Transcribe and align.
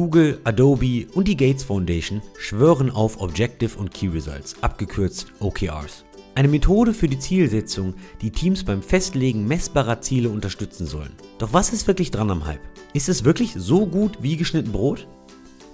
Google, 0.00 0.40
Adobe 0.44 1.08
und 1.12 1.28
die 1.28 1.36
Gates 1.36 1.62
Foundation 1.62 2.22
schwören 2.38 2.88
auf 2.90 3.20
Objective 3.20 3.78
und 3.78 3.92
Key 3.92 4.08
Results, 4.08 4.54
abgekürzt 4.62 5.26
OKRs. 5.40 6.06
Eine 6.34 6.48
Methode 6.48 6.94
für 6.94 7.06
die 7.06 7.18
Zielsetzung, 7.18 7.92
die 8.22 8.30
Teams 8.30 8.64
beim 8.64 8.80
Festlegen 8.80 9.46
messbarer 9.46 10.00
Ziele 10.00 10.30
unterstützen 10.30 10.86
sollen. 10.86 11.12
Doch 11.36 11.52
was 11.52 11.74
ist 11.74 11.86
wirklich 11.86 12.10
dran 12.10 12.30
am 12.30 12.46
Hype? 12.46 12.62
Ist 12.94 13.10
es 13.10 13.24
wirklich 13.24 13.52
so 13.54 13.84
gut 13.84 14.22
wie 14.22 14.38
geschnitten 14.38 14.72
Brot? 14.72 15.06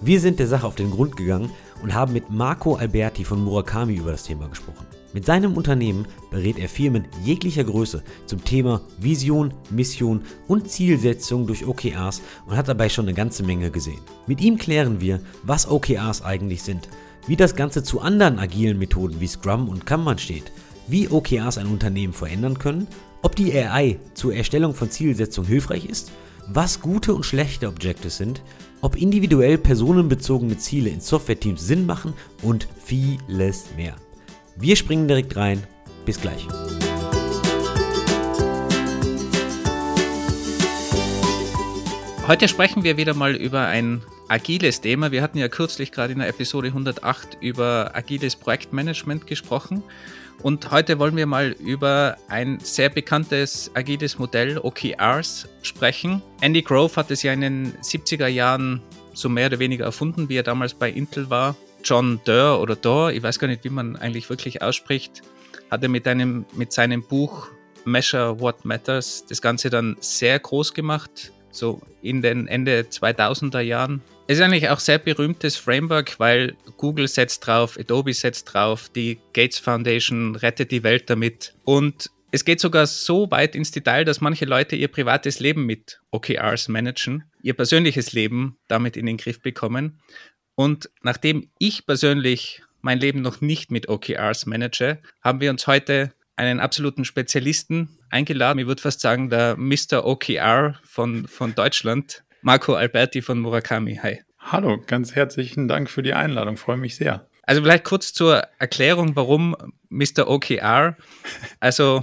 Wir 0.00 0.18
sind 0.18 0.40
der 0.40 0.48
Sache 0.48 0.66
auf 0.66 0.74
den 0.74 0.90
Grund 0.90 1.16
gegangen 1.16 1.52
und 1.80 1.94
haben 1.94 2.12
mit 2.12 2.28
Marco 2.28 2.74
Alberti 2.74 3.22
von 3.22 3.40
Murakami 3.44 3.94
über 3.94 4.10
das 4.10 4.24
Thema 4.24 4.48
gesprochen. 4.48 4.86
Mit 5.16 5.24
seinem 5.24 5.54
Unternehmen 5.56 6.06
berät 6.30 6.58
er 6.58 6.68
Firmen 6.68 7.06
jeglicher 7.24 7.64
Größe 7.64 8.02
zum 8.26 8.44
Thema 8.44 8.82
Vision, 8.98 9.54
Mission 9.70 10.20
und 10.46 10.68
Zielsetzung 10.70 11.46
durch 11.46 11.66
OKRs 11.66 12.20
und 12.44 12.54
hat 12.54 12.68
dabei 12.68 12.90
schon 12.90 13.06
eine 13.06 13.14
ganze 13.14 13.42
Menge 13.42 13.70
gesehen. 13.70 14.02
Mit 14.26 14.42
ihm 14.42 14.58
klären 14.58 15.00
wir, 15.00 15.20
was 15.42 15.70
OKRs 15.70 16.20
eigentlich 16.20 16.62
sind, 16.62 16.90
wie 17.26 17.34
das 17.34 17.56
Ganze 17.56 17.82
zu 17.82 18.02
anderen 18.02 18.38
agilen 18.38 18.78
Methoden 18.78 19.18
wie 19.18 19.26
Scrum 19.26 19.70
und 19.70 19.86
Kanban 19.86 20.18
steht, 20.18 20.52
wie 20.86 21.08
OKRs 21.08 21.56
ein 21.56 21.68
Unternehmen 21.68 22.12
verändern 22.12 22.58
können, 22.58 22.86
ob 23.22 23.36
die 23.36 23.54
AI 23.54 23.98
zur 24.12 24.34
Erstellung 24.34 24.74
von 24.74 24.90
Zielsetzungen 24.90 25.48
hilfreich 25.48 25.86
ist, 25.86 26.12
was 26.46 26.82
gute 26.82 27.14
und 27.14 27.24
schlechte 27.24 27.68
Objectives 27.68 28.18
sind, 28.18 28.42
ob 28.82 29.00
individuell 29.00 29.56
personenbezogene 29.56 30.58
Ziele 30.58 30.90
in 30.90 31.00
Softwareteams 31.00 31.66
Sinn 31.66 31.86
machen 31.86 32.12
und 32.42 32.68
vieles 32.84 33.64
mehr. 33.78 33.96
Wir 34.58 34.74
springen 34.74 35.06
direkt 35.06 35.36
rein. 35.36 35.62
Bis 36.06 36.18
gleich. 36.18 36.48
Heute 42.26 42.48
sprechen 42.48 42.82
wir 42.82 42.96
wieder 42.96 43.12
mal 43.12 43.36
über 43.36 43.66
ein 43.66 44.00
agiles 44.28 44.80
Thema. 44.80 45.12
Wir 45.12 45.22
hatten 45.22 45.36
ja 45.36 45.48
kürzlich 45.48 45.92
gerade 45.92 46.14
in 46.14 46.20
der 46.20 46.28
Episode 46.28 46.68
108 46.68 47.36
über 47.42 47.90
agiles 47.92 48.34
Projektmanagement 48.34 49.26
gesprochen. 49.26 49.82
Und 50.42 50.70
heute 50.70 50.98
wollen 50.98 51.16
wir 51.16 51.26
mal 51.26 51.54
über 51.60 52.16
ein 52.28 52.58
sehr 52.60 52.88
bekanntes 52.88 53.70
agiles 53.74 54.18
Modell, 54.18 54.56
OKRs, 54.56 55.48
sprechen. 55.60 56.22
Andy 56.40 56.62
Grove 56.62 56.96
hat 56.96 57.10
es 57.10 57.22
ja 57.22 57.34
in 57.34 57.42
den 57.42 57.74
70er 57.82 58.26
Jahren 58.26 58.80
so 59.12 59.28
mehr 59.28 59.48
oder 59.48 59.58
weniger 59.58 59.84
erfunden, 59.84 60.30
wie 60.30 60.36
er 60.36 60.42
damals 60.42 60.72
bei 60.72 60.90
Intel 60.90 61.28
war. 61.28 61.56
John 61.86 62.20
Durr 62.24 62.60
oder 62.60 62.74
Dorr, 62.74 63.12
ich 63.12 63.22
weiß 63.22 63.38
gar 63.38 63.46
nicht, 63.46 63.62
wie 63.62 63.70
man 63.70 63.94
eigentlich 63.94 64.28
wirklich 64.28 64.60
ausspricht, 64.60 65.22
hat 65.70 65.84
er 65.84 65.88
mit, 65.88 66.08
einem, 66.08 66.44
mit 66.54 66.72
seinem 66.72 67.06
Buch 67.06 67.48
Measure 67.84 68.40
What 68.40 68.64
Matters 68.64 69.24
das 69.28 69.40
Ganze 69.40 69.70
dann 69.70 69.96
sehr 70.00 70.36
groß 70.40 70.74
gemacht, 70.74 71.30
so 71.52 71.80
in 72.02 72.22
den 72.22 72.48
Ende 72.48 72.86
2000er 72.90 73.60
Jahren. 73.60 74.02
Es 74.26 74.38
ist 74.38 74.44
eigentlich 74.44 74.68
auch 74.68 74.80
sehr 74.80 74.98
berühmtes 74.98 75.56
Framework, 75.56 76.18
weil 76.18 76.56
Google 76.76 77.06
setzt 77.06 77.46
drauf, 77.46 77.78
Adobe 77.78 78.12
setzt 78.12 78.52
drauf, 78.52 78.88
die 78.88 79.20
Gates 79.32 79.60
Foundation 79.60 80.34
rettet 80.34 80.72
die 80.72 80.82
Welt 80.82 81.08
damit. 81.08 81.54
Und 81.64 82.10
es 82.32 82.44
geht 82.44 82.58
sogar 82.58 82.88
so 82.88 83.30
weit 83.30 83.54
ins 83.54 83.70
Detail, 83.70 84.04
dass 84.04 84.20
manche 84.20 84.44
Leute 84.44 84.74
ihr 84.74 84.88
privates 84.88 85.38
Leben 85.38 85.64
mit 85.64 86.00
OKRs 86.10 86.66
managen, 86.66 87.24
ihr 87.40 87.54
persönliches 87.54 88.12
Leben 88.12 88.56
damit 88.66 88.96
in 88.96 89.06
den 89.06 89.16
Griff 89.16 89.40
bekommen. 89.40 90.00
Und 90.56 90.90
nachdem 91.02 91.50
ich 91.58 91.86
persönlich 91.86 92.62
mein 92.80 92.98
Leben 92.98 93.20
noch 93.20 93.40
nicht 93.40 93.70
mit 93.70 93.88
OKRs 93.88 94.46
manage, 94.46 94.98
haben 95.22 95.40
wir 95.40 95.50
uns 95.50 95.66
heute 95.66 96.12
einen 96.34 96.60
absoluten 96.60 97.04
Spezialisten 97.04 97.98
eingeladen. 98.10 98.58
Ich 98.58 98.66
würde 98.66 98.82
fast 98.82 99.00
sagen, 99.00 99.28
der 99.30 99.56
Mr. 99.56 100.04
OKR 100.04 100.80
von, 100.82 101.28
von 101.28 101.54
Deutschland, 101.54 102.24
Marco 102.40 102.74
Alberti 102.74 103.22
von 103.22 103.38
Murakami. 103.38 103.96
Hi. 104.02 104.22
Hallo, 104.38 104.80
ganz 104.86 105.14
herzlichen 105.14 105.68
Dank 105.68 105.90
für 105.90 106.02
die 106.02 106.14
Einladung. 106.14 106.56
Freue 106.56 106.76
mich 106.78 106.96
sehr. 106.96 107.28
Also 107.42 107.62
vielleicht 107.62 107.84
kurz 107.84 108.12
zur 108.12 108.42
Erklärung, 108.58 109.14
warum 109.14 109.56
Mr. 109.88 110.26
OKR. 110.26 110.96
Also 111.60 112.02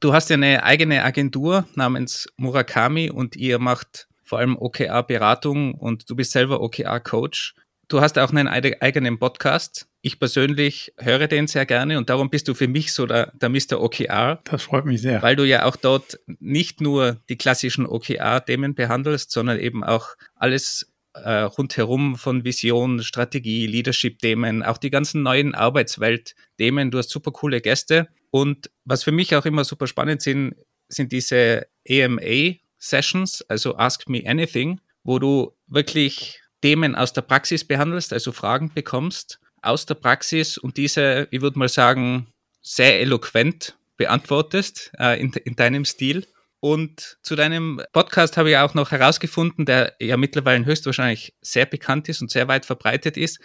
du 0.00 0.12
hast 0.12 0.28
ja 0.28 0.34
eine 0.34 0.62
eigene 0.62 1.04
Agentur 1.04 1.66
namens 1.74 2.28
Murakami 2.36 3.10
und 3.10 3.34
ihr 3.36 3.58
macht 3.58 4.08
vor 4.24 4.38
allem 4.38 4.56
OKR-Beratung 4.56 5.74
und 5.74 6.08
du 6.10 6.16
bist 6.16 6.32
selber 6.32 6.60
OKR-Coach. 6.60 7.54
Du 7.88 8.00
hast 8.00 8.18
auch 8.18 8.30
einen 8.30 8.48
eigenen 8.48 9.18
Podcast. 9.18 9.86
Ich 10.00 10.18
persönlich 10.18 10.92
höre 10.98 11.28
den 11.28 11.46
sehr 11.46 11.66
gerne 11.66 11.98
und 11.98 12.10
darum 12.10 12.30
bist 12.30 12.48
du 12.48 12.54
für 12.54 12.68
mich 12.68 12.92
so 12.92 13.06
der, 13.06 13.32
der 13.34 13.48
Mr. 13.48 13.80
OKR. 13.80 14.40
Das 14.44 14.62
freut 14.62 14.84
mich 14.84 15.02
sehr. 15.02 15.22
Weil 15.22 15.36
du 15.36 15.44
ja 15.44 15.64
auch 15.64 15.76
dort 15.76 16.18
nicht 16.26 16.80
nur 16.80 17.20
die 17.28 17.36
klassischen 17.36 17.86
OKR-Themen 17.86 18.74
behandelst, 18.74 19.30
sondern 19.30 19.58
eben 19.58 19.82
auch 19.82 20.08
alles 20.34 20.92
äh, 21.14 21.40
rundherum 21.40 22.16
von 22.16 22.44
Vision, 22.44 23.02
Strategie, 23.02 23.66
Leadership-Themen, 23.66 24.62
auch 24.62 24.78
die 24.78 24.90
ganzen 24.90 25.22
neuen 25.22 25.54
Arbeitswelt-Themen. 25.54 26.90
Du 26.90 26.98
hast 26.98 27.10
super 27.10 27.32
coole 27.32 27.60
Gäste. 27.60 28.08
Und 28.30 28.70
was 28.84 29.04
für 29.04 29.12
mich 29.12 29.34
auch 29.36 29.46
immer 29.46 29.64
super 29.64 29.86
spannend 29.86 30.22
sind, 30.22 30.56
sind 30.88 31.12
diese 31.12 31.66
AMA-Sessions, 31.88 33.42
also 33.48 33.76
Ask 33.76 34.08
Me 34.08 34.22
Anything, 34.26 34.80
wo 35.02 35.18
du 35.18 35.52
wirklich 35.66 36.40
Themen 36.64 36.94
aus 36.94 37.12
der 37.12 37.20
Praxis 37.20 37.62
behandelst, 37.62 38.14
also 38.14 38.32
Fragen 38.32 38.72
bekommst 38.72 39.38
aus 39.60 39.84
der 39.84 39.96
Praxis 39.96 40.56
und 40.56 40.78
diese, 40.78 41.28
ich 41.30 41.42
würde 41.42 41.58
mal 41.58 41.68
sagen, 41.68 42.28
sehr 42.62 43.02
eloquent 43.02 43.76
beantwortest 43.98 44.90
äh, 44.98 45.20
in, 45.20 45.30
in 45.44 45.56
deinem 45.56 45.84
Stil. 45.84 46.26
Und 46.60 47.18
zu 47.20 47.36
deinem 47.36 47.82
Podcast 47.92 48.38
habe 48.38 48.48
ich 48.48 48.56
auch 48.56 48.72
noch 48.72 48.92
herausgefunden, 48.92 49.66
der 49.66 49.92
ja 50.00 50.16
mittlerweile 50.16 50.64
höchstwahrscheinlich 50.64 51.34
sehr 51.42 51.66
bekannt 51.66 52.08
ist 52.08 52.22
und 52.22 52.30
sehr 52.30 52.48
weit 52.48 52.64
verbreitet 52.64 53.18
ist. 53.18 53.40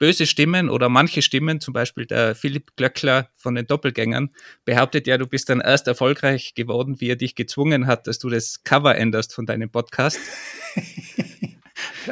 Böse 0.00 0.26
Stimmen 0.26 0.68
oder 0.68 0.88
manche 0.88 1.22
Stimmen, 1.22 1.60
zum 1.60 1.74
Beispiel 1.74 2.06
der 2.06 2.34
Philipp 2.34 2.74
Glöckler 2.74 3.30
von 3.36 3.54
den 3.54 3.68
Doppelgängern, 3.68 4.30
behauptet 4.64 5.06
ja, 5.06 5.16
du 5.16 5.28
bist 5.28 5.48
dann 5.48 5.60
erst 5.60 5.86
erfolgreich 5.86 6.54
geworden, 6.56 7.00
wie 7.00 7.10
er 7.10 7.16
dich 7.16 7.36
gezwungen 7.36 7.86
hat, 7.86 8.08
dass 8.08 8.18
du 8.18 8.30
das 8.30 8.64
Cover 8.64 8.96
änderst 8.96 9.32
von 9.32 9.46
deinem 9.46 9.70
Podcast. 9.70 10.18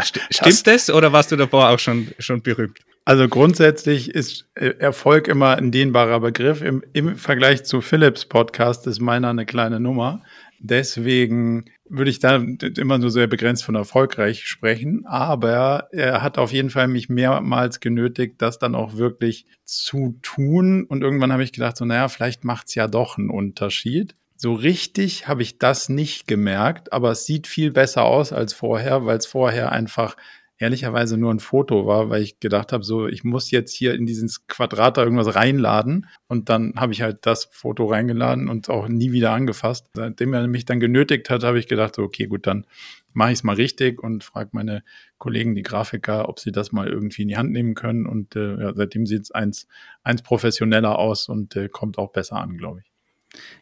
St 0.00 0.20
stimmt 0.30 0.66
das 0.66 0.90
oder 0.90 1.12
warst 1.12 1.32
du 1.32 1.36
davor 1.36 1.70
auch 1.70 1.78
schon, 1.78 2.12
schon 2.18 2.42
berühmt? 2.42 2.78
Also 3.04 3.28
grundsätzlich 3.28 4.10
ist 4.10 4.48
äh, 4.54 4.74
Erfolg 4.78 5.26
immer 5.26 5.56
ein 5.56 5.72
dehnbarer 5.72 6.20
Begriff. 6.20 6.62
Im, 6.62 6.84
Im, 6.92 7.16
Vergleich 7.16 7.64
zu 7.64 7.80
Philips 7.80 8.24
Podcast 8.24 8.86
ist 8.86 9.00
meiner 9.00 9.30
eine 9.30 9.44
kleine 9.44 9.80
Nummer. 9.80 10.22
Deswegen 10.60 11.64
würde 11.88 12.10
ich 12.12 12.20
da 12.20 12.36
immer 12.36 12.98
nur 12.98 13.10
sehr 13.10 13.26
begrenzt 13.26 13.64
von 13.64 13.74
erfolgreich 13.74 14.46
sprechen. 14.46 15.04
Aber 15.04 15.88
er 15.90 16.22
hat 16.22 16.38
auf 16.38 16.52
jeden 16.52 16.70
Fall 16.70 16.86
mich 16.86 17.08
mehrmals 17.08 17.80
genötigt, 17.80 18.36
das 18.38 18.60
dann 18.60 18.76
auch 18.76 18.96
wirklich 18.96 19.46
zu 19.64 20.18
tun. 20.22 20.84
Und 20.84 21.02
irgendwann 21.02 21.32
habe 21.32 21.42
ich 21.42 21.52
gedacht, 21.52 21.76
so, 21.76 21.84
naja, 21.84 22.08
vielleicht 22.08 22.44
macht 22.44 22.68
es 22.68 22.76
ja 22.76 22.86
doch 22.86 23.18
einen 23.18 23.30
Unterschied. 23.30 24.14
So 24.42 24.54
richtig 24.54 25.28
habe 25.28 25.42
ich 25.42 25.58
das 25.58 25.88
nicht 25.88 26.26
gemerkt, 26.26 26.92
aber 26.92 27.12
es 27.12 27.26
sieht 27.26 27.47
viel 27.47 27.70
besser 27.70 28.03
aus 28.03 28.32
als 28.32 28.53
vorher, 28.53 29.06
weil 29.06 29.16
es 29.19 29.26
vorher 29.26 29.70
einfach 29.70 30.16
ehrlicherweise 30.58 31.16
nur 31.16 31.32
ein 31.32 31.38
Foto 31.38 31.86
war, 31.86 32.10
weil 32.10 32.22
ich 32.22 32.41
gedacht 32.41 32.72
habe, 32.72 32.82
so, 32.82 33.06
ich 33.06 33.22
muss 33.22 33.53
jetzt 33.53 33.72
hier 33.72 33.94
in 33.94 34.04
dieses 34.04 34.48
Quadrat 34.48 34.97
da 34.97 35.04
irgendwas 35.04 35.36
reinladen. 35.36 36.08
Und 36.26 36.48
dann 36.48 36.75
habe 36.75 36.92
ich 36.92 37.03
halt 37.03 37.25
das 37.25 37.50
Foto 37.53 37.86
reingeladen 37.86 38.48
und 38.48 38.69
auch 38.69 38.88
nie 38.88 39.12
wieder 39.12 39.30
angefasst. 39.30 39.86
Seitdem 39.94 40.34
er 40.34 40.48
mich 40.48 40.64
dann 40.64 40.80
genötigt 40.80 41.30
hat, 41.30 41.44
habe 41.44 41.60
ich 41.60 41.69
gedacht, 41.69 41.94
so, 41.94 42.03
okay, 42.03 42.26
gut, 42.26 42.48
dann 42.48 42.66
mache 43.12 43.30
ich 43.30 43.38
es 43.38 43.44
mal 43.44 43.54
richtig 43.54 44.03
und 44.03 44.24
frage 44.24 44.50
meine 44.54 44.82
Kollegen, 45.19 45.54
die 45.54 45.62
Grafiker, 45.62 46.28
ob 46.28 46.41
sie 46.41 46.50
das 46.50 46.72
mal 46.72 46.88
irgendwie 46.88 47.22
in 47.22 47.28
die 47.28 47.36
Hand 47.36 47.53
nehmen 47.53 47.74
können. 47.74 48.06
Und 48.06 48.34
äh, 48.34 48.60
ja, 48.60 48.72
seitdem 48.74 49.06
sieht 49.06 49.22
es 49.22 49.30
eins, 49.30 49.69
eins 50.03 50.22
professioneller 50.22 50.98
aus 50.98 51.28
und 51.28 51.54
äh, 51.54 51.69
kommt 51.69 51.97
auch 51.97 52.10
besser 52.10 52.38
an, 52.38 52.59
glaube 52.59 52.80
ich. 52.80 52.91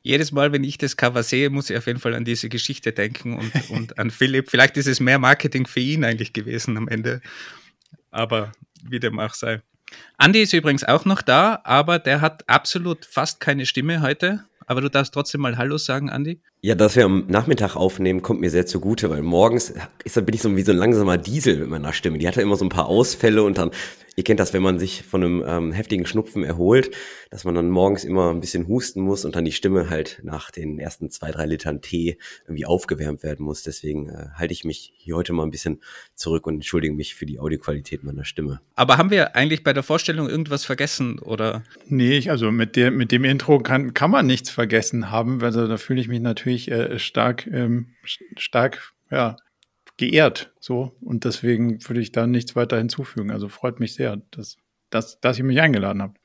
Jedes 0.02 0.32
Mal, 0.32 0.52
wenn 0.52 0.64
ich 0.64 0.78
das 0.78 0.96
Cover 0.96 1.22
sehe, 1.22 1.50
muss 1.50 1.70
ich 1.70 1.76
auf 1.76 1.86
jeden 1.86 2.00
Fall 2.00 2.14
an 2.14 2.24
diese 2.24 2.48
Geschichte 2.48 2.92
denken 2.92 3.38
und, 3.38 3.52
und 3.70 3.98
an 3.98 4.10
Philipp. 4.10 4.50
Vielleicht 4.50 4.76
ist 4.76 4.86
es 4.86 5.00
mehr 5.00 5.18
Marketing 5.18 5.66
für 5.66 5.80
ihn 5.80 6.04
eigentlich 6.04 6.32
gewesen 6.32 6.76
am 6.76 6.88
Ende. 6.88 7.20
Aber 8.10 8.52
wie 8.82 9.00
dem 9.00 9.18
auch 9.18 9.34
sei. 9.34 9.62
Andy 10.18 10.42
ist 10.42 10.52
übrigens 10.52 10.84
auch 10.84 11.04
noch 11.04 11.22
da, 11.22 11.60
aber 11.64 11.98
der 11.98 12.20
hat 12.20 12.48
absolut 12.48 13.04
fast 13.04 13.40
keine 13.40 13.66
Stimme 13.66 14.02
heute. 14.02 14.44
Aber 14.66 14.80
du 14.80 14.88
darfst 14.88 15.14
trotzdem 15.14 15.40
mal 15.40 15.56
Hallo 15.56 15.78
sagen, 15.78 16.08
Andy. 16.08 16.40
Ja, 16.62 16.74
dass 16.74 16.94
wir 16.94 17.06
am 17.06 17.24
Nachmittag 17.26 17.74
aufnehmen, 17.74 18.20
kommt 18.20 18.42
mir 18.42 18.50
sehr 18.50 18.66
zugute, 18.66 19.08
weil 19.08 19.22
morgens 19.22 19.72
ist, 20.04 20.14
bin 20.26 20.34
ich 20.34 20.42
so 20.42 20.54
wie 20.54 20.62
so 20.62 20.72
ein 20.72 20.76
langsamer 20.76 21.16
Diesel 21.16 21.56
mit 21.56 21.70
meiner 21.70 21.94
Stimme. 21.94 22.18
Die 22.18 22.28
hat 22.28 22.36
ja 22.36 22.42
immer 22.42 22.56
so 22.56 22.66
ein 22.66 22.68
paar 22.68 22.86
Ausfälle 22.86 23.42
und 23.42 23.56
dann 23.56 23.70
Ihr 24.20 24.24
kennt 24.24 24.38
das, 24.38 24.52
wenn 24.52 24.62
man 24.62 24.78
sich 24.78 25.02
von 25.02 25.22
einem 25.22 25.44
ähm, 25.46 25.72
heftigen 25.72 26.04
Schnupfen 26.04 26.44
erholt, 26.44 26.90
dass 27.30 27.44
man 27.44 27.54
dann 27.54 27.70
morgens 27.70 28.04
immer 28.04 28.30
ein 28.30 28.40
bisschen 28.40 28.68
husten 28.68 29.00
muss 29.00 29.24
und 29.24 29.34
dann 29.34 29.46
die 29.46 29.52
Stimme 29.52 29.88
halt 29.88 30.20
nach 30.22 30.50
den 30.50 30.78
ersten 30.78 31.10
zwei, 31.10 31.30
drei 31.30 31.46
Litern 31.46 31.80
Tee 31.80 32.18
irgendwie 32.44 32.66
aufgewärmt 32.66 33.22
werden 33.22 33.44
muss. 33.44 33.62
Deswegen 33.62 34.10
äh, 34.10 34.26
halte 34.34 34.52
ich 34.52 34.64
mich 34.64 34.92
hier 34.98 35.16
heute 35.16 35.32
mal 35.32 35.44
ein 35.44 35.50
bisschen 35.50 35.80
zurück 36.14 36.46
und 36.46 36.56
entschuldige 36.56 36.92
mich 36.92 37.14
für 37.14 37.24
die 37.24 37.38
Audioqualität 37.38 38.02
meiner 38.02 38.26
Stimme. 38.26 38.60
Aber 38.74 38.98
haben 38.98 39.10
wir 39.10 39.36
eigentlich 39.36 39.62
bei 39.62 39.72
der 39.72 39.82
Vorstellung 39.84 40.28
irgendwas 40.28 40.66
vergessen 40.66 41.18
oder? 41.20 41.62
Nee, 41.86 42.18
ich, 42.18 42.30
also 42.30 42.50
mit, 42.50 42.76
der, 42.76 42.90
mit 42.90 43.12
dem 43.12 43.24
Intro 43.24 43.60
kann, 43.60 43.94
kann 43.94 44.10
man 44.10 44.26
nichts 44.26 44.50
vergessen 44.50 45.10
haben. 45.10 45.42
Also 45.42 45.66
da 45.66 45.76
fühle 45.78 46.00
ich 46.00 46.08
mich 46.08 46.20
natürlich 46.20 46.49
äh, 46.50 46.98
stark, 46.98 47.46
ähm, 47.46 47.94
stark, 48.36 48.92
ja, 49.10 49.36
geehrt. 49.96 50.52
So. 50.60 50.96
Und 51.00 51.24
deswegen 51.24 51.86
würde 51.86 52.00
ich 52.00 52.12
da 52.12 52.26
nichts 52.26 52.56
weiter 52.56 52.78
hinzufügen. 52.78 53.30
Also 53.30 53.48
freut 53.48 53.80
mich 53.80 53.94
sehr, 53.94 54.16
dass, 54.30 54.56
dass, 54.90 55.20
dass 55.20 55.38
ihr 55.38 55.44
mich 55.44 55.60
eingeladen 55.60 56.02
habt. 56.02 56.18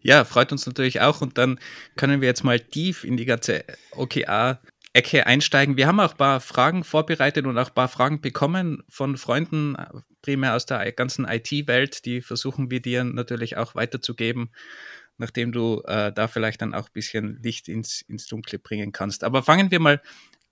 Ja, 0.00 0.24
freut 0.24 0.52
uns 0.52 0.66
natürlich 0.66 1.00
auch. 1.00 1.20
Und 1.20 1.38
dann 1.38 1.58
können 1.96 2.20
wir 2.20 2.28
jetzt 2.28 2.42
mal 2.42 2.58
tief 2.58 3.04
in 3.04 3.16
die 3.16 3.24
ganze 3.24 3.64
OKA 3.92 4.60
Ecke 4.92 5.26
einsteigen. 5.26 5.76
Wir 5.76 5.86
haben 5.86 6.00
auch 6.00 6.12
ein 6.12 6.16
paar 6.16 6.40
Fragen 6.40 6.82
vorbereitet 6.82 7.46
und 7.46 7.56
auch 7.56 7.68
ein 7.68 7.74
paar 7.74 7.88
Fragen 7.88 8.20
bekommen 8.20 8.82
von 8.88 9.16
Freunden, 9.16 9.76
primär 10.22 10.56
aus 10.56 10.66
der 10.66 10.90
ganzen 10.90 11.24
IT-Welt. 11.26 12.04
Die 12.06 12.20
versuchen 12.20 12.70
wir 12.70 12.82
dir 12.82 13.04
natürlich 13.04 13.56
auch 13.56 13.76
weiterzugeben, 13.76 14.50
nachdem 15.20 15.52
du 15.52 15.82
äh, 15.86 16.12
da 16.12 16.26
vielleicht 16.26 16.62
dann 16.62 16.74
auch 16.74 16.86
ein 16.86 16.92
bisschen 16.92 17.40
Licht 17.42 17.68
ins, 17.68 18.02
ins 18.02 18.26
Dunkle 18.26 18.58
bringen 18.58 18.92
kannst. 18.92 19.22
Aber 19.22 19.42
fangen 19.42 19.70
wir 19.70 19.78
mal 19.78 20.02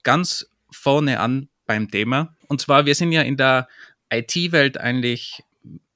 ganz 0.04 0.48
vorne 0.70 1.20
an 1.20 1.48
beim 1.66 1.90
Thema. 1.90 2.36
Und 2.46 2.60
zwar, 2.60 2.86
wir 2.86 2.94
sind 2.94 3.12
ja 3.12 3.22
in 3.22 3.36
der 3.36 3.68
IT-Welt 4.10 4.78
eigentlich 4.78 5.42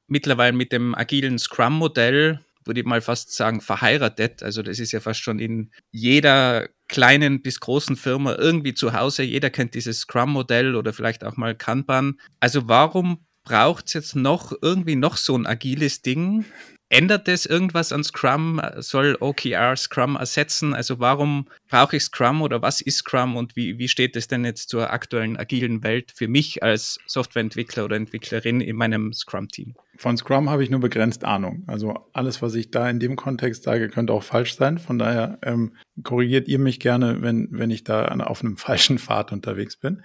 mittlerweile 0.06 0.52
mit 0.52 0.72
dem 0.72 0.94
agilen 0.94 1.38
Scrum-Modell 1.38 2.40
würde 2.64 2.80
ich 2.80 2.86
mal 2.86 3.00
fast 3.00 3.32
sagen, 3.32 3.60
verheiratet. 3.60 4.42
Also 4.42 4.62
das 4.62 4.78
ist 4.78 4.92
ja 4.92 5.00
fast 5.00 5.20
schon 5.20 5.38
in 5.38 5.70
jeder 5.90 6.68
kleinen 6.88 7.42
bis 7.42 7.60
großen 7.60 7.96
Firma 7.96 8.34
irgendwie 8.36 8.74
zu 8.74 8.92
Hause. 8.92 9.22
Jeder 9.22 9.50
kennt 9.50 9.74
dieses 9.74 10.00
Scrum-Modell 10.00 10.76
oder 10.76 10.92
vielleicht 10.92 11.24
auch 11.24 11.36
mal 11.36 11.54
Kanban. 11.54 12.20
Also 12.40 12.68
warum 12.68 13.24
braucht 13.44 13.86
es 13.88 13.94
jetzt 13.94 14.16
noch 14.16 14.52
irgendwie 14.62 14.96
noch 14.96 15.16
so 15.16 15.36
ein 15.36 15.46
agiles 15.46 16.02
Ding? 16.02 16.44
Ändert 16.92 17.26
es 17.26 17.46
irgendwas 17.46 17.90
an 17.90 18.04
Scrum? 18.04 18.60
Soll 18.76 19.16
OKR 19.18 19.76
Scrum 19.76 20.16
ersetzen? 20.16 20.74
Also 20.74 21.00
warum 21.00 21.46
brauche 21.70 21.96
ich 21.96 22.02
Scrum 22.02 22.42
oder 22.42 22.60
was 22.60 22.82
ist 22.82 22.98
Scrum 22.98 23.34
und 23.34 23.56
wie, 23.56 23.78
wie 23.78 23.88
steht 23.88 24.14
es 24.14 24.28
denn 24.28 24.44
jetzt 24.44 24.68
zur 24.68 24.92
aktuellen 24.92 25.38
agilen 25.38 25.82
Welt 25.82 26.12
für 26.14 26.28
mich 26.28 26.62
als 26.62 26.98
Softwareentwickler 27.06 27.86
oder 27.86 27.96
Entwicklerin 27.96 28.60
in 28.60 28.76
meinem 28.76 29.14
Scrum-Team? 29.14 29.74
Von 29.96 30.18
Scrum 30.18 30.50
habe 30.50 30.62
ich 30.64 30.68
nur 30.68 30.80
begrenzt 30.80 31.24
Ahnung. 31.24 31.64
Also 31.66 31.94
alles, 32.12 32.42
was 32.42 32.54
ich 32.54 32.70
da 32.70 32.90
in 32.90 33.00
dem 33.00 33.16
Kontext 33.16 33.62
sage, 33.62 33.88
könnte 33.88 34.12
auch 34.12 34.22
falsch 34.22 34.56
sein. 34.56 34.76
Von 34.76 34.98
daher 34.98 35.38
ähm, 35.40 35.72
korrigiert 36.02 36.46
ihr 36.46 36.58
mich 36.58 36.78
gerne, 36.78 37.22
wenn, 37.22 37.48
wenn 37.52 37.70
ich 37.70 37.84
da 37.84 38.04
auf 38.04 38.42
einem 38.42 38.56
falschen 38.58 38.98
Pfad 38.98 39.32
unterwegs 39.32 39.78
bin. 39.78 40.02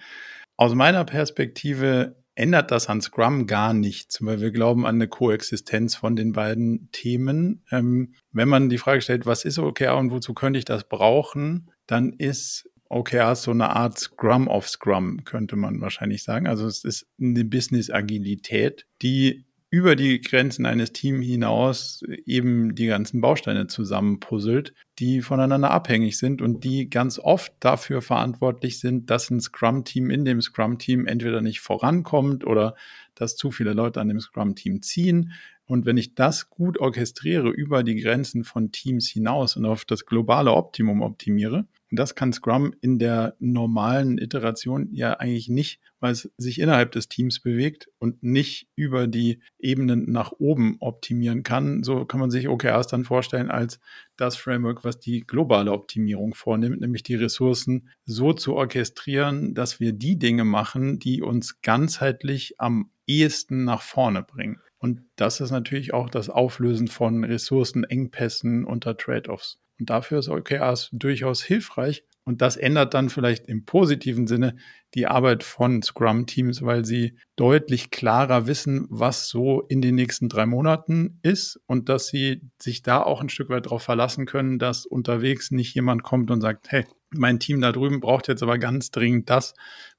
Aus 0.56 0.74
meiner 0.74 1.04
Perspektive 1.04 2.16
ändert 2.38 2.70
das 2.70 2.88
an 2.88 3.02
Scrum 3.02 3.48
gar 3.48 3.74
nichts, 3.74 4.24
weil 4.24 4.40
wir 4.40 4.52
glauben 4.52 4.86
an 4.86 4.96
eine 4.96 5.08
Koexistenz 5.08 5.96
von 5.96 6.16
den 6.16 6.34
beiden 6.34 6.90
Themen. 6.92 7.64
Ähm, 7.72 8.14
wenn 8.32 8.48
man 8.48 8.70
die 8.70 8.78
Frage 8.78 9.02
stellt, 9.02 9.26
was 9.26 9.44
ist 9.44 9.58
OKR 9.58 9.98
und 9.98 10.12
wozu 10.12 10.36
könnte 10.36 10.60
ich 10.60 10.66
das 10.66 10.88
brauchen, 10.88 11.72
dann 11.88 12.14
ist 12.14 12.70
OKR 12.90 13.36
so 13.36 13.52
eine 13.52 13.76
Art 13.76 13.98
Scrum 13.98 14.48
of 14.48 14.70
Scrum, 14.70 15.24
könnte 15.26 15.56
man 15.56 15.82
wahrscheinlich 15.82 16.24
sagen. 16.24 16.48
Also 16.48 16.68
es 16.68 16.84
ist 16.84 17.08
eine 17.20 17.44
Business-Agilität, 17.44 18.86
die 19.02 19.47
über 19.70 19.98
die 19.98 20.22
Grenzen 20.22 20.66
eines 20.66 20.94
Teams 20.94 21.26
hinaus 21.26 22.02
eben 22.26 22.74
die 22.74 22.88
ganzen 22.88 23.20
Bausteine 23.20 23.68
zusammenpuzzelt, 23.68 24.74
die 24.98 25.22
voneinander 25.22 25.72
abhängig 25.72 26.18
sind 26.18 26.42
und 26.42 26.64
die 26.64 26.90
ganz 26.90 27.20
oft 27.20 27.52
dafür 27.60 28.02
verantwortlich 28.02 28.80
sind, 28.80 29.10
dass 29.10 29.30
ein 29.30 29.42
Scrum-Team 29.42 30.10
in 30.10 30.24
dem 30.24 30.42
Scrum-Team 30.42 31.06
entweder 31.06 31.42
nicht 31.42 31.60
vorankommt 31.60 32.46
oder 32.46 32.76
dass 33.16 33.36
zu 33.36 33.52
viele 33.52 33.74
Leute 33.74 34.00
an 34.00 34.08
dem 34.08 34.22
Scrum-Team 34.22 34.82
ziehen. 34.82 35.34
Und 35.68 35.86
wenn 35.86 35.98
ich 35.98 36.16
das 36.16 36.50
gut 36.50 36.80
orchestriere 36.80 37.50
über 37.50 37.84
die 37.84 38.00
Grenzen 38.00 38.46
von 38.46 38.72
Teams 38.72 39.10
hinaus 39.10 39.58
und 39.58 39.66
auf 39.66 39.84
das 39.84 40.06
globale 40.06 40.54
Optimum 40.54 41.02
optimiere, 41.02 41.68
das 41.92 42.16
kann 42.16 42.34
Scrum 42.34 42.74
in 42.82 43.00
der 43.00 43.36
normalen 43.40 44.18
Iteration 44.18 44.90
ja 44.92 45.14
eigentlich 45.14 45.48
nicht, 45.48 45.80
weil 46.00 46.12
es 46.12 46.30
sich 46.38 46.60
innerhalb 46.60 46.92
des 46.92 47.08
Teams 47.08 47.40
bewegt 47.40 47.90
und 47.98 48.24
nicht 48.24 48.68
über 48.76 49.08
die 49.08 49.40
Ebenen 49.58 50.12
nach 50.12 50.34
oben 50.34 50.78
optimieren 50.80 51.44
kann. 51.44 51.84
So 51.84 52.04
kann 52.06 52.20
man 52.20 52.32
sich 52.32 52.50
OKRs 52.50 52.88
dann 52.88 53.06
vorstellen 53.06 53.50
als 53.50 53.80
das 54.18 54.36
Framework, 54.36 54.84
was 54.84 55.00
die 55.00 55.22
globale 55.22 55.72
Optimierung 55.72 56.34
vornimmt, 56.34 56.82
nämlich 56.82 57.04
die 57.04 57.16
Ressourcen 57.16 57.90
so 58.06 58.34
zu 58.34 58.56
orchestrieren, 58.56 59.54
dass 59.54 59.80
wir 59.80 59.94
die 59.94 60.20
Dinge 60.20 60.44
machen, 60.44 61.00
die 61.00 61.22
uns 61.22 61.62
ganzheitlich 61.62 62.60
am 62.60 62.90
ehesten 63.06 63.64
nach 63.64 63.82
vorne 63.82 64.24
bringen. 64.24 64.60
Und 64.80 65.02
das 65.16 65.42
ist 65.42 65.52
natürlich 65.52 65.94
auch 65.94 66.10
das 66.10 66.30
Auflösen 66.30 66.88
von 66.88 67.24
Ressourcenengpässen 67.24 68.66
unter 68.66 68.98
Trade-offs. 68.98 69.60
Und 69.80 69.90
dafür 69.90 70.20
ist 70.20 70.30
OKRs 70.30 70.90
durchaus 70.92 71.44
hilfreich. 71.44 72.04
Und 72.24 72.42
das 72.42 72.58
ändert 72.58 72.94
dann 72.94 73.10
vielleicht 73.10 73.48
im 73.48 73.64
positiven 73.64 74.28
Sinne 74.28 74.58
die 74.96 75.08
Arbeit 75.08 75.44
von 75.44 75.82
Scrum-Teams, 75.82 76.62
weil 76.62 76.84
sie 76.84 77.18
deutlich 77.38 77.90
klarer 77.90 78.48
wissen, 78.48 78.86
was 78.90 79.30
so 79.30 79.62
in 79.62 79.82
den 79.82 79.96
nächsten 79.96 80.28
drei 80.28 80.46
Monaten 80.46 81.20
ist 81.22 81.58
und 81.68 81.88
dass 81.88 82.08
sie 82.08 82.42
sich 82.62 82.82
da 82.82 83.02
auch 83.02 83.22
ein 83.22 83.30
Stück 83.30 83.50
weit 83.50 83.68
darauf 83.68 83.84
verlassen 83.84 84.26
können, 84.26 84.60
dass 84.60 84.86
unterwegs 84.86 85.52
nicht 85.52 85.74
jemand 85.74 86.04
kommt 86.04 86.30
und 86.30 86.42
sagt, 86.42 86.70
hey, 86.70 86.86
mein 87.12 87.40
Team 87.40 87.62
da 87.62 87.72
drüben 87.72 88.02
braucht 88.02 88.28
jetzt 88.28 88.44
aber 88.44 88.58
ganz 88.58 88.92
dringend 88.92 89.30
das, 89.30 89.54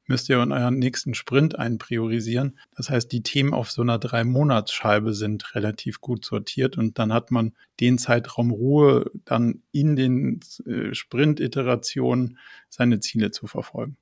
müsst 0.09 0.29
ihr 0.29 0.43
in 0.43 0.53
euren 0.53 0.79
nächsten 0.79 1.15
Sprint 1.15 1.59
einpriorisieren. 1.59 2.59
Das 2.77 2.91
heißt, 2.91 3.11
die 3.13 3.23
Themen 3.23 3.55
auf 3.55 3.71
so 3.71 3.83
einer 3.83 3.99
Drei-Monats-Scheibe 3.99 5.15
sind 5.15 5.55
relativ 5.55 6.01
gut 6.01 6.25
sortiert 6.25 6.79
und 6.79 6.99
dann 6.99 7.13
hat 7.13 7.31
man 7.31 7.55
den 7.81 7.99
Zeitraum 7.99 8.51
Ruhe, 8.51 9.11
dann 9.25 9.63
in 9.73 9.97
den 9.97 10.41
äh, 10.67 10.95
Sprint-Iterationen 10.95 12.39
seine 12.69 13.01
Ziele 13.01 13.31
zu 13.31 13.47
verfolgen. 13.47 13.97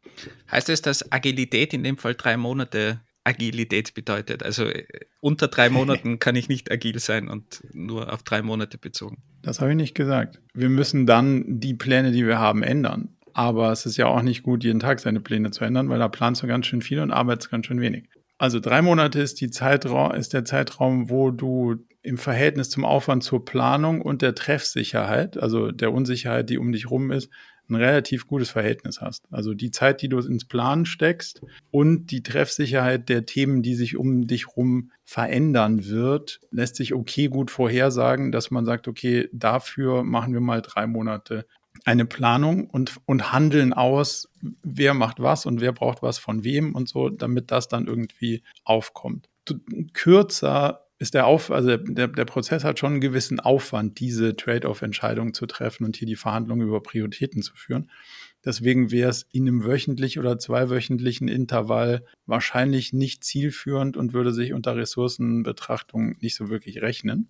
Heißt 0.50 0.69
es, 0.69 0.82
dass 0.82 1.12
Agilität 1.12 1.75
in 1.75 1.85
dem 1.85 1.99
Fall 1.99 2.14
drei 2.14 2.37
Monate 2.37 3.00
Agilität 3.26 3.93
bedeutet. 3.94 4.43
Also 4.43 4.67
äh, 4.67 4.87
unter 5.20 5.49
drei 5.49 5.69
Monaten 5.69 6.19
kann 6.20 6.37
ich 6.37 6.49
nicht 6.49 6.70
agil 6.70 6.99
sein 7.00 7.29
und 7.29 7.62
nur 7.73 8.12
auf 8.12 8.23
drei 8.23 8.41
Monate 8.41 8.79
bezogen. 8.79 9.23
Das 9.43 9.61
habe 9.61 9.73
ich 9.73 9.76
nicht 9.76 9.94
gesagt. 9.94 10.41
Wir 10.55 10.69
müssen 10.69 11.06
dann 11.06 11.61
die 11.61 11.75
Pläne, 11.75 12.12
die 12.12 12.25
wir 12.25 12.38
haben, 12.38 12.62
ändern. 12.62 13.16
Aber 13.37 13.71
es 13.71 13.85
ist 13.85 13.99
ja 13.99 14.06
auch 14.06 14.23
nicht 14.23 14.44
gut, 14.44 14.65
jeden 14.65 14.81
Tag 14.81 14.99
seine 14.99 15.21
Pläne 15.21 15.50
zu 15.50 15.62
ändern, 15.62 15.91
weil 15.91 15.99
da 15.99 16.09
planst 16.09 16.43
du 16.43 16.47
ganz 16.47 16.65
schön 16.65 16.81
viel 16.81 17.00
und 17.00 17.11
arbeitest 17.11 17.50
ganz 17.50 17.67
schön 17.67 17.83
wenig. 17.83 18.09
Also 18.38 18.61
drei 18.61 18.81
Monate 18.81 19.21
ist, 19.21 19.43
die 19.43 19.50
Zeitraum, 19.50 20.12
ist 20.12 20.33
der 20.33 20.47
Zeitraum, 20.47 21.11
wo 21.11 21.31
du 21.31 21.77
im 22.00 22.17
Verhältnis 22.17 22.71
zum 22.71 22.87
Aufwand 22.87 23.23
zur 23.23 23.44
Planung 23.44 24.00
und 24.00 24.23
der 24.23 24.35
Treffsicherheit, 24.35 25.37
also 25.37 25.71
der 25.71 25.93
Unsicherheit, 25.93 26.49
die 26.49 26.56
um 26.56 26.73
dich 26.73 26.91
rum 26.91 27.11
ist, 27.11 27.29
ein 27.69 27.75
relativ 27.75 28.27
gutes 28.27 28.49
Verhältnis 28.49 29.03
hast. 29.03 29.25
Also 29.31 29.53
die 29.53 29.71
Zeit, 29.71 30.00
die 30.00 30.09
du 30.09 30.19
ins 30.19 30.47
Planen 30.47 30.87
steckst 30.87 31.43
und 31.71 32.11
die 32.12 32.23
Treffsicherheit 32.23 33.10
der 33.10 33.27
Themen, 33.27 33.60
die 33.63 33.75
sich 33.75 33.99
um 33.99 34.27
dich 34.27 34.56
rum 34.56 34.93
verändern 35.05 35.87
wird, 35.87 36.41
lässt 36.51 36.77
sich 36.77 36.94
okay 36.94 37.29
gut 37.29 37.51
vorhersagen, 37.51 38.32
dass 38.32 38.51
man 38.51 38.65
sagt, 38.65 38.89
okay, 38.89 39.29
dafür 39.34 40.05
machen 40.05 40.32
wir 40.32 40.41
mal 40.41 40.63
drei 40.63 40.87
Monate 40.87 41.44
eine 41.86 42.05
Planung 42.05 42.69
und, 42.69 42.96
und 43.06 43.32
handeln 43.32 43.72
aus, 43.72 44.28
wer 44.62 44.93
macht 44.93 45.20
was 45.20 45.46
und 45.46 45.60
wer 45.60 45.72
braucht 45.72 46.02
was 46.02 46.19
von 46.19 46.43
wem 46.43 46.74
und 46.74 46.88
so, 46.88 47.08
damit 47.08 47.52
das 47.52 47.69
dann 47.69 47.86
irgendwie 47.86 48.43
aufkommt. 48.64 49.28
Kürzer 49.93 50.86
ist 50.98 51.14
der 51.14 51.26
Auf, 51.26 51.50
also 51.50 51.76
der, 51.76 52.08
der 52.08 52.24
Prozess 52.24 52.64
hat 52.64 52.81
schon 52.81 52.94
einen 52.94 53.00
gewissen 53.00 53.38
Aufwand, 53.38 54.00
diese 54.00 54.34
Trade-off-Entscheidungen 54.34 55.32
zu 55.32 55.46
treffen 55.46 55.84
und 55.84 55.96
hier 55.96 56.08
die 56.08 56.16
Verhandlungen 56.16 56.66
über 56.66 56.82
Prioritäten 56.82 57.43
zu 57.43 57.55
führen. 57.55 57.90
Deswegen 58.44 58.90
wäre 58.90 59.10
es 59.10 59.26
in 59.31 59.46
einem 59.46 59.64
wöchentlich 59.64 60.19
oder 60.19 60.38
zweiwöchentlichen 60.38 61.28
Intervall 61.28 62.05
wahrscheinlich 62.26 62.93
nicht 62.93 63.22
zielführend 63.22 63.96
und 63.96 64.12
würde 64.12 64.32
sich 64.32 64.52
unter 64.52 64.74
Ressourcenbetrachtung 64.74 66.16
nicht 66.20 66.34
so 66.34 66.48
wirklich 66.48 66.81
rechnen. 66.82 67.28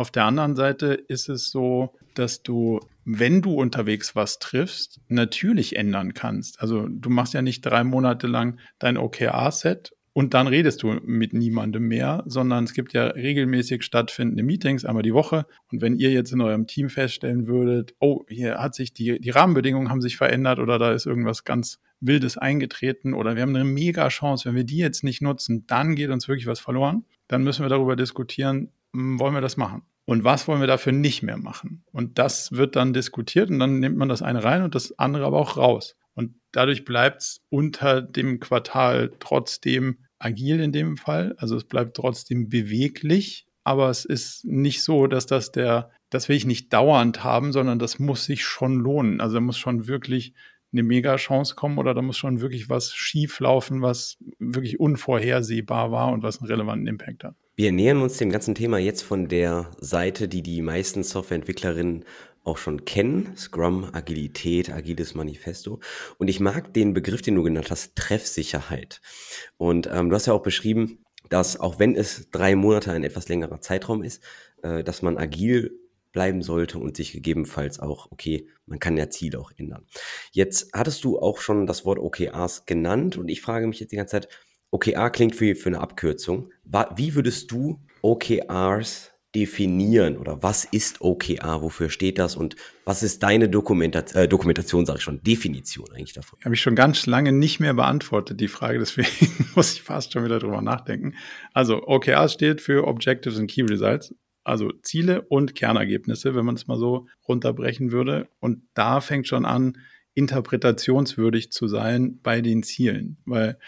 Auf 0.00 0.10
der 0.10 0.24
anderen 0.24 0.56
Seite 0.56 0.94
ist 0.94 1.28
es 1.28 1.50
so, 1.50 1.94
dass 2.14 2.42
du, 2.42 2.80
wenn 3.04 3.42
du 3.42 3.52
unterwegs 3.52 4.16
was 4.16 4.38
triffst, 4.38 4.98
natürlich 5.08 5.76
ändern 5.76 6.14
kannst. 6.14 6.62
Also 6.62 6.88
du 6.88 7.10
machst 7.10 7.34
ja 7.34 7.42
nicht 7.42 7.60
drei 7.60 7.84
Monate 7.84 8.26
lang 8.26 8.58
dein 8.78 8.96
OKR-Set 8.96 9.92
und 10.14 10.32
dann 10.32 10.46
redest 10.46 10.82
du 10.82 10.94
mit 11.04 11.34
niemandem 11.34 11.86
mehr, 11.86 12.22
sondern 12.24 12.64
es 12.64 12.72
gibt 12.72 12.94
ja 12.94 13.08
regelmäßig 13.08 13.82
stattfindende 13.82 14.42
Meetings 14.42 14.86
einmal 14.86 15.02
die 15.02 15.12
Woche. 15.12 15.44
Und 15.70 15.82
wenn 15.82 15.98
ihr 15.98 16.10
jetzt 16.12 16.32
in 16.32 16.40
eurem 16.40 16.66
Team 16.66 16.88
feststellen 16.88 17.46
würdet, 17.46 17.94
oh, 17.98 18.24
hier 18.26 18.56
hat 18.56 18.74
sich 18.74 18.94
die, 18.94 19.20
die 19.20 19.30
Rahmenbedingungen 19.30 19.90
haben 19.90 20.00
sich 20.00 20.16
verändert 20.16 20.60
oder 20.60 20.78
da 20.78 20.92
ist 20.92 21.04
irgendwas 21.04 21.44
ganz 21.44 21.78
Wildes 22.00 22.38
eingetreten 22.38 23.12
oder 23.12 23.36
wir 23.36 23.42
haben 23.42 23.54
eine 23.54 23.66
mega 23.66 24.08
Chance, 24.08 24.48
wenn 24.48 24.56
wir 24.56 24.64
die 24.64 24.78
jetzt 24.78 25.04
nicht 25.04 25.20
nutzen, 25.20 25.66
dann 25.66 25.94
geht 25.94 26.08
uns 26.08 26.26
wirklich 26.26 26.46
was 26.46 26.58
verloren. 26.58 27.04
Dann 27.28 27.44
müssen 27.44 27.62
wir 27.62 27.68
darüber 27.68 27.96
diskutieren, 27.96 28.70
hm, 28.92 29.18
wollen 29.20 29.34
wir 29.34 29.40
das 29.40 29.56
machen? 29.56 29.82
Und 30.04 30.24
was 30.24 30.48
wollen 30.48 30.60
wir 30.60 30.66
dafür 30.66 30.92
nicht 30.92 31.22
mehr 31.22 31.36
machen? 31.36 31.84
Und 31.92 32.18
das 32.18 32.52
wird 32.52 32.74
dann 32.76 32.92
diskutiert 32.92 33.50
und 33.50 33.58
dann 33.58 33.78
nimmt 33.78 33.96
man 33.96 34.08
das 34.08 34.22
eine 34.22 34.42
rein 34.42 34.62
und 34.62 34.74
das 34.74 34.98
andere 34.98 35.24
aber 35.24 35.38
auch 35.38 35.56
raus. 35.56 35.96
Und 36.14 36.34
dadurch 36.52 36.84
bleibt 36.84 37.22
es 37.22 37.42
unter 37.48 38.02
dem 38.02 38.40
Quartal 38.40 39.12
trotzdem 39.20 39.98
agil 40.18 40.60
in 40.60 40.72
dem 40.72 40.96
Fall. 40.96 41.34
Also 41.38 41.56
es 41.56 41.64
bleibt 41.64 41.96
trotzdem 41.96 42.48
beweglich, 42.48 43.46
aber 43.64 43.88
es 43.88 44.04
ist 44.04 44.44
nicht 44.44 44.82
so, 44.82 45.06
dass 45.06 45.26
das 45.26 45.52
der, 45.52 45.90
das 46.10 46.28
will 46.28 46.36
ich 46.36 46.46
nicht 46.46 46.72
dauernd 46.72 47.24
haben, 47.24 47.52
sondern 47.52 47.78
das 47.78 47.98
muss 47.98 48.24
sich 48.24 48.44
schon 48.44 48.80
lohnen. 48.80 49.20
Also 49.20 49.34
da 49.34 49.40
muss 49.40 49.58
schon 49.58 49.86
wirklich 49.86 50.34
eine 50.72 50.82
Mega-Chance 50.82 51.54
kommen 51.56 51.78
oder 51.78 51.94
da 51.94 52.02
muss 52.02 52.16
schon 52.16 52.40
wirklich 52.40 52.68
was 52.68 52.94
schief 52.94 53.40
laufen, 53.40 53.82
was 53.82 54.18
wirklich 54.38 54.78
unvorhersehbar 54.78 55.90
war 55.90 56.12
und 56.12 56.22
was 56.22 56.40
einen 56.40 56.48
relevanten 56.48 56.86
Impact 56.86 57.24
hat. 57.24 57.34
Wir 57.60 57.72
nähern 57.72 58.00
uns 58.00 58.16
dem 58.16 58.30
ganzen 58.30 58.54
Thema 58.54 58.78
jetzt 58.78 59.02
von 59.02 59.28
der 59.28 59.70
Seite, 59.80 60.28
die 60.28 60.40
die 60.40 60.62
meisten 60.62 61.02
Softwareentwicklerinnen 61.02 62.06
auch 62.42 62.56
schon 62.56 62.86
kennen. 62.86 63.36
Scrum, 63.36 63.86
Agilität, 63.92 64.72
agiles 64.72 65.14
Manifesto. 65.14 65.78
Und 66.16 66.28
ich 66.28 66.40
mag 66.40 66.72
den 66.72 66.94
Begriff, 66.94 67.20
den 67.20 67.34
du 67.34 67.42
genannt 67.42 67.70
hast, 67.70 67.96
Treffsicherheit. 67.96 69.02
Und 69.58 69.90
ähm, 69.92 70.08
du 70.08 70.16
hast 70.16 70.24
ja 70.24 70.32
auch 70.32 70.42
beschrieben, 70.42 71.04
dass 71.28 71.60
auch 71.60 71.78
wenn 71.78 71.96
es 71.96 72.30
drei 72.30 72.56
Monate 72.56 72.92
ein 72.92 73.04
etwas 73.04 73.28
längerer 73.28 73.60
Zeitraum 73.60 74.02
ist, 74.02 74.22
äh, 74.62 74.82
dass 74.82 75.02
man 75.02 75.18
agil 75.18 75.78
bleiben 76.12 76.40
sollte 76.40 76.78
und 76.78 76.96
sich 76.96 77.12
gegebenenfalls 77.12 77.78
auch, 77.78 78.10
okay, 78.10 78.48
man 78.64 78.78
kann 78.78 78.96
ja 78.96 79.10
Ziele 79.10 79.38
auch 79.38 79.52
ändern. 79.54 79.84
Jetzt 80.32 80.70
hattest 80.72 81.04
du 81.04 81.18
auch 81.18 81.42
schon 81.42 81.66
das 81.66 81.84
Wort 81.84 81.98
OKRs 81.98 82.64
genannt 82.64 83.18
und 83.18 83.28
ich 83.28 83.42
frage 83.42 83.66
mich 83.66 83.80
jetzt 83.80 83.92
die 83.92 83.96
ganze 83.96 84.12
Zeit, 84.12 84.28
OKR 84.70 85.10
klingt 85.10 85.34
für, 85.34 85.54
für 85.54 85.68
eine 85.68 85.80
Abkürzung. 85.80 86.50
Wie 86.96 87.14
würdest 87.14 87.50
du 87.50 87.80
OKRs 88.02 89.10
definieren 89.34 90.16
oder 90.16 90.42
was 90.42 90.64
ist 90.64 91.00
OKR, 91.00 91.62
wofür 91.62 91.88
steht 91.88 92.18
das 92.18 92.34
und 92.34 92.56
was 92.84 93.04
ist 93.04 93.22
deine 93.22 93.48
Dokumentation, 93.48 94.22
äh, 94.22 94.28
Dokumentation 94.28 94.84
sage 94.86 94.98
ich 94.98 95.04
schon, 95.04 95.22
Definition 95.22 95.86
eigentlich 95.92 96.14
davon? 96.14 96.38
Habe 96.44 96.54
ich 96.54 96.60
schon 96.60 96.74
ganz 96.74 97.06
lange 97.06 97.30
nicht 97.30 97.60
mehr 97.60 97.74
beantwortet, 97.74 98.40
die 98.40 98.48
Frage, 98.48 98.80
deswegen 98.80 99.08
muss 99.54 99.74
ich 99.74 99.82
fast 99.82 100.12
schon 100.12 100.24
wieder 100.24 100.40
drüber 100.40 100.62
nachdenken. 100.62 101.14
Also 101.54 101.86
OKR 101.86 102.28
steht 102.28 102.60
für 102.60 102.88
Objectives 102.88 103.38
and 103.38 103.48
Key 103.48 103.62
Results, 103.62 104.14
also 104.42 104.72
Ziele 104.82 105.22
und 105.22 105.54
Kernergebnisse, 105.54 106.34
wenn 106.34 106.44
man 106.44 106.56
es 106.56 106.66
mal 106.66 106.78
so 106.78 107.06
runterbrechen 107.28 107.92
würde. 107.92 108.28
Und 108.40 108.62
da 108.74 109.00
fängt 109.00 109.28
schon 109.28 109.44
an, 109.44 109.78
interpretationswürdig 110.14 111.52
zu 111.52 111.68
sein 111.68 112.18
bei 112.20 112.40
den 112.40 112.64
Zielen, 112.64 113.18
weil 113.26 113.58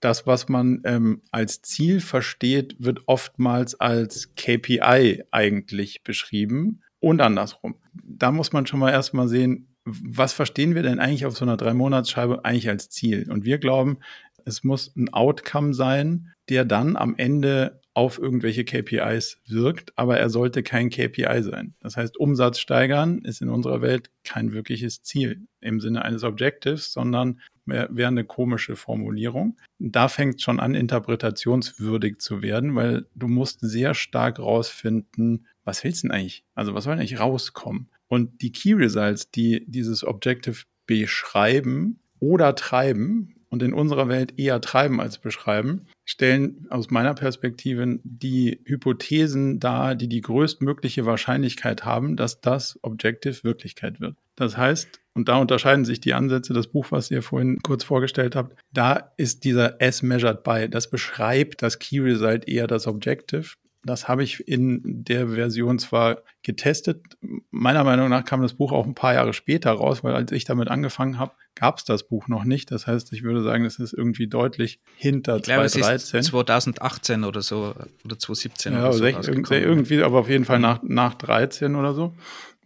das, 0.00 0.26
was 0.26 0.48
man 0.48 0.80
ähm, 0.84 1.22
als 1.30 1.62
Ziel 1.62 2.00
versteht, 2.00 2.76
wird 2.78 3.02
oftmals 3.06 3.78
als 3.78 4.34
KPI 4.34 5.24
eigentlich 5.30 6.02
beschrieben 6.02 6.82
und 6.98 7.20
andersrum. 7.20 7.76
Da 7.92 8.32
muss 8.32 8.52
man 8.52 8.66
schon 8.66 8.80
mal 8.80 8.92
erstmal 8.92 9.28
sehen, 9.28 9.76
was 9.84 10.32
verstehen 10.32 10.74
wir 10.74 10.82
denn 10.82 10.98
eigentlich 10.98 11.26
auf 11.26 11.36
so 11.36 11.44
einer 11.44 11.56
Drei-Monats-Scheibe 11.56 12.44
eigentlich 12.44 12.68
als 12.68 12.90
Ziel? 12.90 13.30
Und 13.30 13.44
wir 13.44 13.58
glauben, 13.58 13.98
es 14.44 14.64
muss 14.64 14.94
ein 14.96 15.12
Outcome 15.12 15.74
sein, 15.74 16.32
der 16.48 16.64
dann 16.64 16.96
am 16.96 17.14
Ende 17.16 17.80
auf 17.92 18.18
irgendwelche 18.18 18.64
KPIs 18.64 19.40
wirkt, 19.46 19.92
aber 19.96 20.18
er 20.18 20.30
sollte 20.30 20.62
kein 20.62 20.90
KPI 20.90 21.42
sein. 21.42 21.74
Das 21.80 21.96
heißt, 21.96 22.18
Umsatz 22.18 22.58
steigern 22.58 23.20
ist 23.24 23.42
in 23.42 23.48
unserer 23.48 23.82
Welt 23.82 24.10
kein 24.24 24.52
wirkliches 24.52 25.02
Ziel 25.02 25.46
im 25.60 25.80
Sinne 25.80 26.04
eines 26.04 26.22
Objectives, 26.22 26.92
sondern 26.92 27.40
wäre 27.66 28.08
eine 28.08 28.24
komische 28.24 28.76
Formulierung. 28.76 29.56
Da 29.78 30.08
fängt 30.08 30.42
schon 30.42 30.60
an, 30.60 30.74
interpretationswürdig 30.74 32.18
zu 32.18 32.42
werden, 32.42 32.74
weil 32.74 33.06
du 33.14 33.28
musst 33.28 33.60
sehr 33.60 33.94
stark 33.94 34.38
rausfinden, 34.38 35.46
was 35.64 35.84
willst 35.84 36.02
du 36.02 36.08
denn 36.08 36.16
eigentlich? 36.16 36.44
Also 36.54 36.74
was 36.74 36.84
soll 36.84 36.94
denn 36.94 37.00
eigentlich 37.00 37.20
rauskommen? 37.20 37.88
Und 38.08 38.42
die 38.42 38.52
Key 38.52 38.72
Results, 38.74 39.30
die 39.30 39.64
dieses 39.66 40.04
Objective 40.04 40.64
beschreiben 40.86 42.00
oder 42.18 42.54
treiben, 42.54 43.34
und 43.50 43.62
in 43.62 43.74
unserer 43.74 44.08
Welt 44.08 44.38
eher 44.38 44.60
treiben 44.60 45.00
als 45.00 45.18
beschreiben, 45.18 45.86
stellen 46.04 46.66
aus 46.70 46.90
meiner 46.90 47.14
Perspektive 47.14 47.98
die 48.04 48.60
Hypothesen 48.64 49.58
dar, 49.58 49.96
die 49.96 50.08
die 50.08 50.20
größtmögliche 50.20 51.04
Wahrscheinlichkeit 51.04 51.84
haben, 51.84 52.16
dass 52.16 52.40
das 52.40 52.78
Objective 52.82 53.42
Wirklichkeit 53.44 54.00
wird. 54.00 54.16
Das 54.36 54.56
heißt, 54.56 54.99
und 55.14 55.28
da 55.28 55.36
unterscheiden 55.36 55.84
sich 55.84 56.00
die 56.00 56.14
Ansätze, 56.14 56.52
das 56.52 56.68
Buch, 56.68 56.86
was 56.90 57.10
ihr 57.10 57.22
vorhin 57.22 57.58
kurz 57.62 57.84
vorgestellt 57.84 58.36
habt, 58.36 58.56
da 58.72 59.12
ist 59.16 59.44
dieser 59.44 59.80
S 59.80 60.02
measured 60.02 60.42
by, 60.44 60.68
das 60.68 60.90
beschreibt 60.90 61.62
das 61.62 61.78
Key 61.78 62.00
Result 62.00 62.48
eher 62.48 62.66
das 62.66 62.86
Objective. 62.86 63.54
Das 63.82 64.08
habe 64.08 64.22
ich 64.22 64.46
in 64.46 64.82
der 64.84 65.28
Version 65.28 65.78
zwar 65.78 66.18
getestet. 66.42 67.02
Meiner 67.50 67.82
Meinung 67.82 68.10
nach 68.10 68.26
kam 68.26 68.42
das 68.42 68.52
Buch 68.52 68.72
auch 68.72 68.84
ein 68.84 68.94
paar 68.94 69.14
Jahre 69.14 69.32
später 69.32 69.72
raus, 69.72 70.04
weil 70.04 70.14
als 70.14 70.32
ich 70.32 70.44
damit 70.44 70.68
angefangen 70.68 71.18
habe, 71.18 71.32
gab 71.54 71.78
es 71.78 71.84
das 71.84 72.06
Buch 72.06 72.28
noch 72.28 72.44
nicht. 72.44 72.70
Das 72.70 72.86
heißt, 72.86 73.10
ich 73.14 73.22
würde 73.22 73.42
sagen, 73.42 73.64
es 73.64 73.78
ist 73.78 73.94
irgendwie 73.94 74.26
deutlich 74.26 74.80
hinter 74.96 75.36
ich 75.36 75.44
glaube, 75.44 75.66
2013. 75.66 76.22
2018 76.24 77.24
oder 77.24 77.40
so 77.40 77.74
oder 78.04 78.18
2017 78.18 78.74
ja, 78.74 78.80
oder 78.80 78.92
so. 78.92 79.04
Irgendwie, 79.06 79.54
irgendwie, 79.54 80.02
aber 80.02 80.18
auf 80.18 80.28
jeden 80.28 80.44
Fall 80.44 80.58
nach, 80.58 80.82
nach 80.82 81.14
13 81.14 81.74
oder 81.74 81.94
so. 81.94 82.14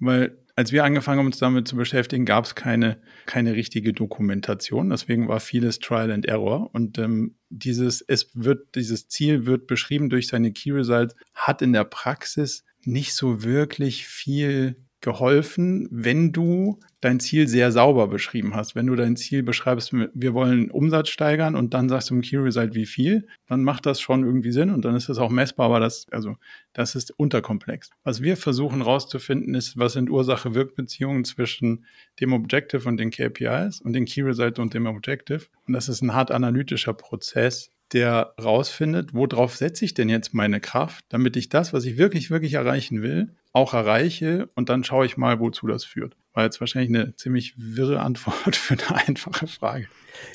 Weil 0.01 0.37
als 0.57 0.71
wir 0.71 0.85
angefangen 0.85 1.19
haben, 1.19 1.27
uns 1.27 1.39
damit 1.39 1.67
zu 1.67 1.77
beschäftigen, 1.77 2.25
gab 2.25 2.45
es 2.45 2.55
keine, 2.55 3.01
keine 3.27 3.55
richtige 3.55 3.93
Dokumentation. 3.93 4.91
Deswegen 4.91 5.27
war 5.29 5.41
vieles 5.41 5.81
Trial 5.81 6.13
and 6.13 6.27
Error. 6.27 6.71
Und 6.73 6.99
ähm, 6.99 7.37
dieses, 7.51 8.03
es 8.03 8.31
wird, 8.35 8.75
dieses 8.77 9.09
Ziel 9.09 9.47
wird 9.47 9.67
beschrieben 9.67 10.11
durch 10.11 10.29
seine 10.29 10.53
Key 10.53 10.71
Results, 10.71 11.17
hat 11.35 11.61
in 11.61 11.73
der 11.73 11.85
Praxis 11.85 12.65
nicht 12.85 13.15
so 13.15 13.43
wirklich 13.43 14.07
viel 14.07 14.84
geholfen, 15.05 15.87
wenn 15.91 16.33
du 16.33 16.81
dein 17.03 17.21
Ziel 17.21 17.47
sehr 17.47 17.71
sauber 17.71 18.09
beschrieben 18.09 18.57
hast. 18.57 18.75
Wenn 18.75 18.87
du 18.87 18.97
dein 18.97 19.17
Ziel 19.17 19.43
beschreibst, 19.43 19.93
wir 19.93 20.33
wollen 20.33 20.71
Umsatz 20.71 21.11
steigern 21.11 21.57
und 21.57 21.75
dann 21.75 21.91
sagst 21.91 22.09
du 22.09 22.15
im 22.15 22.23
Key 22.23 22.39
Result 22.39 22.75
wie 22.75 22.87
viel, 22.87 23.27
dann 23.47 23.63
macht 23.63 23.85
das 23.85 24.01
schon 24.01 24.25
irgendwie 24.25 24.51
Sinn 24.51 24.71
und 24.71 24.87
dann 24.87 24.97
ist 24.97 25.11
das 25.11 25.19
auch 25.19 25.29
messbar, 25.29 25.67
aber 25.67 25.79
das, 25.79 26.07
also, 26.11 26.37
das 26.73 26.95
ist 26.95 27.11
unterkomplex. 27.11 27.91
Was 28.03 28.23
wir 28.23 28.39
versuchen 28.39 28.81
rauszufinden 28.81 29.55
ist, 29.55 29.77
was 29.77 29.93
sind 29.93 30.09
Ursache-Wirkbeziehungen 30.09 31.25
zwischen 31.25 31.85
dem 32.21 32.33
Objective 32.33 32.89
und 32.89 32.97
den 32.97 33.11
KPIs 33.11 33.83
und 33.83 33.93
den 33.93 34.07
Key 34.07 34.23
Result 34.23 34.59
und 34.59 34.73
dem 34.73 34.87
Objective. 34.87 35.45
Und 35.67 35.75
das 35.75 35.91
ist 35.91 36.01
ein 36.01 36.15
hart 36.15 36.31
analytischer 36.31 36.95
Prozess, 36.95 37.74
der 37.93 38.35
rausfindet, 38.43 39.15
worauf 39.15 39.57
setze 39.57 39.85
ich 39.85 39.95
denn 39.95 40.09
jetzt 40.09 40.35
meine 40.35 40.61
Kraft, 40.61 41.05
damit 41.09 41.37
ich 41.37 41.49
das, 41.49 41.73
was 41.73 41.85
ich 41.85 41.97
wirklich, 41.97 42.31
wirklich 42.31 42.55
erreichen 42.55 43.03
will, 43.03 43.35
auch 43.53 43.73
erreiche 43.73 44.49
und 44.55 44.69
dann 44.69 44.85
schaue 44.85 45.07
ich 45.07 45.17
mal, 45.17 45.39
wozu 45.39 45.67
das 45.67 45.85
führt. 45.85 46.17
War 46.33 46.45
jetzt 46.45 46.61
wahrscheinlich 46.61 46.91
eine 46.91 47.15
ziemlich 47.15 47.55
wirre 47.57 48.01
Antwort 48.01 48.57
für 48.57 48.75
eine 48.75 49.07
einfache 49.07 49.47
Frage. 49.47 49.87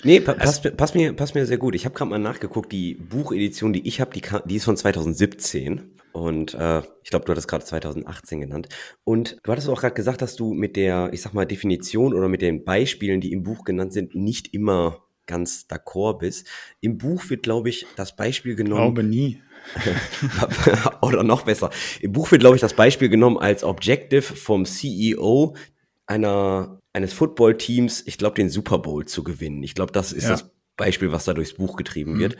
Nee, 0.03 0.21
pa 0.21 0.33
passt, 0.33 0.75
passt, 0.77 0.95
mir, 0.95 1.13
passt 1.13 1.35
mir 1.35 1.45
sehr 1.45 1.57
gut. 1.57 1.75
Ich 1.75 1.85
habe 1.85 1.95
gerade 1.95 2.09
mal 2.09 2.19
nachgeguckt, 2.19 2.71
die 2.71 2.95
Buchedition, 2.95 3.73
die 3.73 3.87
ich 3.87 3.99
habe, 3.99 4.13
die, 4.13 4.21
die 4.45 4.55
ist 4.55 4.65
von 4.65 4.77
2017. 4.77 5.95
Und 6.11 6.53
äh, 6.53 6.81
ich 7.03 7.09
glaube, 7.09 7.25
du 7.25 7.31
hattest 7.31 7.47
gerade 7.47 7.65
2018 7.65 8.41
genannt. 8.41 8.69
Und 9.03 9.37
du 9.43 9.51
hattest 9.51 9.69
auch 9.69 9.81
gerade 9.81 9.93
gesagt, 9.93 10.21
dass 10.21 10.35
du 10.35 10.53
mit 10.53 10.75
der, 10.75 11.09
ich 11.13 11.21
sag 11.21 11.33
mal, 11.33 11.45
Definition 11.45 12.13
oder 12.13 12.29
mit 12.29 12.41
den 12.41 12.63
Beispielen, 12.63 13.21
die 13.21 13.31
im 13.31 13.43
Buch 13.43 13.63
genannt 13.63 13.93
sind, 13.93 14.15
nicht 14.15 14.53
immer 14.53 15.03
ganz 15.29 15.67
d'accord 15.69 16.19
bist. 16.19 16.47
Im 16.81 16.97
Buch 16.97 17.29
wird, 17.29 17.43
glaube 17.43 17.69
ich, 17.69 17.85
das 17.95 18.15
Beispiel 18.15 18.55
genommen. 18.55 18.89
Ich 18.89 18.95
glaube 18.95 19.03
nie. 19.03 19.41
Oder 21.01 21.23
noch 21.23 21.43
besser. 21.43 21.69
Im 22.01 22.11
Buch 22.11 22.31
wird, 22.31 22.41
glaube 22.41 22.55
ich, 22.55 22.61
das 22.61 22.73
Beispiel 22.73 23.09
genommen 23.09 23.37
als 23.37 23.63
Objective 23.63 24.21
vom 24.21 24.65
CEO 24.65 25.55
einer, 26.07 26.81
eines 26.91 27.13
Footballteams, 27.13 28.03
ich 28.07 28.17
glaube, 28.17 28.35
den 28.35 28.49
Super 28.49 28.79
Bowl 28.79 29.05
zu 29.05 29.23
gewinnen. 29.23 29.61
Ich 29.63 29.75
glaube, 29.75 29.91
das 29.91 30.11
ist 30.11 30.23
ja. 30.23 30.31
das 30.31 30.49
Beispiel, 30.75 31.11
was 31.11 31.25
da 31.25 31.33
durchs 31.33 31.53
Buch 31.53 31.75
getrieben 31.77 32.15
mhm. 32.15 32.19
wird. 32.19 32.37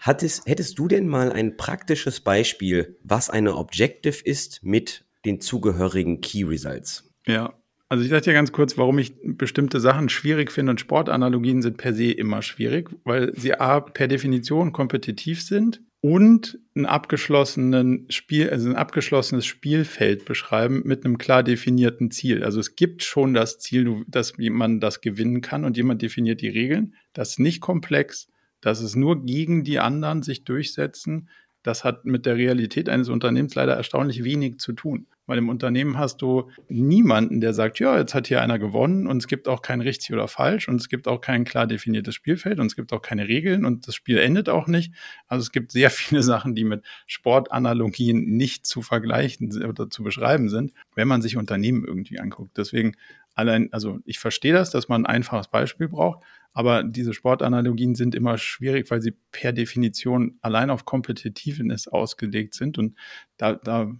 Hattest, 0.00 0.46
hättest 0.46 0.78
du 0.78 0.88
denn 0.88 1.06
mal 1.06 1.32
ein 1.32 1.56
praktisches 1.56 2.20
Beispiel, 2.20 2.98
was 3.02 3.28
eine 3.28 3.56
Objective 3.56 4.22
ist 4.24 4.62
mit 4.62 5.04
den 5.24 5.40
zugehörigen 5.40 6.20
Key 6.20 6.44
Results? 6.44 7.10
Ja, 7.26 7.54
also 7.88 8.02
ich 8.02 8.10
sage 8.10 8.22
dir 8.22 8.32
ganz 8.32 8.52
kurz, 8.52 8.76
warum 8.76 8.98
ich 8.98 9.14
bestimmte 9.22 9.80
Sachen 9.80 10.08
schwierig 10.08 10.50
finde 10.50 10.70
und 10.70 10.80
Sportanalogien 10.80 11.62
sind 11.62 11.76
per 11.76 11.94
se 11.94 12.10
immer 12.10 12.42
schwierig, 12.42 12.90
weil 13.04 13.32
sie 13.36 13.54
a 13.54 13.80
per 13.80 14.08
Definition 14.08 14.72
kompetitiv 14.72 15.42
sind 15.42 15.82
und 16.00 16.58
ein 16.74 16.86
abgeschlossenen 16.86 18.06
Spiel, 18.10 18.50
also 18.50 18.68
ein 18.68 18.76
abgeschlossenes 18.76 19.46
Spielfeld 19.46 20.24
beschreiben 20.24 20.82
mit 20.84 21.04
einem 21.04 21.18
klar 21.18 21.42
definierten 21.42 22.10
Ziel. 22.10 22.44
Also 22.44 22.60
es 22.60 22.76
gibt 22.76 23.02
schon 23.02 23.34
das 23.34 23.58
Ziel, 23.58 24.04
dass 24.08 24.34
man 24.36 24.80
das 24.80 25.00
gewinnen 25.00 25.40
kann 25.40 25.64
und 25.64 25.76
jemand 25.76 26.02
definiert 26.02 26.40
die 26.40 26.48
Regeln. 26.48 26.94
Das 27.12 27.30
ist 27.30 27.38
nicht 27.40 27.60
komplex, 27.60 28.28
das 28.60 28.80
ist 28.80 28.96
nur 28.96 29.24
gegen 29.24 29.64
die 29.64 29.78
anderen 29.78 30.22
sich 30.22 30.44
durchsetzen. 30.44 31.28
Das 31.62 31.84
hat 31.84 32.04
mit 32.04 32.26
der 32.26 32.36
Realität 32.36 32.88
eines 32.88 33.08
Unternehmens 33.08 33.54
leider 33.54 33.74
erstaunlich 33.74 34.24
wenig 34.24 34.58
zu 34.58 34.72
tun. 34.72 35.06
Weil 35.26 35.38
im 35.38 35.48
Unternehmen 35.48 35.98
hast 35.98 36.22
du 36.22 36.50
niemanden, 36.68 37.40
der 37.40 37.52
sagt, 37.52 37.78
ja, 37.80 37.98
jetzt 37.98 38.14
hat 38.14 38.28
hier 38.28 38.40
einer 38.40 38.58
gewonnen 38.58 39.06
und 39.06 39.18
es 39.18 39.26
gibt 39.26 39.48
auch 39.48 39.60
kein 39.60 39.80
richtig 39.80 40.12
oder 40.12 40.28
falsch 40.28 40.68
und 40.68 40.80
es 40.80 40.88
gibt 40.88 41.08
auch 41.08 41.20
kein 41.20 41.44
klar 41.44 41.66
definiertes 41.66 42.14
Spielfeld 42.14 42.60
und 42.60 42.66
es 42.66 42.76
gibt 42.76 42.92
auch 42.92 43.02
keine 43.02 43.26
Regeln 43.28 43.64
und 43.64 43.88
das 43.88 43.94
Spiel 43.94 44.18
endet 44.18 44.48
auch 44.48 44.66
nicht. 44.68 44.92
Also 45.26 45.42
es 45.42 45.52
gibt 45.52 45.72
sehr 45.72 45.90
viele 45.90 46.22
Sachen, 46.22 46.54
die 46.54 46.64
mit 46.64 46.84
Sportanalogien 47.06 48.36
nicht 48.36 48.66
zu 48.66 48.82
vergleichen 48.82 49.50
oder 49.64 49.90
zu 49.90 50.02
beschreiben 50.02 50.48
sind, 50.48 50.72
wenn 50.94 51.08
man 51.08 51.22
sich 51.22 51.36
Unternehmen 51.36 51.84
irgendwie 51.84 52.20
anguckt. 52.20 52.56
Deswegen 52.56 52.96
allein, 53.34 53.72
also 53.72 54.00
ich 54.04 54.18
verstehe 54.18 54.52
das, 54.52 54.70
dass 54.70 54.88
man 54.88 55.04
ein 55.04 55.16
einfaches 55.16 55.48
Beispiel 55.48 55.88
braucht, 55.88 56.24
aber 56.52 56.82
diese 56.82 57.12
Sportanalogien 57.12 57.94
sind 57.94 58.14
immer 58.14 58.38
schwierig, 58.38 58.90
weil 58.90 59.02
sie 59.02 59.14
per 59.30 59.52
Definition 59.52 60.38
allein 60.40 60.70
auf 60.70 60.86
Competitiveness 60.86 61.86
ausgelegt 61.86 62.54
sind 62.54 62.78
und 62.78 62.96
da, 63.36 63.52
da 63.54 63.92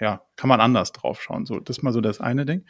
ja, 0.00 0.22
kann 0.36 0.48
man 0.48 0.60
anders 0.60 0.92
drauf 0.92 1.20
schauen. 1.20 1.46
So, 1.46 1.60
das 1.60 1.78
ist 1.78 1.82
mal 1.82 1.92
so 1.92 2.00
das 2.00 2.20
eine 2.20 2.44
Ding. 2.44 2.64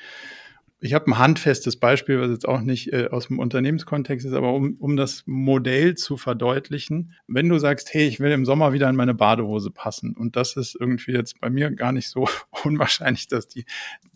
Ich 0.85 0.95
habe 0.95 1.07
ein 1.07 1.19
handfestes 1.19 1.79
Beispiel, 1.79 2.21
was 2.21 2.31
jetzt 2.31 2.49
auch 2.49 2.61
nicht 2.61 2.93
äh, 2.93 3.09
aus 3.09 3.29
dem 3.29 3.39
Unternehmenskontext 3.39 4.27
ist, 4.27 4.33
aber 4.33 4.53
um, 4.53 4.77
um 4.81 4.97
das 4.97 5.23
Modell 5.27 5.95
zu 5.95 6.17
verdeutlichen, 6.17 7.15
wenn 7.29 7.49
du 7.49 7.59
sagst, 7.59 7.95
hey, 7.95 8.09
ich 8.09 8.19
will 8.19 8.33
im 8.33 8.45
Sommer 8.45 8.73
wieder 8.73 8.91
in 8.91 8.97
meine 8.97 9.15
Badehose 9.15 9.71
passen 9.71 10.17
und 10.17 10.35
das 10.35 10.57
ist 10.57 10.77
irgendwie 10.79 11.13
jetzt 11.13 11.41
bei 11.41 11.51
mir 11.51 11.71
gar 11.71 11.93
nicht 11.93 12.09
so 12.09 12.27
unwahrscheinlich, 12.65 13.29
dass 13.29 13.47
die, 13.47 13.65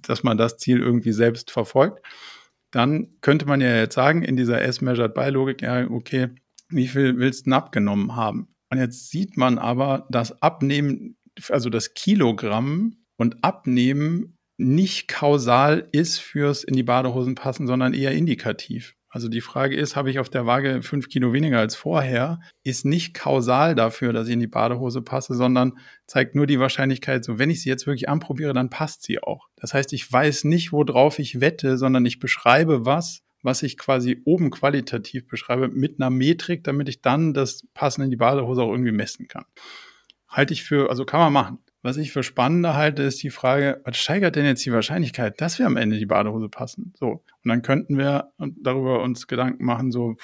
dass 0.03 0.25
man 0.25 0.39
das 0.39 0.57
Ziel 0.57 0.81
irgendwie 0.81 1.13
selbst 1.13 1.53
verfolgt, 1.53 2.05
dann 2.73 3.09
könnte 3.21 3.47
man 3.47 3.61
ja 3.61 3.77
jetzt 3.77 3.95
sagen, 3.95 4.23
in 4.23 4.37
dieser 4.37 4.61
S-Measured-By-Logik, 4.61 5.63
ja, 5.63 5.89
okay, 5.89 6.31
wie 6.69 6.89
viel 6.89 7.17
willst 7.17 7.43
du 7.43 7.45
denn 7.45 7.53
abgenommen 7.53 8.17
haben? 8.17 8.49
Und 8.71 8.79
jetzt 8.79 9.11
sieht 9.11 9.37
man 9.37 9.59
aber, 9.59 10.07
dass 10.11 10.43
Abnehmen, 10.43 11.17
also 11.49 11.71
das 11.71 11.95
Kilogramm 11.95 12.97
und 13.17 13.43
Abnehmen 13.45 14.37
nicht 14.59 15.09
kausal 15.09 15.89
ist 15.93 16.19
fürs 16.19 16.65
in 16.65 16.75
die 16.75 16.83
Badehosen 16.83 17.35
passen, 17.35 17.67
sondern 17.67 17.95
eher 17.95 18.13
indikativ. 18.13 18.97
Also 19.17 19.29
die 19.29 19.41
Frage 19.41 19.77
ist, 19.77 19.97
habe 19.97 20.11
ich 20.11 20.19
auf 20.19 20.29
der 20.29 20.45
Waage 20.45 20.83
fünf 20.83 21.09
Kilo 21.09 21.33
weniger 21.33 21.59
als 21.59 21.75
vorher, 21.75 22.39
ist 22.65 22.85
nicht 22.85 23.15
kausal 23.15 23.75
dafür, 23.75 24.13
dass 24.13 24.27
ich 24.27 24.35
in 24.35 24.41
die 24.41 24.47
Badehose 24.47 25.01
passe, 25.01 25.35
sondern 25.35 25.79
zeigt 26.07 26.35
nur 26.35 26.47
die 26.47 26.61
Wahrscheinlichkeit, 26.61 27.25
so 27.25 27.39
wenn 27.39 27.49
ich 27.49 27.63
sie 27.63 27.71
jetzt 27.71 27.87
wirklich 27.87 28.11
anprobiere, 28.11 28.53
dann 28.53 28.69
passt 28.69 29.05
sie 29.05 29.23
auch. 29.23 29.49
Das 29.57 29.73
heißt, 29.73 29.95
ich 29.95 30.13
weiß 30.13 30.45
nicht, 30.45 30.71
worauf 30.71 31.19
ich 31.19 31.41
wette, 31.41 31.79
sondern 31.79 32.05
ich 32.05 32.19
beschreibe 32.19 32.85
was, 32.85 33.23
was 33.43 33.63
ich 33.63 33.79
quasi 33.79 34.21
oben 34.27 34.51
qualitativ 34.51 35.27
beschreibe, 35.29 35.69
mit 35.69 35.99
einer 35.99 36.11
Metrik, 36.11 36.65
damit 36.65 36.89
ich 36.91 37.01
dann 37.01 37.33
das 37.33 37.67
Passen 37.73 38.03
in 38.03 38.11
die 38.11 38.17
Badehose 38.17 38.63
auch 38.63 38.71
irgendwie 38.71 38.93
messen 38.93 39.29
kann. 39.29 39.47
Halte 40.29 40.53
ich 40.53 40.65
für, 40.65 40.91
also 40.91 41.05
kann 41.05 41.21
man 41.21 41.33
machen. 41.33 41.59
Was 41.83 41.99
ich 41.99 42.13
für 42.13 42.25
spannender 42.25 42.75
halte, 42.75 43.05
ist 43.05 43.23
die 43.23 43.31
Frage, 43.31 43.81
was 43.85 43.97
steigert 43.97 44.35
denn 44.35 44.45
jetzt 44.45 44.67
die 44.67 44.73
Wahrscheinlichkeit, 44.73 45.41
dass 45.41 45.59
wir 45.61 45.67
am 45.67 45.77
Ende 45.77 45.99
die 45.99 46.07
Badehose 46.07 46.49
passen? 46.49 46.93
So. 46.99 47.23
Und 47.45 47.49
dann 47.49 47.63
könnten 47.63 47.97
wir 47.97 48.33
darüber 48.39 49.03
uns 49.03 49.29
Gedanken 49.29 49.65
machen, 49.65 49.93
so, 49.93 50.17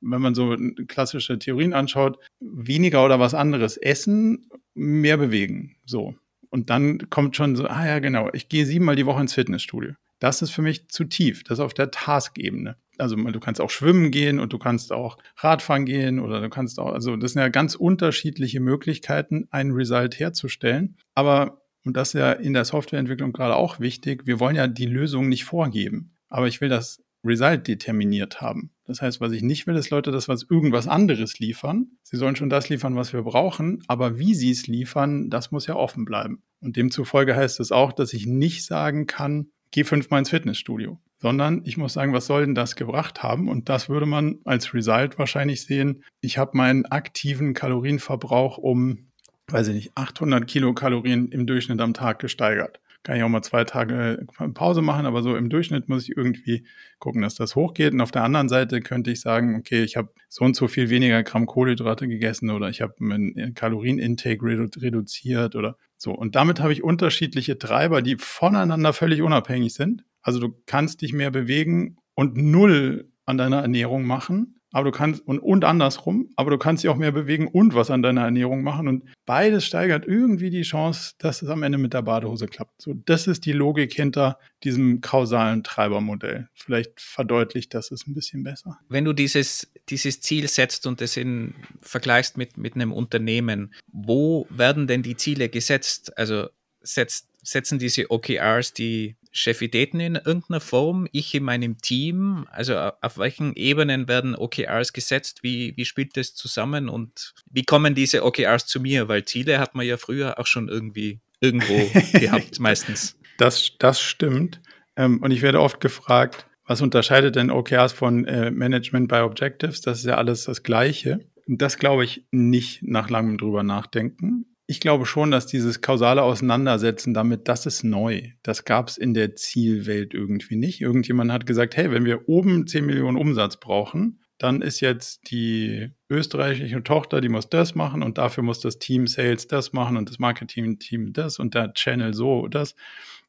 wenn 0.00 0.22
man 0.22 0.36
so 0.36 0.56
klassische 0.86 1.38
Theorien 1.38 1.72
anschaut, 1.72 2.18
weniger 2.38 3.04
oder 3.04 3.18
was 3.18 3.34
anderes 3.34 3.76
essen, 3.76 4.48
mehr 4.74 5.16
bewegen. 5.16 5.74
So. 5.84 6.14
Und 6.48 6.70
dann 6.70 7.10
kommt 7.10 7.36
schon 7.36 7.56
so, 7.56 7.66
ah 7.66 7.86
ja, 7.86 7.98
genau, 7.98 8.30
ich 8.32 8.48
gehe 8.48 8.66
siebenmal 8.66 8.96
die 8.96 9.06
Woche 9.06 9.20
ins 9.20 9.34
Fitnessstudio. 9.34 9.94
Das 10.20 10.42
ist 10.42 10.50
für 10.50 10.62
mich 10.62 10.88
zu 10.88 11.04
tief. 11.04 11.42
Das 11.44 11.58
ist 11.58 11.64
auf 11.64 11.74
der 11.74 11.90
Task-Ebene. 11.90 12.76
Also 13.00 13.16
du 13.16 13.40
kannst 13.40 13.60
auch 13.60 13.70
schwimmen 13.70 14.10
gehen 14.10 14.38
und 14.38 14.52
du 14.52 14.58
kannst 14.58 14.92
auch 14.92 15.18
Radfahren 15.36 15.84
gehen 15.84 16.20
oder 16.20 16.40
du 16.40 16.48
kannst 16.48 16.78
auch, 16.78 16.92
also 16.92 17.16
das 17.16 17.32
sind 17.32 17.42
ja 17.42 17.48
ganz 17.48 17.74
unterschiedliche 17.74 18.60
Möglichkeiten, 18.60 19.48
einen 19.50 19.72
Result 19.72 20.18
herzustellen. 20.18 20.96
Aber, 21.14 21.62
und 21.84 21.96
das 21.96 22.14
ist 22.14 22.20
ja 22.20 22.32
in 22.32 22.52
der 22.52 22.64
Softwareentwicklung 22.64 23.32
gerade 23.32 23.56
auch 23.56 23.80
wichtig, 23.80 24.26
wir 24.26 24.40
wollen 24.40 24.56
ja 24.56 24.66
die 24.66 24.86
Lösung 24.86 25.28
nicht 25.28 25.44
vorgeben. 25.44 26.16
Aber 26.28 26.46
ich 26.46 26.60
will 26.60 26.68
das 26.68 27.02
Result 27.24 27.68
determiniert 27.68 28.40
haben. 28.40 28.70
Das 28.84 29.02
heißt, 29.02 29.20
was 29.20 29.32
ich 29.32 29.42
nicht 29.42 29.66
will, 29.66 29.76
ist 29.76 29.90
Leute, 29.90 30.10
dass 30.10 30.28
was 30.28 30.46
irgendwas 30.48 30.88
anderes 30.88 31.38
liefern. 31.38 31.88
Sie 32.02 32.16
sollen 32.16 32.36
schon 32.36 32.50
das 32.50 32.68
liefern, 32.68 32.96
was 32.96 33.12
wir 33.12 33.22
brauchen, 33.22 33.82
aber 33.88 34.18
wie 34.18 34.34
sie 34.34 34.50
es 34.50 34.66
liefern, 34.66 35.30
das 35.30 35.50
muss 35.50 35.66
ja 35.66 35.76
offen 35.76 36.04
bleiben. 36.04 36.42
Und 36.60 36.76
demzufolge 36.76 37.36
heißt 37.36 37.60
es 37.60 37.72
auch, 37.72 37.92
dass 37.92 38.12
ich 38.12 38.26
nicht 38.26 38.64
sagen 38.64 39.06
kann, 39.06 39.50
geh 39.70 39.84
fünfmal 39.84 40.20
ins 40.20 40.30
Fitnessstudio, 40.30 40.98
sondern 41.20 41.62
ich 41.64 41.76
muss 41.76 41.92
sagen, 41.92 42.12
was 42.12 42.26
soll 42.26 42.46
denn 42.46 42.54
das 42.54 42.76
gebracht 42.76 43.22
haben? 43.22 43.48
Und 43.48 43.68
das 43.68 43.88
würde 43.88 44.06
man 44.06 44.38
als 44.44 44.74
Result 44.74 45.18
wahrscheinlich 45.18 45.62
sehen. 45.62 46.02
Ich 46.20 46.38
habe 46.38 46.56
meinen 46.56 46.86
aktiven 46.86 47.54
Kalorienverbrauch 47.54 48.58
um, 48.58 49.10
weiß 49.48 49.68
ich 49.68 49.74
nicht, 49.74 49.92
800 49.96 50.46
Kilokalorien 50.46 51.28
im 51.28 51.46
Durchschnitt 51.46 51.80
am 51.80 51.94
Tag 51.94 52.18
gesteigert. 52.18 52.80
Kann 53.02 53.16
ich 53.16 53.22
auch 53.22 53.30
mal 53.30 53.42
zwei 53.42 53.64
Tage 53.64 54.26
äh, 54.38 54.48
Pause 54.48 54.82
machen, 54.82 55.06
aber 55.06 55.22
so 55.22 55.34
im 55.34 55.48
Durchschnitt 55.48 55.88
muss 55.88 56.02
ich 56.02 56.16
irgendwie 56.16 56.66
gucken, 56.98 57.22
dass 57.22 57.34
das 57.34 57.56
hochgeht. 57.56 57.94
Und 57.94 58.02
auf 58.02 58.10
der 58.10 58.24
anderen 58.24 58.50
Seite 58.50 58.80
könnte 58.80 59.10
ich 59.10 59.20
sagen, 59.22 59.56
okay, 59.56 59.82
ich 59.82 59.96
habe 59.96 60.12
so 60.28 60.44
und 60.44 60.54
so 60.54 60.68
viel 60.68 60.90
weniger 60.90 61.22
Gramm 61.22 61.46
Kohlenhydrate 61.46 62.08
gegessen 62.08 62.50
oder 62.50 62.68
ich 62.68 62.82
habe 62.82 62.94
meinen 62.98 63.54
Kalorienintake 63.54 64.44
reduziert 64.44 65.56
oder 65.56 65.76
so, 66.02 66.12
und 66.12 66.34
damit 66.34 66.60
habe 66.60 66.72
ich 66.72 66.82
unterschiedliche 66.82 67.58
Treiber, 67.58 68.00
die 68.00 68.16
voneinander 68.16 68.94
völlig 68.94 69.20
unabhängig 69.20 69.74
sind. 69.74 70.02
Also 70.22 70.40
du 70.40 70.54
kannst 70.66 71.02
dich 71.02 71.12
mehr 71.12 71.30
bewegen 71.30 71.96
und 72.14 72.36
null 72.36 73.10
an 73.26 73.38
deiner 73.38 73.62
Ernährung 73.62 74.04
machen 74.04 74.60
aber 74.72 74.90
du 74.90 74.96
kannst 74.96 75.26
und, 75.26 75.40
und 75.40 75.64
andersrum, 75.64 76.30
aber 76.36 76.50
du 76.50 76.58
kannst 76.58 76.84
dich 76.84 76.90
auch 76.90 76.96
mehr 76.96 77.12
bewegen 77.12 77.48
und 77.48 77.74
was 77.74 77.90
an 77.90 78.02
deiner 78.02 78.22
Ernährung 78.22 78.62
machen 78.62 78.88
und 78.88 79.04
beides 79.26 79.66
steigert 79.66 80.06
irgendwie 80.06 80.50
die 80.50 80.62
Chance, 80.62 81.14
dass 81.18 81.42
es 81.42 81.48
am 81.48 81.62
Ende 81.62 81.78
mit 81.78 81.92
der 81.92 82.02
Badehose 82.02 82.46
klappt. 82.46 82.82
So, 82.82 82.94
das 82.94 83.26
ist 83.26 83.46
die 83.46 83.52
Logik 83.52 83.92
hinter 83.92 84.38
diesem 84.62 85.00
kausalen 85.00 85.64
Treibermodell. 85.64 86.48
Vielleicht 86.54 87.00
verdeutlicht 87.00 87.74
das 87.74 87.90
es 87.90 88.06
ein 88.06 88.14
bisschen 88.14 88.44
besser. 88.44 88.78
Wenn 88.88 89.04
du 89.04 89.12
dieses, 89.12 89.72
dieses 89.88 90.20
Ziel 90.20 90.48
setzt 90.48 90.86
und 90.86 91.00
es 91.02 91.16
in, 91.16 91.54
vergleichst 91.82 92.36
mit, 92.36 92.56
mit 92.56 92.74
einem 92.74 92.92
Unternehmen, 92.92 93.74
wo 93.88 94.46
werden 94.50 94.86
denn 94.86 95.02
die 95.02 95.16
Ziele 95.16 95.48
gesetzt? 95.48 96.16
Also 96.16 96.48
setzt, 96.80 97.28
setzen 97.42 97.78
diese 97.78 98.10
OKRs 98.10 98.72
die 98.72 99.16
Chefidäten 99.32 100.00
in 100.00 100.16
irgendeiner 100.16 100.60
Form, 100.60 101.06
ich 101.12 101.34
in 101.34 101.44
meinem 101.44 101.78
Team, 101.78 102.46
also 102.50 102.74
auf 102.76 103.18
welchen 103.18 103.54
Ebenen 103.54 104.08
werden 104.08 104.34
OKRs 104.34 104.92
gesetzt, 104.92 105.42
wie, 105.42 105.76
wie 105.76 105.84
spielt 105.84 106.16
das 106.16 106.34
zusammen 106.34 106.88
und 106.88 107.34
wie 107.50 107.64
kommen 107.64 107.94
diese 107.94 108.24
OKRs 108.24 108.66
zu 108.66 108.80
mir, 108.80 109.08
weil 109.08 109.24
Ziele 109.24 109.60
hat 109.60 109.74
man 109.74 109.86
ja 109.86 109.96
früher 109.96 110.38
auch 110.38 110.46
schon 110.46 110.68
irgendwie 110.68 111.20
irgendwo 111.40 111.90
gehabt, 112.18 112.58
meistens. 112.58 113.16
Das, 113.38 113.72
das 113.78 114.00
stimmt. 114.00 114.60
Ähm, 114.96 115.22
und 115.22 115.30
ich 115.30 115.42
werde 115.42 115.60
oft 115.60 115.80
gefragt, 115.80 116.46
was 116.66 116.82
unterscheidet 116.82 117.36
denn 117.36 117.50
OKRs 117.50 117.92
von 117.92 118.26
äh, 118.26 118.50
Management 118.50 119.08
by 119.08 119.20
Objectives? 119.20 119.80
Das 119.80 120.00
ist 120.00 120.04
ja 120.04 120.16
alles 120.16 120.44
das 120.44 120.62
Gleiche. 120.62 121.20
Das 121.46 121.78
glaube 121.78 122.04
ich 122.04 122.26
nicht 122.30 122.82
nach 122.82 123.10
langem 123.10 123.38
drüber 123.38 123.62
nachdenken 123.62 124.46
ich 124.70 124.78
glaube 124.78 125.04
schon, 125.04 125.32
dass 125.32 125.48
dieses 125.48 125.80
kausale 125.80 126.22
Auseinandersetzen 126.22 127.12
damit, 127.12 127.48
das 127.48 127.66
ist 127.66 127.82
neu. 127.82 128.22
Das 128.44 128.64
gab 128.64 128.86
es 128.86 128.98
in 128.98 129.14
der 129.14 129.34
Zielwelt 129.34 130.14
irgendwie 130.14 130.54
nicht. 130.54 130.80
Irgendjemand 130.80 131.32
hat 131.32 131.44
gesagt, 131.44 131.76
hey, 131.76 131.90
wenn 131.90 132.04
wir 132.04 132.28
oben 132.28 132.68
10 132.68 132.86
Millionen 132.86 133.16
Umsatz 133.16 133.56
brauchen, 133.56 134.20
dann 134.38 134.62
ist 134.62 134.78
jetzt 134.78 135.28
die 135.32 135.90
österreichische 136.08 136.84
Tochter, 136.84 137.20
die 137.20 137.28
muss 137.28 137.48
das 137.48 137.74
machen 137.74 138.04
und 138.04 138.16
dafür 138.16 138.44
muss 138.44 138.60
das 138.60 138.78
Team 138.78 139.08
Sales 139.08 139.48
das 139.48 139.72
machen 139.72 139.96
und 139.96 140.08
das 140.08 140.20
Marketing-Team 140.20 141.14
das 141.14 141.40
und 141.40 141.54
der 141.54 141.72
Channel 141.74 142.14
so 142.14 142.46
das. 142.46 142.76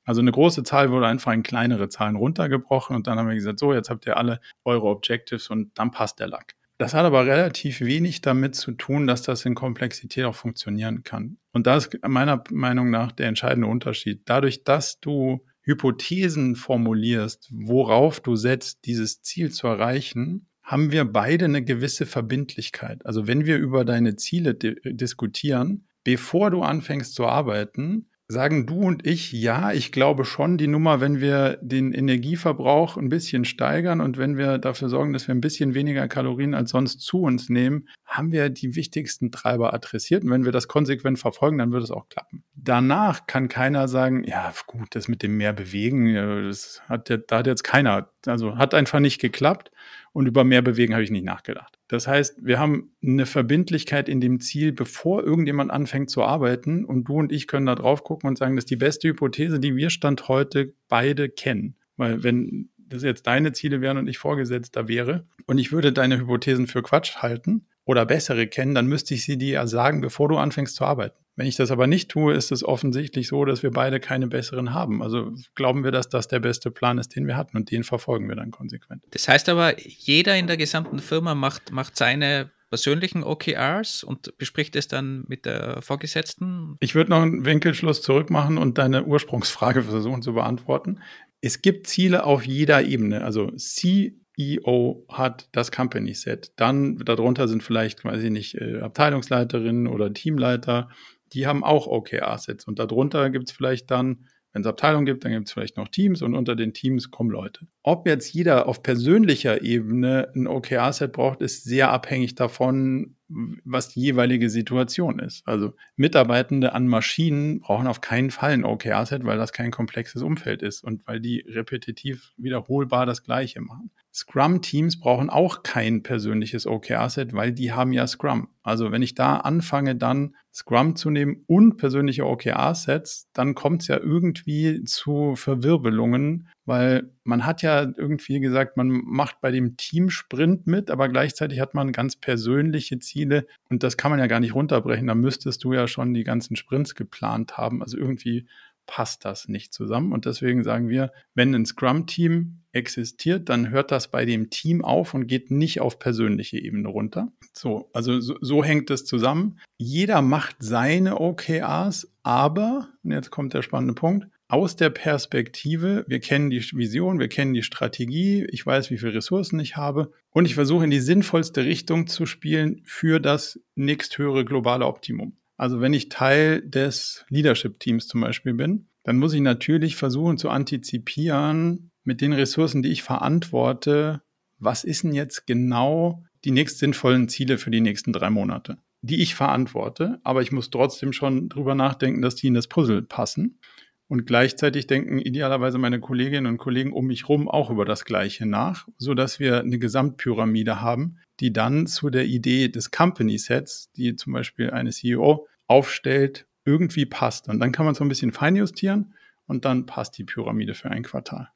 Also 0.06 0.22
eine 0.22 0.32
große 0.32 0.62
Zahl 0.62 0.92
wurde 0.92 1.08
einfach 1.08 1.34
in 1.34 1.42
kleinere 1.42 1.90
Zahlen 1.90 2.18
runtergebrochen 2.18 2.96
und 2.96 3.08
dann 3.08 3.18
haben 3.18 3.28
wir 3.28 3.34
gesagt, 3.34 3.58
so, 3.58 3.74
jetzt 3.74 3.90
habt 3.90 4.06
ihr 4.06 4.16
alle 4.16 4.42
eure 4.64 4.86
Objectives 4.86 5.50
und 5.50 5.72
dann 5.74 5.90
passt 5.90 6.20
der 6.20 6.28
Lack. 6.28 6.54
Das 6.82 6.96
hat 6.96 7.06
aber 7.06 7.28
relativ 7.28 7.82
wenig 7.82 8.22
damit 8.22 8.56
zu 8.56 8.72
tun, 8.72 9.06
dass 9.06 9.22
das 9.22 9.46
in 9.46 9.54
Komplexität 9.54 10.26
auch 10.26 10.34
funktionieren 10.34 11.04
kann. 11.04 11.38
Und 11.52 11.68
da 11.68 11.78
ist 11.78 11.96
meiner 12.08 12.44
Meinung 12.50 12.90
nach 12.90 13.12
der 13.12 13.28
entscheidende 13.28 13.68
Unterschied. 13.68 14.24
Dadurch, 14.26 14.64
dass 14.64 15.00
du 15.00 15.46
Hypothesen 15.62 16.56
formulierst, 16.56 17.52
worauf 17.54 18.20
du 18.20 18.36
setzt, 18.36 18.86
dieses 18.86 19.22
Ziel 19.22 19.52
zu 19.52 19.68
erreichen, 19.68 20.48
haben 20.64 20.92
wir 20.92 21.06
beide 21.06 21.46
eine 21.46 21.64
gewisse 21.64 22.08
Verbindlichkeit. 22.08 23.06
Also 23.06 23.28
wenn 23.28 23.46
wir 23.46 23.60
über 23.60 23.86
deine 23.86 24.16
Ziele 24.16 24.56
diskutieren, 24.56 25.86
bevor 26.04 26.50
du 26.50 26.64
anfängst 26.64 27.14
zu 27.14 27.28
arbeiten, 27.28 28.10
sagen 28.32 28.66
du 28.66 28.82
und 28.82 29.06
ich, 29.06 29.32
ja, 29.32 29.72
ich 29.72 29.92
glaube 29.92 30.26
schon, 30.26 30.58
die 30.58 30.68
Nummer, 30.68 31.02
wenn 31.02 31.22
wir 31.22 31.60
den 31.62 31.94
Energieverbrauch 31.94 32.98
ein 32.98 33.10
bisschen 33.10 33.46
steigern 33.46 34.02
und 34.02 34.18
wenn 34.18 34.38
wir 34.38 34.58
dafür 34.58 34.90
sorgen, 34.90 35.14
dass 35.14 35.28
wir 35.28 35.36
ein 35.36 35.42
bisschen 35.42 35.74
weniger 35.74 36.08
Kalorien 36.08 36.54
als 36.54 36.72
sonst 36.72 37.02
zu 37.02 37.22
uns 37.22 37.50
nehmen, 37.50 37.88
haben 38.06 38.32
wir 38.32 38.50
die 38.50 38.76
wichtigsten 38.76 39.32
Treiber 39.32 39.74
adressiert. 39.74 40.24
Und 40.24 40.32
wenn 40.32 40.46
wir 40.46 40.52
das 40.52 40.68
konsequent 40.68 41.20
verfolgen, 41.20 41.60
dann 41.60 41.72
wird 41.72 41.84
es 41.84 41.92
auch 41.92 42.10
klappen. 42.10 42.44
Danach 42.56 43.28
kann 43.28 43.50
keiner 43.50 43.88
sagen, 43.88 44.24
ja, 44.24 44.54
gut, 44.66 44.96
das 44.96 45.08
mit 45.08 45.22
dem 45.22 45.38
mehr 45.38 45.54
bewegen, 45.54 46.14
das 46.48 46.82
hat, 46.88 47.10
da 47.10 47.38
hat 47.38 47.48
jetzt 47.48 47.64
keiner, 47.64 48.10
also 48.26 48.58
hat 48.58 48.74
einfach 48.74 49.00
nicht 49.00 49.20
geklappt 49.20 49.72
und 50.14 50.28
über 50.28 50.44
mehr 50.44 50.62
bewegen 50.62 50.94
habe 50.94 51.04
ich 51.04 51.12
nicht 51.12 51.26
nachgedacht. 51.26 51.80
Das 51.88 52.08
heißt, 52.08 52.46
wir 52.46 52.60
haben 52.60 52.96
eine 53.04 53.26
Verbindlichkeit 53.26 54.10
in 54.10 54.20
dem 54.20 54.40
Ziel, 54.40 54.72
bevor 54.72 55.24
irgendjemand 55.24 55.72
anfängt 55.72 56.10
zu 56.10 56.24
arbeiten 56.24 56.86
und 56.86 57.06
du 57.06 57.16
und 57.16 57.32
ich 57.32 57.48
können 57.48 57.66
da 57.66 57.76
drauf 57.76 58.04
gucken 58.04 58.28
und 58.28 58.38
sagen, 58.38 58.56
das 58.56 58.64
ist 58.64 58.72
die 58.72 58.76
beste 58.76 59.08
Hypothese, 59.08 59.60
die 59.60 59.76
wir 59.76 59.90
Stand 59.90 60.28
heute 60.28 60.74
beide 60.90 61.30
kennen. 61.30 61.76
Weil 61.96 62.24
wenn 62.24 62.70
das 62.78 63.04
jetzt 63.04 63.28
deine 63.28 63.54
Ziele 63.54 63.82
wären 63.82 63.98
und 63.98 64.08
ich 64.08 64.18
Vorgesetzter 64.18 64.88
wäre 64.88 65.28
und 65.46 65.58
ich 65.58 65.72
würde 65.72 65.94
deine 65.94 66.20
Hypothesen 66.20 66.68
für 66.68 66.82
Quatsch 66.82 67.18
halten 67.18 67.68
oder 67.86 68.06
bessere 68.06 68.48
kennen, 68.48 68.76
dann 68.76 68.88
müsste 68.88 69.14
ich 69.14 69.24
sie 69.24 69.38
dir 69.38 69.66
sagen, 69.68 70.02
bevor 70.02 70.28
du 70.28 70.38
anfängst 70.38 70.76
zu 70.76 70.84
arbeiten. 70.84 71.21
Wenn 71.36 71.48
ich 71.48 71.56
das 71.56 71.72
aber 71.72 71.88
nicht 71.88 72.10
tue, 72.10 72.34
ist 72.34 72.52
es 72.52 72.64
offensichtlich 72.64 73.28
so, 73.28 73.46
dass 73.46 73.64
wir 73.64 73.72
beide 73.72 74.00
keine 74.00 74.28
besseren 74.28 74.74
haben. 74.74 75.02
Also 75.02 75.32
glauben 75.56 75.84
wir, 75.84 75.92
dass 75.92 76.10
das 76.10 76.28
der 76.28 76.40
beste 76.40 76.72
Plan 76.72 76.98
ist, 76.98 77.16
den 77.16 77.26
wir 77.26 77.38
hatten 77.38 77.56
und 77.58 77.72
den 77.72 77.84
verfolgen 77.84 78.28
wir 78.28 78.36
dann 78.36 78.52
konsequent. 78.52 79.04
Das 79.12 79.28
heißt 79.28 79.50
aber, 79.50 79.80
jeder 79.80 80.38
in 80.38 80.48
der 80.48 80.58
gesamten 80.58 81.00
Firma 81.00 81.34
macht, 81.34 81.72
macht 81.72 81.96
seine 81.96 82.52
persönlichen 82.72 83.24
OKRs 83.24 84.04
und 84.04 84.38
bespricht 84.38 84.76
es 84.76 84.88
dann 84.88 85.26
mit 85.28 85.46
der 85.46 85.82
Vorgesetzten? 85.82 86.78
Ich 86.80 86.96
würde 86.96 87.12
noch 87.12 87.22
einen 87.22 87.46
Winkelschluss 87.46 88.02
zurück 88.02 88.30
machen 88.30 88.58
und 88.58 88.78
deine 88.78 89.04
Ursprungsfrage 89.04 89.84
versuchen 89.84 90.22
zu 90.22 90.34
beantworten. 90.34 91.00
es 91.42 91.62
gibt 91.62 91.88
Ziele 91.88 92.24
auf 92.24 92.46
jeder 92.46 92.84
Ebene. 92.84 93.24
Also 93.24 93.52
CEO 93.58 95.06
hat 95.10 95.50
das 95.52 95.72
Company 95.72 96.14
Set. 96.14 96.54
Dann 96.56 96.98
darunter 96.98 97.48
sind 97.48 97.62
vielleicht, 97.62 98.06
weiß 98.06 98.24
ich 98.24 98.32
nicht, 98.32 98.56
äh, 98.56 98.80
Abteilungsleiterinnen 98.80 99.88
oder 99.88 100.14
Teamleiter. 100.14 100.90
Die 101.34 101.48
haben 101.48 101.64
auch 101.64 101.88
OKR-Sets. 101.88 102.66
Und 102.66 102.80
darunter 102.80 103.30
gibt 103.30 103.50
es 103.50 103.56
vielleicht 103.56 103.90
dann 103.92 104.26
wenn 104.54 104.64
es 104.64 104.68
Abteilungen 104.68 105.06
gibt, 105.06 105.24
dann 105.24 105.32
gibt 105.32 105.48
es 105.48 105.54
vielleicht 105.54 105.78
noch 105.78 105.88
Teams 105.88 106.22
und 106.22 106.36
unter 106.36 106.56
den 106.56 106.74
Teams 106.74 107.10
kommen 107.10 107.30
Leute. 107.30 107.68
Ob 107.84 108.06
jetzt 108.06 108.34
jeder 108.34 108.68
auf 108.68 108.84
persönlicher 108.84 109.62
Ebene 109.62 110.30
ein 110.36 110.48
OKR-Set 110.48 111.14
braucht, 111.14 111.42
ist 111.42 111.64
sehr 111.64 111.92
abhängig 111.92 112.36
davon, 112.36 113.16
was 113.30 113.90
die 113.90 114.02
jeweilige 114.02 114.50
Situation 114.50 115.20
ist. 115.20 115.48
Also 115.48 115.74
Mitarbeitende 115.96 116.74
an 116.74 116.88
Maschinen 116.88 117.62
brauchen 117.62 117.88
auf 117.88 118.02
keinen 118.02 118.30
Fall 118.30 118.52
ein 118.52 118.66
OKR-Set, 118.66 119.24
weil 119.24 119.38
das 119.38 119.54
kein 119.54 119.72
komplexes 119.72 120.22
Umfeld 120.22 120.62
ist 120.62 120.84
und 120.84 121.08
weil 121.08 121.22
die 121.22 121.46
repetitiv 121.48 122.34
wiederholbar 122.36 123.06
das 123.06 123.24
Gleiche 123.24 123.62
machen. 123.62 123.92
Scrum-Teams 124.14 125.00
brauchen 125.00 125.30
auch 125.30 125.64
kein 125.64 126.04
persönliches 126.04 126.68
OKR-Set, 126.68 127.32
weil 127.34 127.54
die 127.54 127.72
haben 127.72 127.94
ja 127.94 128.06
Scrum. 128.06 128.50
Also 128.64 128.92
wenn 128.92 129.02
ich 129.02 129.16
da 129.16 129.38
anfange, 129.38 129.96
dann 129.96 130.36
Scrum 130.54 130.96
zu 130.96 131.10
nehmen 131.10 131.44
und 131.48 131.78
persönliche 131.78 132.26
OKR-Sets, 132.26 133.30
dann 133.34 133.56
kommt 133.56 133.84
es 133.84 133.88
ja 133.88 133.98
irgendwie 133.98 134.84
zu 134.84 135.36
Verwirbelungen, 135.36 136.50
weil 136.66 137.10
man 137.24 137.46
hat 137.46 137.62
ja 137.62 137.82
irgendwie 137.82 138.40
gesagt, 138.40 138.76
man 138.76 138.90
macht 138.90 139.40
bei 139.40 139.52
dem 139.52 139.78
Team-Sprint 139.78 140.68
mit, 140.68 140.92
aber 140.92 141.08
gleichzeitig 141.08 141.62
hat 141.62 141.74
man 141.74 141.94
ganz 141.94 142.18
persönliche 142.18 143.00
Ziele 143.00 143.48
und 143.70 143.84
das 143.84 143.96
kann 143.96 144.12
man 144.12 144.20
ja 144.20 144.28
gar 144.28 144.42
nicht 144.42 144.54
runterbrechen. 144.54 145.08
Da 145.08 145.16
müsstest 145.16 145.64
du 145.64 145.74
ja 145.74 145.88
schon 145.88 146.14
die 146.14 146.24
ganzen 146.24 146.56
Sprints 146.56 146.96
geplant 146.96 147.58
haben. 147.58 147.82
Also 147.82 147.98
irgendwie 147.98 148.46
passt 148.86 149.26
das 149.26 149.48
nicht 149.48 149.74
zusammen. 149.74 150.12
Und 150.12 150.26
deswegen 150.26 150.64
sagen 150.64 150.90
wir, 150.90 151.12
wenn 151.34 151.54
ein 151.56 151.66
Scrum-Team 151.66 152.62
existiert, 152.74 153.50
dann 153.50 153.70
hört 153.70 153.92
das 153.92 154.10
bei 154.10 154.26
dem 154.26 154.50
Team 154.50 154.84
auf 154.84 155.14
und 155.14 155.28
geht 155.28 155.52
nicht 155.52 155.82
auf 155.82 156.00
persönliche 156.00 156.58
Ebene 156.58 156.88
runter. 156.88 157.32
So, 157.54 157.90
also 157.94 158.20
so, 158.20 158.36
so 158.42 158.64
hängt 158.64 158.90
es 158.90 159.06
zusammen. 159.06 159.60
Jeder 159.78 160.22
macht 160.22 160.58
seine 160.60 161.20
OKRs, 161.20 162.12
aber, 162.24 162.90
und 163.04 163.12
jetzt 163.12 163.32
kommt 163.32 163.54
der 163.54 163.62
spannende 163.62 163.94
Punkt, 163.94 164.28
aus 164.52 164.76
der 164.76 164.90
Perspektive, 164.90 166.04
wir 166.10 166.20
kennen 166.20 166.50
die 166.50 166.62
Vision, 166.74 167.20
wir 167.20 167.30
kennen 167.30 167.54
die 167.54 167.64
Strategie, 167.64 168.46
ich 168.52 168.66
weiß, 168.66 168.92
wie 168.92 168.98
viele 168.98 169.14
Ressourcen 169.14 169.62
ich 169.62 169.78
habe 169.78 170.12
und 170.32 170.46
ich 170.46 170.56
versuche 170.56 170.84
in 170.84 170.90
die 170.90 171.00
sinnvollste 171.00 171.64
Richtung 171.64 172.08
zu 172.08 172.26
spielen 172.26 172.82
für 172.84 173.22
das 173.22 173.62
nächsthöhere 173.76 174.44
globale 174.44 174.86
Optimum. 174.86 175.38
Also 175.62 175.80
wenn 175.80 175.94
ich 175.94 176.10
Teil 176.10 176.64
des 176.64 177.24
Leadership-Teams 177.30 178.08
zum 178.08 178.22
Beispiel 178.22 178.56
bin, 178.56 178.88
dann 179.04 179.20
muss 179.20 179.32
ich 179.34 179.42
natürlich 179.42 179.96
versuchen 179.96 180.40
zu 180.40 180.50
antizipieren 180.50 181.92
mit 182.04 182.20
den 182.20 182.34
Ressourcen, 182.34 182.82
die 182.82 182.90
ich 182.90 183.04
verantworte, 183.04 184.24
was 184.58 184.84
ist 184.84 185.04
denn 185.04 185.14
jetzt 185.14 185.46
genau 185.46 186.24
die 186.46 186.50
nächst 186.50 186.80
sinnvollen 186.80 187.30
Ziele 187.30 187.60
für 187.60 187.70
die 187.70 187.80
nächsten 187.80 188.12
drei 188.12 188.32
Monate, 188.32 188.80
die 189.04 189.22
ich 189.22 189.36
verantworte, 189.36 190.20
aber 190.24 190.42
ich 190.42 190.52
muss 190.52 190.72
trotzdem 190.72 191.14
schon 191.14 191.48
drüber 191.48 191.76
nachdenken, 191.76 192.24
dass 192.24 192.34
die 192.34 192.48
in 192.48 192.56
das 192.56 192.66
Puzzle 192.66 193.04
passen. 193.04 193.60
Und 194.08 194.26
gleichzeitig 194.26 194.88
denken 194.88 195.20
idealerweise 195.20 195.78
meine 195.78 196.00
Kolleginnen 196.00 196.48
und 196.48 196.58
Kollegen 196.58 196.92
um 196.92 197.06
mich 197.06 197.30
herum 197.30 197.48
auch 197.48 197.70
über 197.70 197.86
das 197.86 198.04
Gleiche 198.04 198.48
nach, 198.48 198.88
so 198.98 199.14
dass 199.14 199.40
wir 199.40 199.60
eine 199.60 199.78
Gesamtpyramide 199.78 200.82
haben, 200.82 201.20
die 201.40 201.54
dann 201.54 201.86
zu 201.86 202.10
der 202.10 202.26
Idee 202.26 202.68
des 202.68 202.90
Company 202.90 203.38
Sets, 203.38 203.92
die 203.94 204.16
zum 204.16 204.34
Beispiel 204.34 204.72
eine 204.72 204.90
CEO 204.90 205.48
aufstellt, 205.72 206.46
irgendwie 206.66 207.06
passt. 207.06 207.48
Und 207.48 207.60
dann 207.60 207.72
kann 207.72 207.86
man 207.86 207.96
so 207.96 208.04
ein 208.04 208.10
bisschen 208.10 208.34
feinjustieren 208.34 209.14
und 209.48 209.64
dann 209.64 209.86
passt 209.86 210.18
die 210.18 210.26
Pyramide 210.26 210.74
für 210.74 210.92
ein 210.92 211.04
Quartal. 211.04 211.50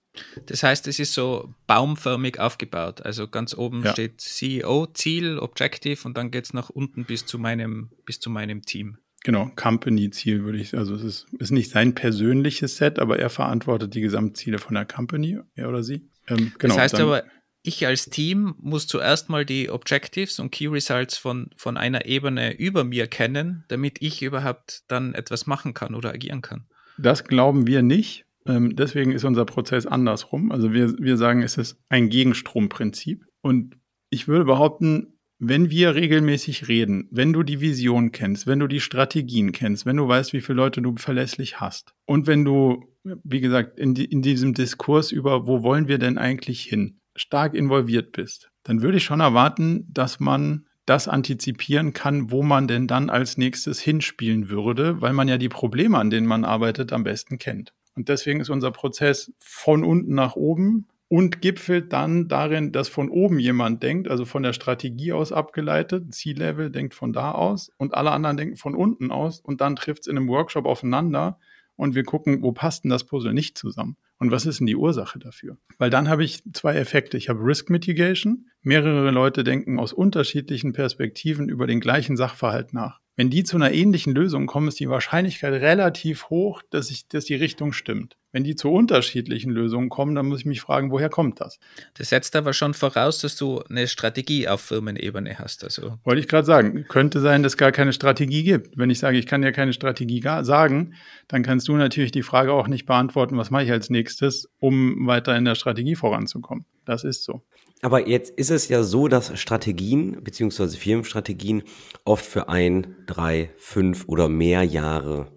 Das 0.45 0.63
heißt, 0.63 0.88
es 0.88 0.99
ist 0.99 1.13
so 1.13 1.54
baumförmig 1.67 2.39
aufgebaut. 2.39 3.01
Also 3.01 3.28
ganz 3.28 3.54
oben 3.54 3.84
ja. 3.84 3.91
steht 3.91 4.21
CEO, 4.21 4.88
Ziel, 4.93 5.38
Objective 5.38 6.08
und 6.08 6.15
dann 6.15 6.32
geht 6.32 6.45
es 6.45 6.54
nach 6.54 6.69
unten 6.69 7.04
bis 7.04 7.25
zu 7.25 7.38
meinem, 7.38 7.89
bis 8.06 8.21
zu 8.21 8.30
meinem 8.30 8.62
Team. 8.62 8.97
Genau, 9.25 9.51
Company-Ziel 9.56 10.45
würde 10.45 10.60
ich, 10.60 10.78
also 10.78 10.95
es 10.95 11.04
ist, 11.04 11.28
ist 11.39 11.51
nicht 11.51 11.71
sein 11.71 11.93
persönliches 11.95 12.78
Set, 12.78 12.99
aber 12.99 13.19
er 13.19 13.30
verantwortet 13.30 13.93
die 13.95 14.01
Gesamtziele 14.01 14.60
von 14.60 14.75
der 14.75 14.86
Company, 14.86 15.39
er 15.56 15.67
oder 15.67 15.84
sie. 15.84 16.08
Ähm, 16.28 16.54
genau, 16.58 16.75
das 16.75 16.84
heißt 16.84 16.99
aber, 17.01 17.23
ich 17.65 17.86
als 17.86 18.10
Team 18.10 18.56
muss 18.60 18.88
zuerst 18.88 19.30
mal 19.30 19.45
die 19.45 19.69
Objectives 19.69 20.39
und 20.39 20.51
Key 20.51 20.67
Results 20.67 21.17
von, 21.17 21.49
von 21.56 21.78
einer 21.78 22.06
Ebene 22.06 22.56
über 22.58 22.84
mir 22.84 23.08
kennen, 23.08 23.63
damit 23.67 24.01
ich 24.01 24.21
überhaupt 24.21 24.84
dann 24.88 25.13
etwas 25.13 25.47
machen 25.47 25.73
kann 25.73 25.95
oder 25.95 26.13
agieren 26.13 26.41
kann. 26.41 26.65
Das 26.97 27.23
glauben 27.23 27.67
wir 27.67 27.82
nicht. 27.82 28.25
Ähm, 28.45 28.75
deswegen 28.75 29.12
ist 29.12 29.23
unser 29.23 29.45
Prozess 29.45 29.86
andersrum. 29.86 30.51
Also 30.51 30.71
wir, 30.71 30.97
wir 30.99 31.17
sagen, 31.17 31.41
es 31.41 31.58
ist 31.58 31.78
ein 31.89 32.10
Gegenstromprinzip. 32.10 33.25
Und 33.41 33.78
ich 34.10 34.28
würde 34.28 34.45
behaupten, 34.45 35.15
wenn 35.39 35.69
wir 35.69 35.95
regelmäßig 35.95 36.67
reden, 36.67 37.08
wenn 37.12 37.34
du 37.34 37.43
die 37.43 37.60
Vision 37.60 38.12
kennst, 38.12 38.47
wenn 38.47 38.60
du 38.60 38.67
die 38.67 38.80
Strategien 38.80 39.51
kennst, 39.51 39.86
wenn 39.86 39.97
du 39.97 40.08
weißt, 40.08 40.34
wie 40.34 40.41
viele 40.41 40.56
Leute 40.58 40.82
du 40.82 40.95
verlässlich 40.95 41.60
hast 41.60 41.93
und 42.06 42.25
wenn 42.28 42.45
du, 42.45 42.86
wie 43.04 43.41
gesagt, 43.41 43.78
in, 43.78 43.93
die, 43.93 44.06
in 44.06 44.21
diesem 44.21 44.54
Diskurs 44.54 45.12
über, 45.12 45.45
wo 45.45 45.62
wollen 45.62 45.88
wir 45.88 45.97
denn 45.97 46.17
eigentlich 46.17 46.62
hin, 46.62 46.99
stark 47.15 47.54
involviert 47.54 48.12
bist, 48.12 48.51
dann 48.63 48.82
würde 48.82 48.97
ich 48.97 49.04
schon 49.04 49.19
erwarten, 49.19 49.88
dass 49.91 50.19
man 50.19 50.65
das 50.86 51.08
antizipieren 51.08 51.93
kann, 51.93 52.32
wo 52.32 52.43
man 52.43 52.67
denn 52.67 52.88
dann 52.88 53.10
als 53.10 53.38
nächstes 53.38 53.80
hinspielen 53.80 54.49
würde, 54.49 55.01
weil 55.01 55.13
man 55.13 55.28
ja 55.28 55.38
die 55.38 55.49
Probleme, 55.49 55.97
an 55.97 56.10
denen 56.10 56.28
man 56.28 56.45
arbeitet, 56.45 56.93
am 56.93 57.04
besten 57.04 57.38
kennt. 57.39 57.73
Und 57.95 58.10
deswegen 58.10 58.41
ist 58.41 58.49
unser 58.49 58.71
Prozess 58.71 59.34
von 59.39 59.84
unten 59.84 60.13
nach 60.13 60.36
oben 60.36 60.86
und 61.08 61.41
gipfelt 61.41 61.93
dann 61.93 62.28
darin, 62.28 62.71
dass 62.71 62.89
von 62.89 63.10
oben 63.10 63.39
jemand 63.39 63.82
denkt, 63.84 64.10
also 64.10 64.25
von 64.25 64.43
der 64.43 64.54
Strategie 64.54 65.13
aus 65.13 65.32
abgeleitet, 65.32 66.13
C-Level 66.13 66.71
denkt 66.71 66.93
von 66.93 67.13
da 67.13 67.32
aus 67.32 67.71
und 67.78 67.93
alle 67.93 68.12
anderen 68.12 68.38
denken 68.38 68.58
von 68.58 68.75
unten 68.75 69.12
aus 69.12 69.39
und 69.39 69.62
dann 69.62 69.75
trifft 69.75 70.01
es 70.01 70.08
in 70.08 70.17
einem 70.17 70.28
Workshop 70.28 70.65
aufeinander 70.65 71.39
und 71.76 71.96
wir 71.96 72.04
gucken, 72.04 72.42
wo 72.42 72.52
passt 72.52 72.84
denn 72.84 72.92
das 72.92 73.06
Puzzle 73.06 73.34
nicht 73.34 73.58
zusammen 73.58 73.98
und 74.18 74.32
was 74.32 74.46
ist 74.46 74.60
denn 74.60 74.68
die 74.68 74.76
Ursache 74.76 75.20
dafür? 75.20 75.58
Weil 75.78 75.90
dann 75.90 76.10
habe 76.10 76.24
ich 76.24 76.42
zwei 76.54 76.76
Effekte. 76.76 77.18
Ich 77.18 77.30
habe 77.30 77.44
Risk 77.44 77.70
Mitigation. 77.70 78.48
Mehrere 78.62 79.12
Leute 79.12 79.44
denken 79.44 79.80
aus 79.80 79.94
unterschiedlichen 79.94 80.74
Perspektiven 80.74 81.50
über 81.50 81.68
den 81.68 81.82
gleichen 81.82 82.16
Sachverhalt 82.16 82.74
nach. 82.74 83.00
Wenn 83.18 83.30
die 83.30 83.44
zu 83.44 83.56
einer 83.56 83.72
ähnlichen 83.72 84.14
Lösung 84.14 84.46
kommen, 84.46 84.68
ist 84.68 84.80
die 84.80 84.90
Wahrscheinlichkeit 84.90 85.54
relativ 85.54 86.30
hoch, 86.30 86.62
dass, 86.70 86.92
ich, 86.92 87.08
dass 87.08 87.26
die 87.26 87.36
Richtung 87.36 87.72
stimmt. 87.72 88.18
Wenn 88.36 88.43
die 88.43 88.58
zu 88.58 88.69
unterschiedlichen 88.69 89.50
Lösungen 89.52 89.88
kommen, 89.88 90.13
dann 90.13 90.26
muss 90.26 90.41
ich 90.41 90.45
mich 90.45 90.60
fragen, 90.60 90.91
woher 90.91 91.08
kommt 91.08 91.39
das? 91.39 91.58
Das 91.93 92.10
setzt 92.10 92.36
aber 92.36 92.52
schon 92.52 92.74
voraus, 92.74 93.19
dass 93.19 93.38
du 93.38 93.62
eine 93.69 93.88
Strategie 93.88 94.50
auf 94.50 94.60
Firmenebene 94.60 95.39
hast. 95.39 95.63
Also. 95.63 96.00
Wollte 96.04 96.19
ich 96.19 96.28
gerade 96.28 96.45
sagen. 96.45 96.84
Könnte 96.89 97.21
sein, 97.21 97.43
dass 97.43 97.54
es 97.54 97.58
gar 97.58 97.71
keine 97.71 97.93
Strategie 97.93 98.43
gibt. 98.43 98.78
Wenn 98.78 98.89
ich 98.89 99.00
sage, 99.00 99.17
ich 99.17 99.26
kann 99.26 99.41
ja 99.41 99.54
keine 99.54 99.71
Strategie 99.71 100.21
sagen, 100.41 100.95
dann 101.30 101.43
kannst 101.43 101.69
du 101.69 101.78
natürlich 101.78 102.12
die 102.12 102.24
Frage 102.24 102.52
auch 102.52 102.67
nicht 102.67 102.86
beantworten, 102.86 103.38
was 103.38 103.52
mache 103.52 103.63
ich 103.63 103.71
als 103.71 103.89
nächstes, 103.89 104.50
um 104.60 105.08
weiter 105.08 105.34
in 105.38 105.45
der 105.45 105.56
Strategie 105.56 105.95
voranzukommen. 105.95 106.65
Das 106.84 107.06
ist 107.06 107.24
so. 107.24 107.41
Aber 107.84 108.06
jetzt 108.06 108.38
ist 108.38 108.52
es 108.52 108.67
ja 108.67 108.84
so, 108.84 109.08
dass 109.08 109.39
Strategien 109.39 110.21
beziehungsweise 110.21 110.76
Firmenstrategien 110.76 111.63
oft 112.04 112.26
für 112.26 112.50
ein, 112.50 112.98
drei, 113.06 113.52
fünf 113.56 114.10
oder 114.10 114.28
mehr 114.28 114.63
Jahre 114.63 115.32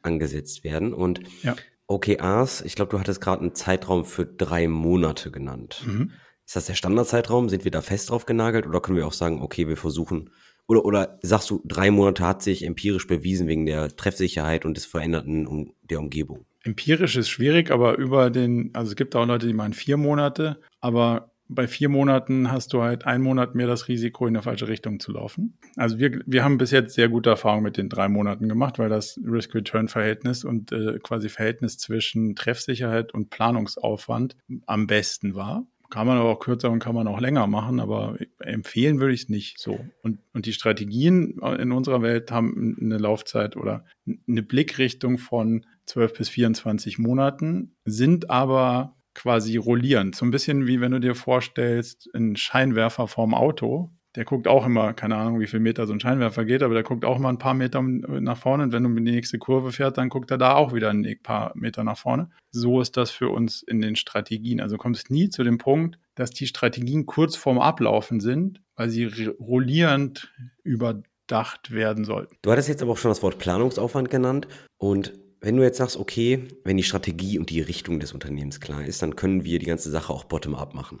angesetzt 0.00 0.64
werden. 0.64 0.94
Und 0.94 1.20
ja. 1.42 1.54
OKRs, 1.88 2.60
ich 2.60 2.74
glaube, 2.74 2.90
du 2.90 3.00
hattest 3.00 3.20
gerade 3.20 3.40
einen 3.42 3.54
Zeitraum 3.54 4.04
für 4.04 4.24
drei 4.26 4.68
Monate 4.68 5.30
genannt. 5.30 5.82
Mhm. 5.86 6.12
Ist 6.46 6.56
das 6.56 6.66
der 6.66 6.74
Standardzeitraum? 6.74 7.48
Sind 7.48 7.64
wir 7.64 7.70
da 7.70 7.82
fest 7.82 8.10
drauf 8.10 8.24
genagelt 8.24 8.66
oder 8.66 8.80
können 8.80 8.96
wir 8.96 9.06
auch 9.06 9.12
sagen, 9.12 9.42
okay, 9.42 9.68
wir 9.68 9.76
versuchen 9.76 10.30
oder, 10.68 10.84
oder 10.84 11.18
sagst 11.22 11.50
du, 11.50 11.62
drei 11.64 11.90
Monate 11.90 12.26
hat 12.26 12.42
sich 12.42 12.64
empirisch 12.64 13.06
bewiesen 13.06 13.48
wegen 13.48 13.64
der 13.64 13.96
Treffsicherheit 13.96 14.66
und 14.66 14.76
des 14.76 14.84
Veränderten 14.84 15.46
um, 15.46 15.72
der 15.82 15.98
Umgebung? 15.98 16.44
Empirisch 16.62 17.16
ist 17.16 17.30
schwierig, 17.30 17.70
aber 17.70 17.96
über 17.96 18.28
den, 18.28 18.70
also 18.74 18.90
es 18.90 18.96
gibt 18.96 19.16
auch 19.16 19.26
Leute, 19.26 19.46
die 19.46 19.54
meinen 19.54 19.72
vier 19.72 19.96
Monate, 19.96 20.60
aber 20.80 21.32
bei 21.48 21.66
vier 21.66 21.88
Monaten 21.88 22.50
hast 22.50 22.72
du 22.72 22.82
halt 22.82 23.06
einen 23.06 23.24
Monat 23.24 23.54
mehr 23.54 23.66
das 23.66 23.88
Risiko, 23.88 24.26
in 24.26 24.34
der 24.34 24.42
falsche 24.42 24.68
Richtung 24.68 25.00
zu 25.00 25.12
laufen. 25.12 25.58
Also 25.76 25.98
wir, 25.98 26.20
wir 26.26 26.44
haben 26.44 26.58
bis 26.58 26.70
jetzt 26.70 26.94
sehr 26.94 27.08
gute 27.08 27.30
Erfahrungen 27.30 27.64
mit 27.64 27.76
den 27.76 27.88
drei 27.88 28.08
Monaten 28.08 28.48
gemacht, 28.48 28.78
weil 28.78 28.88
das 28.88 29.18
Risk-Return-Verhältnis 29.24 30.44
und 30.44 30.72
äh, 30.72 30.98
quasi 31.02 31.28
Verhältnis 31.28 31.78
zwischen 31.78 32.36
Treffsicherheit 32.36 33.14
und 33.14 33.30
Planungsaufwand 33.30 34.36
am 34.66 34.86
besten 34.86 35.34
war. 35.34 35.66
Kann 35.90 36.06
man 36.06 36.18
aber 36.18 36.28
auch 36.28 36.40
kürzer 36.40 36.70
und 36.70 36.80
kann 36.80 36.94
man 36.94 37.08
auch 37.08 37.18
länger 37.18 37.46
machen, 37.46 37.80
aber 37.80 38.18
empfehlen 38.40 39.00
würde 39.00 39.14
ich 39.14 39.22
es 39.22 39.28
nicht 39.30 39.58
so. 39.58 39.80
Und, 40.02 40.18
und 40.34 40.44
die 40.44 40.52
Strategien 40.52 41.38
in 41.58 41.72
unserer 41.72 42.02
Welt 42.02 42.30
haben 42.30 42.76
eine 42.78 42.98
Laufzeit 42.98 43.56
oder 43.56 43.86
eine 44.06 44.42
Blickrichtung 44.42 45.16
von 45.16 45.64
12 45.86 46.12
bis 46.12 46.28
24 46.28 46.98
Monaten, 46.98 47.74
sind 47.86 48.28
aber 48.28 48.97
quasi 49.18 49.56
rollierend. 49.56 50.14
So 50.14 50.24
ein 50.24 50.30
bisschen 50.30 50.66
wie 50.68 50.80
wenn 50.80 50.92
du 50.92 51.00
dir 51.00 51.16
vorstellst, 51.16 52.08
ein 52.14 52.36
Scheinwerfer 52.36 53.08
vorm 53.08 53.34
Auto. 53.34 53.90
der 54.14 54.24
guckt 54.24 54.48
auch 54.48 54.66
immer, 54.66 54.94
keine 54.94 55.16
Ahnung, 55.16 55.38
wie 55.38 55.46
viel 55.46 55.60
Meter 55.60 55.86
so 55.86 55.92
ein 55.92 56.00
Scheinwerfer 56.00 56.44
geht, 56.44 56.62
aber 56.62 56.74
der 56.74 56.82
guckt 56.82 57.04
auch 57.04 57.18
mal 57.18 57.28
ein 57.28 57.38
paar 57.38 57.54
Meter 57.54 57.82
nach 57.82 58.38
vorne 58.38 58.64
und 58.64 58.72
wenn 58.72 58.82
du 58.82 58.90
in 58.90 59.04
die 59.04 59.12
nächste 59.12 59.38
Kurve 59.38 59.70
fährt, 59.70 59.98
dann 59.98 60.08
guckt 60.08 60.30
er 60.30 60.38
da 60.38 60.54
auch 60.54 60.72
wieder 60.72 60.90
ein 60.90 61.06
paar 61.22 61.52
Meter 61.54 61.84
nach 61.84 61.98
vorne. 61.98 62.30
So 62.50 62.80
ist 62.80 62.96
das 62.96 63.10
für 63.10 63.28
uns 63.28 63.62
in 63.62 63.80
den 63.80 63.96
Strategien. 63.96 64.60
Also 64.60 64.76
kommst 64.76 65.10
nie 65.10 65.28
zu 65.28 65.44
dem 65.44 65.58
Punkt, 65.58 65.98
dass 66.14 66.30
die 66.30 66.46
Strategien 66.46 67.06
kurz 67.06 67.36
vorm 67.36 67.58
Ablaufen 67.58 68.20
sind, 68.20 68.60
weil 68.76 68.88
sie 68.88 69.04
rollierend 69.38 70.32
überdacht 70.64 71.70
werden 71.70 72.04
sollten. 72.04 72.36
Du 72.42 72.50
hattest 72.50 72.68
jetzt 72.68 72.82
aber 72.82 72.92
auch 72.92 72.98
schon 72.98 73.10
das 73.10 73.22
Wort 73.22 73.38
Planungsaufwand 73.38 74.10
genannt 74.10 74.48
und 74.78 75.12
wenn 75.40 75.56
du 75.56 75.62
jetzt 75.62 75.78
sagst, 75.78 75.96
okay, 75.96 76.48
wenn 76.64 76.76
die 76.76 76.82
Strategie 76.82 77.38
und 77.38 77.50
die 77.50 77.60
Richtung 77.60 78.00
des 78.00 78.12
Unternehmens 78.12 78.60
klar 78.60 78.84
ist, 78.84 79.02
dann 79.02 79.16
können 79.16 79.44
wir 79.44 79.58
die 79.58 79.66
ganze 79.66 79.90
Sache 79.90 80.12
auch 80.12 80.24
bottom-up 80.24 80.74
machen. 80.74 81.00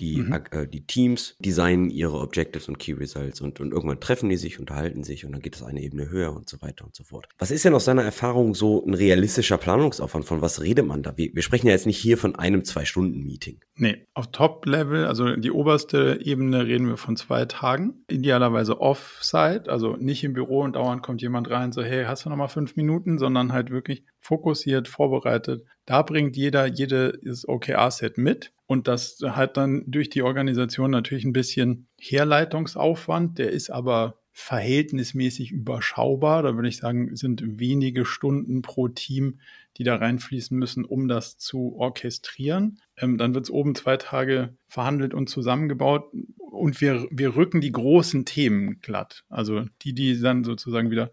Die, 0.00 0.18
mhm. 0.18 0.32
äh, 0.50 0.66
die 0.66 0.86
Teams 0.86 1.36
designen 1.40 1.90
ihre 1.90 2.18
Objectives 2.18 2.68
und 2.68 2.78
Key 2.78 2.92
Results 2.92 3.40
und, 3.40 3.60
und 3.60 3.72
irgendwann 3.72 4.00
treffen 4.00 4.28
die 4.28 4.36
sich, 4.36 4.60
unterhalten 4.60 5.02
sich 5.02 5.24
und 5.24 5.32
dann 5.32 5.42
geht 5.42 5.54
das 5.54 5.62
eine 5.62 5.80
Ebene 5.82 6.08
höher 6.08 6.34
und 6.34 6.48
so 6.48 6.60
weiter 6.62 6.84
und 6.84 6.94
so 6.94 7.04
fort. 7.04 7.28
Was 7.38 7.50
ist 7.50 7.64
denn 7.64 7.74
aus 7.74 7.84
deiner 7.84 8.02
Erfahrung 8.02 8.54
so 8.54 8.84
ein 8.84 8.94
realistischer 8.94 9.58
Planungsaufwand? 9.58 10.24
Von 10.24 10.40
was 10.40 10.60
redet 10.60 10.86
man 10.86 11.02
da? 11.02 11.16
Wir, 11.16 11.34
wir 11.34 11.42
sprechen 11.42 11.66
ja 11.66 11.72
jetzt 11.72 11.86
nicht 11.86 11.98
hier 11.98 12.18
von 12.18 12.36
einem 12.36 12.64
Zwei-Stunden-Meeting. 12.64 13.60
Nee, 13.74 14.06
auf 14.14 14.30
Top-Level, 14.30 15.06
also 15.06 15.36
die 15.36 15.50
oberste 15.50 16.20
Ebene 16.22 16.66
reden 16.66 16.88
wir 16.88 16.96
von 16.96 17.16
zwei 17.16 17.44
Tagen. 17.44 18.04
Idealerweise 18.08 18.80
off-site, 18.80 19.70
also 19.70 19.96
nicht 19.96 20.22
im 20.24 20.32
Büro 20.32 20.60
und 20.60 20.76
dauernd 20.76 21.02
kommt 21.02 21.22
jemand 21.22 21.50
rein 21.50 21.72
so, 21.72 21.82
hey, 21.82 22.04
hast 22.04 22.24
du 22.24 22.30
noch 22.30 22.36
mal 22.36 22.48
fünf 22.48 22.76
Minuten, 22.76 23.18
sondern 23.18 23.52
halt 23.52 23.70
wirklich 23.70 24.04
fokussiert, 24.20 24.88
vorbereitet. 24.88 25.64
Da 25.88 26.02
bringt 26.02 26.36
jeder 26.36 26.66
jedes 26.66 27.48
OKR-Set 27.48 28.18
mit 28.18 28.52
und 28.66 28.88
das 28.88 29.20
hat 29.24 29.56
dann 29.56 29.84
durch 29.86 30.10
die 30.10 30.20
Organisation 30.20 30.90
natürlich 30.90 31.24
ein 31.24 31.32
bisschen 31.32 31.86
Herleitungsaufwand. 31.98 33.38
Der 33.38 33.52
ist 33.52 33.70
aber 33.70 34.20
verhältnismäßig 34.32 35.50
überschaubar. 35.50 36.42
Da 36.42 36.54
würde 36.56 36.68
ich 36.68 36.76
sagen, 36.76 37.16
sind 37.16 37.42
wenige 37.58 38.04
Stunden 38.04 38.60
pro 38.60 38.88
Team, 38.88 39.40
die 39.78 39.82
da 39.82 39.96
reinfließen 39.96 40.58
müssen, 40.58 40.84
um 40.84 41.08
das 41.08 41.38
zu 41.38 41.74
orchestrieren. 41.78 42.82
Ähm, 42.98 43.16
dann 43.16 43.32
wird 43.32 43.46
es 43.46 43.50
oben 43.50 43.74
zwei 43.74 43.96
Tage 43.96 44.54
verhandelt 44.66 45.14
und 45.14 45.30
zusammengebaut 45.30 46.12
und 46.36 46.82
wir, 46.82 47.08
wir 47.10 47.34
rücken 47.34 47.62
die 47.62 47.72
großen 47.72 48.26
Themen 48.26 48.82
glatt. 48.82 49.24
Also 49.30 49.64
die, 49.80 49.94
die 49.94 50.20
dann 50.20 50.44
sozusagen 50.44 50.90
wieder 50.90 51.10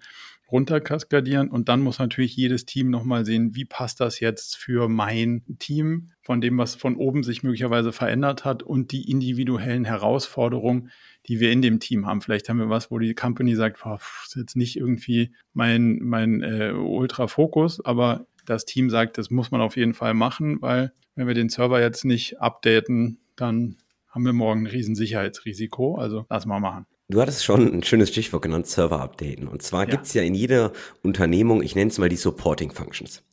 runterkaskadieren 0.51 1.49
und 1.49 1.69
dann 1.69 1.81
muss 1.81 1.99
natürlich 1.99 2.35
jedes 2.35 2.65
Team 2.65 2.89
nochmal 2.89 3.25
sehen, 3.25 3.55
wie 3.55 3.65
passt 3.65 3.99
das 3.99 4.19
jetzt 4.19 4.57
für 4.57 4.87
mein 4.87 5.43
Team 5.59 6.11
von 6.21 6.41
dem, 6.41 6.57
was 6.57 6.75
von 6.75 6.95
oben 6.95 7.23
sich 7.23 7.43
möglicherweise 7.43 7.91
verändert 7.91 8.45
hat 8.45 8.63
und 8.63 8.91
die 8.91 9.09
individuellen 9.09 9.85
Herausforderungen, 9.85 10.91
die 11.27 11.39
wir 11.39 11.51
in 11.51 11.61
dem 11.61 11.79
Team 11.79 12.05
haben. 12.05 12.21
Vielleicht 12.21 12.47
haben 12.49 12.59
wir 12.59 12.69
was, 12.69 12.91
wo 12.91 12.99
die 12.99 13.15
Company 13.15 13.55
sagt, 13.55 13.81
boah, 13.81 13.99
ist 14.25 14.35
jetzt 14.35 14.55
nicht 14.55 14.75
irgendwie 14.77 15.33
mein, 15.53 15.99
mein 16.01 16.43
äh, 16.43 16.71
Ultra-Fokus, 16.71 17.83
aber 17.83 18.27
das 18.45 18.65
Team 18.65 18.89
sagt, 18.89 19.17
das 19.17 19.31
muss 19.31 19.51
man 19.51 19.61
auf 19.61 19.75
jeden 19.75 19.95
Fall 19.95 20.13
machen, 20.13 20.61
weil 20.61 20.93
wenn 21.15 21.27
wir 21.27 21.33
den 21.33 21.49
Server 21.49 21.81
jetzt 21.81 22.05
nicht 22.05 22.39
updaten, 22.39 23.19
dann 23.35 23.77
haben 24.09 24.25
wir 24.25 24.33
morgen 24.33 24.61
ein 24.63 24.67
Riesensicherheitsrisiko. 24.67 25.95
Also 25.95 26.25
lass 26.29 26.45
mal 26.45 26.59
machen. 26.59 26.85
Du 27.07 27.21
hattest 27.21 27.45
schon 27.45 27.71
ein 27.71 27.83
schönes 27.83 28.09
Stichwort 28.09 28.41
genannt, 28.41 28.67
Server 28.67 28.99
updaten. 28.99 29.47
Und 29.47 29.61
zwar 29.61 29.83
ja. 29.83 29.91
gibt's 29.91 30.13
ja 30.13 30.23
in 30.23 30.33
jeder 30.33 30.73
Unternehmung, 31.03 31.61
ich 31.61 31.75
nenne 31.75 31.91
es 31.91 31.97
mal 31.97 32.09
die 32.09 32.15
Supporting 32.15 32.71
Functions. 32.71 33.23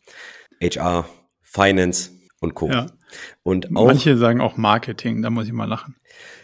HR, 0.60 1.08
Finance 1.40 2.10
und 2.40 2.54
Co. 2.54 2.68
Ja. 2.68 2.86
Und 3.42 3.74
auch, 3.74 3.86
Manche 3.86 4.16
sagen 4.16 4.40
auch 4.40 4.56
Marketing, 4.56 5.22
da 5.22 5.30
muss 5.30 5.46
ich 5.46 5.52
mal 5.52 5.64
lachen. 5.64 5.96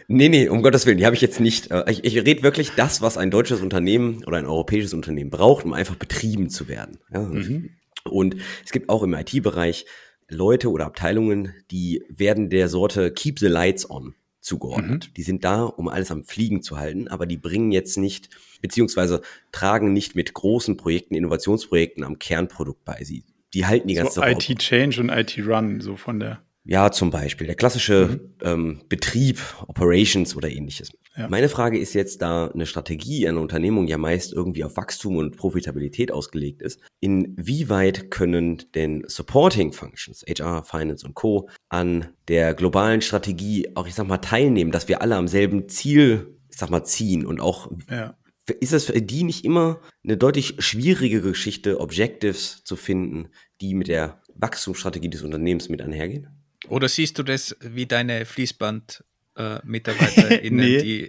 Nee, 0.07 0.31
nee, 0.31 0.49
um 0.49 0.63
Gottes 0.63 0.87
Willen, 0.87 0.97
die 0.97 1.05
habe 1.05 1.17
ich 1.17 1.21
jetzt 1.21 1.39
nicht. 1.39 1.71
Äh, 1.71 1.91
ich, 1.91 2.05
ich 2.05 2.17
rede 2.17 2.43
wirklich 2.43 2.73
das, 2.77 3.03
was 3.03 3.19
ein 3.19 3.31
deutsches 3.31 3.61
Unternehmen 3.61 4.25
oder 4.25 4.39
ein 4.39 4.47
europäisches 4.47 4.95
Unternehmen 4.95 5.31
braucht, 5.31 5.67
um 5.67 5.75
einfach 5.75 5.97
betrieben 5.97 6.49
zu 6.49 6.67
werden. 6.67 6.99
Ja, 7.13 7.21
mhm. 7.21 7.71
Und 8.05 8.37
es 8.65 8.73
gibt 8.73 8.89
auch 8.89 9.03
im 9.03 9.13
IT-Bereich 9.13 9.85
Leute 10.29 10.71
oder 10.71 10.87
Abteilungen, 10.87 11.55
die 11.71 12.05
werden 12.09 12.49
der 12.49 12.69
Sorte 12.69 13.13
Keep 13.13 13.39
the 13.39 13.49
Lights 13.49 13.89
on 13.89 14.15
zugeordnet. 14.41 15.09
Mhm. 15.09 15.15
Die 15.15 15.23
sind 15.23 15.45
da, 15.45 15.63
um 15.63 15.89
alles 15.89 16.11
am 16.11 16.25
Fliegen 16.25 16.63
zu 16.63 16.79
halten, 16.79 17.09
aber 17.09 17.27
die 17.27 17.37
bringen 17.37 17.73
jetzt 17.73 17.97
nicht, 17.99 18.31
beziehungsweise 18.61 19.23
tragen 19.53 19.93
nicht 19.93 20.15
mit 20.15 20.35
großen 20.35 20.77
Projekten, 20.77 21.15
Innovationsprojekten 21.15 22.05
am 22.05 22.19
Kernprodukt 22.19 22.85
bei. 22.85 23.03
Sie, 23.05 23.25
die 23.55 23.67
halten 23.67 23.89
die 23.89 23.95
ganze 23.95 24.15
so 24.15 24.23
IT-Change 24.23 25.01
und 25.01 25.09
IT-Run, 25.11 25.81
so 25.81 25.97
von 25.97 26.21
der. 26.21 26.43
Ja, 26.69 26.93
zum 26.93 27.09
Beispiel. 27.09 27.47
Der 27.47 27.57
klassische 27.57 28.21
mhm. 28.21 28.35
ähm, 28.43 28.81
Betrieb, 28.91 29.41
Operations 29.69 30.37
oder 30.37 30.51
ähnliches. 30.51 30.93
Ja. 31.17 31.27
Meine 31.27 31.49
Frage 31.49 31.79
ist 31.79 31.95
jetzt, 31.95 32.21
da 32.21 32.49
eine 32.49 32.67
Strategie 32.67 33.27
einer 33.27 33.41
Unternehmung 33.41 33.87
ja 33.87 33.97
meist 33.97 34.35
irgendwie 34.35 34.65
auf 34.65 34.77
Wachstum 34.77 35.17
und 35.17 35.39
Profitabilität 35.39 36.13
ausgelegt 36.13 36.61
ist, 36.61 36.79
inwieweit 37.01 38.11
können 38.11 38.65
denn 38.75 39.03
Supporting 39.07 39.73
Functions, 39.73 40.23
HR, 40.29 40.63
Finance 40.63 41.07
und 41.07 41.15
Co. 41.15 41.49
an 41.71 42.09
der 42.29 42.53
globalen 42.53 43.01
Strategie 43.01 43.71
auch, 43.75 43.87
ich 43.87 43.95
sag 43.95 44.07
mal, 44.07 44.19
teilnehmen, 44.19 44.71
dass 44.71 44.89
wir 44.89 45.01
alle 45.01 45.17
am 45.17 45.27
selben 45.27 45.71
Ziel, 45.71 46.37
ich 46.51 46.59
sag 46.59 46.69
mal, 46.69 46.85
ziehen 46.85 47.25
und 47.25 47.41
auch 47.41 47.71
ja. 47.91 48.15
Ist 48.61 48.73
es 48.73 48.87
für 48.87 49.03
die 49.03 49.25
nicht 49.25 49.45
immer 49.45 49.79
eine 50.05 50.17
deutlich 50.17 50.55
schwierige 50.59 51.21
Geschichte, 51.21 51.81
Objectives 51.81 52.65
zu 52.65 52.77
finden, 52.77 53.29
die 53.61 53.75
mit 53.75 53.89
der 53.89 54.23
Wachstumsstrategie 54.35 55.11
des 55.11 55.23
Unternehmens 55.23 55.69
mit 55.69 55.83
einhergehen? 55.83 56.38
Oder 56.67 56.89
siehst 56.89 57.19
du 57.19 57.23
das 57.23 57.57
wie 57.61 57.87
deine 57.87 58.25
Fließband 58.25 59.05
äh, 59.37 59.59
nee, 60.51 60.83
die 60.83 61.09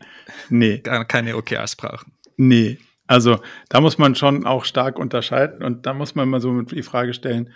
nee. 0.49 0.77
keine 1.07 1.35
OKRs 1.35 1.75
brauchen. 1.75 2.13
Nee, 2.37 2.77
also 3.09 3.41
da 3.69 3.81
muss 3.81 3.97
man 3.97 4.13
schon 4.13 4.45
auch 4.45 4.65
stark 4.65 4.99
unterscheiden 4.99 5.63
und 5.63 5.87
da 5.87 5.95
muss 5.95 6.13
man 6.13 6.29
mal 6.29 6.39
so 6.39 6.61
die 6.61 6.83
Frage 6.83 7.15
stellen, 7.15 7.51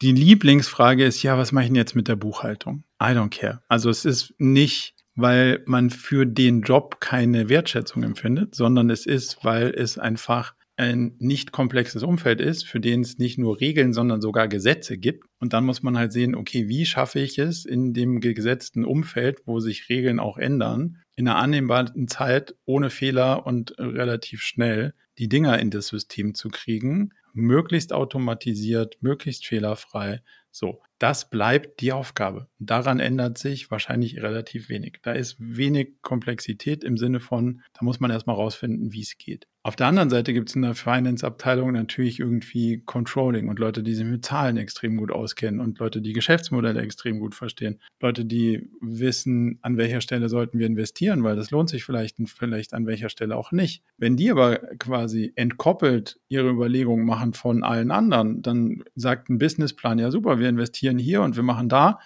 die 0.00 0.12
Lieblingsfrage 0.12 1.04
ist, 1.04 1.22
ja, 1.22 1.36
was 1.36 1.52
mache 1.52 1.64
ich 1.64 1.68
denn 1.68 1.76
jetzt 1.76 1.94
mit 1.94 2.08
der 2.08 2.16
Buchhaltung? 2.16 2.84
I 3.00 3.08
don't 3.08 3.28
care. 3.28 3.62
Also 3.68 3.90
es 3.90 4.06
ist 4.06 4.32
nicht, 4.38 4.94
weil 5.14 5.62
man 5.66 5.90
für 5.90 6.26
den 6.26 6.62
Job 6.62 7.00
keine 7.00 7.50
Wertschätzung 7.50 8.02
empfindet, 8.02 8.54
sondern 8.54 8.88
es 8.88 9.04
ist, 9.04 9.44
weil 9.44 9.74
es 9.76 9.98
einfach 9.98 10.54
ein 10.76 11.14
nicht 11.18 11.52
komplexes 11.52 12.02
Umfeld 12.02 12.40
ist, 12.40 12.66
für 12.66 12.80
den 12.80 13.02
es 13.02 13.18
nicht 13.18 13.38
nur 13.38 13.60
Regeln, 13.60 13.92
sondern 13.92 14.20
sogar 14.20 14.48
Gesetze 14.48 14.98
gibt. 14.98 15.24
Und 15.38 15.52
dann 15.52 15.64
muss 15.64 15.82
man 15.82 15.96
halt 15.96 16.12
sehen, 16.12 16.34
okay, 16.34 16.68
wie 16.68 16.84
schaffe 16.84 17.20
ich 17.20 17.38
es 17.38 17.64
in 17.64 17.92
dem 17.92 18.20
gesetzten 18.20 18.84
Umfeld, 18.84 19.38
wo 19.46 19.60
sich 19.60 19.88
Regeln 19.88 20.18
auch 20.18 20.36
ändern, 20.36 20.98
in 21.16 21.28
einer 21.28 21.38
annehmbaren 21.38 22.08
Zeit 22.08 22.56
ohne 22.64 22.90
Fehler 22.90 23.46
und 23.46 23.78
relativ 23.78 24.42
schnell 24.42 24.94
die 25.18 25.28
Dinger 25.28 25.58
in 25.60 25.70
das 25.70 25.88
System 25.88 26.34
zu 26.34 26.48
kriegen, 26.48 27.10
möglichst 27.32 27.92
automatisiert, 27.92 28.96
möglichst 29.00 29.46
fehlerfrei. 29.46 30.22
So, 30.50 30.80
das 30.98 31.28
bleibt 31.28 31.80
die 31.80 31.92
Aufgabe. 31.92 32.48
Daran 32.58 33.00
ändert 33.00 33.38
sich 33.38 33.70
wahrscheinlich 33.70 34.22
relativ 34.22 34.68
wenig. 34.68 34.98
Da 35.02 35.12
ist 35.12 35.36
wenig 35.38 36.00
Komplexität 36.02 36.84
im 36.84 36.96
Sinne 36.96 37.20
von, 37.20 37.62
da 37.72 37.84
muss 37.84 38.00
man 38.00 38.10
erstmal 38.10 38.36
rausfinden, 38.36 38.92
wie 38.92 39.02
es 39.02 39.18
geht. 39.18 39.46
Auf 39.66 39.76
der 39.76 39.86
anderen 39.86 40.10
Seite 40.10 40.34
gibt 40.34 40.50
es 40.50 40.56
in 40.56 40.60
der 40.60 40.74
Finance-Abteilung 40.74 41.72
natürlich 41.72 42.20
irgendwie 42.20 42.82
Controlling 42.84 43.48
und 43.48 43.58
Leute, 43.58 43.82
die 43.82 43.94
sich 43.94 44.04
mit 44.04 44.22
Zahlen 44.22 44.58
extrem 44.58 44.98
gut 44.98 45.10
auskennen 45.10 45.58
und 45.58 45.78
Leute, 45.78 46.02
die 46.02 46.12
Geschäftsmodelle 46.12 46.82
extrem 46.82 47.18
gut 47.18 47.34
verstehen. 47.34 47.80
Leute, 47.98 48.26
die 48.26 48.68
wissen, 48.82 49.58
an 49.62 49.78
welcher 49.78 50.02
Stelle 50.02 50.28
sollten 50.28 50.58
wir 50.58 50.66
investieren, 50.66 51.24
weil 51.24 51.34
das 51.34 51.50
lohnt 51.50 51.70
sich 51.70 51.82
vielleicht 51.82 52.18
und 52.18 52.28
vielleicht 52.28 52.74
an 52.74 52.86
welcher 52.86 53.08
Stelle 53.08 53.38
auch 53.38 53.52
nicht. 53.52 53.82
Wenn 53.96 54.18
die 54.18 54.30
aber 54.30 54.58
quasi 54.78 55.32
entkoppelt 55.34 56.20
ihre 56.28 56.50
Überlegungen 56.50 57.06
machen 57.06 57.32
von 57.32 57.64
allen 57.64 57.90
anderen, 57.90 58.42
dann 58.42 58.84
sagt 58.94 59.30
ein 59.30 59.38
Businessplan, 59.38 59.98
ja 59.98 60.10
super, 60.10 60.38
wir 60.38 60.50
investieren 60.50 60.83
hier 60.92 61.22
und 61.22 61.36
wir 61.36 61.42
machen 61.42 61.68
da 61.68 61.98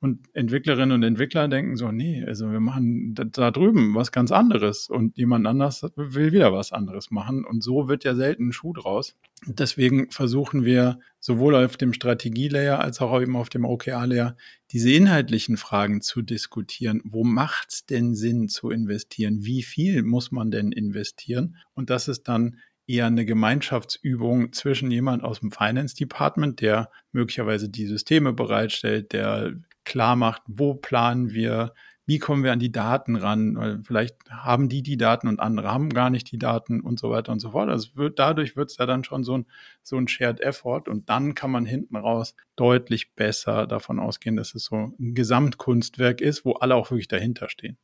und 0.00 0.28
Entwicklerinnen 0.32 0.92
und 0.92 1.02
Entwickler 1.02 1.48
denken 1.48 1.76
so, 1.76 1.90
nee, 1.90 2.24
also 2.24 2.52
wir 2.52 2.60
machen 2.60 3.14
da, 3.14 3.50
drüben 3.50 3.96
was 3.96 4.12
ganz 4.12 4.30
anderes 4.30 4.88
und 4.88 5.16
jemand 5.16 5.44
anders 5.46 5.84
will 5.96 6.30
wieder 6.30 6.52
was 6.52 6.72
anderes 6.72 7.10
machen. 7.10 7.44
Und 7.44 7.64
so 7.64 7.88
wird 7.88 8.04
ja 8.04 8.14
selten 8.14 8.48
ein 8.48 8.52
Schuh 8.52 8.72
draus. 8.72 9.16
Deswegen 9.46 10.08
versuchen 10.12 10.64
wir 10.64 11.00
sowohl 11.18 11.56
auf 11.56 11.76
dem 11.76 11.92
Strategielayer 11.92 12.78
als 12.78 13.00
auch 13.00 13.20
eben 13.20 13.34
auf 13.34 13.48
dem 13.48 13.64
OKR-Layer 13.64 14.36
diese 14.70 14.92
inhaltlichen 14.92 15.56
Fragen 15.56 16.00
zu 16.00 16.22
diskutieren. 16.22 17.00
Wo 17.04 17.24
macht 17.24 17.70
es 17.70 17.86
denn 17.86 18.14
Sinn 18.14 18.48
zu 18.48 18.70
investieren? 18.70 19.44
Wie 19.44 19.64
viel 19.64 20.04
muss 20.04 20.30
man 20.30 20.52
denn 20.52 20.70
investieren? 20.70 21.56
Und 21.74 21.90
das 21.90 22.06
ist 22.06 22.28
dann 22.28 22.58
eher 22.88 23.06
eine 23.06 23.24
Gemeinschaftsübung 23.24 24.52
zwischen 24.52 24.90
jemand 24.90 25.22
aus 25.22 25.40
dem 25.40 25.52
Finance 25.52 25.94
Department, 25.94 26.60
der 26.60 26.90
möglicherweise 27.12 27.68
die 27.68 27.86
Systeme 27.86 28.32
bereitstellt, 28.32 29.12
der 29.12 29.52
klar 29.84 30.16
macht, 30.16 30.42
wo 30.46 30.74
planen 30.74 31.30
wir, 31.30 31.74
wie 32.06 32.18
kommen 32.18 32.42
wir 32.42 32.52
an 32.52 32.58
die 32.58 32.72
Daten 32.72 33.16
ran, 33.16 33.82
vielleicht 33.86 34.16
haben 34.30 34.70
die 34.70 34.82
die 34.82 34.96
Daten 34.96 35.28
und 35.28 35.40
andere 35.40 35.70
haben 35.70 35.90
gar 35.90 36.08
nicht 36.08 36.32
die 36.32 36.38
Daten 36.38 36.80
und 36.80 36.98
so 36.98 37.10
weiter 37.10 37.32
und 37.32 37.40
so 37.40 37.50
fort. 37.50 37.68
Also 37.68 37.90
wird, 37.96 38.18
dadurch 38.18 38.56
wird 38.56 38.70
es 38.70 38.78
ja 38.78 38.86
dann 38.86 39.04
schon 39.04 39.24
so 39.24 39.36
ein, 39.36 39.46
so 39.82 39.98
ein 39.98 40.08
Shared 40.08 40.40
Effort 40.40 40.84
und 40.88 41.10
dann 41.10 41.34
kann 41.34 41.50
man 41.50 41.66
hinten 41.66 41.96
raus 41.96 42.34
deutlich 42.56 43.14
besser 43.14 43.66
davon 43.66 44.00
ausgehen, 44.00 44.36
dass 44.36 44.54
es 44.54 44.64
so 44.64 44.94
ein 44.98 45.14
Gesamtkunstwerk 45.14 46.22
ist, 46.22 46.46
wo 46.46 46.52
alle 46.54 46.76
auch 46.76 46.90
wirklich 46.90 47.08
dahinter 47.08 47.50
stehen. 47.50 47.76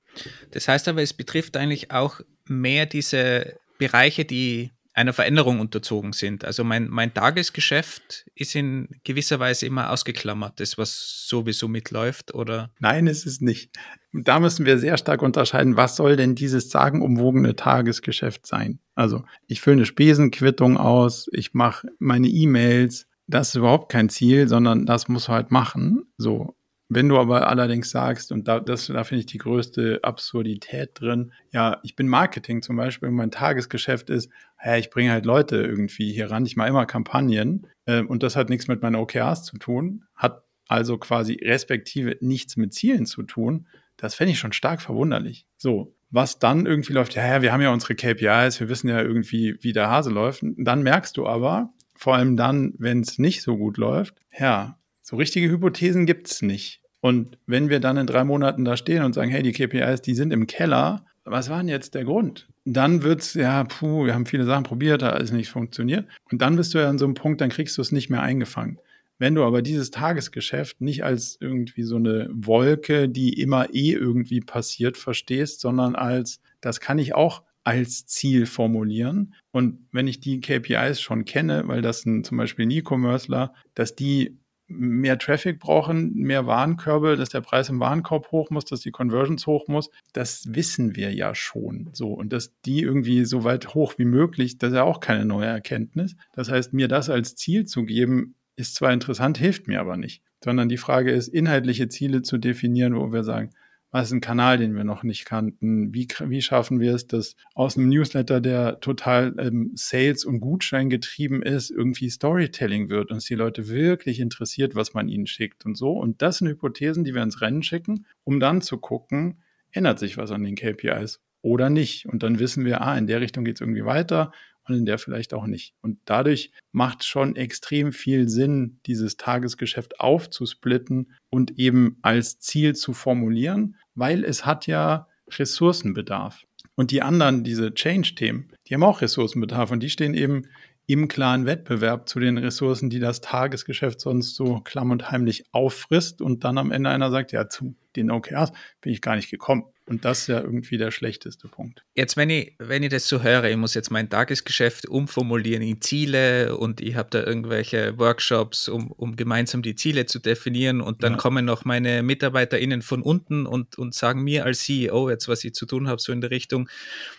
Das 0.53 0.69
heißt 0.69 0.88
aber, 0.88 1.03
es 1.03 1.12
betrifft 1.12 1.59
eigentlich 1.59 1.90
auch 1.90 2.21
mehr 2.47 2.87
diese 2.87 3.59
Bereiche, 3.79 4.25
die 4.25 4.74
einer 4.95 5.13
Veränderung 5.13 5.59
unterzogen 5.61 6.13
sind. 6.13 6.45
Also 6.45 6.63
mein, 6.63 6.89
mein 6.89 7.13
Tagesgeschäft 7.13 8.27
ist 8.35 8.55
in 8.55 8.89
gewisser 9.03 9.41
Weise 9.41 9.67
immer 9.67 9.91
ausgeklammert, 9.91 10.61
das 10.61 10.79
was 10.79 11.27
sowieso 11.29 11.67
mitläuft, 11.67 12.33
oder? 12.33 12.71
Nein, 12.79 13.09
es 13.09 13.27
ist 13.27 13.43
nicht. 13.43 13.77
Da 14.13 14.39
müssen 14.39 14.65
wir 14.65 14.79
sehr 14.79 14.97
stark 14.97 15.23
unterscheiden, 15.23 15.77
was 15.77 15.97
soll 15.97 16.15
denn 16.17 16.37
dieses 16.37 16.71
sagenumwogene 16.71 17.57
Tagesgeschäft 17.57 18.47
sein? 18.47 18.79
Also 18.95 19.25
ich 19.49 19.61
fülle 19.61 19.79
eine 19.79 19.87
Spesenquittung 19.87 20.77
aus, 20.77 21.29
ich 21.33 21.53
mache 21.55 21.89
meine 21.99 22.29
E-Mails, 22.29 23.09
das 23.27 23.49
ist 23.49 23.57
überhaupt 23.57 23.91
kein 23.91 24.09
Ziel, 24.09 24.49
sondern 24.49 24.87
das 24.87 25.09
muss 25.09 25.29
halt 25.29 25.51
machen. 25.51 26.05
So. 26.17 26.55
Wenn 26.95 27.09
du 27.09 27.19
aber 27.19 27.49
allerdings 27.49 27.91
sagst, 27.91 28.31
und 28.31 28.47
da, 28.47 28.61
das, 28.61 28.87
da 28.87 29.03
finde 29.03 29.21
ich 29.21 29.27
die 29.27 29.39
größte 29.39 29.99
Absurdität 30.03 30.91
drin, 30.95 31.33
ja, 31.53 31.81
ich 31.83 31.97
bin 31.97 32.07
Marketing 32.07 32.63
zum 32.63 32.77
Beispiel 32.77 33.09
und 33.09 33.17
mein 33.17 33.33
Tagesgeschäft 33.33 34.11
ist, 34.11 34.31
ja, 34.65 34.77
ich 34.77 34.91
bringe 34.91 35.11
halt 35.11 35.27
Leute 35.27 35.57
irgendwie 35.57 36.13
hier 36.13 36.31
ran, 36.31 36.47
ich 36.47 36.57
mache 36.57 36.69
immer 36.69 36.87
Kampagnen 36.87 37.67
äh, 37.87 38.03
und 38.03 38.23
das 38.23 38.37
hat 38.37 38.49
nichts 38.49 38.69
mit 38.69 38.81
meinen 38.81 38.95
OKRs 38.95 39.43
zu 39.43 39.59
tun, 39.59 40.05
hat 40.15 40.45
also 40.69 40.97
quasi 40.97 41.35
respektive 41.43 42.17
nichts 42.21 42.57
mit 42.57 42.73
Zielen 42.73 43.07
zu 43.07 43.25
tun, 43.25 43.67
das 43.97 44.15
fände 44.15 44.33
ich 44.33 44.39
schon 44.39 44.53
stark 44.53 44.81
verwunderlich. 44.81 45.47
So, 45.57 45.95
was 46.11 46.39
dann 46.39 46.65
irgendwie 46.65 46.93
läuft, 46.93 47.17
ja, 47.17 47.27
ja, 47.27 47.43
wir 47.43 47.53
haben 47.53 47.61
ja 47.61 47.73
unsere 47.73 47.97
KPIs, 47.97 48.61
wir 48.61 48.69
wissen 48.69 48.89
ja 48.89 49.01
irgendwie, 49.01 49.57
wie 49.63 49.73
der 49.73 49.91
Hase 49.91 50.11
läuft. 50.11 50.45
Dann 50.57 50.83
merkst 50.83 51.17
du 51.17 51.27
aber, 51.27 51.73
vor 51.97 52.15
allem 52.15 52.37
dann, 52.37 52.75
wenn 52.79 53.01
es 53.01 53.19
nicht 53.19 53.43
so 53.43 53.57
gut 53.57 53.79
läuft, 53.79 54.15
ja, 54.39 54.79
so 55.03 55.17
richtige 55.17 55.51
Hypothesen 55.51 56.07
gibt 56.07 56.29
es 56.29 56.41
nicht. 56.41 56.84
Und 57.05 57.37
wenn 57.47 57.69
wir 57.69 57.81
dann 57.81 57.99
in 57.99 58.07
drei 58.07 58.25
Monaten 58.25 58.64
da 58.64 58.79
stehen 58.79 59.05
und 59.05 59.12
sagen, 59.12 59.31
hey, 59.31 59.43
die 59.43 59.53
KPIs, 59.53 60.01
die 60.01 60.14
sind 60.14 60.33
im 60.33 60.47
Keller, 60.47 61.05
was 61.25 61.51
war 61.51 61.59
denn 61.59 61.69
jetzt 61.69 61.95
der 61.95 62.05
Grund? 62.05 62.49
Dann 62.64 63.03
wird's, 63.03 63.35
ja, 63.35 63.64
puh, 63.64 64.07
wir 64.07 64.14
haben 64.14 64.25
viele 64.25 64.47
Sachen 64.47 64.64
probiert, 64.64 65.03
da 65.03 65.11
alles 65.11 65.31
nicht 65.31 65.51
funktioniert. 65.51 66.07
Und 66.33 66.40
dann 66.40 66.57
bist 66.57 66.73
du 66.73 66.79
ja 66.79 66.88
an 66.88 66.97
so 66.97 67.05
einem 67.05 67.12
Punkt, 67.12 67.43
dann 67.43 67.51
kriegst 67.51 67.77
du 67.77 67.83
es 67.83 67.93
nicht 67.93 68.09
mehr 68.09 68.23
eingefangen. 68.23 68.79
Wenn 69.19 69.35
du 69.35 69.45
aber 69.45 69.61
dieses 69.61 69.90
Tagesgeschäft 69.90 70.81
nicht 70.81 71.05
als 71.05 71.37
irgendwie 71.40 71.83
so 71.83 71.97
eine 71.97 72.27
Wolke, 72.33 73.07
die 73.07 73.38
immer 73.38 73.75
eh 73.75 73.93
irgendwie 73.93 74.40
passiert, 74.40 74.97
verstehst, 74.97 75.61
sondern 75.61 75.97
als, 75.97 76.40
das 76.62 76.81
kann 76.81 76.99
ich 76.99 77.14
auch 77.14 77.43
als 77.64 78.07
Ziel 78.07 78.47
formulieren. 78.47 79.35
Und 79.53 79.87
wenn 79.93 80.09
ich 80.09 80.21
die 80.21 80.40
KPIs 80.40 81.03
schon 81.03 81.27
kenne, 81.27 81.64
weil 81.67 81.83
das 81.83 82.07
ein, 82.07 82.25
zum 82.25 82.38
Beispiel 82.38 82.64
ein 82.64 82.71
E-Commercer, 82.71 83.53
dass 83.75 83.95
die 83.95 84.38
mehr 84.77 85.19
Traffic 85.19 85.59
brauchen, 85.59 86.15
mehr 86.15 86.47
Warenkörbe, 86.47 87.17
dass 87.17 87.31
der 87.31 87.41
Preis 87.41 87.69
im 87.69 87.81
Warenkorb 87.81 88.31
hoch 88.33 88.51
muss, 88.51 88.65
dass 88.65 88.81
die 88.81 88.91
Conversions 88.91 89.47
hoch 89.47 89.69
muss, 89.69 89.91
das 90.13 90.55
wissen 90.55 90.97
wir 90.97 91.13
ja 91.13 91.35
schon 91.35 91.91
so. 91.93 92.09
Und 92.09 92.33
dass 92.33 92.53
die 92.63 92.83
irgendwie 92.83 93.25
so 93.25 93.45
weit 93.45 93.75
hoch 93.75 93.95
wie 93.97 94.05
möglich, 94.05 94.59
das 94.59 94.71
ist 94.71 94.77
ja 94.77 94.85
auch 94.85 95.01
keine 95.01 95.25
neue 95.25 95.47
Erkenntnis. 95.47 96.17
Das 96.33 96.51
heißt, 96.51 96.73
mir 96.73 96.89
das 96.89 97.11
als 97.11 97.37
Ziel 97.37 97.65
zu 97.65 97.85
geben, 97.85 98.35
ist 98.57 98.75
zwar 98.75 98.93
interessant, 98.93 99.39
hilft 99.39 99.69
mir 99.69 99.81
aber 99.81 99.97
nicht. 99.97 100.23
Sondern 100.43 100.69
die 100.69 100.77
Frage 100.77 101.11
ist, 101.11 101.29
inhaltliche 101.29 101.89
Ziele 101.89 102.23
zu 102.23 102.39
definieren, 102.39 102.97
wo 102.97 103.13
wir 103.13 103.25
sagen, 103.25 103.51
was 103.95 104.09
ist 104.09 104.13
ein 104.13 104.21
Kanal, 104.21 104.59
den 104.59 104.75
wir 104.75 104.83
noch 104.83 105.05
nicht 105.05 105.25
kannten? 105.25 105.95
Wie, 105.95 106.09
wie 106.27 106.43
schaffen 106.43 106.81
wir 106.81 106.97
es, 106.97 107.07
dass 107.07 107.37
aus 107.55 107.79
einem 107.79 107.91
Newsletter, 107.91 108.41
der 108.41 108.81
total 108.81 109.37
ähm, 109.39 109.71
Sales- 109.77 110.25
und 110.25 110.41
Gutschein 110.41 110.91
getrieben 110.91 111.45
ist, 111.45 111.71
irgendwie 111.71 112.11
Storytelling 112.11 112.89
wird 112.89 113.13
und 113.13 113.19
es 113.19 113.27
die 113.27 113.37
Leute 113.37 113.69
wirklich 113.69 114.19
interessiert, 114.19 114.75
was 114.75 114.95
man 114.95 115.09
ihnen 115.09 115.29
schickt 115.29 115.65
und 115.65 115.77
so. 115.77 115.93
Und 115.93 116.23
das 116.23 116.39
sind 116.39 116.49
Hypothesen, 116.49 117.05
die 117.05 117.15
wir 117.15 117.23
ins 117.23 117.41
Rennen 117.41 117.63
schicken, 117.63 118.05
um 118.25 118.41
dann 118.41 118.63
zu 118.63 118.79
gucken, 118.79 119.45
ändert 119.71 120.01
sich 120.01 120.17
was 120.17 120.33
an 120.33 120.43
den 120.43 120.57
KPIs 120.57 121.21
oder 121.43 121.71
nicht. 121.71 122.07
Und 122.07 122.25
dann 122.25 122.41
wissen 122.41 122.65
wir, 122.65 122.81
ah, 122.81 122.99
in 122.99 123.07
der 123.07 123.21
Richtung 123.21 123.45
geht 123.45 123.59
es 123.59 123.61
irgendwie 123.61 123.85
weiter 123.85 124.33
und 124.66 124.74
in 124.74 124.87
der 124.87 124.98
vielleicht 124.98 125.35
auch 125.35 125.46
nicht. 125.46 125.74
Und 125.83 125.98
dadurch 126.05 126.53
macht 126.72 127.05
schon 127.05 127.37
extrem 127.37 127.92
viel 127.92 128.29
Sinn, 128.29 128.81
dieses 128.87 129.16
Tagesgeschäft 129.16 130.00
aufzusplitten 130.00 131.12
und 131.31 131.59
eben 131.59 131.98
als 132.03 132.38
Ziel 132.38 132.74
zu 132.74 132.92
formulieren, 132.92 133.77
weil 133.94 134.24
es 134.24 134.46
hat 134.46 134.66
ja 134.66 135.09
Ressourcenbedarf. 135.31 136.44
Und 136.77 136.90
die 136.90 137.03
anderen, 137.03 137.44
diese 137.44 137.72
Change-Themen, 137.72 138.53
die 138.66 138.74
haben 138.74 138.83
auch 138.83 139.00
Ressourcenbedarf 139.00 139.70
und 139.70 139.81
die 139.81 139.90
stehen 139.90 140.14
eben 140.14 140.42
im 140.87 141.09
klaren 141.09 141.46
Wettbewerb 141.46 142.09
zu 142.09 142.20
den 142.20 142.37
Ressourcen, 142.37 142.90
die 142.90 142.98
das 142.98 143.20
Tagesgeschäft 143.20 144.00
sonst 144.00 144.35
so 144.35 144.61
klamm 144.61 144.90
und 144.90 145.11
heimlich 145.11 145.44
auffrisst 145.53 146.20
und 146.20 146.44
dann 146.44 146.59
am 146.59 146.70
Ende 146.70 146.90
einer 146.90 147.11
sagt, 147.11 147.33
ja, 147.33 147.48
zu 147.48 147.74
den 147.96 148.11
OKRs 148.11 148.53
bin 148.81 148.92
ich 148.92 149.00
gar 149.00 149.16
nicht 149.16 149.31
gekommen. 149.31 149.64
Und 149.87 150.07
das 150.07 150.20
ist 150.20 150.27
ja 150.29 150.40
irgendwie 150.40 150.79
der 150.79 150.90
schlechteste 150.90 151.47
Punkt. 151.47 151.85
Jetzt, 151.94 152.16
wenn 152.16 152.31
ich, 152.31 152.55
wenn 152.59 152.83
ich 152.83 152.88
das 152.88 153.07
so 153.07 153.23
höre, 153.23 153.44
ich 153.44 153.57
muss 153.57 153.75
jetzt 153.75 153.90
mein 153.90 154.09
Tagesgeschäft 154.09 154.87
umformulieren 154.88 155.62
in 155.62 155.83
Ziele 155.83 156.57
und 156.57 156.81
ich 156.81 156.94
habe 156.97 157.11
da 157.11 157.23
irgendwelche 157.23 157.99
Workshops, 157.99 158.68
um, 158.68 158.90
um 158.90 159.14
gemeinsam 159.14 159.61
die 159.61 159.75
Ziele 159.75 160.07
zu 160.07 160.20
definieren 160.20 160.81
und 160.81 161.03
dann 161.03 161.12
ja. 161.12 161.18
kommen 161.18 161.44
noch 161.44 161.66
meine 161.66 162.03
MitarbeiterInnen 162.03 162.81
von 162.81 163.03
unten 163.03 163.44
und, 163.44 163.77
und 163.77 163.94
sagen 163.94 164.23
mir 164.23 164.47
als 164.47 164.61
CEO 164.61 165.11
jetzt, 165.11 165.29
was 165.29 165.44
ich 165.44 165.53
zu 165.53 165.66
tun 165.66 165.87
habe, 165.87 166.01
so 166.01 166.12
in 166.12 166.23
der 166.23 166.31
Richtung. 166.31 166.68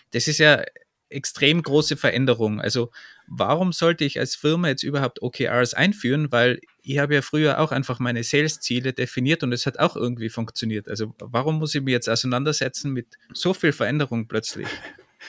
Das 0.10 0.28
ist 0.28 0.39
ja 0.39 0.63
extrem 1.10 1.62
große 1.62 1.97
Veränderung. 1.97 2.60
Also 2.60 2.89
warum 3.28 3.72
sollte 3.72 4.06
ich 4.06 4.20
als 4.20 4.36
Firma 4.36 4.68
jetzt 4.68 4.84
überhaupt 4.84 5.22
OKRs 5.22 5.74
einführen? 5.74 6.32
Weil 6.32 6.60
ich 6.82 6.98
habe 7.00 7.16
ja 7.16 7.22
früher 7.22 7.60
auch 7.60 7.72
einfach 7.72 8.00
meine 8.00 8.24
Sales-Ziele 8.24 8.94
definiert 8.94 9.44
und 9.44 9.52
es 9.52 9.66
hat 9.66 9.80
auch 9.80 9.96
irgendwie 9.96 10.30
funktioniert. 10.30 10.88
Also 10.88 11.14
warum 11.20 11.60
muss 11.60 11.76
ich 11.76 11.82
mich 11.82 11.94
jetzt 11.94 12.10
auseinandersetzen 12.10 12.92
mit 12.92 13.18
so 13.34 13.54
viel 13.54 13.72
Veränderung 13.72 14.28
plötzlich? 14.28 14.68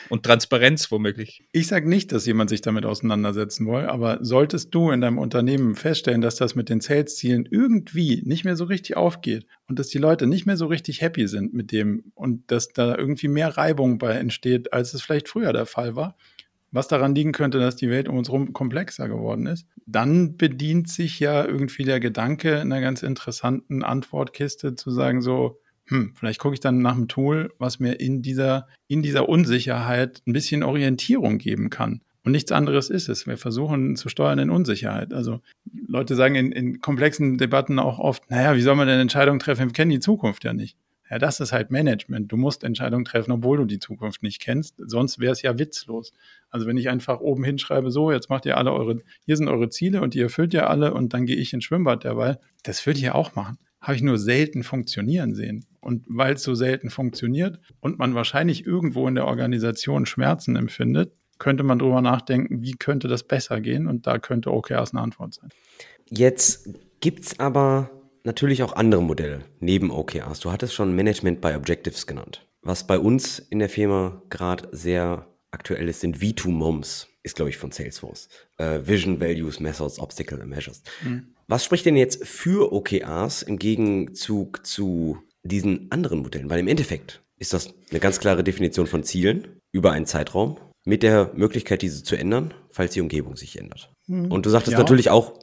und 0.09 0.23
Transparenz 0.23 0.91
womöglich. 0.91 1.45
Ich 1.53 1.67
sage 1.67 1.89
nicht, 1.89 2.13
dass 2.13 2.27
jemand 2.27 2.51
sich 2.51 2.61
damit 2.61 2.85
auseinandersetzen 2.85 3.67
will, 3.67 3.87
aber 3.87 4.19
solltest 4.23 4.75
du 4.75 4.91
in 4.91 5.01
deinem 5.01 5.19
Unternehmen 5.19 5.75
feststellen, 5.75 6.21
dass 6.21 6.37
das 6.37 6.55
mit 6.55 6.69
den 6.69 6.81
Sales-Zielen 6.81 7.47
irgendwie 7.51 8.23
nicht 8.25 8.45
mehr 8.45 8.57
so 8.57 8.65
richtig 8.65 8.97
aufgeht 8.97 9.47
und 9.69 9.79
dass 9.79 9.89
die 9.89 9.99
Leute 9.99 10.27
nicht 10.27 10.47
mehr 10.47 10.57
so 10.57 10.67
richtig 10.67 11.01
happy 11.01 11.27
sind 11.29 11.55
mit 11.55 11.73
dem 11.73 12.13
und 12.15 12.51
dass 12.51 12.69
da 12.69 12.97
irgendwie 12.97 13.29
mehr 13.29 13.57
Reibung 13.57 13.99
bei 13.99 14.13
entsteht, 14.13 14.73
als 14.73 14.95
es 14.95 15.03
vielleicht 15.03 15.29
früher 15.29 15.53
der 15.53 15.67
Fall 15.67 15.97
war, 15.97 16.17
was 16.71 16.89
daran 16.89 17.15
liegen 17.15 17.33
könnte, 17.33 17.59
dass 17.59 17.77
die 17.77 17.91
Welt 17.91 18.09
um 18.09 18.17
uns 18.17 18.29
herum 18.29 18.53
komplexer 18.53 19.09
geworden 19.09 19.47
ist, 19.47 19.67
dann 19.87 20.37
bedient 20.37 20.89
sich 20.89 21.21
ja 21.21 21.45
irgendwie 21.45 21.85
der 21.85 22.01
Gedanke 22.01 22.57
in 22.57 22.73
einer 22.73 22.81
ganz 22.81 23.03
interessanten 23.03 23.83
Antwortkiste 23.83 24.75
zu 24.75 24.91
sagen 24.91 25.23
so, 25.23 25.61
hm, 25.87 26.15
vielleicht 26.17 26.41
gucke 26.41 26.55
ich 26.55 26.61
dann 26.61 26.83
nach 26.83 26.97
einem 26.97 27.09
Tool, 27.09 27.53
was 27.59 27.79
mir 27.79 28.01
in 28.01 28.23
dieser, 28.23 28.67
in 28.89 29.03
dieser 29.03 29.29
Unsicherheit 29.29 30.23
ein 30.27 30.33
bisschen 30.33 30.63
Orientierung 30.63 31.39
geben 31.39 31.71
kann. 31.71 32.03
Und 32.25 32.33
nichts 32.33 32.51
anderes 32.51 32.91
ist 32.91 33.09
es. 33.09 33.29
Wir 33.29 33.39
versuchen 33.39 33.95
zu 33.95 34.09
steuern 34.09 34.41
in 34.41 34.51
Unsicherheit. 34.51 35.15
Also 35.15 35.41
Leute 35.87 36.17
sagen 36.17 36.35
in, 36.35 36.51
in 36.51 36.81
komplexen 36.81 37.39
Debatten 37.39 37.79
auch 37.79 38.01
oft, 38.01 38.29
naja, 38.31 38.57
wie 38.57 38.63
soll 38.63 38.75
man 38.75 38.89
denn 38.89 38.99
Entscheidungen 38.99 39.39
treffen? 39.39 39.67
Wir 39.67 39.73
kennen 39.73 39.93
die 39.93 40.01
Zukunft 40.01 40.43
ja 40.43 40.53
nicht. 40.53 40.77
Ja, 41.11 41.19
das 41.19 41.41
ist 41.41 41.53
halt 41.53 41.71
Management. 41.71 42.33
Du 42.33 42.37
musst 42.37 42.65
Entscheidungen 42.65 43.05
treffen, 43.05 43.33
obwohl 43.33 43.59
du 43.59 43.65
die 43.65 43.79
Zukunft 43.79 44.23
nicht 44.23 44.41
kennst. 44.41 44.75
Sonst 44.79 45.19
wäre 45.19 45.33
es 45.33 45.43
ja 45.43 45.59
witzlos. 45.59 46.13
Also 46.51 46.67
wenn 46.67 46.77
ich 46.77 46.89
einfach 46.89 47.21
oben 47.21 47.45
hinschreibe, 47.45 47.91
so, 47.91 48.11
jetzt 48.11 48.29
macht 48.29 48.47
ihr 48.47 48.57
alle 48.57 48.73
eure, 48.73 49.01
hier 49.25 49.37
sind 49.37 49.49
eure 49.49 49.69
Ziele 49.69 50.01
und 50.03 50.15
die 50.15 50.21
erfüllt 50.21 50.53
ihr 50.55 50.69
alle 50.69 50.95
und 50.95 51.15
dann 51.15 51.27
gehe 51.27 51.37
ich 51.37 51.53
ins 51.53 51.65
Schwimmbad 51.65 52.05
derweil, 52.05 52.39
das 52.63 52.85
würde 52.87 52.99
ich 52.99 53.05
ja 53.05 53.15
auch 53.15 53.35
machen 53.35 53.59
habe 53.87 53.95
ich 53.95 54.03
nur 54.03 54.19
selten 54.19 54.65
funktionieren 54.65 55.35
sehen. 55.37 55.65
Und 55.81 56.05
weil 56.09 56.35
es 56.35 56.43
so 56.43 56.57
selten 56.57 56.91
funktioniert 56.91 57.61
und 57.81 57.99
man 57.99 58.17
wahrscheinlich 58.17 58.67
irgendwo 58.67 59.07
in 59.07 59.15
der 59.15 59.27
Organisation 59.27 60.07
Schmerzen 60.07 60.57
empfindet, 60.57 61.13
könnte 61.39 61.63
man 61.63 61.79
darüber 61.79 62.01
nachdenken, 62.01 62.63
wie 62.63 62.73
könnte 62.73 63.07
das 63.07 63.23
besser 63.23 63.61
gehen? 63.61 63.87
Und 63.87 64.09
da 64.09 64.19
könnte 64.19 64.53
OKRs 64.53 64.93
eine 64.93 65.03
Antwort 65.03 65.35
sein. 65.35 65.51
Jetzt 66.09 66.69
gibt 67.01 67.27
es 67.27 67.39
aber 67.39 67.91
natürlich 68.27 68.63
auch 68.63 68.75
andere 68.75 69.03
Modelle 69.03 69.45
neben 69.61 69.91
OKRs. 69.91 70.41
Du 70.41 70.53
hattest 70.53 70.75
schon 70.75 70.95
Management 70.95 71.41
by 71.41 71.55
Objectives 71.55 72.07
genannt. 72.07 72.47
Was 72.61 72.87
bei 72.87 72.99
uns 72.99 73.39
in 73.39 73.61
der 73.61 73.71
Firma 73.71 74.21
gerade 74.29 74.69
sehr 74.73 75.27
aktuell 75.51 75.89
ist, 75.89 76.01
sind 76.01 76.19
V2MOMs, 76.19 77.07
ist 77.23 77.37
glaube 77.37 77.51
ich 77.51 77.57
von 77.57 77.71
Salesforce. 77.71 78.29
Uh, 78.61 78.87
Vision, 78.87 79.21
Values, 79.21 79.61
Methods, 79.61 79.99
Obstacle 79.99 80.41
and 80.41 80.51
Measures. 80.51 80.83
Mhm. 81.03 81.29
Was 81.47 81.65
spricht 81.65 81.87
denn 81.87 81.97
jetzt 81.97 82.27
für 82.27 82.73
OKRs 82.73 83.43
im 83.43 83.59
Gegenzug 83.59 84.67
zu 84.67 85.19
diesen 85.45 85.91
anderen 85.91 86.19
Modellen? 86.19 86.51
Weil 86.51 86.59
im 86.59 86.69
Endeffekt 86.69 87.23
ist 87.39 87.53
das 87.53 87.73
eine 87.91 88.01
ganz 88.01 88.19
klare 88.19 88.43
Definition 88.43 88.89
von 88.89 89.05
Zielen 89.05 89.61
über 89.71 89.93
einen 89.93 90.07
Zeitraum 90.07 90.59
mit 90.85 91.05
der 91.05 91.33
Möglichkeit, 91.35 91.83
diese 91.83 92.03
zu 92.03 92.17
ändern, 92.17 92.53
falls 92.71 92.95
die 92.95 93.01
Umgebung 93.01 93.37
sich 93.37 93.59
ändert. 93.59 93.93
Mhm. 94.07 94.33
Und 94.33 94.47
du 94.47 94.51
sagtest 94.51 94.73
ja. 94.73 94.79
natürlich 94.79 95.11
auch, 95.11 95.39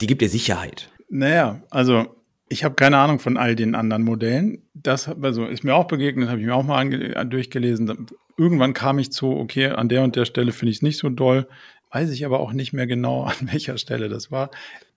die 0.00 0.06
gibt 0.06 0.22
dir 0.22 0.30
Sicherheit. 0.30 0.90
Naja, 1.08 1.62
also 1.70 2.06
Ich 2.48 2.64
habe 2.64 2.74
keine 2.74 2.98
Ahnung 2.98 3.18
von 3.18 3.36
all 3.36 3.56
den 3.56 3.74
anderen 3.74 4.02
Modellen. 4.02 4.62
Das 4.74 5.08
also 5.08 5.46
ist 5.46 5.64
mir 5.64 5.74
auch 5.74 5.86
begegnet, 5.86 6.28
habe 6.28 6.40
ich 6.40 6.46
mir 6.46 6.54
auch 6.54 6.64
mal 6.64 6.88
durchgelesen. 7.26 8.06
Irgendwann 8.36 8.74
kam 8.74 8.98
ich 8.98 9.12
zu, 9.12 9.30
okay, 9.30 9.68
an 9.68 9.88
der 9.88 10.02
und 10.02 10.16
der 10.16 10.24
Stelle 10.24 10.52
finde 10.52 10.70
ich 10.70 10.78
es 10.78 10.82
nicht 10.82 10.98
so 10.98 11.08
doll. 11.08 11.48
Weiß 11.90 12.10
ich 12.10 12.24
aber 12.26 12.40
auch 12.40 12.52
nicht 12.52 12.72
mehr 12.72 12.86
genau, 12.86 13.22
an 13.40 13.52
welcher 13.52 13.78
Stelle 13.78 14.08
das 14.08 14.30
war. 14.30 14.50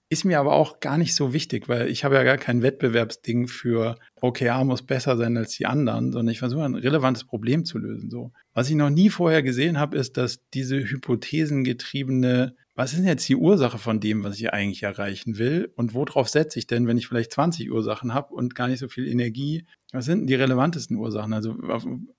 Ist 0.09 0.23
mir 0.23 0.39
aber 0.39 0.53
auch 0.53 0.79
gar 0.79 0.97
nicht 0.97 1.15
so 1.15 1.33
wichtig, 1.33 1.67
weil 1.67 1.89
ich 1.89 2.05
habe 2.05 2.15
ja 2.15 2.23
gar 2.23 2.37
kein 2.37 2.61
Wettbewerbsding 2.61 3.47
für 3.47 3.97
OKR 4.21 4.63
muss 4.63 4.81
besser 4.81 5.17
sein 5.17 5.35
als 5.35 5.57
die 5.57 5.65
anderen, 5.65 6.13
sondern 6.13 6.31
ich 6.31 6.39
versuche 6.39 6.63
ein 6.63 6.75
relevantes 6.75 7.25
Problem 7.25 7.65
zu 7.65 7.77
lösen. 7.77 8.09
So. 8.09 8.31
Was 8.53 8.69
ich 8.69 8.75
noch 8.75 8.89
nie 8.89 9.09
vorher 9.09 9.43
gesehen 9.43 9.77
habe, 9.77 9.97
ist, 9.97 10.15
dass 10.15 10.39
diese 10.53 10.77
hypothesengetriebene, 10.77 12.55
was 12.77 12.93
ist 12.93 12.99
denn 12.99 13.07
jetzt 13.07 13.27
die 13.27 13.35
Ursache 13.35 13.79
von 13.79 13.99
dem, 13.99 14.23
was 14.23 14.37
ich 14.37 14.53
eigentlich 14.53 14.83
erreichen 14.83 15.39
will? 15.39 15.73
Und 15.75 15.95
worauf 15.95 16.29
setze 16.29 16.59
ich 16.59 16.67
denn, 16.67 16.85
wenn 16.85 16.99
ich 16.99 17.07
vielleicht 17.07 17.31
20 17.31 17.71
Ursachen 17.71 18.13
habe 18.13 18.35
und 18.35 18.53
gar 18.53 18.67
nicht 18.67 18.77
so 18.77 18.87
viel 18.87 19.07
Energie? 19.07 19.65
Was 19.93 20.05
sind 20.05 20.19
denn 20.19 20.27
die 20.27 20.35
relevantesten 20.35 20.95
Ursachen? 20.95 21.33
Also 21.33 21.57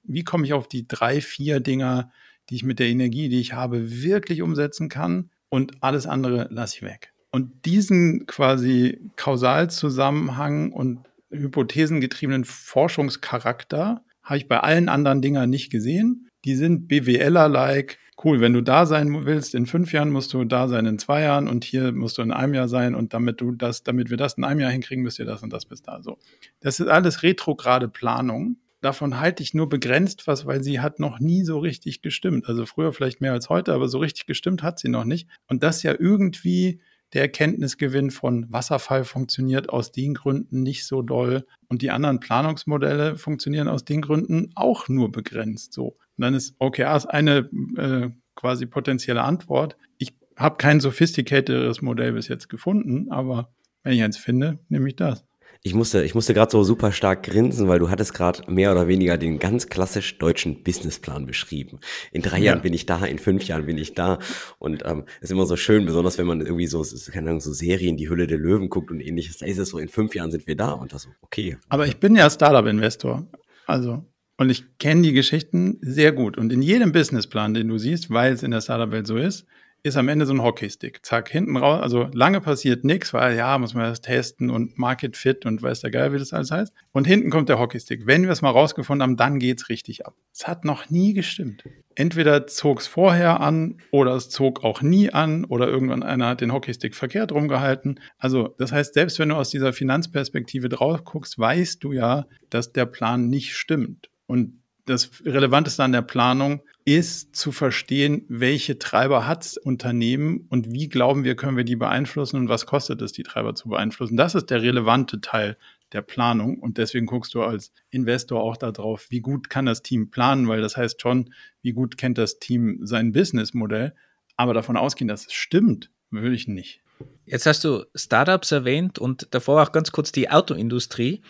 wie 0.02 0.24
komme 0.24 0.44
ich 0.44 0.54
auf 0.54 0.66
die 0.66 0.88
drei, 0.88 1.20
vier 1.20 1.60
Dinger, 1.60 2.10
die 2.50 2.56
ich 2.56 2.64
mit 2.64 2.80
der 2.80 2.88
Energie, 2.88 3.28
die 3.28 3.38
ich 3.38 3.52
habe, 3.52 4.02
wirklich 4.02 4.42
umsetzen 4.42 4.88
kann? 4.88 5.30
Und 5.48 5.80
alles 5.80 6.06
andere 6.06 6.48
lasse 6.50 6.78
ich 6.78 6.82
weg. 6.82 7.12
Und 7.30 7.64
diesen 7.64 8.26
quasi 8.26 9.00
Kausalzusammenhang 9.14 10.72
und 10.72 11.06
hypothesengetriebenen 11.30 12.44
Forschungscharakter 12.44 14.02
habe 14.24 14.38
ich 14.38 14.48
bei 14.48 14.58
allen 14.58 14.88
anderen 14.88 15.22
Dingern 15.22 15.50
nicht 15.50 15.70
gesehen. 15.70 16.27
Die 16.44 16.54
sind 16.54 16.88
BWLer-like. 16.88 17.98
Cool, 18.22 18.40
wenn 18.40 18.52
du 18.52 18.62
da 18.62 18.84
sein 18.84 19.26
willst, 19.26 19.54
in 19.54 19.66
fünf 19.66 19.92
Jahren 19.92 20.10
musst 20.10 20.34
du 20.34 20.44
da 20.44 20.66
sein 20.66 20.86
in 20.86 20.98
zwei 20.98 21.22
Jahren 21.22 21.46
und 21.46 21.64
hier 21.64 21.92
musst 21.92 22.18
du 22.18 22.22
in 22.22 22.32
einem 22.32 22.54
Jahr 22.54 22.68
sein 22.68 22.96
und 22.96 23.14
damit 23.14 23.40
du 23.40 23.52
das, 23.52 23.84
damit 23.84 24.10
wir 24.10 24.16
das 24.16 24.34
in 24.34 24.44
einem 24.44 24.58
Jahr 24.58 24.72
hinkriegen, 24.72 25.04
müsst 25.04 25.20
ihr 25.20 25.24
das 25.24 25.42
und 25.42 25.52
das 25.52 25.66
bis 25.66 25.82
da. 25.82 26.02
So. 26.02 26.18
Das 26.60 26.80
ist 26.80 26.88
alles 26.88 27.22
retrograde 27.22 27.88
Planung. 27.88 28.56
Davon 28.80 29.20
halte 29.20 29.42
ich 29.42 29.54
nur 29.54 29.68
begrenzt 29.68 30.26
was, 30.26 30.46
weil 30.46 30.62
sie 30.62 30.80
hat 30.80 30.98
noch 31.00 31.20
nie 31.20 31.44
so 31.44 31.58
richtig 31.58 32.02
gestimmt. 32.02 32.48
Also 32.48 32.66
früher 32.66 32.92
vielleicht 32.92 33.20
mehr 33.20 33.32
als 33.32 33.48
heute, 33.48 33.72
aber 33.72 33.88
so 33.88 33.98
richtig 33.98 34.26
gestimmt 34.26 34.62
hat 34.62 34.78
sie 34.80 34.88
noch 34.88 35.04
nicht. 35.04 35.28
Und 35.46 35.62
das 35.62 35.82
ja 35.82 35.94
irgendwie 35.96 36.80
der 37.14 37.22
Erkenntnisgewinn 37.22 38.10
von 38.10 38.50
Wasserfall 38.52 39.04
funktioniert 39.04 39.70
aus 39.70 39.92
den 39.92 40.14
Gründen 40.14 40.62
nicht 40.62 40.86
so 40.86 41.02
doll 41.02 41.46
und 41.68 41.82
die 41.82 41.90
anderen 41.90 42.20
Planungsmodelle 42.20 43.16
funktionieren 43.16 43.68
aus 43.68 43.84
den 43.84 44.02
Gründen 44.02 44.50
auch 44.54 44.88
nur 44.88 45.10
begrenzt 45.10 45.72
so. 45.72 45.96
Und 46.16 46.22
dann 46.22 46.34
ist 46.34 46.54
OKRs 46.58 47.06
eine 47.06 47.48
äh, 47.76 48.10
quasi 48.34 48.66
potenzielle 48.66 49.22
Antwort. 49.22 49.76
Ich 49.98 50.14
habe 50.36 50.56
kein 50.56 50.80
sophisticateres 50.80 51.82
Modell 51.82 52.12
bis 52.12 52.28
jetzt 52.28 52.48
gefunden, 52.48 53.10
aber 53.10 53.52
wenn 53.82 53.94
ich 53.94 54.02
eins 54.02 54.16
finde, 54.16 54.58
nehme 54.68 54.88
ich 54.88 54.96
das. 54.96 55.27
Ich 55.62 55.74
musste, 55.74 56.04
ich 56.04 56.14
musste 56.14 56.34
gerade 56.34 56.50
so 56.50 56.62
super 56.62 56.92
stark 56.92 57.24
grinsen, 57.24 57.68
weil 57.68 57.78
du 57.78 57.90
hattest 57.90 58.14
gerade 58.14 58.50
mehr 58.50 58.72
oder 58.72 58.86
weniger 58.86 59.18
den 59.18 59.38
ganz 59.38 59.66
klassisch 59.66 60.18
deutschen 60.18 60.62
Businessplan 60.62 61.26
beschrieben. 61.26 61.80
In 62.12 62.22
drei 62.22 62.38
ja. 62.38 62.44
Jahren 62.44 62.62
bin 62.62 62.72
ich 62.72 62.86
da, 62.86 63.04
in 63.04 63.18
fünf 63.18 63.44
Jahren 63.44 63.66
bin 63.66 63.76
ich 63.76 63.94
da. 63.94 64.18
Und 64.58 64.84
ähm, 64.86 65.04
ist 65.20 65.32
immer 65.32 65.46
so 65.46 65.56
schön, 65.56 65.84
besonders 65.84 66.16
wenn 66.16 66.26
man 66.26 66.40
irgendwie 66.40 66.66
so, 66.68 66.84
keine 67.12 67.30
Ahnung, 67.30 67.40
so 67.40 67.52
Serien, 67.52 67.96
die 67.96 68.08
Hülle 68.08 68.26
der 68.26 68.38
Löwen 68.38 68.68
guckt 68.68 68.90
und 68.90 69.00
ähnliches. 69.00 69.38
Da 69.38 69.46
ist 69.46 69.58
es 69.58 69.70
so, 69.70 69.78
in 69.78 69.88
fünf 69.88 70.14
Jahren 70.14 70.30
sind 70.30 70.46
wir 70.46 70.56
da 70.56 70.70
und 70.72 70.92
das 70.92 71.02
so, 71.02 71.10
okay. 71.22 71.56
Aber 71.68 71.86
ich 71.86 71.98
bin 71.98 72.14
ja 72.14 72.30
Startup-Investor. 72.30 73.26
Also, 73.66 74.04
und 74.38 74.50
ich 74.50 74.78
kenne 74.78 75.02
die 75.02 75.12
Geschichten 75.12 75.78
sehr 75.80 76.12
gut. 76.12 76.38
Und 76.38 76.52
in 76.52 76.62
jedem 76.62 76.92
Businessplan, 76.92 77.54
den 77.54 77.68
du 77.68 77.76
siehst, 77.76 78.10
weil 78.10 78.32
es 78.32 78.44
in 78.44 78.52
der 78.52 78.60
Startup-Welt 78.60 79.06
so 79.06 79.16
ist, 79.16 79.46
ist 79.82 79.96
am 79.96 80.08
Ende 80.08 80.26
so 80.26 80.32
ein 80.32 80.42
Hockeystick. 80.42 81.04
Zack, 81.04 81.28
hinten 81.30 81.56
raus. 81.56 81.80
Also 81.82 82.08
lange 82.12 82.40
passiert 82.40 82.84
nichts, 82.84 83.12
weil 83.12 83.36
ja, 83.36 83.56
muss 83.58 83.74
man 83.74 83.84
das 83.84 84.00
testen 84.00 84.50
und 84.50 84.78
Market 84.78 85.16
Fit 85.16 85.46
und 85.46 85.62
weiß 85.62 85.80
der 85.80 85.90
Geil, 85.90 86.12
wie 86.12 86.18
das 86.18 86.32
alles 86.32 86.50
heißt. 86.50 86.72
Und 86.92 87.06
hinten 87.06 87.30
kommt 87.30 87.48
der 87.48 87.58
Hockeystick. 87.58 88.06
Wenn 88.06 88.22
wir 88.22 88.30
es 88.30 88.42
mal 88.42 88.50
rausgefunden 88.50 89.02
haben, 89.02 89.16
dann 89.16 89.38
geht's 89.38 89.68
richtig 89.68 90.06
ab. 90.06 90.14
Es 90.32 90.46
hat 90.46 90.64
noch 90.64 90.90
nie 90.90 91.14
gestimmt. 91.14 91.64
Entweder 91.94 92.46
zog 92.46 92.80
es 92.80 92.86
vorher 92.86 93.40
an 93.40 93.78
oder 93.90 94.14
es 94.14 94.28
zog 94.30 94.64
auch 94.64 94.82
nie 94.82 95.10
an 95.10 95.44
oder 95.44 95.68
irgendwann 95.68 96.02
einer 96.02 96.28
hat 96.28 96.40
den 96.40 96.52
Hockeystick 96.52 96.94
verkehrt 96.94 97.32
rumgehalten. 97.32 98.00
Also 98.18 98.54
das 98.58 98.72
heißt, 98.72 98.94
selbst 98.94 99.18
wenn 99.18 99.30
du 99.30 99.36
aus 99.36 99.50
dieser 99.50 99.72
Finanzperspektive 99.72 100.68
drauf 100.68 101.04
guckst, 101.04 101.38
weißt 101.38 101.82
du 101.82 101.92
ja, 101.92 102.26
dass 102.50 102.72
der 102.72 102.86
Plan 102.86 103.28
nicht 103.28 103.56
stimmt. 103.56 104.10
Und 104.26 104.58
das 104.88 105.10
Relevanteste 105.24 105.84
an 105.84 105.92
der 105.92 106.02
Planung 106.02 106.62
ist 106.96 107.36
zu 107.36 107.52
verstehen, 107.52 108.24
welche 108.28 108.78
Treiber 108.78 109.26
hat 109.26 109.58
Unternehmen 109.62 110.46
und 110.48 110.72
wie 110.72 110.88
glauben 110.88 111.22
wir, 111.22 111.36
können 111.36 111.56
wir 111.56 111.64
die 111.64 111.76
beeinflussen 111.76 112.36
und 112.36 112.48
was 112.48 112.64
kostet 112.64 113.02
es, 113.02 113.12
die 113.12 113.24
Treiber 113.24 113.54
zu 113.54 113.68
beeinflussen. 113.68 114.16
Das 114.16 114.34
ist 114.34 114.46
der 114.46 114.62
relevante 114.62 115.20
Teil 115.20 115.58
der 115.92 116.02
Planung 116.02 116.58
und 116.58 116.78
deswegen 116.78 117.06
guckst 117.06 117.34
du 117.34 117.42
als 117.42 117.72
Investor 117.90 118.42
auch 118.42 118.56
darauf, 118.56 119.06
wie 119.10 119.20
gut 119.20 119.50
kann 119.50 119.66
das 119.66 119.82
Team 119.82 120.10
planen, 120.10 120.48
weil 120.48 120.60
das 120.62 120.76
heißt 120.76 121.02
schon, 121.02 121.34
wie 121.62 121.72
gut 121.72 121.98
kennt 121.98 122.16
das 122.16 122.38
Team 122.38 122.80
sein 122.82 123.12
Businessmodell. 123.12 123.94
Aber 124.36 124.54
davon 124.54 124.76
ausgehen, 124.76 125.08
dass 125.08 125.26
es 125.26 125.32
stimmt, 125.32 125.90
würde 126.10 126.34
ich 126.34 126.48
nicht. 126.48 126.80
Jetzt 127.26 127.46
hast 127.46 127.64
du 127.64 127.84
Startups 127.94 128.50
erwähnt 128.50 128.98
und 128.98 129.28
davor 129.32 129.62
auch 129.62 129.72
ganz 129.72 129.92
kurz 129.92 130.12
die 130.12 130.30
Autoindustrie. 130.30 131.22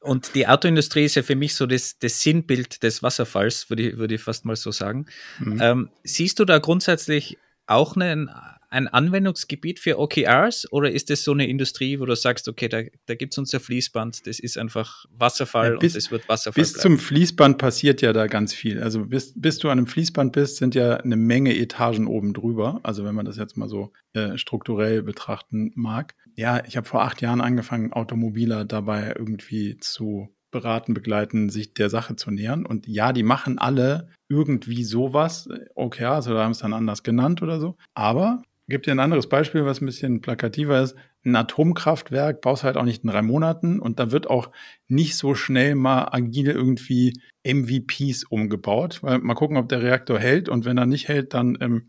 Und 0.00 0.34
die 0.34 0.46
Autoindustrie 0.46 1.04
ist 1.04 1.16
ja 1.16 1.22
für 1.22 1.34
mich 1.34 1.54
so 1.54 1.66
das, 1.66 1.98
das 1.98 2.22
Sinnbild 2.22 2.82
des 2.82 3.02
Wasserfalls, 3.02 3.68
würde 3.68 3.90
ich, 3.90 3.96
würde 3.96 4.14
ich 4.14 4.22
fast 4.22 4.44
mal 4.44 4.56
so 4.56 4.70
sagen. 4.70 5.06
Mhm. 5.40 5.58
Ähm, 5.60 5.90
siehst 6.04 6.38
du 6.38 6.44
da 6.44 6.58
grundsätzlich 6.58 7.36
auch 7.66 7.96
einen, 7.96 8.30
ein 8.70 8.86
Anwendungsgebiet 8.86 9.80
für 9.80 9.98
OKRs 9.98 10.70
oder 10.72 10.90
ist 10.90 11.10
das 11.10 11.24
so 11.24 11.32
eine 11.32 11.48
Industrie, 11.48 11.98
wo 11.98 12.04
du 12.04 12.14
sagst, 12.14 12.48
okay, 12.48 12.68
da, 12.68 12.82
da 13.06 13.14
gibt 13.14 13.32
es 13.34 13.38
unser 13.38 13.60
Fließband, 13.60 14.26
das 14.26 14.38
ist 14.38 14.56
einfach 14.56 15.06
Wasserfall 15.10 15.72
ja, 15.72 15.78
bis, 15.78 15.94
und 15.94 15.98
es 15.98 16.10
wird 16.10 16.28
Wasserfall. 16.28 16.62
Bis 16.62 16.74
bleiben. 16.74 16.82
zum 16.82 16.98
Fließband 16.98 17.58
passiert 17.58 18.00
ja 18.00 18.12
da 18.12 18.26
ganz 18.26 18.54
viel. 18.54 18.82
Also 18.82 19.06
bis, 19.06 19.32
bis 19.34 19.58
du 19.58 19.68
an 19.68 19.78
einem 19.78 19.86
Fließband 19.86 20.32
bist, 20.32 20.56
sind 20.58 20.74
ja 20.74 20.98
eine 20.98 21.16
Menge 21.16 21.56
Etagen 21.56 22.06
oben 22.06 22.34
drüber. 22.34 22.80
Also 22.82 23.04
wenn 23.04 23.14
man 23.14 23.24
das 23.24 23.36
jetzt 23.36 23.56
mal 23.56 23.68
so 23.68 23.92
äh, 24.12 24.38
strukturell 24.38 25.02
betrachten 25.02 25.72
mag. 25.74 26.14
Ja, 26.38 26.62
ich 26.64 26.76
habe 26.76 26.86
vor 26.86 27.02
acht 27.02 27.20
Jahren 27.20 27.40
angefangen, 27.40 27.92
Automobiler 27.92 28.64
dabei 28.64 29.12
irgendwie 29.18 29.76
zu 29.78 30.28
beraten, 30.52 30.94
begleiten, 30.94 31.50
sich 31.50 31.74
der 31.74 31.90
Sache 31.90 32.14
zu 32.14 32.30
nähern. 32.30 32.64
Und 32.64 32.86
ja, 32.86 33.12
die 33.12 33.24
machen 33.24 33.58
alle 33.58 34.08
irgendwie 34.28 34.84
sowas. 34.84 35.48
Okay, 35.74 36.04
also 36.04 36.32
da 36.32 36.44
haben 36.44 36.52
es 36.52 36.58
dann 36.58 36.74
anders 36.74 37.02
genannt 37.02 37.42
oder 37.42 37.58
so. 37.58 37.76
Aber 37.92 38.42
Gibt 38.68 38.86
dir 38.86 38.92
ein 38.92 39.00
anderes 39.00 39.30
Beispiel, 39.30 39.64
was 39.64 39.80
ein 39.80 39.86
bisschen 39.86 40.20
plakativer 40.20 40.82
ist. 40.82 40.94
Ein 41.24 41.36
Atomkraftwerk 41.36 42.42
baust 42.42 42.64
halt 42.64 42.76
auch 42.76 42.84
nicht 42.84 43.02
in 43.02 43.08
drei 43.08 43.22
Monaten 43.22 43.80
und 43.80 43.98
da 43.98 44.10
wird 44.10 44.28
auch 44.28 44.50
nicht 44.88 45.16
so 45.16 45.34
schnell 45.34 45.74
mal 45.74 46.08
agil 46.12 46.48
irgendwie 46.48 47.18
MVPs 47.44 48.24
umgebaut. 48.24 49.02
Weil 49.02 49.20
mal 49.20 49.32
gucken, 49.32 49.56
ob 49.56 49.70
der 49.70 49.82
Reaktor 49.82 50.18
hält 50.18 50.50
und 50.50 50.66
wenn 50.66 50.76
er 50.76 50.84
nicht 50.84 51.08
hält, 51.08 51.32
dann, 51.32 51.56
ähm, 51.62 51.88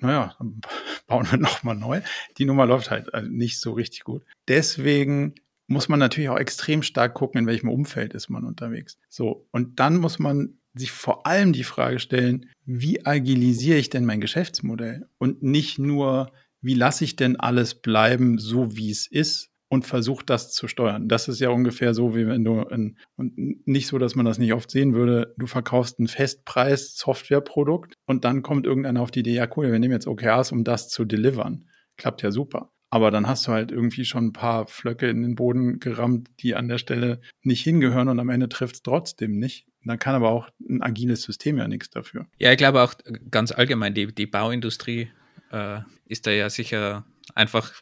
naja, 0.00 0.36
bauen 1.06 1.26
wir 1.30 1.38
nochmal 1.38 1.76
neu. 1.76 2.00
Die 2.38 2.44
Nummer 2.44 2.66
läuft 2.66 2.90
halt 2.90 3.12
äh, 3.14 3.22
nicht 3.22 3.60
so 3.60 3.72
richtig 3.72 4.04
gut. 4.04 4.24
Deswegen 4.48 5.34
muss 5.66 5.88
man 5.88 6.00
natürlich 6.00 6.30
auch 6.30 6.38
extrem 6.38 6.82
stark 6.82 7.14
gucken, 7.14 7.40
in 7.40 7.46
welchem 7.46 7.68
Umfeld 7.68 8.14
ist 8.14 8.28
man 8.28 8.44
unterwegs. 8.44 8.98
So, 9.08 9.46
und 9.52 9.78
dann 9.78 9.98
muss 9.98 10.18
man 10.18 10.58
sich 10.74 10.90
vor 10.90 11.26
allem 11.26 11.52
die 11.52 11.64
Frage 11.64 11.98
stellen, 11.98 12.46
wie 12.64 13.04
agilisiere 13.04 13.78
ich 13.78 13.90
denn 13.90 14.04
mein 14.04 14.20
Geschäftsmodell? 14.20 15.08
Und 15.18 15.42
nicht 15.42 15.78
nur, 15.78 16.32
wie 16.60 16.74
lasse 16.74 17.04
ich 17.04 17.16
denn 17.16 17.38
alles 17.38 17.74
bleiben, 17.74 18.38
so 18.38 18.76
wie 18.76 18.90
es 18.90 19.06
ist 19.06 19.49
und 19.70 19.86
versuche 19.86 20.26
das 20.26 20.52
zu 20.52 20.66
steuern. 20.66 21.08
Das 21.08 21.28
ist 21.28 21.40
ja 21.40 21.48
ungefähr 21.50 21.94
so, 21.94 22.16
wie 22.16 22.26
wenn 22.26 22.44
du, 22.44 22.60
in, 22.62 22.98
und 23.16 23.66
nicht 23.66 23.86
so, 23.86 23.98
dass 23.98 24.16
man 24.16 24.26
das 24.26 24.38
nicht 24.38 24.52
oft 24.52 24.68
sehen 24.70 24.94
würde, 24.94 25.32
du 25.38 25.46
verkaufst 25.46 26.00
ein 26.00 26.08
Festpreis-Softwareprodukt 26.08 27.94
und 28.04 28.24
dann 28.24 28.42
kommt 28.42 28.66
irgendeiner 28.66 29.00
auf 29.00 29.12
die 29.12 29.20
Idee, 29.20 29.34
ja 29.34 29.48
cool, 29.56 29.70
wir 29.70 29.78
nehmen 29.78 29.94
jetzt 29.94 30.08
OKRs, 30.08 30.50
um 30.50 30.64
das 30.64 30.88
zu 30.88 31.04
delivern. 31.04 31.68
Klappt 31.96 32.22
ja 32.22 32.32
super. 32.32 32.72
Aber 32.92 33.12
dann 33.12 33.28
hast 33.28 33.46
du 33.46 33.52
halt 33.52 33.70
irgendwie 33.70 34.04
schon 34.04 34.26
ein 34.26 34.32
paar 34.32 34.66
Flöcke 34.66 35.08
in 35.08 35.22
den 35.22 35.36
Boden 35.36 35.78
gerammt, 35.78 36.28
die 36.40 36.56
an 36.56 36.66
der 36.66 36.78
Stelle 36.78 37.20
nicht 37.42 37.62
hingehören 37.62 38.08
und 38.08 38.18
am 38.18 38.28
Ende 38.28 38.48
trifft 38.48 38.74
es 38.74 38.82
trotzdem 38.82 39.38
nicht. 39.38 39.68
Dann 39.84 40.00
kann 40.00 40.16
aber 40.16 40.30
auch 40.30 40.48
ein 40.68 40.82
agiles 40.82 41.22
System 41.22 41.58
ja 41.58 41.68
nichts 41.68 41.90
dafür. 41.90 42.26
Ja, 42.38 42.50
ich 42.50 42.58
glaube 42.58 42.82
auch 42.82 42.94
ganz 43.30 43.52
allgemein, 43.52 43.94
die, 43.94 44.12
die 44.12 44.26
Bauindustrie 44.26 45.10
äh, 45.52 45.78
ist 46.06 46.26
da 46.26 46.32
ja 46.32 46.50
sicher 46.50 47.06
einfach, 47.34 47.72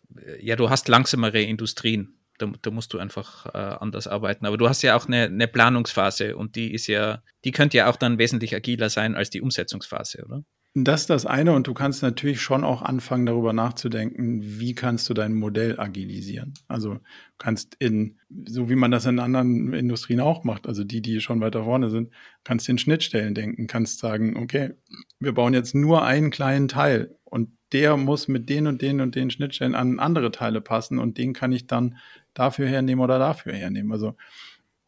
ja, 0.41 0.57
du 0.57 0.71
hast 0.71 0.89
langsamere 0.89 1.43
Industrien. 1.43 2.15
Da, 2.39 2.53
da 2.63 2.71
musst 2.71 2.93
du 2.93 2.99
einfach 2.99 3.47
äh, 3.47 3.59
anders 3.59 4.07
arbeiten. 4.07 4.47
Aber 4.47 4.57
du 4.57 4.69
hast 4.69 4.83
ja 4.83 4.97
auch 4.97 5.07
eine, 5.07 5.25
eine, 5.25 5.49
Planungsphase 5.49 6.37
und 6.37 6.55
die 6.55 6.73
ist 6.73 6.87
ja, 6.87 7.23
die 7.45 7.51
könnte 7.51 7.77
ja 7.77 7.91
auch 7.91 7.97
dann 7.97 8.19
wesentlich 8.19 8.55
agiler 8.55 8.91
sein 8.91 9.17
als 9.17 9.31
die 9.31 9.41
Umsetzungsphase, 9.41 10.25
oder? 10.25 10.45
Das 10.75 11.03
ist 11.03 11.11
das 11.11 11.27
eine 11.27 11.55
und 11.55 11.67
du 11.67 11.75
kannst 11.75 12.03
natürlich 12.03 12.41
schon 12.41 12.63
auch 12.63 12.83
anfangen, 12.83 13.27
darüber 13.27 13.53
nachzudenken, 13.53 14.41
wie 14.43 14.75
kannst 14.75 15.09
du 15.09 15.15
dein 15.15 15.35
Modell 15.35 15.81
agilisieren. 15.81 16.55
Also 16.69 16.99
kannst 17.39 17.75
in, 17.81 18.19
so 18.47 18.69
wie 18.69 18.77
man 18.77 18.91
das 18.91 19.07
in 19.07 19.19
anderen 19.19 19.73
Industrien 19.73 20.21
auch 20.21 20.45
macht, 20.45 20.69
also 20.69 20.85
die, 20.85 21.03
die 21.03 21.21
schon 21.21 21.41
weiter 21.41 21.65
vorne 21.65 21.91
sind, 21.91 22.11
kannst 22.45 22.69
in 22.69 22.79
Schnittstellen 22.79 23.35
denken, 23.35 23.67
kannst 23.67 23.99
sagen, 23.99 24.37
okay, 24.37 24.75
wir 25.19 25.33
bauen 25.33 25.55
jetzt 25.55 25.75
nur 25.75 26.05
einen 26.05 26.31
kleinen 26.31 26.69
Teil 26.69 27.17
und 27.25 27.51
der 27.73 27.97
muss 27.97 28.29
mit 28.29 28.49
den 28.49 28.67
und 28.67 28.81
den 28.81 29.01
und 29.01 29.15
den 29.15 29.31
Schnittstellen 29.31 29.75
an 29.75 29.99
andere 29.99 30.31
Teile 30.31 30.61
passen 30.61 30.99
und 30.99 31.19
den 31.19 31.33
kann 31.33 31.53
ich 31.53 31.67
dann 31.67 31.97
dafür 32.35 32.69
hernehmen 32.69 33.03
oder 33.03 33.19
dafür 33.19 33.53
hernehmen. 33.53 33.91
Also 33.91 34.17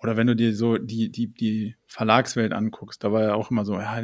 oder 0.00 0.16
wenn 0.16 0.26
du 0.26 0.36
dir 0.36 0.54
so 0.54 0.78
die, 0.78 1.10
die, 1.10 1.28
die 1.28 1.76
Verlagswelt 1.86 2.52
anguckst, 2.52 3.04
da 3.04 3.12
war 3.12 3.22
ja 3.22 3.34
auch 3.34 3.50
immer 3.50 3.64
so, 3.64 3.74
ja, 3.78 4.00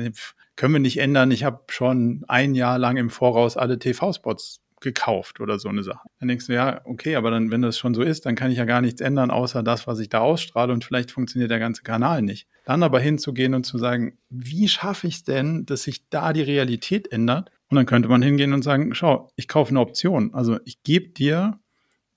können 0.56 0.72
wir 0.74 0.80
nicht 0.80 0.98
ändern, 0.98 1.30
ich 1.30 1.44
habe 1.44 1.64
schon 1.68 2.24
ein 2.28 2.54
Jahr 2.54 2.78
lang 2.78 2.96
im 2.96 3.10
Voraus 3.10 3.56
alle 3.56 3.78
TV-Spots 3.78 4.60
gekauft 4.80 5.40
oder 5.40 5.58
so 5.58 5.68
eine 5.68 5.82
Sache. 5.82 6.08
Dann 6.20 6.28
denkst 6.28 6.46
du, 6.46 6.54
ja, 6.54 6.80
okay, 6.84 7.16
aber 7.16 7.30
dann, 7.30 7.50
wenn 7.50 7.62
das 7.62 7.78
schon 7.78 7.94
so 7.94 8.02
ist, 8.02 8.26
dann 8.26 8.34
kann 8.34 8.50
ich 8.50 8.58
ja 8.58 8.64
gar 8.64 8.80
nichts 8.80 9.00
ändern, 9.00 9.30
außer 9.30 9.62
das, 9.62 9.86
was 9.86 9.98
ich 10.00 10.08
da 10.08 10.20
ausstrahle 10.20 10.72
und 10.72 10.84
vielleicht 10.84 11.10
funktioniert 11.10 11.50
der 11.50 11.58
ganze 11.58 11.82
Kanal 11.82 12.22
nicht. 12.22 12.46
Dann 12.64 12.82
aber 12.82 13.00
hinzugehen 13.00 13.54
und 13.54 13.64
zu 13.64 13.78
sagen, 13.78 14.18
wie 14.28 14.68
schaffe 14.68 15.06
ich 15.06 15.16
es 15.16 15.24
denn, 15.24 15.64
dass 15.66 15.84
sich 15.84 16.08
da 16.08 16.32
die 16.32 16.42
Realität 16.42 17.10
ändert? 17.10 17.50
Und 17.68 17.76
dann 17.76 17.86
könnte 17.86 18.08
man 18.08 18.22
hingehen 18.22 18.52
und 18.52 18.62
sagen, 18.62 18.94
schau, 18.94 19.30
ich 19.36 19.48
kaufe 19.48 19.70
eine 19.70 19.80
Option. 19.80 20.34
Also 20.34 20.58
ich 20.64 20.82
gebe 20.82 21.08
dir 21.08 21.58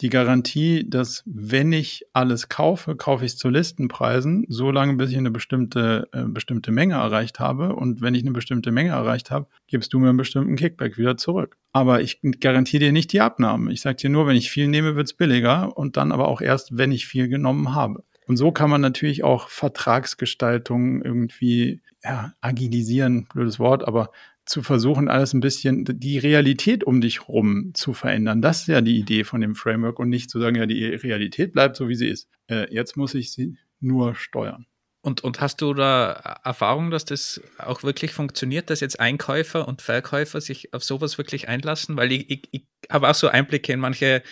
die 0.02 0.10
Garantie, 0.10 0.90
dass 0.90 1.24
wenn 1.26 1.74
ich 1.74 2.06
alles 2.14 2.48
kaufe, 2.48 2.96
kaufe 2.96 3.26
ich 3.26 3.34
es 3.34 3.38
zu 3.38 3.50
Listenpreisen, 3.50 4.46
so 4.48 4.72
lange 4.72 4.94
bis 4.96 5.12
ich 5.12 5.18
eine 5.18 5.32
bestimmte, 5.32 6.08
äh, 6.14 6.24
bestimmte 6.24 6.72
Menge 6.72 6.96
erreicht 6.96 7.40
habe. 7.40 7.76
Und 7.76 8.02
wenn 8.02 8.16
ich 8.16 8.24
eine 8.24 8.32
bestimmte 8.32 8.72
Menge 8.72 8.92
erreicht 8.92 9.30
habe, 9.30 9.48
gibst 9.68 9.94
du 9.94 10.00
mir 10.00 10.10
einen 10.10 10.18
bestimmten 10.18 10.56
Kickback 10.56 10.98
wieder 10.98 11.18
zurück. 11.18 11.58
Aber 11.74 12.02
ich 12.02 12.20
garantiere 12.40 12.86
dir 12.86 12.92
nicht 12.94 13.12
die 13.12 13.22
Abnahme. 13.22 13.74
Ich 13.74 13.82
sage 13.82 13.98
dir 13.98 14.10
nur, 14.10 14.26
wenn 14.26 14.38
ich 14.38 14.50
viel 14.50 14.68
nehme, 14.68 14.96
wird's 14.96 15.14
billiger 15.14 15.78
und 15.78 15.98
dann 15.98 16.12
aber 16.12 16.30
auch 16.30 16.42
erst, 16.42 16.78
wenn 16.78 16.92
ich 16.92 17.06
viel 17.06 17.28
genommen 17.28 17.76
habe. 17.76 18.04
Und 18.26 18.38
so 18.38 18.52
kann 18.52 18.70
man 18.70 18.80
natürlich 18.80 19.24
auch 19.24 19.50
Vertragsgestaltung 19.50 21.02
irgendwie 21.02 21.82
ja, 22.04 22.34
agilisieren, 22.42 23.28
blödes 23.34 23.60
Wort, 23.60 23.88
aber 23.88 24.12
zu 24.50 24.64
versuchen, 24.64 25.10
alles 25.10 25.34
ein 25.34 25.42
bisschen 25.42 25.86
die 25.88 26.18
Realität 26.18 26.84
um 26.84 27.02
dich 27.02 27.28
rum 27.28 27.72
zu 27.76 27.94
verändern. 27.94 28.42
Das 28.42 28.62
ist 28.62 28.68
ja 28.68 28.82
die 28.82 28.98
Idee 28.98 29.24
von 29.24 29.42
dem 29.42 29.54
Framework 29.54 30.00
und 30.00 30.10
nicht 30.10 30.32
zu 30.32 30.40
sagen, 30.40 30.56
ja, 30.56 30.66
die 30.66 30.86
Realität 30.86 31.54
bleibt 31.54 31.76
so, 31.76 31.88
wie 31.88 31.94
sie 31.94 32.08
ist. 32.08 32.28
Äh, 32.48 32.74
jetzt 32.74 32.98
muss 32.98 33.14
ich 33.14 33.32
sie 33.32 33.58
nur 33.80 34.16
steuern. 34.16 34.66
Und, 35.02 35.22
und 35.22 35.40
hast 35.40 35.62
du 35.62 35.76
da 35.76 36.40
Erfahrung, 36.44 36.90
dass 36.90 37.06
das 37.06 37.42
auch 37.60 37.84
wirklich 37.84 38.12
funktioniert, 38.12 38.72
dass 38.72 38.80
jetzt 38.80 39.00
Einkäufer 39.00 39.68
und 39.68 39.84
Verkäufer 39.84 40.42
sich 40.42 40.74
auf 40.74 40.84
sowas 40.84 41.20
wirklich 41.20 41.48
einlassen? 41.48 41.96
Weil 41.96 42.12
ich, 42.12 42.30
ich, 42.32 42.42
ich 42.52 42.64
habe 42.90 43.08
auch 43.08 43.16
so 43.16 43.28
Einblicke 43.28 43.72
in 43.72 43.80
manche 43.80 44.24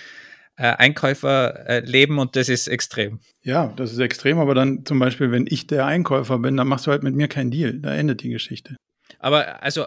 äh, 0.55 0.63
Einkäufer 0.63 1.70
äh, 1.70 1.80
leben 1.82 2.18
und 2.18 2.36
das 2.36 2.49
ist 2.49 2.68
extrem. 2.68 3.20
Ja, 3.43 3.72
das 3.78 3.93
ist 3.93 3.99
extrem, 3.99 4.39
aber 4.39 4.55
dann 4.55 4.84
zum 4.84 4.97
Beispiel, 4.97 5.32
wenn 5.32 5.45
ich 5.47 5.68
der 5.68 5.86
Einkäufer 5.86 6.39
bin, 6.39 6.57
dann 6.57 6.68
machst 6.68 6.88
du 6.88 6.91
halt 6.91 7.03
mit 7.03 7.15
mir 7.15 7.28
keinen 7.28 7.51
Deal. 7.51 7.80
Da 7.80 7.93
endet 7.93 8.24
die 8.24 8.30
Geschichte. 8.30 8.76
Aber 9.20 9.64
also 9.64 9.86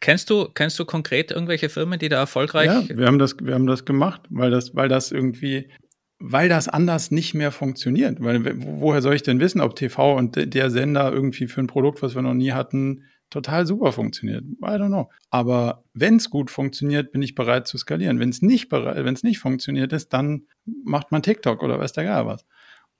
kennst 0.00 0.30
du, 0.30 0.46
kennst 0.54 0.78
du 0.78 0.84
konkret 0.84 1.30
irgendwelche 1.30 1.68
Firmen, 1.68 1.98
die 1.98 2.08
da 2.08 2.18
erfolgreich? 2.18 2.66
Ja, 2.66 2.96
wir 2.96 3.06
haben 3.06 3.18
das, 3.18 3.36
wir 3.40 3.54
haben 3.54 3.66
das 3.66 3.84
gemacht, 3.84 4.22
weil 4.30 4.50
das, 4.50 4.74
weil 4.74 4.88
das 4.88 5.12
irgendwie, 5.12 5.68
weil 6.18 6.48
das 6.48 6.68
anders 6.68 7.10
nicht 7.10 7.34
mehr 7.34 7.52
funktioniert. 7.52 8.22
Weil 8.22 8.42
woher 8.80 9.02
soll 9.02 9.14
ich 9.14 9.22
denn 9.22 9.40
wissen, 9.40 9.60
ob 9.60 9.76
TV 9.76 10.16
und 10.16 10.54
der 10.54 10.70
Sender 10.70 11.12
irgendwie 11.12 11.46
für 11.46 11.60
ein 11.60 11.66
Produkt, 11.66 12.02
was 12.02 12.14
wir 12.14 12.22
noch 12.22 12.34
nie 12.34 12.52
hatten, 12.52 13.04
total 13.30 13.66
super 13.66 13.92
funktioniert. 13.92 14.42
I 14.42 14.66
don't 14.66 14.88
know. 14.88 15.10
Aber 15.30 15.84
wenn 15.92 16.16
es 16.16 16.30
gut 16.30 16.50
funktioniert, 16.50 17.12
bin 17.12 17.22
ich 17.22 17.34
bereit 17.34 17.66
zu 17.66 17.76
skalieren. 17.78 18.20
Wenn 18.20 18.30
es 18.30 18.42
nicht 18.42 18.68
bereit, 18.68 19.04
wenn 19.04 19.14
es 19.14 19.22
nicht 19.22 19.38
funktioniert 19.38 19.92
ist, 19.92 20.12
dann 20.12 20.46
macht 20.64 21.12
man 21.12 21.22
TikTok 21.22 21.62
oder 21.62 21.78
weiß 21.78 21.92
der 21.92 22.04
gar 22.04 22.26
was. 22.26 22.44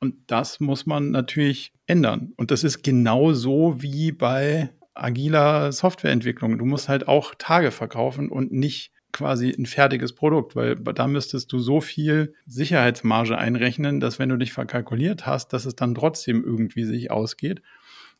Und 0.00 0.14
das 0.26 0.60
muss 0.60 0.86
man 0.86 1.10
natürlich 1.10 1.72
ändern. 1.86 2.32
Und 2.36 2.50
das 2.50 2.62
ist 2.62 2.82
genauso 2.82 3.82
wie 3.82 4.12
bei 4.12 4.70
agiler 5.02 5.72
Softwareentwicklung. 5.72 6.58
Du 6.58 6.64
musst 6.64 6.88
halt 6.88 7.08
auch 7.08 7.34
Tage 7.36 7.70
verkaufen 7.70 8.28
und 8.30 8.52
nicht 8.52 8.92
quasi 9.12 9.50
ein 9.50 9.66
fertiges 9.66 10.14
Produkt, 10.14 10.54
weil 10.54 10.76
da 10.76 11.06
müsstest 11.06 11.52
du 11.52 11.58
so 11.58 11.80
viel 11.80 12.34
Sicherheitsmarge 12.46 13.38
einrechnen, 13.38 14.00
dass 14.00 14.18
wenn 14.18 14.28
du 14.28 14.36
dich 14.36 14.52
verkalkuliert 14.52 15.26
hast, 15.26 15.52
dass 15.52 15.64
es 15.64 15.74
dann 15.74 15.94
trotzdem 15.94 16.44
irgendwie 16.44 16.84
sich 16.84 17.10
ausgeht. 17.10 17.62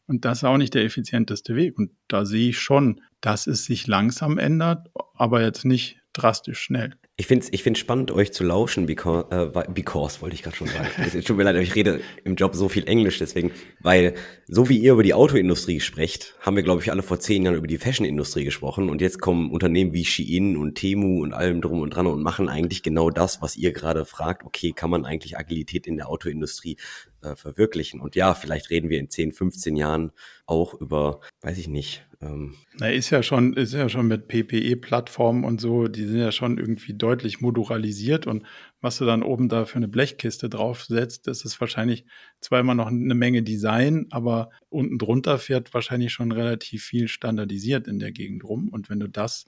Und 0.07 0.25
das 0.25 0.39
ist 0.39 0.45
auch 0.45 0.57
nicht 0.57 0.73
der 0.73 0.85
effizienteste 0.85 1.55
Weg. 1.55 1.79
Und 1.79 1.91
da 2.09 2.25
sehe 2.25 2.49
ich 2.49 2.59
schon, 2.59 3.03
dass 3.21 3.47
es 3.47 3.67
sich 3.67 3.87
langsam 3.87 4.39
ändert, 4.39 4.89
aber 5.15 5.43
jetzt 5.43 5.67
nicht 5.67 6.01
drastisch 6.15 6.61
schnell. 6.61 6.95
Ich 7.21 7.27
finde 7.27 7.45
es 7.45 7.53
ich 7.53 7.65
find's 7.65 7.81
spannend, 7.81 8.13
euch 8.13 8.33
zu 8.33 8.45
lauschen, 8.45 8.87
because, 8.87 9.27
äh, 9.33 9.73
because 9.73 10.23
wollte 10.23 10.37
ich 10.37 10.45
gerade 10.45 10.57
schon 10.57 10.69
sagen. 10.69 10.87
Es 10.99 11.25
tut 11.25 11.37
mir 11.37 11.43
leid, 11.43 11.57
ich 11.57 11.75
rede 11.75 12.01
im 12.23 12.37
Job 12.37 12.55
so 12.55 12.69
viel 12.69 12.87
Englisch, 12.87 13.19
deswegen, 13.19 13.51
weil 13.81 14.15
so 14.47 14.69
wie 14.69 14.79
ihr 14.79 14.93
über 14.93 15.03
die 15.03 15.15
Autoindustrie 15.15 15.81
sprecht, 15.81 16.37
haben 16.39 16.55
wir, 16.55 16.63
glaube 16.63 16.81
ich, 16.81 16.93
alle 16.93 17.03
vor 17.03 17.19
zehn 17.19 17.43
Jahren 17.43 17.57
über 17.57 17.67
die 17.67 17.79
Fashionindustrie 17.79 18.45
gesprochen 18.45 18.89
und 18.89 19.01
jetzt 19.01 19.21
kommen 19.21 19.51
Unternehmen 19.51 19.93
wie 19.93 20.05
Shein 20.05 20.57
und 20.57 20.77
Temu 20.77 21.21
und 21.21 21.33
allem 21.33 21.61
drum 21.61 21.81
und 21.81 21.91
dran 21.91 22.07
und 22.07 22.23
machen 22.23 22.49
eigentlich 22.49 22.85
genau 22.85 23.11
das, 23.11 23.43
was 23.43 23.57
ihr 23.57 23.73
gerade 23.73 24.05
fragt. 24.05 24.45
Okay, 24.45 24.71
kann 24.71 24.89
man 24.89 25.05
eigentlich 25.05 25.37
Agilität 25.37 25.89
in 25.89 25.97
der 25.97 26.09
Autoindustrie 26.09 26.77
äh, 27.23 27.37
verwirklichen? 27.37 28.01
Und 28.01 28.15
ja, 28.15 28.35
vielleicht 28.35 28.71
reden 28.71 28.89
wir 28.89 28.99
in 28.99 29.11
10, 29.11 29.33
15 29.33 29.77
Jahren 29.77 30.13
auch 30.47 30.75
über, 30.75 31.21
weiß 31.43 31.59
ich 31.59 31.69
nicht, 31.69 32.07
ähm, 32.21 32.57
Na, 32.79 32.91
ist 32.91 33.11
ja 33.11 33.23
schon, 33.23 33.53
ist 33.53 33.75
ja 33.75 33.89
schon 33.89 34.09
mit 34.09 34.27
PPE-Plattformen 34.27 35.45
und 35.45 35.61
so, 35.61 35.87
die 35.87 36.05
sind 36.05 36.19
ja 36.19 36.33
schon 36.33 36.59
irgendwie 36.59 36.95
deutlich 36.95 37.41
moduralisiert 37.41 38.27
und 38.27 38.45
was 38.81 38.99
du 38.99 39.05
dann 39.05 39.23
oben 39.23 39.49
da 39.49 39.65
für 39.67 39.77
eine 39.77 39.87
Blechkiste 39.87 40.49
draufsetzt, 40.49 41.29
das 41.29 41.45
ist 41.45 41.61
wahrscheinlich 41.61 42.05
zwar 42.41 42.59
immer 42.59 42.75
noch 42.75 42.89
eine 42.89 43.15
Menge 43.15 43.43
Design, 43.45 44.07
aber 44.11 44.51
unten 44.69 44.99
drunter 44.99 45.39
fährt 45.39 45.73
wahrscheinlich 45.75 46.13
schon 46.13 46.33
relativ 46.33 46.85
viel 46.85 47.07
standardisiert 47.07 47.87
in 47.87 48.01
der 48.01 48.11
Gegend 48.11 48.43
rum. 48.43 48.69
Und 48.69 48.91
wenn 48.91 48.99
du 48.99 49.09
das, 49.09 49.47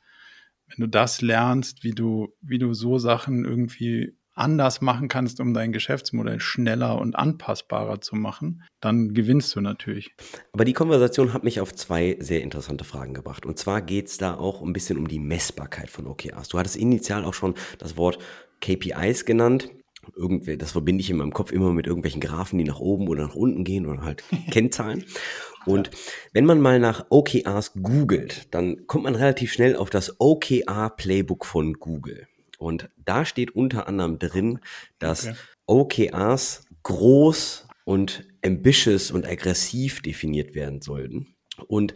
wenn 0.68 0.78
du 0.78 0.86
das 0.86 1.22
lernst, 1.22 1.82
wie 1.82 1.92
du, 1.92 2.34
wie 2.40 2.58
du 2.58 2.72
so 2.72 2.98
Sachen 2.98 3.44
irgendwie 3.44 4.14
anders 4.40 4.80
machen 4.80 5.08
kannst, 5.08 5.40
um 5.40 5.54
dein 5.54 5.72
Geschäftsmodell 5.72 6.40
schneller 6.40 6.98
und 6.98 7.14
anpassbarer 7.14 8.00
zu 8.00 8.16
machen, 8.16 8.62
dann 8.80 9.14
gewinnst 9.14 9.54
du 9.54 9.60
natürlich. 9.60 10.14
Aber 10.52 10.64
die 10.64 10.72
Konversation 10.72 11.32
hat 11.32 11.44
mich 11.44 11.60
auf 11.60 11.74
zwei 11.74 12.16
sehr 12.20 12.42
interessante 12.42 12.84
Fragen 12.84 13.14
gebracht. 13.14 13.46
Und 13.46 13.58
zwar 13.58 13.82
geht 13.82 14.08
es 14.08 14.18
da 14.18 14.34
auch 14.34 14.62
ein 14.62 14.72
bisschen 14.72 14.98
um 14.98 15.06
die 15.06 15.18
Messbarkeit 15.20 15.90
von 15.90 16.06
OKRs. 16.06 16.48
Du 16.48 16.58
hattest 16.58 16.76
initial 16.76 17.24
auch 17.24 17.34
schon 17.34 17.54
das 17.78 17.96
Wort 17.96 18.18
KPIs 18.60 19.24
genannt. 19.24 19.70
Irgendwie, 20.16 20.56
das 20.56 20.72
verbinde 20.72 21.02
ich 21.02 21.10
in 21.10 21.18
meinem 21.18 21.32
Kopf 21.32 21.52
immer 21.52 21.72
mit 21.72 21.86
irgendwelchen 21.86 22.22
Graphen, 22.22 22.58
die 22.58 22.64
nach 22.64 22.80
oben 22.80 23.06
oder 23.06 23.24
nach 23.24 23.34
unten 23.34 23.64
gehen 23.64 23.86
oder 23.86 24.02
halt 24.02 24.24
Kennzahlen. 24.50 25.04
Und 25.66 25.90
wenn 26.32 26.46
man 26.46 26.60
mal 26.60 26.80
nach 26.80 27.06
OKRs 27.10 27.74
googelt, 27.74 28.52
dann 28.54 28.86
kommt 28.86 29.04
man 29.04 29.14
relativ 29.14 29.52
schnell 29.52 29.76
auf 29.76 29.90
das 29.90 30.18
OKR 30.18 30.90
Playbook 30.96 31.44
von 31.44 31.74
Google. 31.74 32.26
Und 32.60 32.90
da 32.96 33.24
steht 33.24 33.56
unter 33.56 33.88
anderem 33.88 34.18
drin, 34.18 34.60
dass 34.98 35.28
okay. 35.66 36.08
OKRs 36.10 36.66
groß 36.82 37.66
und 37.84 38.28
ambitious 38.44 39.10
und 39.10 39.26
aggressiv 39.26 40.02
definiert 40.02 40.54
werden 40.54 40.82
sollten 40.82 41.34
und 41.66 41.94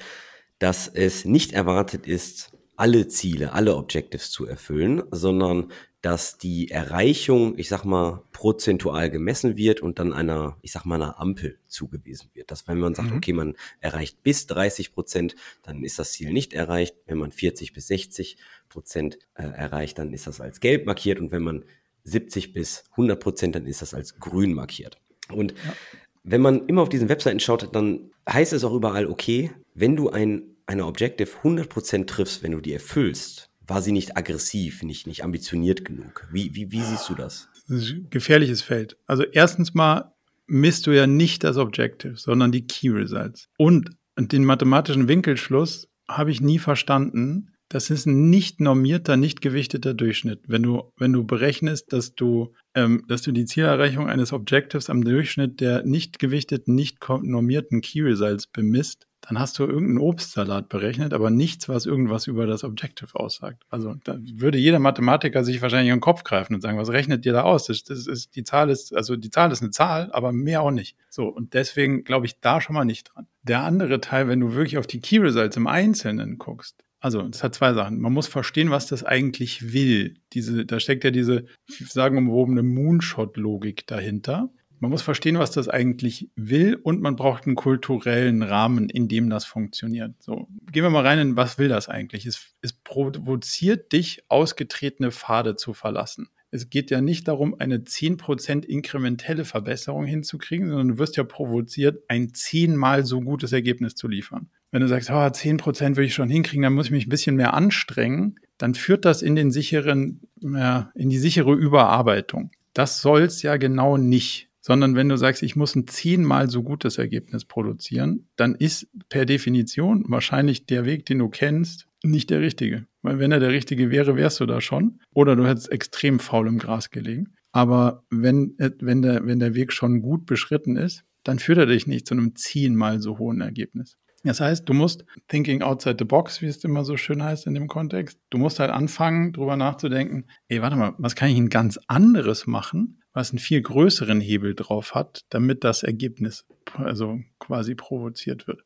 dass 0.58 0.88
es 0.88 1.26
nicht 1.26 1.52
erwartet 1.52 2.06
ist, 2.06 2.52
alle 2.76 3.08
Ziele, 3.08 3.52
alle 3.52 3.76
Objectives 3.76 4.30
zu 4.30 4.46
erfüllen, 4.46 5.02
sondern 5.10 5.70
dass 6.04 6.36
die 6.36 6.70
Erreichung, 6.70 7.56
ich 7.56 7.70
sag 7.70 7.84
mal, 7.84 8.22
prozentual 8.32 9.08
gemessen 9.08 9.56
wird 9.56 9.80
und 9.80 9.98
dann 9.98 10.12
einer, 10.12 10.58
ich 10.60 10.70
sag 10.70 10.84
mal, 10.84 10.96
einer 10.96 11.18
Ampel 11.18 11.58
zugewiesen 11.66 12.28
wird. 12.34 12.50
Dass 12.50 12.68
wenn 12.68 12.78
man 12.78 12.94
sagt, 12.94 13.10
mhm. 13.10 13.16
okay, 13.16 13.32
man 13.32 13.54
erreicht 13.80 14.22
bis 14.22 14.46
30 14.46 14.92
Prozent, 14.92 15.34
dann 15.62 15.82
ist 15.82 15.98
das 15.98 16.12
Ziel 16.12 16.30
nicht 16.30 16.52
erreicht. 16.52 16.94
Wenn 17.06 17.16
man 17.16 17.32
40 17.32 17.72
bis 17.72 17.86
60 17.86 18.36
Prozent 18.68 19.18
äh, 19.34 19.44
erreicht, 19.44 19.98
dann 19.98 20.12
ist 20.12 20.26
das 20.26 20.42
als 20.42 20.60
gelb 20.60 20.84
markiert 20.84 21.20
und 21.20 21.32
wenn 21.32 21.42
man 21.42 21.64
70 22.02 22.52
bis 22.52 22.84
100 22.90 23.18
Prozent, 23.18 23.54
dann 23.54 23.64
ist 23.64 23.80
das 23.80 23.94
als 23.94 24.18
grün 24.18 24.52
markiert. 24.52 24.98
Und 25.32 25.52
ja. 25.52 25.74
wenn 26.22 26.42
man 26.42 26.66
immer 26.66 26.82
auf 26.82 26.90
diesen 26.90 27.08
Webseiten 27.08 27.40
schaut, 27.40 27.74
dann 27.74 28.10
heißt 28.28 28.52
es 28.52 28.62
auch 28.62 28.74
überall, 28.74 29.06
okay, 29.06 29.52
wenn 29.72 29.96
du 29.96 30.10
ein, 30.10 30.42
eine 30.66 30.84
Objective 30.84 31.34
100 31.38 31.70
Prozent 31.70 32.10
triffst, 32.10 32.42
wenn 32.42 32.52
du 32.52 32.60
die 32.60 32.74
erfüllst, 32.74 33.48
war 33.66 33.82
sie 33.82 33.92
nicht 33.92 34.16
aggressiv, 34.16 34.82
nicht, 34.82 35.06
nicht 35.06 35.24
ambitioniert 35.24 35.84
genug. 35.84 36.28
Wie, 36.32 36.54
wie, 36.54 36.70
wie 36.70 36.82
siehst 36.82 37.08
du 37.08 37.14
das? 37.14 37.48
Das 37.68 37.78
ist 37.78 37.90
ein 37.92 38.10
gefährliches 38.10 38.62
Feld. 38.62 38.96
Also 39.06 39.24
erstens 39.24 39.74
mal 39.74 40.12
misst 40.46 40.86
du 40.86 40.92
ja 40.92 41.06
nicht 41.06 41.44
das 41.44 41.56
Objective, 41.56 42.16
sondern 42.16 42.52
die 42.52 42.66
Key 42.66 42.90
Results. 42.90 43.48
Und 43.56 43.90
den 44.18 44.44
mathematischen 44.44 45.08
Winkelschluss 45.08 45.88
habe 46.08 46.30
ich 46.30 46.40
nie 46.40 46.58
verstanden. 46.58 47.50
Das 47.70 47.88
ist 47.88 48.06
ein 48.06 48.28
nicht 48.28 48.60
normierter, 48.60 49.16
nicht 49.16 49.40
gewichteter 49.40 49.94
Durchschnitt. 49.94 50.40
Wenn 50.46 50.62
du, 50.62 50.92
wenn 50.98 51.12
du 51.12 51.24
berechnest, 51.24 51.92
dass 51.92 52.14
du, 52.14 52.52
ähm, 52.74 53.02
dass 53.08 53.22
du 53.22 53.32
die 53.32 53.46
Zielerreichung 53.46 54.08
eines 54.08 54.32
Objectives 54.32 54.90
am 54.90 55.02
Durchschnitt 55.02 55.60
der 55.60 55.82
nicht 55.84 56.18
gewichteten, 56.18 56.74
nicht 56.74 56.98
normierten 57.08 57.80
Key 57.80 58.02
Results 58.02 58.46
bemisst, 58.46 59.06
dann 59.26 59.38
hast 59.38 59.58
du 59.58 59.64
irgendeinen 59.64 59.98
Obstsalat 59.98 60.68
berechnet, 60.68 61.14
aber 61.14 61.30
nichts, 61.30 61.68
was 61.68 61.86
irgendwas 61.86 62.26
über 62.26 62.46
das 62.46 62.62
Objective 62.62 63.18
aussagt. 63.18 63.64
Also 63.70 63.94
da 64.04 64.18
würde 64.20 64.58
jeder 64.58 64.78
Mathematiker 64.78 65.44
sich 65.44 65.62
wahrscheinlich 65.62 65.88
in 65.88 65.96
den 65.96 66.00
Kopf 66.00 66.24
greifen 66.24 66.54
und 66.54 66.60
sagen, 66.60 66.78
was 66.78 66.90
rechnet 66.90 67.24
ihr 67.24 67.32
da 67.32 67.42
aus? 67.42 67.66
Das, 67.66 67.84
das 67.84 68.06
ist, 68.06 68.36
die 68.36 68.44
Zahl 68.44 68.68
ist, 68.68 68.94
also 68.94 69.16
die 69.16 69.30
Zahl 69.30 69.50
ist 69.50 69.62
eine 69.62 69.70
Zahl, 69.70 70.10
aber 70.12 70.32
mehr 70.32 70.62
auch 70.62 70.70
nicht. 70.70 70.96
So, 71.08 71.28
und 71.28 71.54
deswegen 71.54 72.04
glaube 72.04 72.26
ich 72.26 72.40
da 72.40 72.60
schon 72.60 72.74
mal 72.74 72.84
nicht 72.84 73.14
dran. 73.14 73.26
Der 73.42 73.62
andere 73.62 74.00
Teil, 74.00 74.28
wenn 74.28 74.40
du 74.40 74.54
wirklich 74.54 74.76
auf 74.76 74.86
die 74.86 75.00
Key 75.00 75.18
Results 75.18 75.56
im 75.56 75.66
Einzelnen 75.66 76.38
guckst, 76.38 76.84
also 77.00 77.20
es 77.20 77.44
hat 77.44 77.54
zwei 77.54 77.74
Sachen. 77.74 78.00
Man 78.00 78.14
muss 78.14 78.28
verstehen, 78.28 78.70
was 78.70 78.86
das 78.86 79.04
eigentlich 79.04 79.74
will. 79.74 80.16
Diese, 80.32 80.64
da 80.64 80.80
steckt 80.80 81.04
ja 81.04 81.10
diese 81.10 81.44
sagenumwobene 81.68 82.62
Moonshot-Logik 82.62 83.86
dahinter. 83.86 84.50
Man 84.80 84.90
muss 84.90 85.02
verstehen, 85.02 85.38
was 85.38 85.50
das 85.50 85.68
eigentlich 85.68 86.30
will 86.36 86.74
und 86.74 87.00
man 87.00 87.16
braucht 87.16 87.46
einen 87.46 87.56
kulturellen 87.56 88.42
Rahmen, 88.42 88.88
in 88.88 89.08
dem 89.08 89.30
das 89.30 89.44
funktioniert. 89.44 90.14
So, 90.20 90.48
gehen 90.70 90.82
wir 90.82 90.90
mal 90.90 91.06
rein 91.06 91.18
in, 91.18 91.36
was 91.36 91.58
will 91.58 91.68
das 91.68 91.88
eigentlich? 91.88 92.26
Es, 92.26 92.54
es 92.60 92.72
provoziert 92.72 93.92
dich, 93.92 94.24
ausgetretene 94.28 95.10
Pfade 95.10 95.56
zu 95.56 95.72
verlassen. 95.72 96.28
Es 96.50 96.70
geht 96.70 96.92
ja 96.92 97.00
nicht 97.00 97.26
darum, 97.26 97.56
eine 97.58 97.78
10% 97.78 98.64
inkrementelle 98.64 99.44
Verbesserung 99.44 100.04
hinzukriegen, 100.04 100.68
sondern 100.68 100.88
du 100.88 100.98
wirst 100.98 101.16
ja 101.16 101.24
provoziert, 101.24 102.04
ein 102.08 102.32
zehnmal 102.32 103.04
so 103.04 103.20
gutes 103.20 103.52
Ergebnis 103.52 103.96
zu 103.96 104.06
liefern. 104.06 104.50
Wenn 104.70 104.80
du 104.80 104.88
sagst, 104.88 105.10
oh, 105.10 105.14
10% 105.14 105.90
würde 105.90 106.04
ich 106.04 106.14
schon 106.14 106.28
hinkriegen, 106.28 106.62
dann 106.62 106.74
muss 106.74 106.86
ich 106.86 106.92
mich 106.92 107.06
ein 107.06 107.10
bisschen 107.10 107.36
mehr 107.36 107.54
anstrengen, 107.54 108.38
dann 108.58 108.74
führt 108.74 109.04
das 109.04 109.22
in 109.22 109.34
den 109.34 109.50
sicheren, 109.50 110.20
in 110.40 111.10
die 111.10 111.18
sichere 111.18 111.54
Überarbeitung. 111.54 112.52
Das 112.72 113.00
soll 113.00 113.22
es 113.22 113.42
ja 113.42 113.56
genau 113.56 113.96
nicht 113.96 114.48
sondern 114.66 114.96
wenn 114.96 115.10
du 115.10 115.18
sagst, 115.18 115.42
ich 115.42 115.56
muss 115.56 115.74
ein 115.74 115.86
zehnmal 115.86 116.48
so 116.48 116.62
gutes 116.62 116.96
Ergebnis 116.96 117.44
produzieren, 117.44 118.28
dann 118.36 118.54
ist 118.54 118.88
per 119.10 119.26
Definition 119.26 120.04
wahrscheinlich 120.08 120.64
der 120.64 120.86
Weg, 120.86 121.04
den 121.04 121.18
du 121.18 121.28
kennst, 121.28 121.86
nicht 122.02 122.30
der 122.30 122.40
richtige. 122.40 122.86
Weil 123.02 123.18
wenn 123.18 123.30
er 123.30 123.40
der 123.40 123.50
richtige 123.50 123.90
wäre, 123.90 124.16
wärst 124.16 124.40
du 124.40 124.46
da 124.46 124.62
schon. 124.62 125.00
Oder 125.12 125.36
du 125.36 125.46
hättest 125.46 125.70
extrem 125.70 126.18
faul 126.18 126.48
im 126.48 126.58
Gras 126.58 126.90
gelegen. 126.90 127.34
Aber 127.52 128.04
wenn, 128.08 128.56
wenn, 128.80 129.02
der, 129.02 129.26
wenn 129.26 129.38
der 129.38 129.54
Weg 129.54 129.70
schon 129.70 130.00
gut 130.00 130.24
beschritten 130.24 130.78
ist, 130.78 131.04
dann 131.24 131.38
führt 131.38 131.58
er 131.58 131.66
dich 131.66 131.86
nicht 131.86 132.06
zu 132.06 132.14
einem 132.14 132.34
zehnmal 132.34 133.00
so 133.00 133.18
hohen 133.18 133.42
Ergebnis. 133.42 133.98
Das 134.22 134.40
heißt, 134.40 134.66
du 134.66 134.72
musst 134.72 135.04
thinking 135.28 135.60
outside 135.60 135.96
the 135.98 136.06
box, 136.06 136.40
wie 136.40 136.46
es 136.46 136.64
immer 136.64 136.86
so 136.86 136.96
schön 136.96 137.22
heißt 137.22 137.46
in 137.46 137.52
dem 137.52 137.68
Kontext. 137.68 138.18
Du 138.30 138.38
musst 138.38 138.60
halt 138.60 138.70
anfangen, 138.70 139.34
drüber 139.34 139.58
nachzudenken, 139.58 140.24
ey, 140.48 140.62
warte 140.62 140.76
mal, 140.76 140.94
was 140.96 141.14
kann 141.14 141.28
ich 141.28 141.36
ein 141.36 141.50
ganz 141.50 141.78
anderes 141.86 142.46
machen, 142.46 143.02
was 143.14 143.30
einen 143.30 143.38
viel 143.38 143.62
größeren 143.62 144.20
Hebel 144.20 144.54
drauf 144.54 144.94
hat, 144.94 145.22
damit 145.30 145.64
das 145.64 145.82
Ergebnis 145.82 146.44
also 146.74 147.20
quasi 147.38 147.74
provoziert 147.74 148.46
wird. 148.46 148.62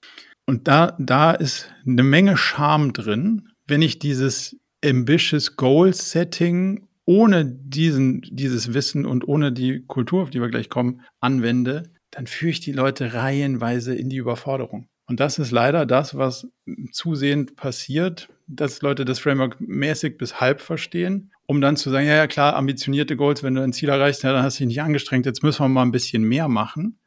Und 0.47 0.67
da, 0.67 0.97
da 0.99 1.33
ist 1.33 1.73
eine 1.87 2.03
Menge 2.03 2.37
Charme 2.37 2.93
drin, 2.93 3.51
wenn 3.67 3.83
ich 3.83 3.99
dieses 3.99 4.57
ambitious 4.85 5.57
Goal 5.57 5.93
Setting 5.93 6.89
ohne 7.05 7.45
diesen, 7.45 8.23
dieses 8.23 8.75
Wissen 8.75 9.07
und 9.07 9.29
ohne 9.29 9.53
die 9.53 9.85
Kultur, 9.87 10.23
auf 10.23 10.31
die 10.31 10.41
wir 10.41 10.49
gleich 10.49 10.69
kommen, 10.69 11.03
anwende, 11.21 11.85
dann 12.11 12.27
führe 12.27 12.51
ich 12.51 12.61
die 12.61 12.73
Leute 12.73 13.15
reihenweise 13.15 13.95
in 13.95 14.09
die 14.09 14.17
Überforderung. 14.17 14.89
Und 15.07 15.21
das 15.21 15.39
ist 15.39 15.51
leider 15.51 15.87
das, 15.87 16.17
was 16.17 16.49
zusehend 16.93 17.57
passiert, 17.57 18.29
dass 18.47 18.83
Leute 18.83 19.07
das 19.07 19.19
Framework 19.19 19.59
mäßig 19.59 20.19
bis 20.19 20.41
halb 20.41 20.61
verstehen, 20.61 21.33
um 21.49 21.63
dann 21.63 21.77
zu 21.77 21.89
sagen, 21.91 22.07
ja, 22.07 22.15
ja, 22.15 22.27
klar, 22.27 22.55
ambitionierte 22.57 23.17
Goals, 23.17 23.43
wenn 23.43 23.55
du 23.55 23.63
ein 23.63 23.73
Ziel 23.73 23.89
erreichst, 23.89 24.23
ja, 24.23 24.33
dann 24.33 24.43
hast 24.43 24.59
du 24.59 24.65
dich 24.65 24.69
nicht 24.69 24.83
angestrengt, 24.83 25.25
jetzt 25.25 25.43
müssen 25.43 25.63
wir 25.63 25.69
mal 25.69 25.83
ein 25.83 25.93
bisschen 25.93 26.23
mehr 26.23 26.47
machen. 26.47 27.01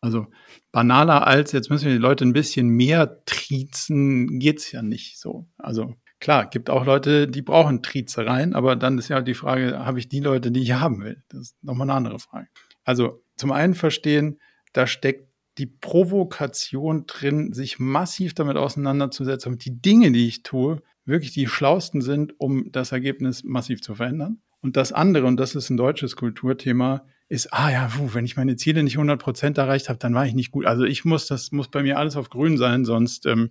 Also 0.00 0.28
banaler 0.72 1.26
als, 1.26 1.52
jetzt 1.52 1.68
müssen 1.68 1.84
wir 1.84 1.92
die 1.92 1.98
Leute 1.98 2.24
ein 2.24 2.32
bisschen 2.32 2.68
mehr 2.68 3.22
triezen, 3.26 4.38
geht's 4.38 4.72
ja 4.72 4.80
nicht 4.80 5.20
so. 5.20 5.46
Also 5.58 5.94
klar, 6.20 6.48
gibt 6.48 6.70
auch 6.70 6.86
Leute, 6.86 7.28
die 7.28 7.42
brauchen 7.42 7.82
Triezereien, 7.82 8.54
aber 8.54 8.76
dann 8.76 8.96
ist 8.96 9.08
ja 9.08 9.20
die 9.20 9.34
Frage, 9.34 9.78
habe 9.78 9.98
ich 9.98 10.08
die 10.08 10.20
Leute, 10.20 10.50
die 10.50 10.62
ich 10.62 10.72
haben 10.72 11.02
will? 11.02 11.22
Das 11.28 11.40
ist 11.40 11.62
nochmal 11.62 11.90
eine 11.90 11.98
andere 11.98 12.18
Frage. 12.18 12.48
Also 12.84 13.22
zum 13.36 13.52
einen 13.52 13.74
verstehen, 13.74 14.40
da 14.72 14.86
steckt 14.86 15.28
die 15.58 15.66
Provokation 15.66 17.04
drin, 17.06 17.52
sich 17.52 17.78
massiv 17.78 18.32
damit 18.32 18.56
auseinanderzusetzen, 18.56 19.58
die 19.58 19.82
Dinge, 19.82 20.12
die 20.12 20.28
ich 20.28 20.42
tue, 20.42 20.80
wirklich 21.04 21.32
die 21.32 21.46
schlausten 21.46 22.00
sind, 22.00 22.38
um 22.38 22.70
das 22.72 22.92
Ergebnis 22.92 23.44
massiv 23.44 23.82
zu 23.82 23.94
verändern. 23.94 24.40
Und 24.62 24.76
das 24.76 24.92
andere, 24.92 25.26
und 25.26 25.38
das 25.38 25.54
ist 25.54 25.70
ein 25.70 25.76
deutsches 25.76 26.16
Kulturthema, 26.16 27.04
ist, 27.28 27.52
ah 27.52 27.70
ja, 27.70 27.88
puh, 27.88 28.10
wenn 28.12 28.24
ich 28.24 28.36
meine 28.36 28.56
Ziele 28.56 28.82
nicht 28.82 28.96
100 28.96 29.20
Prozent 29.20 29.58
erreicht 29.58 29.88
habe, 29.88 29.98
dann 29.98 30.14
war 30.14 30.26
ich 30.26 30.34
nicht 30.34 30.50
gut. 30.50 30.66
Also 30.66 30.84
ich 30.84 31.04
muss, 31.04 31.26
das 31.26 31.52
muss 31.52 31.68
bei 31.68 31.82
mir 31.82 31.98
alles 31.98 32.16
auf 32.16 32.28
grün 32.28 32.58
sein, 32.58 32.84
sonst, 32.84 33.24
ähm, 33.26 33.50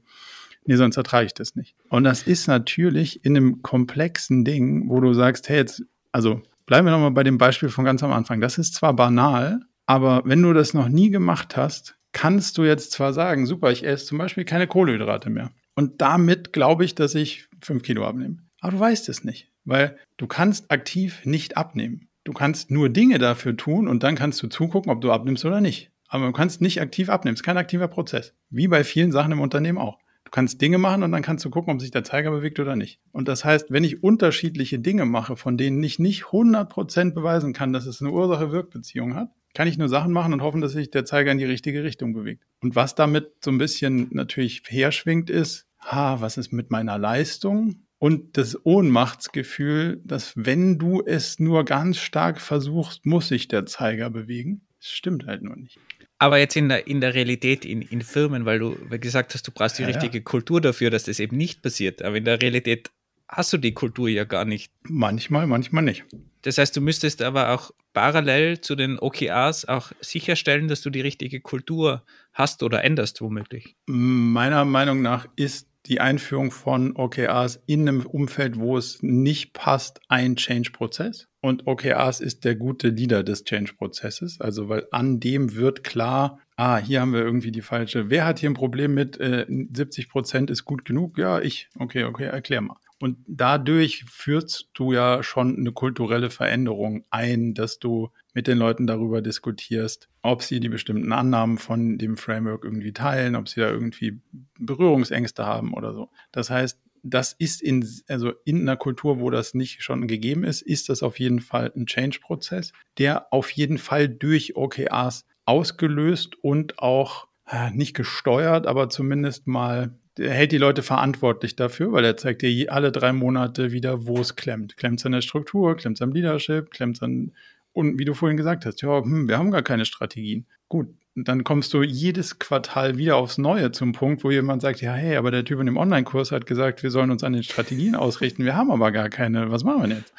nee, 0.65 0.75
sonst 0.75 0.97
ertrage 0.97 1.25
ich 1.27 1.33
das 1.33 1.55
nicht. 1.55 1.75
Und 1.89 2.03
das 2.03 2.23
ist 2.23 2.47
natürlich 2.47 3.25
in 3.25 3.35
einem 3.35 3.61
komplexen 3.61 4.43
Ding, 4.43 4.89
wo 4.89 4.99
du 4.99 5.13
sagst, 5.13 5.49
hey, 5.49 5.57
jetzt, 5.57 5.83
also 6.11 6.41
bleiben 6.65 6.85
wir 6.85 6.91
nochmal 6.91 7.11
bei 7.11 7.23
dem 7.23 7.37
Beispiel 7.37 7.69
von 7.69 7.85
ganz 7.85 8.03
am 8.03 8.11
Anfang. 8.11 8.41
Das 8.41 8.57
ist 8.57 8.75
zwar 8.75 8.93
banal, 8.93 9.61
aber 9.85 10.21
wenn 10.25 10.41
du 10.41 10.53
das 10.53 10.73
noch 10.73 10.89
nie 10.89 11.09
gemacht 11.09 11.57
hast, 11.57 11.97
kannst 12.11 12.57
du 12.57 12.63
jetzt 12.63 12.91
zwar 12.91 13.13
sagen, 13.13 13.45
super, 13.45 13.71
ich 13.71 13.85
esse 13.85 14.05
zum 14.05 14.17
Beispiel 14.17 14.43
keine 14.43 14.67
Kohlenhydrate 14.67 15.29
mehr. 15.29 15.51
Und 15.79 16.01
damit 16.01 16.51
glaube 16.51 16.83
ich, 16.83 16.93
dass 16.93 17.15
ich 17.15 17.47
fünf 17.61 17.83
Kilo 17.83 18.05
abnehme. 18.05 18.39
Aber 18.59 18.73
du 18.73 18.79
weißt 18.81 19.07
es 19.07 19.23
nicht, 19.23 19.49
weil 19.63 19.95
du 20.17 20.27
kannst 20.27 20.69
aktiv 20.71 21.21
nicht 21.23 21.55
abnehmen. 21.55 22.09
Du 22.25 22.33
kannst 22.33 22.69
nur 22.69 22.89
Dinge 22.89 23.17
dafür 23.17 23.55
tun 23.55 23.87
und 23.87 24.03
dann 24.03 24.15
kannst 24.15 24.43
du 24.43 24.47
zugucken, 24.47 24.91
ob 24.91 24.99
du 24.99 25.09
abnimmst 25.09 25.45
oder 25.45 25.61
nicht. 25.61 25.89
Aber 26.09 26.25
du 26.25 26.33
kannst 26.33 26.59
nicht 26.59 26.81
aktiv 26.81 27.07
abnehmen. 27.07 27.35
Es 27.35 27.39
ist 27.39 27.45
kein 27.45 27.55
aktiver 27.55 27.87
Prozess. 27.87 28.33
Wie 28.49 28.67
bei 28.67 28.83
vielen 28.83 29.13
Sachen 29.13 29.31
im 29.31 29.39
Unternehmen 29.39 29.77
auch. 29.77 29.99
Du 30.25 30.31
kannst 30.31 30.61
Dinge 30.61 30.79
machen 30.79 31.01
und 31.01 31.13
dann 31.13 31.21
kannst 31.21 31.45
du 31.45 31.49
gucken, 31.49 31.73
ob 31.73 31.79
sich 31.79 31.91
der 31.91 32.03
Zeiger 32.03 32.29
bewegt 32.29 32.59
oder 32.59 32.75
nicht. 32.75 32.99
Und 33.13 33.29
das 33.29 33.45
heißt, 33.45 33.71
wenn 33.71 33.85
ich 33.85 34.03
unterschiedliche 34.03 34.79
Dinge 34.79 35.05
mache, 35.05 35.37
von 35.37 35.57
denen 35.57 35.81
ich 35.81 35.97
nicht 35.97 36.25
100% 36.25 37.13
beweisen 37.13 37.53
kann, 37.53 37.71
dass 37.71 37.85
es 37.85 38.01
eine 38.01 38.11
Ursache-Wirkbeziehung 38.11 39.15
hat, 39.15 39.29
kann 39.53 39.69
ich 39.69 39.77
nur 39.77 39.87
Sachen 39.87 40.11
machen 40.11 40.33
und 40.33 40.41
hoffen, 40.41 40.59
dass 40.59 40.73
sich 40.73 40.91
der 40.91 41.05
Zeiger 41.05 41.31
in 41.31 41.37
die 41.37 41.45
richtige 41.45 41.85
Richtung 41.85 42.11
bewegt. 42.11 42.43
Und 42.59 42.75
was 42.75 42.95
damit 42.95 43.31
so 43.39 43.49
ein 43.49 43.57
bisschen 43.57 44.09
natürlich 44.11 44.61
herschwingt, 44.67 45.29
ist, 45.29 45.68
ha, 45.79 46.21
was 46.21 46.37
ist 46.37 46.51
mit 46.51 46.71
meiner 46.71 46.97
Leistung? 46.97 47.85
Und 47.97 48.37
das 48.37 48.65
Ohnmachtsgefühl, 48.65 50.01
dass 50.05 50.33
wenn 50.35 50.79
du 50.79 51.03
es 51.05 51.39
nur 51.39 51.65
ganz 51.65 51.97
stark 51.97 52.39
versuchst, 52.39 53.05
muss 53.05 53.27
sich 53.27 53.49
der 53.49 53.65
Zeiger 53.65 54.09
bewegen. 54.09 54.61
Das 54.79 54.89
stimmt 54.89 55.25
halt 55.25 55.41
nur 55.41 55.57
nicht. 55.57 55.77
Aber 56.17 56.37
jetzt 56.37 56.55
in 56.55 56.69
der, 56.69 56.87
in 56.87 57.01
der 57.01 57.13
Realität, 57.13 57.65
in, 57.65 57.81
in 57.81 58.01
Firmen, 58.01 58.45
weil 58.45 58.59
du 58.59 58.75
gesagt 58.99 59.33
hast, 59.33 59.47
du 59.47 59.51
brauchst 59.51 59.79
die 59.79 59.83
ja, 59.83 59.89
richtige 59.89 60.19
ja. 60.19 60.23
Kultur 60.23 60.61
dafür, 60.61 60.89
dass 60.89 61.03
das 61.03 61.19
eben 61.19 61.37
nicht 61.37 61.61
passiert. 61.61 62.01
Aber 62.01 62.17
in 62.17 62.25
der 62.25 62.41
Realität 62.41 62.91
hast 63.27 63.53
du 63.53 63.57
die 63.57 63.73
Kultur 63.73 64.09
ja 64.09 64.25
gar 64.25 64.45
nicht. 64.45 64.71
Manchmal, 64.83 65.47
manchmal 65.47 65.83
nicht. 65.83 66.05
Das 66.41 66.57
heißt, 66.57 66.75
du 66.75 66.81
müsstest 66.81 67.21
aber 67.21 67.49
auch 67.49 67.71
parallel 67.93 68.61
zu 68.61 68.75
den 68.75 68.99
OKRs 68.99 69.65
auch 69.65 69.91
sicherstellen, 70.01 70.67
dass 70.67 70.81
du 70.81 70.89
die 70.89 71.01
richtige 71.01 71.41
Kultur 71.41 72.03
hast 72.33 72.63
oder 72.63 72.83
änderst, 72.83 73.21
womöglich. 73.21 73.75
Meiner 73.87 74.65
Meinung 74.65 75.01
nach 75.01 75.27
ist 75.35 75.68
die 75.89 75.99
Einführung 75.99 76.51
von 76.51 76.95
OKRs 76.95 77.61
in 77.65 77.87
einem 77.87 78.05
Umfeld, 78.05 78.59
wo 78.59 78.77
es 78.77 79.01
nicht 79.01 79.53
passt, 79.53 79.99
ein 80.07 80.35
Change-Prozess. 80.35 81.27
Und 81.41 81.67
OKRs 81.67 82.19
ist 82.19 82.45
der 82.45 82.55
gute 82.55 82.89
Leader 82.89 83.23
des 83.23 83.43
Change-Prozesses. 83.43 84.39
Also, 84.39 84.69
weil 84.69 84.87
an 84.91 85.19
dem 85.19 85.55
wird 85.55 85.83
klar, 85.83 86.39
ah, 86.57 86.77
hier 86.77 87.01
haben 87.01 87.13
wir 87.13 87.21
irgendwie 87.21 87.51
die 87.51 87.61
falsche. 87.61 88.09
Wer 88.09 88.25
hat 88.25 88.39
hier 88.39 88.49
ein 88.49 88.55
Problem 88.55 88.93
mit 88.93 89.19
äh, 89.19 89.45
70 89.47 90.09
Prozent 90.09 90.51
ist 90.51 90.65
gut 90.65 90.85
genug? 90.85 91.17
Ja, 91.17 91.41
ich. 91.41 91.69
Okay, 91.77 92.03
okay, 92.03 92.25
erklär 92.25 92.61
mal. 92.61 92.77
Und 93.01 93.17
dadurch 93.27 94.03
führst 94.09 94.69
du 94.73 94.91
ja 94.91 95.23
schon 95.23 95.57
eine 95.57 95.71
kulturelle 95.71 96.29
Veränderung 96.29 97.05
ein, 97.09 97.53
dass 97.53 97.79
du 97.79 98.09
mit 98.39 98.47
den 98.47 98.57
Leuten 98.57 98.87
darüber 98.87 99.21
diskutierst, 99.21 100.07
ob 100.21 100.43
sie 100.43 100.61
die 100.61 100.69
bestimmten 100.69 101.11
Annahmen 101.11 101.57
von 101.57 101.97
dem 101.97 102.15
Framework 102.15 102.63
irgendwie 102.63 102.93
teilen, 102.93 103.35
ob 103.35 103.49
sie 103.49 103.59
da 103.59 103.69
irgendwie 103.69 104.21
Berührungsängste 104.57 105.45
haben 105.45 105.73
oder 105.73 105.91
so. 105.91 106.09
Das 106.31 106.49
heißt, 106.49 106.79
das 107.03 107.33
ist 107.33 107.61
in, 107.61 107.85
also 108.07 108.31
in 108.45 108.61
einer 108.61 108.77
Kultur, 108.77 109.19
wo 109.19 109.29
das 109.29 109.55
nicht 109.55 109.83
schon 109.83 110.07
gegeben 110.07 110.45
ist, 110.45 110.61
ist 110.61 110.87
das 110.87 111.03
auf 111.03 111.19
jeden 111.19 111.41
Fall 111.41 111.73
ein 111.75 111.85
Change-Prozess, 111.85 112.71
der 112.97 113.33
auf 113.33 113.51
jeden 113.51 113.77
Fall 113.77 114.07
durch 114.07 114.55
OKRs 114.55 115.25
ausgelöst 115.43 116.41
und 116.41 116.79
auch 116.79 117.27
äh, 117.45 117.71
nicht 117.71 117.93
gesteuert, 117.93 118.67
aber 118.67 118.87
zumindest 118.87 119.47
mal 119.47 119.99
hält 120.17 120.53
die 120.53 120.57
Leute 120.57 120.81
verantwortlich 120.81 121.57
dafür, 121.57 121.91
weil 121.91 122.05
er 122.05 122.15
zeigt 122.15 122.41
dir 122.41 122.71
alle 122.71 122.93
drei 122.93 123.11
Monate 123.11 123.73
wieder, 123.73 124.07
wo 124.07 124.19
es 124.19 124.37
klemmt. 124.37 124.77
Klemmt 124.77 124.99
es 124.99 125.05
an 125.05 125.11
der 125.11 125.21
Struktur, 125.21 125.75
klemmt 125.75 125.97
es 125.97 126.01
am 126.01 126.13
Leadership, 126.13 126.71
klemmt 126.71 126.97
es 126.97 127.03
an, 127.03 127.33
und 127.79 127.97
wie 127.97 128.05
du 128.05 128.13
vorhin 128.13 128.35
gesagt 128.35 128.65
hast, 128.65 128.81
ja, 128.81 129.01
hm, 129.01 129.29
wir 129.29 129.37
haben 129.37 129.51
gar 129.51 129.61
keine 129.61 129.85
Strategien. 129.85 130.45
Gut, 130.67 130.89
dann 131.15 131.45
kommst 131.45 131.73
du 131.73 131.81
jedes 131.81 132.37
Quartal 132.37 132.97
wieder 132.97 133.15
aufs 133.15 133.37
Neue 133.37 133.71
zum 133.71 133.93
Punkt, 133.93 134.23
wo 134.23 134.31
jemand 134.31 134.61
sagt, 134.61 134.81
ja, 134.81 134.93
hey, 134.93 135.15
aber 135.15 135.31
der 135.31 135.45
Typ 135.45 135.59
in 135.61 135.65
dem 135.65 135.77
Online-Kurs 135.77 136.31
hat 136.33 136.45
gesagt, 136.45 136.83
wir 136.83 136.91
sollen 136.91 137.09
uns 137.09 137.23
an 137.23 137.33
den 137.33 137.43
Strategien 137.43 137.95
ausrichten, 137.95 138.43
wir 138.43 138.55
haben 138.55 138.69
aber 138.69 138.91
gar 138.91 139.09
keine, 139.09 139.49
was 139.49 139.63
machen 139.63 139.89
wir 139.89 139.97
jetzt? 139.97 140.13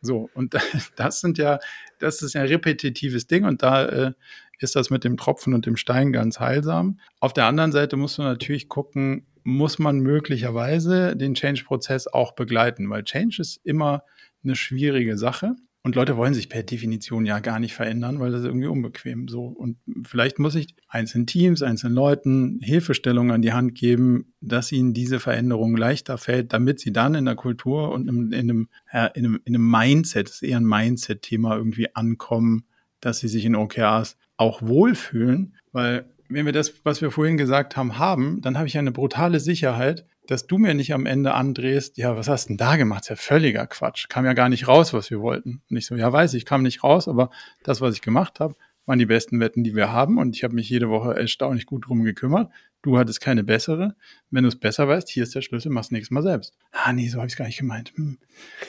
So, 0.00 0.30
und 0.32 0.54
das 0.96 1.20
sind 1.20 1.36
ja, 1.36 1.58
das 1.98 2.22
ist 2.22 2.32
ja 2.32 2.40
ein 2.40 2.48
repetitives 2.48 3.26
Ding 3.26 3.44
und 3.44 3.62
da 3.62 3.84
äh, 3.84 4.12
ist 4.58 4.74
das 4.74 4.88
mit 4.88 5.04
dem 5.04 5.16
Tropfen 5.18 5.52
und 5.54 5.66
dem 5.66 5.76
Stein 5.76 6.12
ganz 6.12 6.40
heilsam. 6.40 6.98
Auf 7.20 7.34
der 7.34 7.44
anderen 7.44 7.72
Seite 7.72 7.96
musst 7.96 8.16
du 8.16 8.22
natürlich 8.22 8.68
gucken, 8.68 9.26
muss 9.44 9.78
man 9.78 9.98
möglicherweise 9.98 11.14
den 11.14 11.34
Change-Prozess 11.34 12.08
auch 12.08 12.32
begleiten, 12.32 12.88
weil 12.88 13.02
Change 13.04 13.40
ist 13.40 13.60
immer 13.64 14.04
eine 14.44 14.56
schwierige 14.56 15.18
Sache. 15.18 15.56
Und 15.84 15.96
Leute 15.96 16.16
wollen 16.16 16.32
sich 16.32 16.48
per 16.48 16.62
Definition 16.62 17.26
ja 17.26 17.40
gar 17.40 17.58
nicht 17.58 17.74
verändern, 17.74 18.20
weil 18.20 18.30
das 18.30 18.42
ist 18.42 18.46
irgendwie 18.46 18.68
unbequem 18.68 19.26
so. 19.26 19.46
Und 19.46 19.78
vielleicht 20.04 20.38
muss 20.38 20.54
ich 20.54 20.76
einzelnen 20.86 21.26
Teams, 21.26 21.60
einzelnen 21.60 21.96
Leuten 21.96 22.60
Hilfestellungen 22.62 23.32
an 23.32 23.42
die 23.42 23.52
Hand 23.52 23.74
geben, 23.74 24.32
dass 24.40 24.70
ihnen 24.70 24.94
diese 24.94 25.18
Veränderung 25.18 25.76
leichter 25.76 26.18
fällt, 26.18 26.52
damit 26.52 26.78
sie 26.78 26.92
dann 26.92 27.16
in 27.16 27.24
der 27.24 27.34
Kultur 27.34 27.90
und 27.90 28.08
in, 28.08 28.30
in 28.30 28.50
einem, 28.50 28.68
ja, 28.92 29.06
in, 29.06 29.26
einem, 29.26 29.40
in 29.44 29.56
einem 29.56 29.68
Mindset, 29.68 30.28
das 30.28 30.36
ist 30.36 30.42
eher 30.42 30.58
ein 30.58 30.66
Mindset-Thema, 30.66 31.56
irgendwie 31.56 31.92
ankommen, 31.96 32.64
dass 33.00 33.18
sie 33.18 33.28
sich 33.28 33.44
in 33.44 33.56
OKRs 33.56 34.16
auch 34.36 34.62
wohlfühlen. 34.62 35.56
Weil 35.72 36.04
wenn 36.28 36.46
wir 36.46 36.52
das, 36.52 36.72
was 36.84 37.02
wir 37.02 37.10
vorhin 37.10 37.36
gesagt 37.36 37.76
haben, 37.76 37.98
haben, 37.98 38.40
dann 38.40 38.56
habe 38.56 38.68
ich 38.68 38.78
eine 38.78 38.92
brutale 38.92 39.40
Sicherheit, 39.40 40.06
dass 40.26 40.46
du 40.46 40.58
mir 40.58 40.74
nicht 40.74 40.94
am 40.94 41.06
Ende 41.06 41.34
andrehst, 41.34 41.96
ja, 41.98 42.16
was 42.16 42.28
hast 42.28 42.44
du 42.44 42.48
denn 42.48 42.56
da 42.56 42.76
gemacht? 42.76 43.00
Das 43.00 43.18
ist 43.18 43.26
ja 43.26 43.34
völliger 43.34 43.66
Quatsch. 43.66 44.08
Kam 44.08 44.24
ja 44.24 44.34
gar 44.34 44.48
nicht 44.48 44.68
raus, 44.68 44.92
was 44.92 45.10
wir 45.10 45.20
wollten. 45.20 45.62
Und 45.68 45.76
ich 45.76 45.86
so, 45.86 45.96
ja, 45.96 46.12
weiß 46.12 46.34
ich, 46.34 46.44
kam 46.44 46.62
nicht 46.62 46.84
raus, 46.84 47.08
aber 47.08 47.30
das, 47.62 47.80
was 47.80 47.94
ich 47.94 48.02
gemacht 48.02 48.40
habe, 48.40 48.54
waren 48.86 48.98
die 48.98 49.06
besten 49.06 49.40
Wetten, 49.40 49.64
die 49.64 49.74
wir 49.74 49.92
haben. 49.92 50.18
Und 50.18 50.36
ich 50.36 50.44
habe 50.44 50.54
mich 50.54 50.68
jede 50.68 50.88
Woche 50.88 51.14
erstaunlich 51.14 51.66
gut 51.66 51.86
drum 51.86 52.04
gekümmert. 52.04 52.50
Du 52.82 52.98
hattest 52.98 53.20
keine 53.20 53.44
bessere. 53.44 53.94
Wenn 54.30 54.42
du 54.42 54.48
es 54.48 54.58
besser 54.58 54.88
weißt, 54.88 55.08
hier 55.08 55.22
ist 55.22 55.34
der 55.34 55.42
Schlüssel, 55.42 55.70
mach's 55.70 55.90
nächstes 55.90 56.10
Mal 56.10 56.22
selbst. 56.22 56.56
Ah, 56.72 56.92
nee, 56.92 57.08
so 57.08 57.18
habe 57.18 57.26
ich 57.26 57.34
es 57.34 57.36
gar 57.36 57.46
nicht 57.46 57.58
gemeint. 57.58 57.92
Hm. 57.96 58.18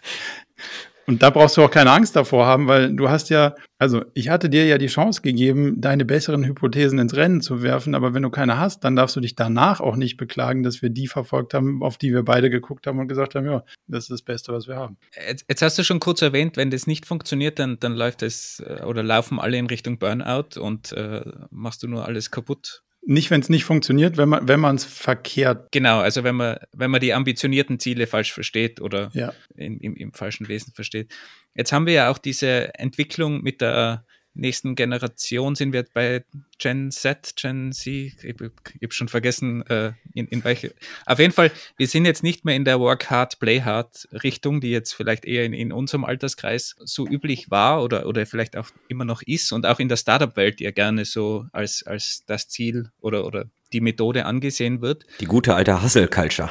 Und 1.06 1.22
da 1.22 1.30
brauchst 1.30 1.56
du 1.56 1.62
auch 1.62 1.70
keine 1.70 1.92
Angst 1.92 2.16
davor 2.16 2.46
haben, 2.46 2.66
weil 2.66 2.94
du 2.94 3.08
hast 3.08 3.30
ja, 3.30 3.54
also 3.78 4.04
ich 4.14 4.28
hatte 4.30 4.48
dir 4.48 4.66
ja 4.66 4.78
die 4.78 4.86
Chance 4.86 5.20
gegeben, 5.20 5.80
deine 5.80 6.04
besseren 6.04 6.44
Hypothesen 6.44 6.98
ins 6.98 7.14
Rennen 7.14 7.40
zu 7.40 7.62
werfen, 7.62 7.94
aber 7.94 8.14
wenn 8.14 8.22
du 8.22 8.30
keine 8.30 8.58
hast, 8.58 8.84
dann 8.84 8.96
darfst 8.96 9.16
du 9.16 9.20
dich 9.20 9.34
danach 9.34 9.80
auch 9.80 9.96
nicht 9.96 10.16
beklagen, 10.16 10.62
dass 10.62 10.80
wir 10.80 10.90
die 10.90 11.08
verfolgt 11.08 11.52
haben, 11.52 11.82
auf 11.82 11.98
die 11.98 12.12
wir 12.12 12.24
beide 12.24 12.48
geguckt 12.48 12.86
haben 12.86 12.98
und 12.98 13.08
gesagt 13.08 13.34
haben, 13.34 13.46
ja, 13.46 13.64
das 13.86 14.04
ist 14.04 14.10
das 14.10 14.22
Beste, 14.22 14.52
was 14.52 14.66
wir 14.66 14.76
haben. 14.76 14.96
Jetzt, 15.28 15.44
jetzt 15.48 15.62
hast 15.62 15.78
du 15.78 15.84
schon 15.84 16.00
kurz 16.00 16.22
erwähnt, 16.22 16.56
wenn 16.56 16.70
das 16.70 16.86
nicht 16.86 17.06
funktioniert, 17.06 17.58
dann, 17.58 17.78
dann 17.78 17.94
läuft 17.94 18.22
es 18.22 18.62
äh, 18.66 18.82
oder 18.84 19.02
laufen 19.02 19.38
alle 19.38 19.58
in 19.58 19.66
Richtung 19.66 19.98
Burnout 19.98 20.58
und 20.58 20.92
äh, 20.92 21.22
machst 21.50 21.82
du 21.82 21.88
nur 21.88 22.06
alles 22.06 22.30
kaputt. 22.30 22.82
Nicht, 23.08 23.30
wenn 23.30 23.40
es 23.40 23.48
nicht 23.48 23.64
funktioniert, 23.64 24.16
wenn 24.16 24.28
man 24.28 24.48
wenn 24.48 24.58
man 24.58 24.74
es 24.74 24.84
verkehrt. 24.84 25.68
Genau, 25.70 26.00
also 26.00 26.24
wenn 26.24 26.34
man 26.34 26.56
wenn 26.72 26.90
man 26.90 27.00
die 27.00 27.14
ambitionierten 27.14 27.78
Ziele 27.78 28.08
falsch 28.08 28.32
versteht 28.32 28.80
oder 28.80 29.10
ja. 29.14 29.32
in, 29.54 29.78
im, 29.78 29.94
im 29.94 30.12
falschen 30.12 30.48
Wesen 30.48 30.74
versteht. 30.74 31.14
Jetzt 31.54 31.72
haben 31.72 31.86
wir 31.86 31.92
ja 31.92 32.10
auch 32.10 32.18
diese 32.18 32.74
Entwicklung 32.74 33.42
mit 33.42 33.60
der 33.60 34.04
nächsten 34.36 34.74
Generation 34.74 35.54
sind 35.54 35.72
wir 35.72 35.84
bei 35.92 36.24
Gen 36.58 36.90
Z, 36.90 37.34
Gen 37.36 37.72
Z, 37.72 37.86
ich, 37.86 38.24
ich 38.24 38.34
habe 38.40 38.92
schon 38.92 39.08
vergessen, 39.08 39.66
äh, 39.66 39.92
in, 40.14 40.26
in 40.28 40.44
welche. 40.44 40.74
Auf 41.04 41.18
jeden 41.18 41.32
Fall, 41.32 41.50
wir 41.76 41.86
sind 41.86 42.04
jetzt 42.04 42.22
nicht 42.22 42.44
mehr 42.44 42.56
in 42.56 42.64
der 42.64 42.80
Work 42.80 43.10
Hard, 43.10 43.38
Play 43.38 43.62
Hard 43.62 44.08
Richtung, 44.22 44.60
die 44.60 44.70
jetzt 44.70 44.92
vielleicht 44.92 45.24
eher 45.24 45.44
in, 45.44 45.52
in 45.52 45.72
unserem 45.72 46.04
Alterskreis 46.04 46.76
so 46.84 47.06
üblich 47.06 47.50
war 47.50 47.82
oder, 47.82 48.06
oder 48.06 48.26
vielleicht 48.26 48.56
auch 48.56 48.70
immer 48.88 49.04
noch 49.04 49.22
ist 49.22 49.52
und 49.52 49.66
auch 49.66 49.78
in 49.78 49.88
der 49.88 49.96
Startup-Welt 49.96 50.60
ja 50.60 50.70
gerne 50.70 51.04
so 51.04 51.46
als, 51.52 51.82
als 51.82 52.24
das 52.26 52.48
Ziel 52.48 52.90
oder, 53.00 53.26
oder 53.26 53.46
die 53.72 53.80
Methode 53.80 54.26
angesehen 54.26 54.80
wird. 54.80 55.04
Die 55.20 55.26
gute 55.26 55.54
alte 55.54 55.82
Hustle-Culture. 55.82 56.50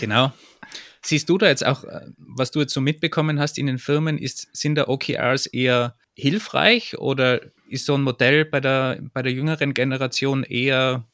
Genau. 0.00 0.32
Siehst 1.04 1.28
du 1.28 1.38
da 1.38 1.48
jetzt 1.48 1.66
auch, 1.66 1.84
äh, 1.84 2.06
was 2.16 2.50
du 2.50 2.60
jetzt 2.60 2.72
so 2.72 2.80
mitbekommen 2.80 3.40
hast 3.40 3.58
in 3.58 3.66
den 3.66 3.78
Firmen, 3.78 4.18
ist, 4.18 4.48
sind 4.52 4.76
da 4.76 4.88
OKRs 4.88 5.46
eher 5.46 5.96
hilfreich 6.14 6.98
oder 6.98 7.40
ist 7.68 7.86
so 7.86 7.94
ein 7.94 8.02
Modell 8.02 8.44
bei 8.44 8.60
der, 8.60 9.00
bei 9.12 9.22
der 9.22 9.32
jüngeren 9.32 9.74
Generation 9.74 10.44
eher, 10.44 11.06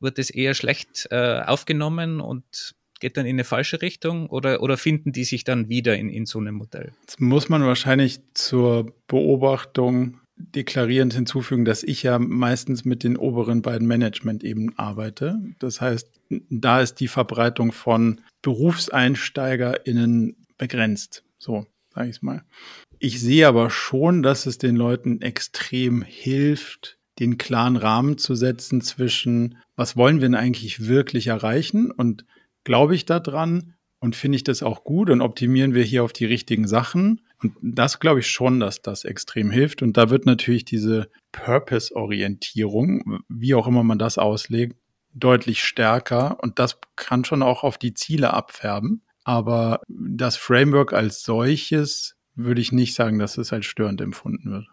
wird 0.00 0.18
es 0.18 0.30
eher 0.30 0.54
schlecht 0.54 1.08
äh, 1.10 1.40
aufgenommen 1.40 2.20
und 2.20 2.74
geht 3.00 3.16
dann 3.16 3.26
in 3.26 3.36
eine 3.36 3.44
falsche 3.44 3.82
Richtung 3.82 4.28
oder, 4.28 4.62
oder 4.62 4.76
finden 4.76 5.12
die 5.12 5.24
sich 5.24 5.44
dann 5.44 5.68
wieder 5.68 5.96
in, 5.96 6.08
in 6.08 6.26
so 6.26 6.38
einem 6.38 6.54
Modell? 6.54 6.92
Jetzt 7.00 7.20
muss 7.20 7.48
man 7.48 7.64
wahrscheinlich 7.64 8.20
zur 8.34 8.94
Beobachtung 9.08 10.20
deklarierend 10.36 11.14
hinzufügen, 11.14 11.64
dass 11.64 11.82
ich 11.82 12.02
ja 12.02 12.18
meistens 12.18 12.84
mit 12.84 13.04
den 13.04 13.16
oberen 13.16 13.62
beiden 13.62 13.86
Management-Ebenen 13.86 14.78
arbeite. 14.78 15.38
Das 15.58 15.80
heißt, 15.80 16.10
da 16.50 16.80
ist 16.80 16.96
die 16.96 17.08
Verbreitung 17.08 17.72
von 17.72 18.20
BerufseinsteigerInnen 18.44 20.36
begrenzt. 20.58 21.24
So, 21.38 21.66
sage 21.92 22.10
ich 22.10 22.16
es 22.16 22.22
mal. 22.22 22.44
Ich 22.98 23.20
sehe 23.20 23.48
aber 23.48 23.70
schon, 23.70 24.22
dass 24.22 24.46
es 24.46 24.58
den 24.58 24.76
Leuten 24.76 25.20
extrem 25.22 26.02
hilft, 26.02 26.98
den 27.18 27.38
klaren 27.38 27.76
Rahmen 27.76 28.18
zu 28.18 28.34
setzen 28.34 28.80
zwischen, 28.82 29.58
was 29.76 29.96
wollen 29.96 30.16
wir 30.16 30.28
denn 30.28 30.34
eigentlich 30.34 30.86
wirklich 30.86 31.28
erreichen 31.28 31.90
und 31.90 32.24
glaube 32.64 32.94
ich 32.94 33.06
daran 33.06 33.74
und 34.00 34.14
finde 34.16 34.36
ich 34.36 34.44
das 34.44 34.62
auch 34.62 34.84
gut 34.84 35.08
und 35.10 35.22
optimieren 35.22 35.74
wir 35.74 35.82
hier 35.82 36.04
auf 36.04 36.12
die 36.12 36.26
richtigen 36.26 36.68
Sachen. 36.68 37.22
Und 37.42 37.54
das 37.62 38.00
glaube 38.00 38.20
ich 38.20 38.26
schon, 38.26 38.60
dass 38.60 38.82
das 38.82 39.04
extrem 39.04 39.50
hilft. 39.50 39.80
Und 39.80 39.96
da 39.96 40.10
wird 40.10 40.26
natürlich 40.26 40.64
diese 40.66 41.08
Purpose-Orientierung, 41.32 43.20
wie 43.28 43.54
auch 43.54 43.66
immer 43.66 43.82
man 43.82 43.98
das 43.98 44.18
auslegt, 44.18 44.76
deutlich 45.14 45.62
stärker. 45.62 46.38
Und 46.42 46.58
das 46.58 46.78
kann 46.96 47.24
schon 47.24 47.42
auch 47.42 47.64
auf 47.64 47.78
die 47.78 47.94
Ziele 47.94 48.34
abfärben. 48.34 49.02
Aber 49.24 49.80
das 49.88 50.36
Framework 50.36 50.92
als 50.92 51.22
solches 51.22 52.16
würde 52.34 52.60
ich 52.60 52.72
nicht 52.72 52.94
sagen, 52.94 53.18
dass 53.18 53.38
es 53.38 53.52
als 53.52 53.66
störend 53.66 54.00
empfunden 54.00 54.50
wird. 54.50 54.66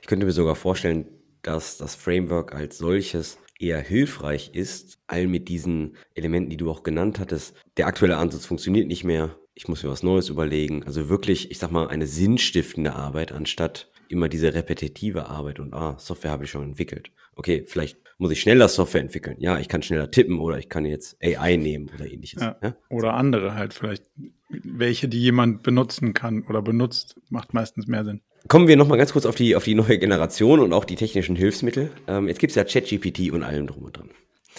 Ich 0.00 0.06
könnte 0.06 0.26
mir 0.26 0.32
sogar 0.32 0.54
vorstellen, 0.54 1.06
dass 1.42 1.76
das 1.76 1.94
Framework 1.94 2.54
als 2.54 2.78
solches 2.78 3.38
eher 3.58 3.80
hilfreich 3.80 4.50
ist, 4.52 4.98
all 5.06 5.26
mit 5.26 5.48
diesen 5.48 5.96
Elementen, 6.14 6.50
die 6.50 6.56
du 6.56 6.70
auch 6.70 6.82
genannt 6.82 7.18
hattest. 7.18 7.54
Der 7.76 7.86
aktuelle 7.86 8.18
Ansatz 8.18 8.44
funktioniert 8.44 8.86
nicht 8.86 9.04
mehr. 9.04 9.36
Ich 9.54 9.68
muss 9.68 9.82
mir 9.82 9.88
was 9.88 10.02
Neues 10.02 10.28
überlegen. 10.28 10.84
Also 10.84 11.08
wirklich, 11.08 11.50
ich 11.50 11.58
sag 11.58 11.70
mal, 11.70 11.88
eine 11.88 12.06
sinnstiftende 12.06 12.94
Arbeit, 12.94 13.32
anstatt 13.32 13.90
immer 14.08 14.28
diese 14.28 14.54
repetitive 14.54 15.26
Arbeit 15.26 15.58
und 15.58 15.72
ah, 15.72 15.96
Software 15.98 16.30
habe 16.30 16.44
ich 16.44 16.50
schon 16.50 16.62
entwickelt. 16.62 17.10
Okay, 17.34 17.64
vielleicht 17.66 17.98
muss 18.18 18.30
ich 18.30 18.40
schneller 18.40 18.68
Software 18.68 19.00
entwickeln. 19.00 19.36
Ja, 19.38 19.58
ich 19.58 19.68
kann 19.68 19.82
schneller 19.82 20.10
tippen 20.10 20.38
oder 20.38 20.58
ich 20.58 20.68
kann 20.68 20.84
jetzt 20.84 21.16
AI 21.22 21.56
nehmen 21.56 21.90
oder 21.94 22.06
ähnliches. 22.10 22.40
Ja, 22.42 22.56
ja? 22.62 22.74
Oder 22.88 23.14
andere 23.14 23.54
halt 23.54 23.74
vielleicht. 23.74 24.04
Welche, 24.48 25.08
die 25.08 25.20
jemand 25.20 25.64
benutzen 25.64 26.14
kann 26.14 26.44
oder 26.44 26.62
benutzt, 26.62 27.16
macht 27.30 27.52
meistens 27.52 27.88
mehr 27.88 28.04
Sinn. 28.04 28.20
Kommen 28.46 28.68
wir 28.68 28.76
nochmal 28.76 28.96
ganz 28.96 29.12
kurz 29.12 29.26
auf 29.26 29.34
die, 29.34 29.56
auf 29.56 29.64
die 29.64 29.74
neue 29.74 29.98
Generation 29.98 30.60
und 30.60 30.72
auch 30.72 30.84
die 30.84 30.94
technischen 30.94 31.34
Hilfsmittel. 31.34 31.90
Ähm, 32.06 32.28
jetzt 32.28 32.38
gibt 32.38 32.52
es 32.52 32.54
ja 32.54 32.62
ChatGPT 32.62 33.32
und 33.32 33.42
allem 33.42 33.66
drum 33.66 33.82
und 33.82 33.96
dran. 33.96 34.10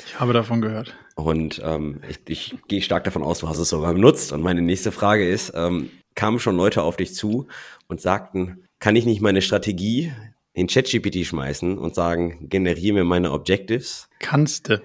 Ich 0.05 0.19
habe 0.19 0.33
davon 0.33 0.61
gehört. 0.61 0.93
Und 1.15 1.61
ähm, 1.63 2.01
ich, 2.09 2.19
ich 2.27 2.55
gehe 2.67 2.81
stark 2.81 3.05
davon 3.05 3.23
aus, 3.23 3.39
du 3.39 3.47
hast 3.47 3.59
es 3.59 3.69
sogar 3.69 3.93
benutzt. 3.93 4.33
Und 4.33 4.41
meine 4.41 4.61
nächste 4.61 4.91
Frage 4.91 5.27
ist, 5.27 5.53
ähm, 5.55 5.89
kamen 6.15 6.39
schon 6.39 6.57
Leute 6.57 6.83
auf 6.83 6.97
dich 6.97 7.13
zu 7.13 7.47
und 7.87 8.01
sagten, 8.01 8.63
kann 8.79 8.95
ich 8.95 9.05
nicht 9.05 9.21
meine 9.21 9.41
Strategie 9.41 10.11
in 10.57 10.65
ChatGPT 10.65 11.23
schmeißen 11.23 11.77
und 11.77 11.93
sagen, 11.93 12.49
generiere 12.49 12.95
mir 12.95 13.03
meine 13.03 13.31
Objectives? 13.31 14.09
Kannst 14.17 14.69
du. 14.69 14.81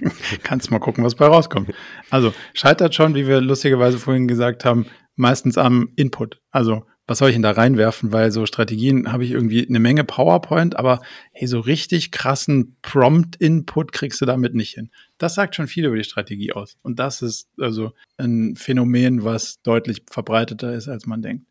Kannst 0.42 0.72
mal 0.72 0.80
gucken, 0.80 1.04
was 1.04 1.14
bei 1.14 1.26
rauskommt. 1.26 1.70
Also 2.10 2.34
scheitert 2.52 2.96
schon, 2.96 3.14
wie 3.14 3.28
wir 3.28 3.40
lustigerweise 3.40 3.98
vorhin 3.98 4.26
gesagt 4.26 4.64
haben, 4.64 4.86
meistens 5.14 5.56
am 5.56 5.90
Input. 5.94 6.40
Also 6.50 6.82
was 7.06 7.18
soll 7.18 7.28
ich 7.28 7.36
denn 7.36 7.42
da 7.42 7.52
reinwerfen? 7.52 8.12
Weil 8.12 8.32
so 8.32 8.44
Strategien 8.44 9.12
habe 9.12 9.24
ich 9.24 9.30
irgendwie 9.30 9.66
eine 9.68 9.78
Menge 9.78 10.02
PowerPoint, 10.02 10.76
aber 10.76 11.00
hey, 11.30 11.46
so 11.46 11.60
richtig 11.60 12.10
krassen 12.10 12.76
Prompt-Input 12.82 13.92
kriegst 13.92 14.20
du 14.20 14.26
damit 14.26 14.54
nicht 14.56 14.74
hin. 14.74 14.90
Das 15.16 15.36
sagt 15.36 15.54
schon 15.54 15.68
viel 15.68 15.86
über 15.86 15.96
die 15.96 16.02
Strategie 16.02 16.52
aus. 16.52 16.76
Und 16.82 16.98
das 16.98 17.22
ist 17.22 17.48
also 17.56 17.92
ein 18.16 18.56
Phänomen, 18.56 19.22
was 19.22 19.62
deutlich 19.62 20.02
verbreiteter 20.10 20.74
ist, 20.74 20.88
als 20.88 21.06
man 21.06 21.22
denkt. 21.22 21.46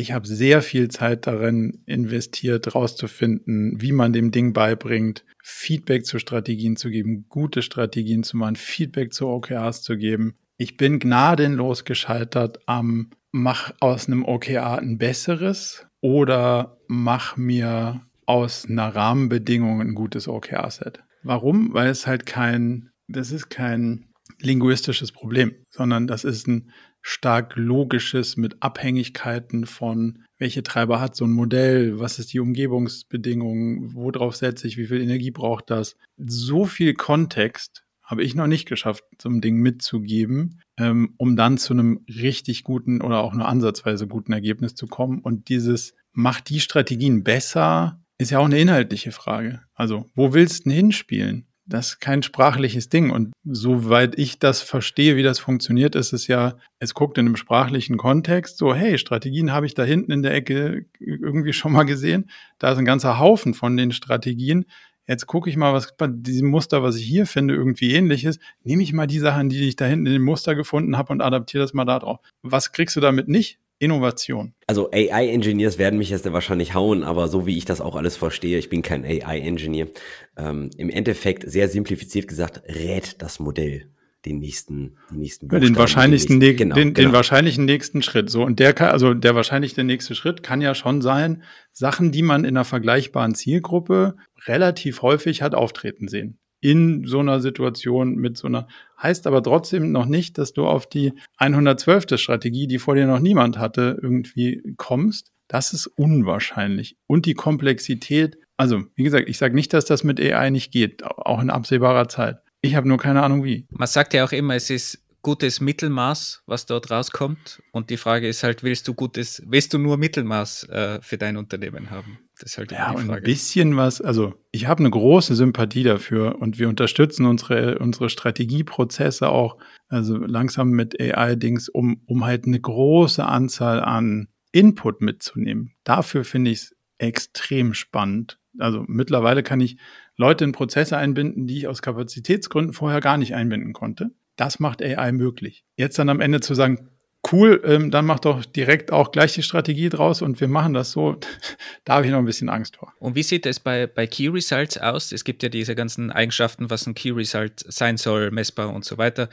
Ich 0.00 0.12
habe 0.12 0.28
sehr 0.28 0.62
viel 0.62 0.86
Zeit 0.86 1.26
darin 1.26 1.82
investiert, 1.84 2.72
rauszufinden, 2.72 3.80
wie 3.80 3.90
man 3.90 4.12
dem 4.12 4.30
Ding 4.30 4.52
beibringt, 4.52 5.24
Feedback 5.42 6.06
zu 6.06 6.20
Strategien 6.20 6.76
zu 6.76 6.90
geben, 6.90 7.26
gute 7.28 7.62
Strategien 7.62 8.22
zu 8.22 8.36
machen, 8.36 8.54
Feedback 8.54 9.12
zu 9.12 9.26
OKRs 9.26 9.82
zu 9.82 9.96
geben. 9.96 10.36
Ich 10.56 10.76
bin 10.76 11.00
gnadenlos 11.00 11.84
gescheitert 11.84 12.60
am 12.66 13.10
mach 13.32 13.72
aus 13.80 14.06
einem 14.06 14.24
OKR 14.24 14.78
ein 14.78 14.98
besseres 14.98 15.84
oder 16.00 16.78
mach 16.86 17.36
mir 17.36 18.02
aus 18.24 18.66
einer 18.66 18.94
Rahmenbedingung 18.94 19.80
ein 19.80 19.96
gutes 19.96 20.28
OKR-Set. 20.28 21.02
Warum? 21.24 21.74
Weil 21.74 21.88
es 21.88 22.06
halt 22.06 22.24
kein, 22.24 22.90
das 23.08 23.32
ist 23.32 23.50
kein 23.50 24.06
linguistisches 24.40 25.10
Problem, 25.10 25.56
sondern 25.70 26.06
das 26.06 26.22
ist 26.22 26.46
ein 26.46 26.70
stark 27.08 27.54
logisches 27.56 28.36
mit 28.36 28.62
Abhängigkeiten 28.62 29.64
von, 29.64 30.24
welche 30.36 30.62
Treiber 30.62 31.00
hat 31.00 31.16
so 31.16 31.24
ein 31.24 31.32
Modell, 31.32 31.98
was 31.98 32.18
ist 32.18 32.34
die 32.34 32.40
Umgebungsbedingung, 32.40 33.94
worauf 33.94 34.36
setze 34.36 34.68
ich, 34.68 34.76
wie 34.76 34.86
viel 34.86 35.00
Energie 35.00 35.30
braucht 35.30 35.70
das. 35.70 35.96
So 36.18 36.66
viel 36.66 36.92
Kontext 36.92 37.84
habe 38.02 38.22
ich 38.22 38.34
noch 38.34 38.46
nicht 38.46 38.68
geschafft, 38.68 39.04
so 39.20 39.30
ein 39.30 39.40
Ding 39.40 39.56
mitzugeben, 39.56 40.60
ähm, 40.78 41.14
um 41.16 41.34
dann 41.34 41.56
zu 41.56 41.72
einem 41.72 42.04
richtig 42.08 42.62
guten 42.62 43.00
oder 43.00 43.20
auch 43.20 43.32
nur 43.32 43.48
ansatzweise 43.48 44.06
guten 44.06 44.32
Ergebnis 44.32 44.74
zu 44.74 44.86
kommen. 44.86 45.20
Und 45.20 45.48
dieses 45.48 45.94
macht 46.12 46.50
die 46.50 46.60
Strategien 46.60 47.24
besser, 47.24 48.02
ist 48.18 48.30
ja 48.30 48.38
auch 48.38 48.46
eine 48.46 48.60
inhaltliche 48.60 49.12
Frage. 49.12 49.62
Also, 49.74 50.06
wo 50.14 50.34
willst 50.34 50.60
du 50.60 50.70
denn 50.70 50.76
hinspielen? 50.76 51.47
Das 51.68 51.88
ist 51.88 52.00
kein 52.00 52.22
sprachliches 52.22 52.88
Ding. 52.88 53.10
Und 53.10 53.32
soweit 53.44 54.18
ich 54.18 54.38
das 54.38 54.62
verstehe, 54.62 55.16
wie 55.16 55.22
das 55.22 55.38
funktioniert, 55.38 55.94
ist 55.94 56.14
es 56.14 56.26
ja, 56.26 56.56
es 56.78 56.94
guckt 56.94 57.18
in 57.18 57.26
einem 57.26 57.36
sprachlichen 57.36 57.98
Kontext 57.98 58.56
so, 58.56 58.74
hey, 58.74 58.96
Strategien 58.96 59.52
habe 59.52 59.66
ich 59.66 59.74
da 59.74 59.84
hinten 59.84 60.12
in 60.12 60.22
der 60.22 60.32
Ecke 60.34 60.86
irgendwie 60.98 61.52
schon 61.52 61.72
mal 61.72 61.84
gesehen. 61.84 62.30
Da 62.58 62.72
ist 62.72 62.78
ein 62.78 62.86
ganzer 62.86 63.18
Haufen 63.18 63.52
von 63.52 63.76
den 63.76 63.92
Strategien. 63.92 64.64
Jetzt 65.06 65.26
gucke 65.26 65.50
ich 65.50 65.56
mal, 65.56 65.74
was 65.74 65.94
bei 65.96 66.06
diesem 66.06 66.48
Muster, 66.48 66.82
was 66.82 66.96
ich 66.96 67.04
hier 67.04 67.26
finde, 67.26 67.54
irgendwie 67.54 67.92
ähnlich 67.92 68.24
ist. 68.24 68.40
Nehme 68.62 68.82
ich 68.82 68.94
mal 68.94 69.06
die 69.06 69.18
Sachen, 69.18 69.50
die 69.50 69.68
ich 69.68 69.76
da 69.76 69.84
hinten 69.84 70.06
in 70.06 70.14
dem 70.14 70.24
Muster 70.24 70.54
gefunden 70.54 70.96
habe 70.96 71.12
und 71.12 71.20
adaptiere 71.20 71.62
das 71.62 71.74
mal 71.74 71.84
da 71.84 71.98
drauf. 71.98 72.20
Was 72.42 72.72
kriegst 72.72 72.96
du 72.96 73.00
damit 73.00 73.28
nicht? 73.28 73.58
Innovation. 73.78 74.54
Also 74.66 74.90
AI-Engineers 74.90 75.78
werden 75.78 75.98
mich 75.98 76.10
jetzt 76.10 76.30
wahrscheinlich 76.30 76.74
hauen, 76.74 77.02
aber 77.02 77.28
so 77.28 77.46
wie 77.46 77.56
ich 77.56 77.64
das 77.64 77.80
auch 77.80 77.96
alles 77.96 78.16
verstehe, 78.16 78.58
ich 78.58 78.68
bin 78.68 78.82
kein 78.82 79.04
AI-Engineer. 79.04 79.88
Ähm, 80.36 80.70
Im 80.76 80.90
Endeffekt, 80.90 81.48
sehr 81.50 81.68
simplifiziert 81.68 82.28
gesagt, 82.28 82.62
rät 82.68 83.16
das 83.22 83.38
Modell 83.38 83.88
den 84.24 84.40
nächsten, 84.40 84.96
den 85.10 85.20
nächsten 85.20 85.48
ja, 85.50 85.60
den 85.60 85.76
wahrscheinlichsten, 85.76 86.40
den, 86.40 86.56
genau, 86.56 86.74
den, 86.74 86.92
genau. 86.92 87.08
den 87.08 87.14
wahrscheinlichen 87.14 87.64
nächsten 87.64 88.02
Schritt. 88.02 88.30
So 88.30 88.42
und 88.42 88.58
der 88.58 88.72
kann, 88.72 88.90
also 88.90 89.14
der 89.14 89.36
wahrscheinlich 89.36 89.74
der 89.74 89.84
nächste 89.84 90.14
Schritt 90.16 90.42
kann 90.42 90.60
ja 90.60 90.74
schon 90.74 91.00
sein, 91.00 91.44
Sachen, 91.72 92.10
die 92.10 92.22
man 92.22 92.44
in 92.44 92.56
einer 92.56 92.64
vergleichbaren 92.64 93.36
Zielgruppe 93.36 94.16
relativ 94.46 95.02
häufig 95.02 95.40
hat 95.40 95.54
auftreten 95.54 96.08
sehen 96.08 96.38
in 96.60 97.04
so 97.06 97.20
einer 97.20 97.40
Situation 97.40 98.16
mit 98.16 98.36
so 98.36 98.48
einer, 98.48 98.68
heißt 99.00 99.26
aber 99.26 99.42
trotzdem 99.42 99.92
noch 99.92 100.06
nicht, 100.06 100.38
dass 100.38 100.52
du 100.52 100.66
auf 100.66 100.88
die 100.88 101.12
112. 101.36 102.18
Strategie, 102.18 102.66
die 102.66 102.78
vor 102.78 102.94
dir 102.94 103.06
noch 103.06 103.20
niemand 103.20 103.58
hatte, 103.58 103.98
irgendwie 104.02 104.62
kommst. 104.76 105.32
Das 105.46 105.72
ist 105.72 105.86
unwahrscheinlich. 105.86 106.96
Und 107.06 107.26
die 107.26 107.34
Komplexität, 107.34 108.38
also 108.56 108.82
wie 108.96 109.04
gesagt, 109.04 109.28
ich 109.28 109.38
sage 109.38 109.54
nicht, 109.54 109.72
dass 109.72 109.84
das 109.84 110.04
mit 110.04 110.20
AI 110.20 110.50
nicht 110.50 110.72
geht, 110.72 111.04
auch 111.04 111.40
in 111.40 111.50
absehbarer 111.50 112.08
Zeit. 112.08 112.38
Ich 112.60 112.74
habe 112.74 112.88
nur 112.88 112.98
keine 112.98 113.22
Ahnung 113.22 113.44
wie. 113.44 113.66
Man 113.70 113.86
sagt 113.86 114.14
ja 114.14 114.24
auch 114.24 114.32
immer, 114.32 114.56
es 114.56 114.68
ist 114.68 115.04
gutes 115.22 115.60
Mittelmaß, 115.60 116.42
was 116.46 116.66
dort 116.66 116.90
rauskommt. 116.90 117.62
Und 117.72 117.90
die 117.90 117.96
Frage 117.96 118.28
ist 118.28 118.42
halt, 118.42 118.62
willst 118.62 118.88
du 118.88 118.94
gutes, 118.94 119.42
willst 119.46 119.72
du 119.74 119.78
nur 119.78 119.96
Mittelmaß 119.96 120.64
äh, 120.64 121.02
für 121.02 121.18
dein 121.18 121.36
Unternehmen 121.36 121.90
haben? 121.90 122.18
Das 122.38 122.52
ist 122.52 122.58
halt 122.58 122.72
ja, 122.72 122.94
die 122.94 123.02
Frage. 123.06 123.12
ein 123.14 123.22
bisschen 123.22 123.76
was, 123.76 124.00
also 124.00 124.34
ich 124.52 124.66
habe 124.66 124.80
eine 124.80 124.90
große 124.90 125.34
Sympathie 125.34 125.82
dafür 125.82 126.40
und 126.40 126.58
wir 126.58 126.68
unterstützen 126.68 127.26
unsere, 127.26 127.78
unsere 127.78 128.08
Strategieprozesse 128.08 129.28
auch, 129.28 129.58
also 129.88 130.16
langsam 130.16 130.70
mit 130.70 131.00
AI-Dings, 131.00 131.68
um, 131.68 132.02
um 132.06 132.24
halt 132.24 132.46
eine 132.46 132.60
große 132.60 133.24
Anzahl 133.24 133.80
an 133.80 134.28
Input 134.52 135.00
mitzunehmen. 135.00 135.74
Dafür 135.84 136.24
finde 136.24 136.52
ich 136.52 136.58
es 136.58 136.76
extrem 136.98 137.74
spannend. 137.74 138.38
Also 138.58 138.84
mittlerweile 138.86 139.42
kann 139.42 139.60
ich 139.60 139.78
Leute 140.16 140.44
in 140.44 140.52
Prozesse 140.52 140.96
einbinden, 140.96 141.46
die 141.46 141.58
ich 141.58 141.68
aus 141.68 141.82
Kapazitätsgründen 141.82 142.72
vorher 142.72 143.00
gar 143.00 143.18
nicht 143.18 143.34
einbinden 143.34 143.72
konnte. 143.72 144.10
Das 144.36 144.60
macht 144.60 144.82
AI 144.82 145.12
möglich. 145.12 145.64
Jetzt 145.76 145.98
dann 145.98 146.08
am 146.08 146.20
Ende 146.20 146.40
zu 146.40 146.54
sagen, 146.54 146.88
cool, 147.32 147.62
ähm, 147.64 147.90
dann 147.90 148.06
mach 148.06 148.18
doch 148.20 148.44
direkt 148.44 148.92
auch 148.92 149.12
gleich 149.12 149.34
die 149.34 149.42
Strategie 149.42 149.88
draus 149.88 150.22
und 150.22 150.40
wir 150.40 150.48
machen 150.48 150.74
das 150.74 150.92
so. 150.92 151.16
da 151.84 151.94
habe 151.94 152.06
ich 152.06 152.12
noch 152.12 152.18
ein 152.18 152.24
bisschen 152.24 152.48
Angst 152.48 152.76
vor. 152.76 152.92
Und 152.98 153.14
wie 153.14 153.22
sieht 153.22 153.46
es 153.46 153.60
bei, 153.60 153.86
bei 153.86 154.06
Key 154.06 154.28
Results 154.28 154.78
aus? 154.78 155.12
Es 155.12 155.24
gibt 155.24 155.42
ja 155.42 155.48
diese 155.48 155.74
ganzen 155.74 156.10
Eigenschaften, 156.10 156.70
was 156.70 156.86
ein 156.86 156.94
Key 156.94 157.10
Result 157.10 157.64
sein 157.66 157.96
soll, 157.96 158.30
messbar 158.30 158.72
und 158.72 158.84
so 158.84 158.98
weiter 158.98 159.28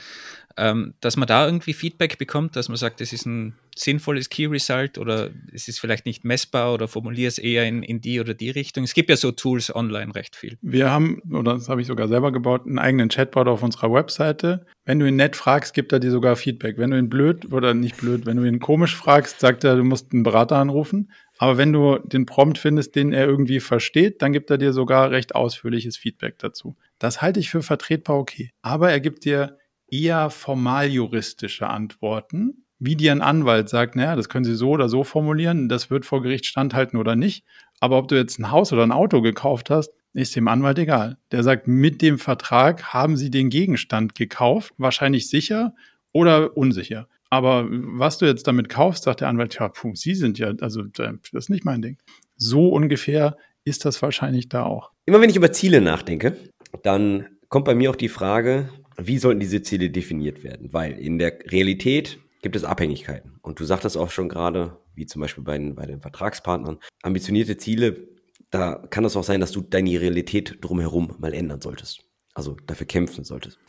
ähm, 0.57 0.93
dass 1.01 1.17
man 1.17 1.27
da 1.27 1.45
irgendwie 1.45 1.73
Feedback 1.73 2.17
bekommt, 2.17 2.55
dass 2.55 2.69
man 2.69 2.77
sagt, 2.77 3.01
das 3.01 3.11
ist 3.11 3.25
ein 3.25 3.55
sinnvolles 3.75 4.29
Key 4.29 4.45
Result 4.45 4.97
oder 4.97 5.29
es 5.53 5.67
ist 5.67 5.79
vielleicht 5.79 6.05
nicht 6.05 6.23
messbar 6.23 6.73
oder 6.73 6.87
formuliere 6.87 7.27
es 7.27 7.37
eher 7.37 7.67
in, 7.67 7.83
in 7.83 7.99
die 7.99 8.21
oder 8.21 8.33
die 8.33 8.49
Richtung. 8.49 8.85
Es 8.85 8.93
gibt 8.93 9.09
ja 9.09 9.17
so 9.17 9.31
Tools 9.31 9.75
online 9.75 10.15
recht 10.15 10.35
viel. 10.35 10.57
Wir 10.61 10.89
haben, 10.89 11.21
oder 11.29 11.55
das 11.55 11.67
habe 11.67 11.81
ich 11.81 11.87
sogar 11.87 12.07
selber 12.07 12.31
gebaut, 12.31 12.65
einen 12.65 12.79
eigenen 12.79 13.09
Chatbot 13.09 13.47
auf 13.47 13.63
unserer 13.63 13.91
Webseite. 13.91 14.65
Wenn 14.85 14.99
du 14.99 15.07
ihn 15.07 15.17
nett 15.17 15.35
fragst, 15.35 15.73
gibt 15.73 15.91
er 15.91 15.99
dir 15.99 16.11
sogar 16.11 16.37
Feedback. 16.37 16.77
Wenn 16.77 16.91
du 16.91 16.97
ihn 16.97 17.09
blöd 17.09 17.51
oder 17.51 17.73
nicht 17.73 17.97
blöd, 17.97 18.25
wenn 18.25 18.37
du 18.37 18.45
ihn 18.45 18.59
komisch 18.59 18.95
fragst, 18.95 19.41
sagt 19.41 19.65
er, 19.65 19.75
du 19.75 19.83
musst 19.83 20.13
einen 20.13 20.23
Berater 20.23 20.55
anrufen. 20.55 21.11
Aber 21.37 21.57
wenn 21.57 21.73
du 21.73 21.97
den 21.97 22.25
Prompt 22.25 22.57
findest, 22.57 22.95
den 22.95 23.11
er 23.11 23.25
irgendwie 23.25 23.59
versteht, 23.59 24.21
dann 24.21 24.31
gibt 24.31 24.49
er 24.51 24.57
dir 24.57 24.71
sogar 24.71 25.11
recht 25.11 25.35
ausführliches 25.35 25.97
Feedback 25.97 26.39
dazu. 26.39 26.77
Das 26.97 27.21
halte 27.21 27.41
ich 27.41 27.49
für 27.49 27.61
vertretbar 27.61 28.17
okay. 28.17 28.51
Aber 28.61 28.89
er 28.89 29.01
gibt 29.01 29.25
dir 29.25 29.57
eher 29.89 30.29
formaljuristische 30.29 31.67
Antworten, 31.67 32.65
wie 32.79 32.95
dir 32.95 33.11
ein 33.11 33.21
Anwalt 33.21 33.69
sagt, 33.69 33.95
naja, 33.95 34.15
das 34.15 34.29
können 34.29 34.45
Sie 34.45 34.55
so 34.55 34.71
oder 34.71 34.89
so 34.89 35.03
formulieren, 35.03 35.69
das 35.69 35.89
wird 35.89 36.05
vor 36.05 36.21
Gericht 36.21 36.45
standhalten 36.45 36.99
oder 36.99 37.15
nicht. 37.15 37.45
Aber 37.79 37.97
ob 37.97 38.07
du 38.07 38.15
jetzt 38.15 38.39
ein 38.39 38.51
Haus 38.51 38.73
oder 38.73 38.83
ein 38.83 38.91
Auto 38.91 39.21
gekauft 39.21 39.69
hast, 39.69 39.91
ist 40.13 40.35
dem 40.35 40.47
Anwalt 40.47 40.79
egal. 40.79 41.17
Der 41.31 41.43
sagt, 41.43 41.67
mit 41.67 42.01
dem 42.01 42.17
Vertrag 42.17 42.93
haben 42.93 43.17
Sie 43.17 43.29
den 43.29 43.49
Gegenstand 43.49 44.15
gekauft, 44.15 44.73
wahrscheinlich 44.77 45.29
sicher 45.29 45.73
oder 46.13 46.55
unsicher. 46.55 47.07
Aber 47.29 47.65
was 47.69 48.17
du 48.17 48.25
jetzt 48.25 48.47
damit 48.47 48.69
kaufst, 48.69 49.03
sagt 49.03 49.21
der 49.21 49.27
Anwalt, 49.27 49.55
ja, 49.59 49.67
puh, 49.67 49.93
Sie 49.95 50.15
sind 50.15 50.39
ja, 50.39 50.53
also 50.61 50.83
das 50.83 51.17
ist 51.31 51.49
nicht 51.49 51.65
mein 51.65 51.81
Ding. 51.81 51.97
So 52.37 52.69
ungefähr 52.69 53.37
ist 53.65 53.83
das 53.83 54.01
wahrscheinlich 54.01 54.47
da 54.47 54.63
auch. 54.63 54.91
Immer 55.05 55.19
wenn 55.21 55.29
ich 55.29 55.35
über 55.35 55.51
Ziele 55.51 55.81
nachdenke, 55.81 56.37
dann 56.83 57.25
kommt 57.49 57.65
bei 57.65 57.75
mir 57.75 57.89
auch 57.89 57.95
die 57.95 58.09
Frage, 58.09 58.69
wie 58.97 59.17
sollten 59.17 59.39
diese 59.39 59.61
Ziele 59.61 59.89
definiert 59.89 60.43
werden? 60.43 60.71
Weil 60.73 60.93
in 60.93 61.17
der 61.17 61.37
Realität 61.51 62.19
gibt 62.41 62.55
es 62.55 62.63
Abhängigkeiten. 62.63 63.39
Und 63.41 63.59
du 63.59 63.65
sagtest 63.65 63.97
auch 63.97 64.11
schon 64.11 64.29
gerade, 64.29 64.77
wie 64.93 65.05
zum 65.05 65.21
Beispiel 65.21 65.43
bei 65.43 65.57
den, 65.57 65.75
bei 65.75 65.85
den 65.85 66.01
Vertragspartnern, 66.01 66.79
ambitionierte 67.01 67.57
Ziele, 67.57 68.07
da 68.51 68.75
kann 68.89 69.03
es 69.05 69.15
auch 69.15 69.23
sein, 69.23 69.41
dass 69.41 69.51
du 69.51 69.61
deine 69.61 69.99
Realität 69.99 70.59
drumherum 70.61 71.15
mal 71.19 71.33
ändern 71.33 71.61
solltest. 71.61 72.03
Also 72.33 72.55
dafür 72.67 72.85
kämpfen 72.85 73.23
solltest. 73.23 73.59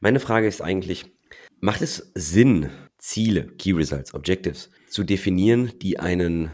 Meine 0.00 0.20
Frage 0.20 0.46
ist 0.46 0.60
eigentlich, 0.60 1.06
macht 1.60 1.82
es 1.82 2.10
Sinn, 2.14 2.68
Ziele, 2.98 3.46
Key 3.56 3.72
Results, 3.72 4.14
Objectives 4.14 4.70
zu 4.88 5.04
definieren, 5.04 5.72
die 5.80 5.98
einen 5.98 6.50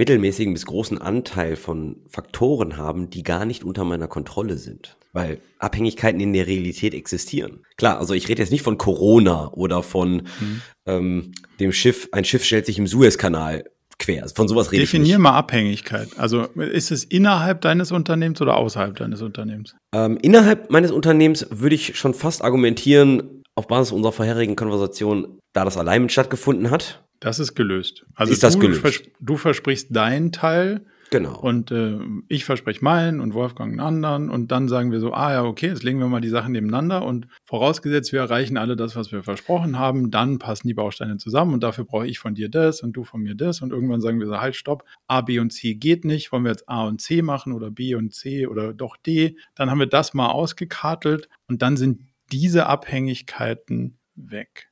mittelmäßigen 0.00 0.54
bis 0.54 0.64
großen 0.64 0.96
Anteil 0.96 1.56
von 1.56 1.96
Faktoren 2.08 2.78
haben, 2.78 3.10
die 3.10 3.22
gar 3.22 3.44
nicht 3.44 3.64
unter 3.64 3.84
meiner 3.84 4.08
Kontrolle 4.08 4.56
sind. 4.56 4.96
Weil 5.12 5.42
Abhängigkeiten 5.58 6.20
in 6.20 6.32
der 6.32 6.46
Realität 6.46 6.94
existieren. 6.94 7.64
Klar, 7.76 7.98
also 7.98 8.14
ich 8.14 8.26
rede 8.28 8.40
jetzt 8.40 8.50
nicht 8.50 8.62
von 8.62 8.78
Corona 8.78 9.52
oder 9.52 9.82
von 9.82 10.22
mhm. 10.40 10.62
ähm, 10.86 11.32
dem 11.58 11.72
Schiff, 11.72 12.08
ein 12.12 12.24
Schiff 12.24 12.44
stellt 12.44 12.64
sich 12.64 12.78
im 12.78 12.86
Suezkanal 12.86 13.64
quer. 13.98 14.26
Von 14.34 14.48
sowas 14.48 14.72
rede 14.72 14.84
Definier 14.84 15.04
ich 15.04 15.10
nicht. 15.10 15.18
mal 15.18 15.36
Abhängigkeit. 15.36 16.08
Also 16.16 16.44
ist 16.44 16.90
es 16.90 17.04
innerhalb 17.04 17.60
deines 17.60 17.92
Unternehmens 17.92 18.40
oder 18.40 18.56
außerhalb 18.56 18.96
deines 18.96 19.20
Unternehmens? 19.20 19.76
Ähm, 19.94 20.18
innerhalb 20.22 20.70
meines 20.70 20.92
Unternehmens 20.92 21.46
würde 21.50 21.74
ich 21.74 21.98
schon 21.98 22.14
fast 22.14 22.42
argumentieren, 22.42 23.42
auf 23.54 23.66
Basis 23.66 23.92
unserer 23.92 24.12
vorherigen 24.12 24.56
Konversation, 24.56 25.38
da 25.52 25.66
das 25.66 25.76
Alignment 25.76 26.10
stattgefunden 26.10 26.70
hat, 26.70 27.04
das 27.20 27.38
ist 27.38 27.54
gelöst. 27.54 28.06
Also 28.14 28.32
ist 28.32 28.42
das 28.42 28.54
du, 28.54 28.60
gelöst? 28.60 28.80
Vers 28.80 29.02
du 29.20 29.36
versprichst 29.36 29.94
deinen 29.94 30.32
Teil. 30.32 30.84
Genau. 31.10 31.36
Und 31.36 31.72
äh, 31.72 31.98
ich 32.28 32.44
verspreche 32.44 32.84
meinen 32.84 33.20
und 33.20 33.34
Wolfgang 33.34 33.72
einen 33.72 33.80
anderen. 33.80 34.30
Und 34.30 34.52
dann 34.52 34.68
sagen 34.68 34.92
wir 34.92 35.00
so, 35.00 35.12
ah 35.12 35.32
ja, 35.32 35.44
okay, 35.44 35.66
jetzt 35.66 35.82
legen 35.82 35.98
wir 35.98 36.06
mal 36.06 36.20
die 36.20 36.28
Sachen 36.28 36.52
nebeneinander. 36.52 37.04
Und 37.04 37.26
vorausgesetzt, 37.44 38.12
wir 38.12 38.20
erreichen 38.20 38.56
alle 38.56 38.76
das, 38.76 38.94
was 38.94 39.10
wir 39.10 39.24
versprochen 39.24 39.76
haben, 39.76 40.12
dann 40.12 40.38
passen 40.38 40.68
die 40.68 40.74
Bausteine 40.74 41.16
zusammen. 41.16 41.52
Und 41.52 41.64
dafür 41.64 41.84
brauche 41.84 42.06
ich 42.06 42.20
von 42.20 42.34
dir 42.34 42.48
das 42.48 42.80
und 42.80 42.92
du 42.92 43.02
von 43.02 43.20
mir 43.20 43.34
das. 43.34 43.60
Und 43.60 43.72
irgendwann 43.72 44.00
sagen 44.00 44.20
wir 44.20 44.28
so, 44.28 44.40
halt, 44.40 44.54
stopp, 44.54 44.84
A, 45.08 45.20
B 45.20 45.40
und 45.40 45.50
C 45.50 45.74
geht 45.74 46.04
nicht. 46.04 46.30
Wollen 46.30 46.44
wir 46.44 46.52
jetzt 46.52 46.68
A 46.68 46.84
und 46.84 47.00
C 47.00 47.22
machen 47.22 47.52
oder 47.52 47.72
B 47.72 47.96
und 47.96 48.14
C 48.14 48.46
oder 48.46 48.72
doch 48.72 48.96
D? 48.96 49.36
Dann 49.56 49.68
haben 49.68 49.80
wir 49.80 49.88
das 49.88 50.14
mal 50.14 50.28
ausgekartelt. 50.28 51.28
Und 51.48 51.60
dann 51.60 51.76
sind 51.76 52.02
diese 52.30 52.66
Abhängigkeiten 52.66 53.98
weg. 54.14 54.69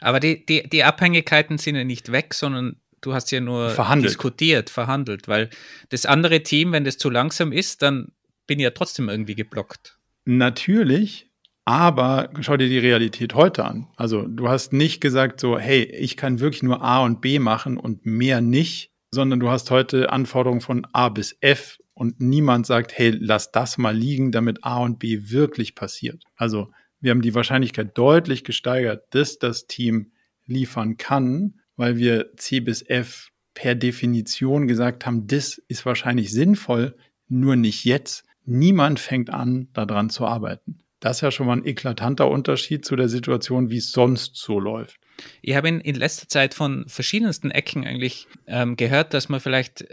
Aber 0.00 0.20
die, 0.20 0.44
die, 0.44 0.68
die 0.68 0.84
Abhängigkeiten 0.84 1.58
sind 1.58 1.76
ja 1.76 1.84
nicht 1.84 2.12
weg, 2.12 2.34
sondern 2.34 2.76
du 3.00 3.14
hast 3.14 3.30
ja 3.30 3.40
nur 3.40 3.70
verhandelt. 3.70 4.10
diskutiert, 4.10 4.70
verhandelt, 4.70 5.28
weil 5.28 5.50
das 5.88 6.06
andere 6.06 6.42
Team, 6.42 6.72
wenn 6.72 6.84
das 6.84 6.98
zu 6.98 7.10
langsam 7.10 7.52
ist, 7.52 7.82
dann 7.82 8.12
bin 8.46 8.58
ich 8.58 8.64
ja 8.64 8.70
trotzdem 8.70 9.08
irgendwie 9.08 9.34
geblockt. 9.34 9.98
Natürlich, 10.24 11.30
aber 11.64 12.30
schau 12.40 12.56
dir 12.56 12.68
die 12.68 12.78
Realität 12.78 13.34
heute 13.34 13.64
an. 13.64 13.86
Also 13.96 14.22
du 14.26 14.48
hast 14.48 14.72
nicht 14.72 15.00
gesagt 15.00 15.40
so, 15.40 15.58
hey, 15.58 15.84
ich 15.84 16.16
kann 16.16 16.40
wirklich 16.40 16.62
nur 16.62 16.82
A 16.82 17.02
und 17.04 17.20
B 17.20 17.38
machen 17.38 17.76
und 17.76 18.04
mehr 18.06 18.40
nicht, 18.40 18.90
sondern 19.10 19.40
du 19.40 19.50
hast 19.50 19.70
heute 19.70 20.10
Anforderungen 20.10 20.60
von 20.60 20.86
A 20.92 21.08
bis 21.08 21.36
F 21.40 21.78
und 21.94 22.20
niemand 22.20 22.66
sagt, 22.66 22.96
hey, 22.96 23.10
lass 23.10 23.52
das 23.52 23.76
mal 23.76 23.96
liegen, 23.96 24.32
damit 24.32 24.64
A 24.64 24.78
und 24.78 24.98
B 24.98 25.30
wirklich 25.30 25.74
passiert. 25.74 26.22
Also 26.36 26.70
wir 27.00 27.10
haben 27.10 27.22
die 27.22 27.34
Wahrscheinlichkeit 27.34 27.96
deutlich 27.96 28.44
gesteigert, 28.44 29.04
dass 29.10 29.38
das 29.38 29.66
Team 29.66 30.12
liefern 30.46 30.96
kann, 30.96 31.60
weil 31.76 31.96
wir 31.96 32.36
C 32.36 32.60
bis 32.60 32.82
F 32.82 33.30
per 33.54 33.74
Definition 33.74 34.68
gesagt 34.68 35.06
haben, 35.06 35.26
das 35.26 35.58
ist 35.68 35.86
wahrscheinlich 35.86 36.30
sinnvoll, 36.30 36.96
nur 37.28 37.56
nicht 37.56 37.84
jetzt. 37.84 38.24
Niemand 38.44 39.00
fängt 39.00 39.30
an, 39.30 39.68
daran 39.72 40.10
zu 40.10 40.26
arbeiten. 40.26 40.78
Das 40.98 41.18
ist 41.18 41.20
ja 41.22 41.30
schon 41.30 41.46
mal 41.46 41.56
ein 41.56 41.64
eklatanter 41.64 42.28
Unterschied 42.28 42.84
zu 42.84 42.96
der 42.96 43.08
Situation, 43.08 43.70
wie 43.70 43.78
es 43.78 43.92
sonst 43.92 44.36
so 44.36 44.60
läuft. 44.60 44.98
Ich 45.40 45.54
habe 45.54 45.68
in, 45.68 45.80
in 45.80 45.94
letzter 45.94 46.28
Zeit 46.28 46.54
von 46.54 46.84
verschiedensten 46.86 47.50
Ecken 47.50 47.86
eigentlich 47.86 48.26
ähm, 48.46 48.76
gehört, 48.76 49.14
dass 49.14 49.28
man 49.28 49.40
vielleicht, 49.40 49.86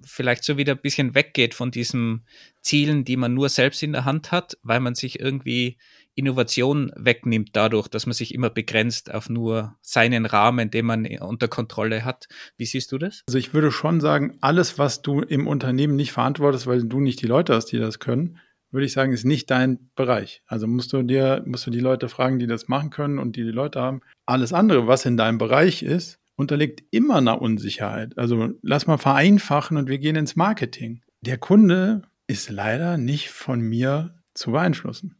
vielleicht 0.00 0.44
so 0.44 0.56
wieder 0.56 0.74
ein 0.74 0.80
bisschen 0.80 1.14
weggeht 1.14 1.54
von 1.54 1.70
diesen 1.70 2.24
Zielen, 2.60 3.04
die 3.04 3.16
man 3.16 3.34
nur 3.34 3.48
selbst 3.48 3.82
in 3.82 3.92
der 3.92 4.04
Hand 4.04 4.30
hat, 4.30 4.56
weil 4.62 4.80
man 4.80 4.94
sich 4.94 5.18
irgendwie 5.18 5.76
Innovation 6.18 6.92
wegnimmt 6.96 7.50
dadurch, 7.54 7.88
dass 7.88 8.06
man 8.06 8.12
sich 8.12 8.34
immer 8.34 8.50
begrenzt 8.50 9.14
auf 9.14 9.30
nur 9.30 9.76
seinen 9.80 10.26
Rahmen, 10.26 10.70
den 10.70 10.84
man 10.84 11.06
unter 11.20 11.48
Kontrolle 11.48 12.04
hat. 12.04 12.28
Wie 12.56 12.66
siehst 12.66 12.92
du 12.92 12.98
das? 12.98 13.22
Also 13.28 13.38
ich 13.38 13.54
würde 13.54 13.70
schon 13.70 14.00
sagen, 14.00 14.36
alles, 14.40 14.78
was 14.78 15.02
du 15.02 15.20
im 15.20 15.46
Unternehmen 15.46 15.96
nicht 15.96 16.12
verantwortest, 16.12 16.66
weil 16.66 16.84
du 16.84 17.00
nicht 17.00 17.22
die 17.22 17.26
Leute 17.26 17.54
hast, 17.54 17.66
die 17.66 17.78
das 17.78 17.98
können, 18.00 18.38
würde 18.70 18.84
ich 18.84 18.92
sagen, 18.92 19.12
ist 19.12 19.24
nicht 19.24 19.50
dein 19.50 19.90
Bereich. 19.94 20.42
Also 20.46 20.66
musst 20.66 20.92
du 20.92 21.02
dir, 21.02 21.42
musst 21.46 21.66
du 21.66 21.70
die 21.70 21.80
Leute 21.80 22.08
fragen, 22.08 22.38
die 22.38 22.46
das 22.46 22.68
machen 22.68 22.90
können 22.90 23.18
und 23.18 23.36
die 23.36 23.44
die 23.44 23.50
Leute 23.50 23.80
haben. 23.80 24.02
Alles 24.26 24.52
andere, 24.52 24.86
was 24.86 25.06
in 25.06 25.16
deinem 25.16 25.38
Bereich 25.38 25.82
ist, 25.82 26.18
unterliegt 26.36 26.82
immer 26.90 27.16
einer 27.16 27.40
Unsicherheit. 27.40 28.18
Also 28.18 28.50
lass 28.62 28.86
mal 28.86 28.98
vereinfachen 28.98 29.76
und 29.76 29.88
wir 29.88 29.98
gehen 29.98 30.16
ins 30.16 30.36
Marketing. 30.36 31.02
Der 31.22 31.38
Kunde 31.38 32.02
ist 32.26 32.50
leider 32.50 32.98
nicht 32.98 33.30
von 33.30 33.60
mir 33.60 34.22
zu 34.34 34.52
beeinflussen. 34.52 35.17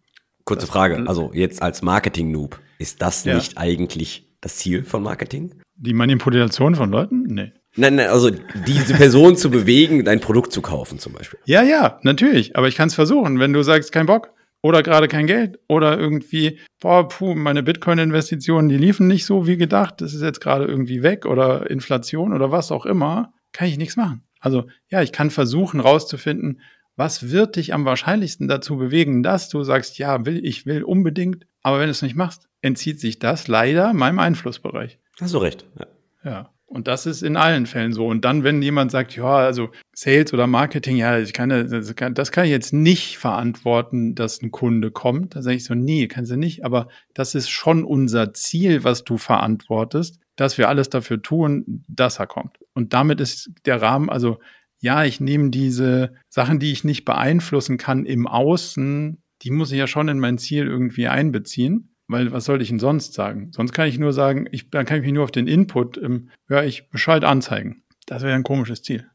Kurze 0.49 0.67
Frage, 0.67 1.05
also 1.07 1.31
jetzt 1.35 1.61
als 1.61 1.83
Marketing-Noob, 1.83 2.59
ist 2.79 3.03
das 3.03 3.25
ja. 3.25 3.35
nicht 3.35 3.59
eigentlich 3.59 4.31
das 4.41 4.57
Ziel 4.57 4.83
von 4.83 5.03
Marketing? 5.03 5.61
Die 5.77 5.93
Manipulation 5.93 6.75
von 6.75 6.91
Leuten? 6.91 7.25
Nee. 7.25 7.53
Nein, 7.77 7.97
nein, 7.97 8.09
also 8.09 8.31
diese 8.67 8.95
Person 8.95 9.37
zu 9.37 9.51
bewegen, 9.51 10.07
dein 10.07 10.21
Produkt 10.21 10.53
zu 10.53 10.63
kaufen 10.63 10.99
zum 10.99 11.13
Beispiel. 11.13 11.39
Ja, 11.45 11.63
ja, 11.63 11.99
natürlich. 12.03 12.57
Aber 12.57 12.67
ich 12.67 12.77
kann 12.77 12.89
es 12.89 12.95
versuchen. 12.95 13.39
Wenn 13.39 13.53
du 13.53 13.63
sagst, 13.63 13.93
kein 13.93 14.07
Bock 14.07 14.33
oder 14.63 14.83
gerade 14.83 15.07
kein 15.07 15.27
Geld 15.27 15.59
oder 15.69 15.99
irgendwie, 15.99 16.59
boah, 16.81 17.07
puh, 17.07 17.35
meine 17.35 17.63
Bitcoin-Investitionen, 17.63 18.71
die 18.71 18.79
liefen 18.79 19.07
nicht 19.07 19.27
so 19.27 19.47
wie 19.47 19.59
gedacht, 19.59 20.01
das 20.01 20.15
ist 20.15 20.23
jetzt 20.23 20.41
gerade 20.41 20.65
irgendwie 20.65 21.03
weg 21.03 21.27
oder 21.27 21.71
Inflation 21.71 22.33
oder 22.33 22.51
was 22.51 22.73
auch 22.73 22.87
immer, 22.87 23.35
kann 23.53 23.69
ich 23.69 23.77
nichts 23.77 23.97
machen. 23.97 24.23
Also 24.41 24.65
ja, 24.89 25.03
ich 25.03 25.13
kann 25.13 25.29
versuchen 25.29 25.81
rauszufinden, 25.81 26.63
was 26.99 27.31
wird 27.31 27.55
dich 27.55 27.73
am 27.73 27.85
wahrscheinlichsten 27.85 28.49
dazu 28.49 28.77
bewegen, 28.77 29.23
dass 29.23 29.49
du 29.49 29.63
sagst, 29.63 29.99
ja, 29.99 30.27
will, 30.27 30.45
ich 30.45 30.67
will 30.67 30.83
unbedingt, 30.83 31.47
aber 31.63 31.79
wenn 31.79 31.87
du 31.87 31.93
es 31.93 32.03
nicht 32.03 32.17
machst, 32.17 32.49
entzieht 32.61 32.99
sich 32.99 33.21
das 33.21 33.47
leider 33.47 33.93
meinem 33.93 34.19
Einflussbereich. 34.19 34.99
Hast 35.21 35.33
du 35.33 35.39
recht. 35.39 35.65
Ja. 35.79 35.87
ja. 36.25 36.51
Und 36.67 36.89
das 36.89 37.07
ist 37.07 37.23
in 37.23 37.37
allen 37.37 37.67
Fällen 37.67 37.93
so. 37.93 38.07
Und 38.07 38.25
dann, 38.25 38.43
wenn 38.43 38.61
jemand 38.61 38.91
sagt, 38.91 39.15
ja, 39.17 39.37
also 39.37 39.71
Sales 39.95 40.35
oder 40.35 40.47
Marketing, 40.47 40.97
ja, 40.97 41.19
ich 41.19 41.33
kann, 41.33 41.49
das, 41.49 41.95
kann, 41.95 42.15
das 42.15 42.33
kann 42.33 42.45
ich 42.45 42.51
jetzt 42.51 42.75
nicht 42.75 43.17
verantworten, 43.17 44.17
dass 44.17 44.43
ein 44.43 44.51
Kunde 44.51 44.91
kommt, 44.91 45.37
da 45.37 45.41
sage 45.41 45.57
ich 45.57 45.65
so, 45.65 45.75
nee, 45.75 46.09
kannst 46.09 46.33
du 46.33 46.37
nicht. 46.37 46.65
Aber 46.65 46.89
das 47.15 47.37
ist 47.37 47.49
schon 47.49 47.85
unser 47.85 48.35
Ziel, 48.35 48.83
was 48.83 49.05
du 49.05 49.19
verantwortest, 49.19 50.19
dass 50.37 50.59
wir 50.59 50.69
alles 50.69 50.91
dafür 50.91 51.23
tun, 51.23 51.85
dass 51.89 52.19
er 52.19 52.27
kommt. 52.27 52.59
Und 52.75 52.93
damit 52.93 53.21
ist 53.21 53.51
der 53.65 53.81
Rahmen, 53.81 54.11
also 54.11 54.39
ja, 54.81 55.05
ich 55.05 55.21
nehme 55.21 55.51
diese 55.51 56.15
Sachen, 56.29 56.59
die 56.59 56.73
ich 56.73 56.85
nicht 56.85 57.05
beeinflussen 57.05 57.79
kann 57.79 58.05
im 58.05 58.27
Außen, 58.27 59.23
die 59.43 59.51
muss 59.51 59.73
ich 59.73 59.79
ja 59.79 59.87
schon 59.87 60.09
in 60.09 60.19
mein 60.19 60.39
Ziel 60.39 60.67
irgendwie 60.67 61.09
einbeziehen. 61.09 61.95
Weil 62.11 62.33
was 62.33 62.47
soll 62.47 62.63
ich 62.63 62.71
denn 62.71 62.79
sonst 62.79 63.13
sagen? 63.13 63.53
Sonst 63.53 63.73
kann 63.73 63.87
ich 63.87 63.99
nur 63.99 64.15
sagen, 64.15 64.49
ich, 64.51 64.71
dann 64.71 64.87
kann 64.87 64.97
ich 64.97 65.03
mich 65.03 65.13
nur 65.13 65.25
auf 65.25 65.31
den 65.31 65.47
Input, 65.47 65.99
ähm, 65.99 66.31
ja, 66.49 66.63
ich 66.63 66.89
Bescheid 66.89 67.23
anzeigen. 67.23 67.83
Das 68.07 68.23
wäre 68.23 68.35
ein 68.35 68.45
komisches 68.45 68.83
Ziel. 68.83 69.07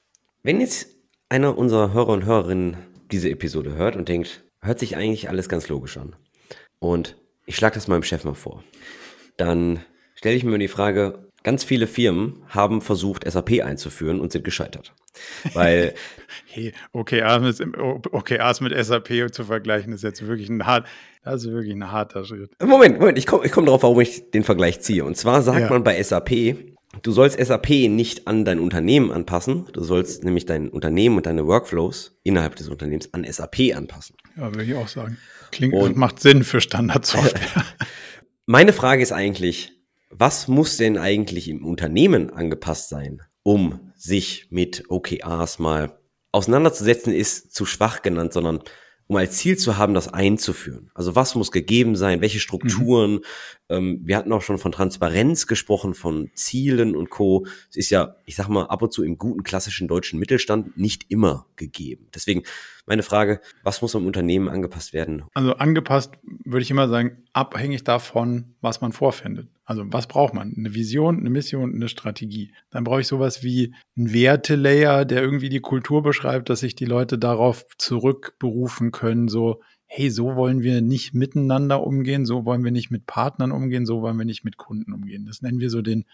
Wenn 0.44 0.62
jetzt 0.62 0.90
einer 1.28 1.58
unserer 1.58 1.92
Hörer 1.92 2.10
und 2.10 2.26
Hörerinnen 2.26 2.78
diese 3.12 3.32
Episode 3.32 3.74
hört 3.74 3.96
und 3.96 4.10
denkt, 4.10 4.44
hört 4.62 4.78
sich 4.78 4.96
eigentlich 4.96 5.28
alles 5.28 5.50
ganz 5.50 5.68
logisch 5.70 5.98
an. 5.98 6.16
Und 6.78 7.18
ich 7.48 7.56
schlage 7.56 7.74
das 7.74 7.88
meinem 7.88 8.04
Chef 8.04 8.24
mal 8.24 8.36
vor. 8.36 8.64
Dann 9.38 9.80
stelle 10.14 10.36
ich 10.36 10.44
mir 10.44 10.60
die 10.60 10.68
Frage, 10.68 11.32
ganz 11.44 11.64
viele 11.64 11.88
Firmen 11.88 12.44
haben 12.50 12.82
versucht, 12.82 13.30
SAP 13.30 13.64
einzuführen 13.64 14.20
und 14.20 14.32
sind 14.32 14.44
gescheitert. 14.44 14.94
Weil. 15.54 15.94
hey, 16.48 16.74
OKRs 16.94 17.60
mit, 17.60 17.78
OKRs 17.78 18.62
mit 18.62 18.86
SAP 18.86 19.32
zu 19.32 19.44
vergleichen, 19.44 19.94
ist 19.94 20.04
jetzt 20.04 20.26
wirklich 20.26 20.50
ein 20.50 20.66
hart, 20.66 20.88
das 21.24 21.44
ist 21.44 21.52
wirklich 21.52 21.74
ein 21.74 21.92
harter 21.92 22.26
Schritt. 22.26 22.52
Moment, 22.62 23.00
Moment, 23.00 23.18
ich 23.18 23.28
komme 23.28 23.46
ich 23.46 23.52
komm 23.52 23.66
darauf, 23.66 23.84
warum 23.84 24.00
ich 24.02 24.32
den 24.32 24.44
Vergleich 24.44 24.82
ziehe. 24.82 25.06
Und 25.06 25.16
zwar 25.16 25.42
sagt 25.42 25.60
ja. 25.60 25.70
man 25.70 25.84
bei 25.84 26.02
SAP, 26.02 26.56
du 27.02 27.12
sollst 27.12 27.40
SAP 27.40 27.70
nicht 27.90 28.28
an 28.28 28.46
dein 28.46 28.60
Unternehmen 28.60 29.12
anpassen, 29.12 29.68
du 29.74 29.84
sollst 29.84 30.24
nämlich 30.24 30.46
dein 30.46 30.70
Unternehmen 30.70 31.18
und 31.18 31.26
deine 31.26 31.46
Workflows 31.46 32.18
innerhalb 32.24 32.56
des 32.56 32.70
Unternehmens 32.70 33.14
an 33.14 33.26
SAP 33.30 33.76
anpassen. 33.76 34.16
Ja, 34.38 34.46
würde 34.46 34.64
ich 34.64 34.76
auch 34.76 34.88
sagen. 34.88 35.18
Klingt 35.52 35.74
und 35.74 35.96
macht 35.96 36.20
Sinn 36.20 36.44
für 36.44 36.62
Standardsoftware. 36.62 37.66
Meine 38.46 38.74
Frage 38.74 39.02
ist 39.02 39.12
eigentlich, 39.12 39.73
was 40.18 40.48
muss 40.48 40.78
denn 40.78 40.98
eigentlich 40.98 41.50
im 41.50 41.66
Unternehmen 41.66 42.30
angepasst 42.30 42.90
sein, 42.90 43.22
um 43.44 43.92
sich 43.96 44.48
mit 44.50 44.86
OKRs 44.90 45.60
mal 45.60 46.00
auseinanderzusetzen, 46.32 47.14
ist 47.14 47.54
zu 47.54 47.66
schwach 47.66 48.02
genannt, 48.02 48.34
sondern 48.34 48.64
um 49.08 49.18
als 49.18 49.38
Ziel 49.38 49.58
zu 49.58 49.78
haben, 49.78 49.94
das 49.94 50.08
einzuführen. 50.08 50.90
Also 50.94 51.16
was 51.16 51.36
muss 51.36 51.52
gegeben 51.52 51.96
sein, 51.96 52.22
welche 52.22 52.40
Strukturen. 52.40 53.16
Mhm. 53.16 53.22
Ähm, 53.70 54.02
wir 54.04 54.18
hatten 54.18 54.32
auch 54.32 54.42
schon 54.42 54.58
von 54.58 54.72
Transparenz 54.72 55.46
gesprochen, 55.46 55.94
von 55.94 56.32
Zielen 56.34 56.96
und 56.96 57.10
Co. 57.10 57.46
Es 57.70 57.76
ist 57.76 57.90
ja, 57.90 58.16
ich 58.26 58.36
sag 58.36 58.48
mal, 58.48 58.66
ab 58.66 58.82
und 58.82 58.94
zu 58.94 59.04
im 59.04 59.18
guten 59.18 59.44
klassischen 59.44 59.88
deutschen 59.88 60.20
Mittelstand 60.20 60.78
nicht 60.78 61.06
immer 61.10 61.46
gegeben. 61.58 62.08
Deswegen 62.16 62.44
meine 62.86 63.04
Frage, 63.04 63.42
was 63.64 63.82
muss 63.82 63.96
am 63.96 64.08
Unternehmen 64.08 64.50
angepasst 64.50 64.94
werden? 64.94 65.24
Also 65.34 65.54
angepasst 65.56 66.14
würde 66.24 66.64
ich 66.64 66.72
immer 66.72 66.88
sagen, 66.88 67.24
abhängig 67.34 67.84
davon, 67.84 68.56
was 68.62 68.82
man 68.82 68.94
vorfindet. 68.94 69.48
Also 69.66 69.86
was 69.88 70.08
braucht 70.08 70.34
man? 70.34 70.54
Eine 70.58 70.74
Vision, 70.74 71.20
eine 71.20 71.30
Mission, 71.30 71.74
eine 71.74 71.88
Strategie. 71.88 72.52
Dann 72.70 72.84
brauche 72.84 73.02
ich 73.02 73.08
sowas 73.08 73.44
wie 73.44 73.74
ein 73.98 74.14
Wertelayer, 74.14 75.06
der 75.06 75.22
irgendwie 75.22 75.50
die 75.50 75.62
Kultur 75.62 76.04
beschreibt, 76.04 76.50
dass 76.50 76.60
sich 76.60 76.76
die 76.76 76.86
Leute 76.86 77.18
darauf 77.18 77.66
zurückberufen 77.78 78.92
können, 78.92 79.28
so 79.28 79.62
hey, 79.96 80.10
so 80.10 80.36
wollen 80.36 80.64
wir 80.64 80.82
nicht 80.82 81.14
miteinander 81.14 81.86
umgehen, 81.86 82.26
so 82.26 82.46
wollen 82.46 82.64
wir 82.64 82.72
nicht 82.72 82.90
mit 82.90 83.06
Partnern 83.06 83.52
umgehen, 83.52 83.86
so 83.86 84.02
wollen 84.02 84.18
wir 84.18 84.26
nicht 84.26 84.44
mit 84.44 84.58
Kunden 84.58 84.92
umgehen. 84.92 85.28
Das 85.28 85.44
nennen 85.44 85.60
wir 85.60 85.70
so 85.70 85.84
den, 85.84 86.06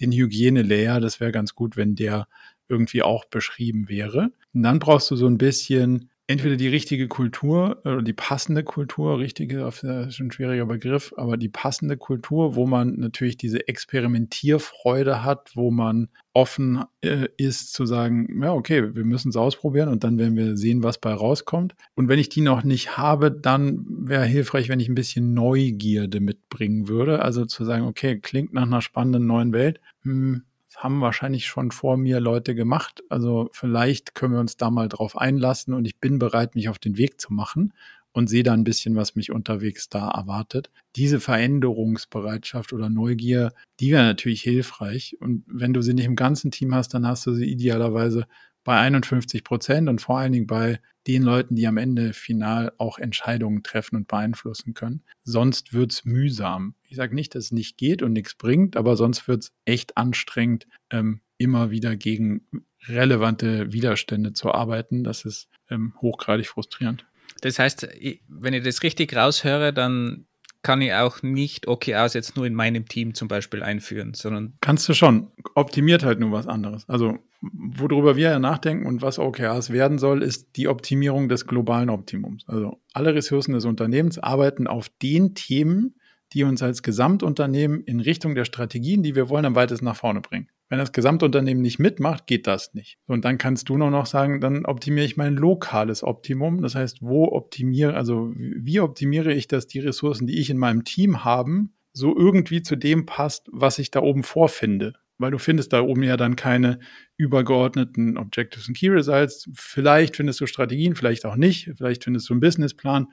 den 0.00 0.10
Hygiene-Layer. 0.10 0.98
Das 0.98 1.20
wäre 1.20 1.30
ganz 1.30 1.54
gut, 1.54 1.76
wenn 1.76 1.94
der 1.94 2.26
irgendwie 2.68 3.02
auch 3.02 3.24
beschrieben 3.26 3.88
wäre. 3.88 4.32
Und 4.52 4.64
dann 4.64 4.80
brauchst 4.80 5.12
du 5.12 5.16
so 5.16 5.28
ein 5.28 5.38
bisschen 5.38 6.10
entweder 6.30 6.54
die 6.54 6.68
richtige 6.68 7.08
Kultur 7.08 7.78
oder 7.84 8.02
die 8.02 8.12
passende 8.12 8.62
Kultur, 8.62 9.18
richtige, 9.18 9.58
das 9.58 9.82
ist 9.82 10.20
ein 10.20 10.30
schwieriger 10.30 10.64
Begriff, 10.64 11.12
aber 11.16 11.36
die 11.36 11.48
passende 11.48 11.96
Kultur, 11.96 12.54
wo 12.54 12.68
man 12.68 12.94
natürlich 13.00 13.36
diese 13.36 13.66
Experimentierfreude 13.66 15.24
hat, 15.24 15.50
wo 15.56 15.72
man 15.72 16.08
offen 16.32 16.84
äh, 17.00 17.26
ist 17.36 17.72
zu 17.72 17.84
sagen, 17.84 18.40
ja, 18.40 18.52
okay, 18.52 18.94
wir 18.94 19.04
müssen 19.04 19.30
es 19.30 19.36
ausprobieren 19.36 19.88
und 19.88 20.04
dann 20.04 20.18
werden 20.18 20.36
wir 20.36 20.56
sehen, 20.56 20.84
was 20.84 20.98
bei 20.98 21.12
rauskommt. 21.12 21.74
Und 21.96 22.08
wenn 22.08 22.20
ich 22.20 22.28
die 22.28 22.42
noch 22.42 22.62
nicht 22.62 22.96
habe, 22.96 23.32
dann 23.32 23.84
wäre 23.88 24.24
hilfreich, 24.24 24.68
wenn 24.68 24.78
ich 24.78 24.88
ein 24.88 24.94
bisschen 24.94 25.34
Neugierde 25.34 26.20
mitbringen 26.20 26.86
würde. 26.86 27.22
Also 27.22 27.44
zu 27.44 27.64
sagen, 27.64 27.86
okay, 27.86 28.20
klingt 28.20 28.52
nach 28.52 28.62
einer 28.62 28.82
spannenden 28.82 29.26
neuen 29.26 29.52
Welt. 29.52 29.80
Hm, 30.02 30.44
haben 30.76 31.00
wahrscheinlich 31.00 31.46
schon 31.46 31.70
vor 31.70 31.96
mir 31.96 32.20
Leute 32.20 32.54
gemacht. 32.54 33.02
Also 33.08 33.48
vielleicht 33.52 34.14
können 34.14 34.34
wir 34.34 34.40
uns 34.40 34.56
da 34.56 34.70
mal 34.70 34.88
drauf 34.88 35.16
einlassen 35.16 35.74
und 35.74 35.84
ich 35.84 35.98
bin 35.98 36.18
bereit, 36.18 36.54
mich 36.54 36.68
auf 36.68 36.78
den 36.78 36.96
Weg 36.96 37.20
zu 37.20 37.32
machen 37.32 37.72
und 38.12 38.28
sehe 38.28 38.42
da 38.42 38.52
ein 38.52 38.64
bisschen, 38.64 38.96
was 38.96 39.14
mich 39.14 39.30
unterwegs 39.30 39.88
da 39.88 40.10
erwartet. 40.10 40.70
Diese 40.96 41.20
Veränderungsbereitschaft 41.20 42.72
oder 42.72 42.88
Neugier, 42.88 43.52
die 43.78 43.92
wäre 43.92 44.04
natürlich 44.04 44.42
hilfreich. 44.42 45.16
Und 45.20 45.44
wenn 45.46 45.72
du 45.72 45.82
sie 45.82 45.94
nicht 45.94 46.06
im 46.06 46.16
ganzen 46.16 46.50
Team 46.50 46.74
hast, 46.74 46.92
dann 46.94 47.06
hast 47.06 47.26
du 47.26 47.32
sie 47.34 47.46
idealerweise 47.46 48.26
bei 48.64 48.78
51 48.78 49.44
Prozent 49.44 49.88
und 49.88 50.00
vor 50.00 50.18
allen 50.18 50.32
Dingen 50.32 50.46
bei 50.46 50.80
den 51.06 51.22
Leuten, 51.22 51.56
die 51.56 51.66
am 51.66 51.76
Ende 51.76 52.12
final 52.12 52.72
auch 52.78 52.98
Entscheidungen 52.98 53.62
treffen 53.62 53.96
und 53.96 54.08
beeinflussen 54.08 54.74
können. 54.74 55.02
Sonst 55.24 55.72
wird's 55.72 56.04
mühsam. 56.04 56.74
Ich 56.88 56.96
sage 56.96 57.14
nicht, 57.14 57.34
dass 57.34 57.46
es 57.46 57.52
nicht 57.52 57.78
geht 57.78 58.02
und 58.02 58.12
nichts 58.12 58.34
bringt, 58.34 58.76
aber 58.76 58.96
sonst 58.96 59.26
wird's 59.26 59.52
echt 59.64 59.96
anstrengend, 59.96 60.66
ähm, 60.90 61.20
immer 61.38 61.70
wieder 61.70 61.96
gegen 61.96 62.46
relevante 62.86 63.72
Widerstände 63.72 64.34
zu 64.34 64.52
arbeiten. 64.52 65.04
Das 65.04 65.24
ist 65.24 65.48
ähm, 65.70 65.94
hochgradig 66.00 66.48
frustrierend. 66.48 67.06
Das 67.40 67.58
heißt, 67.58 67.88
wenn 68.28 68.54
ich 68.54 68.62
das 68.62 68.82
richtig 68.82 69.16
raushöre, 69.16 69.72
dann 69.72 70.26
kann 70.62 70.82
ich 70.82 70.92
auch 70.92 71.22
nicht 71.22 71.68
OKRs 71.68 72.14
jetzt 72.14 72.36
nur 72.36 72.46
in 72.46 72.54
meinem 72.54 72.86
Team 72.86 73.14
zum 73.14 73.28
Beispiel 73.28 73.62
einführen, 73.62 74.14
sondern. 74.14 74.54
Kannst 74.60 74.88
du 74.88 74.94
schon. 74.94 75.28
Optimiert 75.54 76.04
halt 76.04 76.20
nur 76.20 76.32
was 76.32 76.46
anderes. 76.46 76.88
Also, 76.88 77.18
worüber 77.40 78.16
wir 78.16 78.30
ja 78.30 78.38
nachdenken 78.38 78.86
und 78.86 79.00
was 79.00 79.18
OKRs 79.18 79.70
werden 79.70 79.98
soll, 79.98 80.22
ist 80.22 80.56
die 80.56 80.68
Optimierung 80.68 81.28
des 81.28 81.46
globalen 81.46 81.88
Optimums. 81.88 82.44
Also, 82.46 82.80
alle 82.92 83.14
Ressourcen 83.14 83.52
des 83.52 83.64
Unternehmens 83.64 84.18
arbeiten 84.18 84.66
auf 84.66 84.90
den 85.02 85.34
Themen, 85.34 85.94
die 86.32 86.44
uns 86.44 86.62
als 86.62 86.82
Gesamtunternehmen 86.82 87.82
in 87.84 88.00
Richtung 88.00 88.34
der 88.34 88.44
Strategien, 88.44 89.02
die 89.02 89.14
wir 89.14 89.28
wollen, 89.28 89.46
am 89.46 89.54
weitesten 89.54 89.86
nach 89.86 89.96
vorne 89.96 90.20
bringen. 90.20 90.48
Wenn 90.70 90.78
das 90.78 90.92
Gesamtunternehmen 90.92 91.62
nicht 91.62 91.80
mitmacht, 91.80 92.28
geht 92.28 92.46
das 92.46 92.74
nicht. 92.74 92.96
Und 93.06 93.24
dann 93.24 93.38
kannst 93.38 93.68
du 93.68 93.76
nur 93.76 93.90
noch 93.90 94.06
sagen, 94.06 94.40
dann 94.40 94.64
optimiere 94.64 95.04
ich 95.04 95.16
mein 95.16 95.34
lokales 95.34 96.04
Optimum. 96.04 96.62
Das 96.62 96.76
heißt, 96.76 97.02
wo 97.02 97.24
optimiere, 97.32 97.94
also 97.94 98.32
wie 98.36 98.78
optimiere 98.78 99.34
ich, 99.34 99.48
dass 99.48 99.66
die 99.66 99.80
Ressourcen, 99.80 100.28
die 100.28 100.38
ich 100.38 100.48
in 100.48 100.58
meinem 100.58 100.84
Team 100.84 101.24
haben, 101.24 101.74
so 101.92 102.16
irgendwie 102.16 102.62
zu 102.62 102.76
dem 102.76 103.04
passt, 103.04 103.48
was 103.50 103.80
ich 103.80 103.90
da 103.90 104.00
oben 104.00 104.22
vorfinde. 104.22 104.94
Weil 105.18 105.32
du 105.32 105.38
findest 105.38 105.72
da 105.72 105.82
oben 105.82 106.04
ja 106.04 106.16
dann 106.16 106.36
keine 106.36 106.78
übergeordneten 107.16 108.16
Objectives 108.16 108.68
und 108.68 108.76
Key 108.76 108.90
Results. 108.90 109.50
Vielleicht 109.52 110.14
findest 110.14 110.40
du 110.40 110.46
Strategien, 110.46 110.94
vielleicht 110.94 111.26
auch 111.26 111.36
nicht. 111.36 111.72
Vielleicht 111.76 112.04
findest 112.04 112.28
du 112.28 112.34
einen 112.34 112.40
Businessplan. 112.40 113.08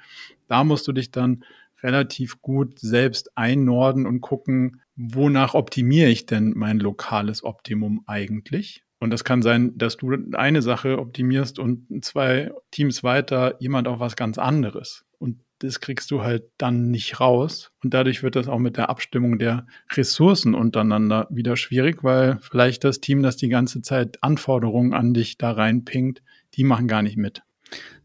Da 0.48 0.64
musst 0.64 0.88
du 0.88 0.92
dich 0.92 1.10
dann 1.10 1.44
relativ 1.84 2.42
gut 2.42 2.80
selbst 2.80 3.38
einnorden 3.38 4.06
und 4.06 4.22
gucken, 4.22 4.82
wonach 4.96 5.54
optimiere 5.54 6.10
ich 6.10 6.26
denn 6.26 6.54
mein 6.56 6.80
lokales 6.80 7.44
Optimum 7.44 8.04
eigentlich? 8.08 8.84
Und 9.00 9.12
das 9.12 9.24
kann 9.24 9.42
sein, 9.42 9.78
dass 9.78 9.98
du 9.98 10.16
eine 10.34 10.62
Sache 10.62 11.00
optimierst 11.00 11.60
und 11.60 12.04
zwei 12.04 12.52
Teams 12.72 13.04
weiter 13.04 13.56
jemand 13.60 13.88
auf 13.88 14.00
was 14.00 14.16
ganz 14.16 14.38
anderes. 14.40 15.06
Und 15.20 15.40
das 15.60 15.80
kriegst 15.80 16.12
du 16.12 16.24
halt 16.24 16.46
dann 16.58 16.90
nicht 16.90 17.20
raus. 17.20 17.72
Und 17.84 17.94
dadurch 17.94 18.24
wird 18.24 18.36
das 18.36 18.48
auch 18.48 18.60
mit 18.60 18.78
der 18.78 18.90
Abstimmung 18.90 19.38
der 19.38 19.68
Ressourcen 19.92 20.56
untereinander 20.56 21.28
wieder 21.30 21.58
schwierig, 21.58 22.04
weil 22.04 22.40
vielleicht 22.42 22.84
das 22.84 23.00
Team, 23.00 23.22
das 23.22 23.38
die 23.38 23.50
ganze 23.50 23.82
Zeit 23.82 24.24
Anforderungen 24.24 24.94
an 24.94 25.14
dich 25.14 25.38
da 25.38 25.52
reinpingt, 25.52 26.22
die 26.56 26.64
machen 26.64 26.88
gar 26.88 27.02
nicht 27.02 27.18
mit. 27.18 27.44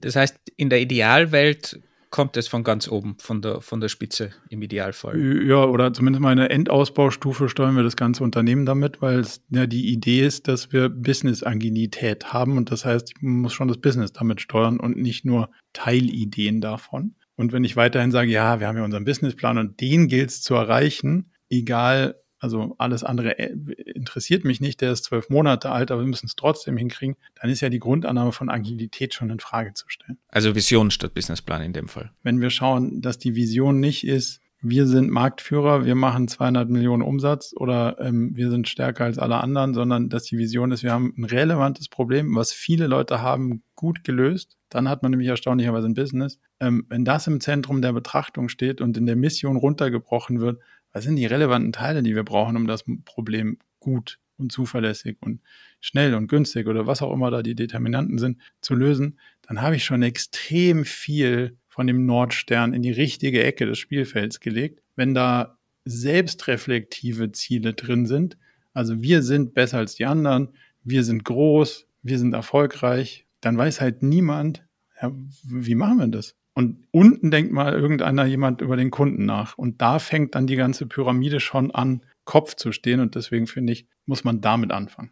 Das 0.00 0.16
heißt, 0.16 0.36
in 0.56 0.70
der 0.70 0.80
Idealwelt 0.80 1.80
kommt 2.12 2.36
es 2.36 2.46
von 2.46 2.62
ganz 2.62 2.86
oben, 2.88 3.16
von 3.18 3.42
der, 3.42 3.60
von 3.60 3.80
der 3.80 3.88
Spitze 3.88 4.30
im 4.50 4.62
Idealfall. 4.62 5.18
Ja, 5.44 5.64
oder 5.64 5.92
zumindest 5.92 6.20
mal 6.20 6.30
in 6.30 6.38
der 6.38 6.50
Endausbaustufe 6.52 7.48
steuern 7.48 7.74
wir 7.74 7.82
das 7.82 7.96
ganze 7.96 8.22
Unternehmen 8.22 8.66
damit, 8.66 9.02
weil 9.02 9.18
es 9.18 9.42
ja 9.48 9.66
die 9.66 9.92
Idee 9.92 10.24
ist, 10.24 10.46
dass 10.46 10.72
wir 10.72 10.90
Business-Agilität 10.90 12.32
haben 12.32 12.58
und 12.58 12.70
das 12.70 12.84
heißt, 12.84 13.14
ich 13.16 13.22
muss 13.22 13.54
schon 13.54 13.66
das 13.66 13.78
Business 13.78 14.12
damit 14.12 14.40
steuern 14.40 14.78
und 14.78 14.96
nicht 14.96 15.24
nur 15.24 15.50
Teilideen 15.72 16.60
davon. 16.60 17.16
Und 17.34 17.52
wenn 17.52 17.64
ich 17.64 17.76
weiterhin 17.76 18.10
sage, 18.10 18.30
ja, 18.30 18.60
wir 18.60 18.68
haben 18.68 18.76
ja 18.76 18.84
unseren 18.84 19.06
Businessplan 19.06 19.56
und 19.56 19.80
den 19.80 20.06
gilt 20.06 20.30
es 20.30 20.42
zu 20.42 20.54
erreichen, 20.54 21.32
egal 21.48 22.21
also 22.42 22.74
alles 22.78 23.04
andere 23.04 23.38
äh, 23.38 23.54
interessiert 23.94 24.44
mich 24.44 24.60
nicht, 24.60 24.80
der 24.80 24.90
ist 24.92 25.04
zwölf 25.04 25.30
Monate 25.30 25.70
alt, 25.70 25.92
aber 25.92 26.00
wir 26.00 26.08
müssen 26.08 26.26
es 26.26 26.34
trotzdem 26.34 26.76
hinkriegen, 26.76 27.16
dann 27.40 27.50
ist 27.50 27.60
ja 27.60 27.68
die 27.68 27.78
Grundannahme 27.78 28.32
von 28.32 28.50
Agilität 28.50 29.14
schon 29.14 29.30
in 29.30 29.38
Frage 29.38 29.74
zu 29.74 29.84
stellen. 29.88 30.18
Also 30.28 30.56
Vision 30.56 30.90
statt 30.90 31.14
Businessplan 31.14 31.62
in 31.62 31.72
dem 31.72 31.86
Fall. 31.86 32.10
Wenn 32.24 32.40
wir 32.40 32.50
schauen, 32.50 33.00
dass 33.00 33.18
die 33.18 33.36
Vision 33.36 33.78
nicht 33.78 34.04
ist, 34.04 34.40
wir 34.60 34.86
sind 34.86 35.10
Marktführer, 35.10 35.84
wir 35.84 35.94
machen 35.94 36.26
200 36.26 36.68
Millionen 36.68 37.02
Umsatz 37.02 37.52
oder 37.56 37.96
ähm, 38.00 38.36
wir 38.36 38.50
sind 38.50 38.68
stärker 38.68 39.04
als 39.04 39.18
alle 39.18 39.38
anderen, 39.38 39.74
sondern 39.74 40.08
dass 40.08 40.24
die 40.24 40.38
Vision 40.38 40.72
ist, 40.72 40.82
wir 40.82 40.92
haben 40.92 41.14
ein 41.16 41.24
relevantes 41.24 41.88
Problem, 41.88 42.34
was 42.34 42.52
viele 42.52 42.88
Leute 42.88 43.22
haben, 43.22 43.62
gut 43.74 44.04
gelöst. 44.04 44.56
Dann 44.68 44.88
hat 44.88 45.02
man 45.02 45.10
nämlich 45.10 45.28
erstaunlicherweise 45.28 45.88
ein 45.88 45.94
Business. 45.94 46.38
Ähm, 46.60 46.86
wenn 46.88 47.04
das 47.04 47.26
im 47.26 47.40
Zentrum 47.40 47.82
der 47.82 47.92
Betrachtung 47.92 48.48
steht 48.48 48.80
und 48.80 48.96
in 48.96 49.06
der 49.06 49.16
Mission 49.16 49.56
runtergebrochen 49.56 50.40
wird, 50.40 50.60
was 50.92 51.04
sind 51.04 51.16
die 51.16 51.26
relevanten 51.26 51.72
Teile, 51.72 52.02
die 52.02 52.14
wir 52.14 52.24
brauchen, 52.24 52.56
um 52.56 52.66
das 52.66 52.84
Problem 53.04 53.58
gut 53.80 54.18
und 54.38 54.52
zuverlässig 54.52 55.16
und 55.20 55.40
schnell 55.80 56.14
und 56.14 56.28
günstig 56.28 56.66
oder 56.66 56.86
was 56.86 57.02
auch 57.02 57.12
immer 57.12 57.30
da 57.30 57.42
die 57.42 57.54
Determinanten 57.54 58.18
sind, 58.18 58.38
zu 58.60 58.74
lösen, 58.74 59.18
dann 59.42 59.62
habe 59.62 59.76
ich 59.76 59.84
schon 59.84 60.02
extrem 60.02 60.84
viel 60.84 61.56
von 61.68 61.86
dem 61.86 62.06
Nordstern 62.06 62.74
in 62.74 62.82
die 62.82 62.92
richtige 62.92 63.42
Ecke 63.42 63.66
des 63.66 63.78
Spielfelds 63.78 64.40
gelegt. 64.40 64.82
Wenn 64.96 65.14
da 65.14 65.58
selbstreflektive 65.84 67.32
Ziele 67.32 67.74
drin 67.74 68.06
sind, 68.06 68.36
also 68.74 69.02
wir 69.02 69.22
sind 69.22 69.54
besser 69.54 69.78
als 69.78 69.94
die 69.94 70.06
anderen, 70.06 70.50
wir 70.84 71.04
sind 71.04 71.24
groß, 71.24 71.86
wir 72.02 72.18
sind 72.18 72.34
erfolgreich, 72.34 73.26
dann 73.40 73.56
weiß 73.56 73.80
halt 73.80 74.02
niemand, 74.02 74.64
ja, 75.00 75.12
wie 75.44 75.74
machen 75.74 75.98
wir 75.98 76.08
das? 76.08 76.36
Und 76.54 76.86
unten 76.90 77.30
denkt 77.30 77.52
mal 77.52 77.72
irgendeiner 77.72 78.26
jemand 78.26 78.60
über 78.60 78.76
den 78.76 78.90
Kunden 78.90 79.24
nach. 79.24 79.56
Und 79.56 79.80
da 79.80 79.98
fängt 79.98 80.34
dann 80.34 80.46
die 80.46 80.56
ganze 80.56 80.86
Pyramide 80.86 81.40
schon 81.40 81.70
an, 81.70 82.02
Kopf 82.24 82.54
zu 82.56 82.72
stehen. 82.72 83.00
Und 83.00 83.14
deswegen 83.14 83.46
finde 83.46 83.72
ich, 83.72 83.86
muss 84.06 84.24
man 84.24 84.40
damit 84.40 84.70
anfangen. 84.70 85.10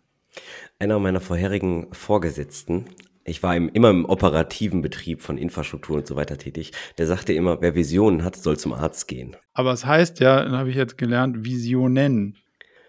Einer 0.78 0.99
meiner 0.99 1.20
vorherigen 1.20 1.88
Vorgesetzten, 1.93 2.86
ich 3.24 3.43
war 3.43 3.57
im, 3.57 3.68
immer 3.68 3.91
im 3.91 4.05
operativen 4.05 4.82
Betrieb 4.82 5.22
von 5.22 5.38
Infrastruktur 5.38 5.99
und 5.99 6.07
so 6.07 6.16
weiter 6.16 6.38
tätig, 6.38 6.72
der 6.99 7.07
sagte 7.07 7.32
immer, 7.32 7.61
wer 7.61 7.74
Visionen 7.74 8.24
hat, 8.24 8.36
soll 8.36 8.59
zum 8.59 8.72
Arzt 8.72 9.09
gehen. 9.09 9.36
Aber 9.53 9.72
es 9.72 9.84
heißt 9.84 10.20
ja, 10.20 10.51
habe 10.51 10.70
ich 10.70 10.76
jetzt 10.76 10.99
gelernt, 10.99 11.45
Visionen. 11.45 12.36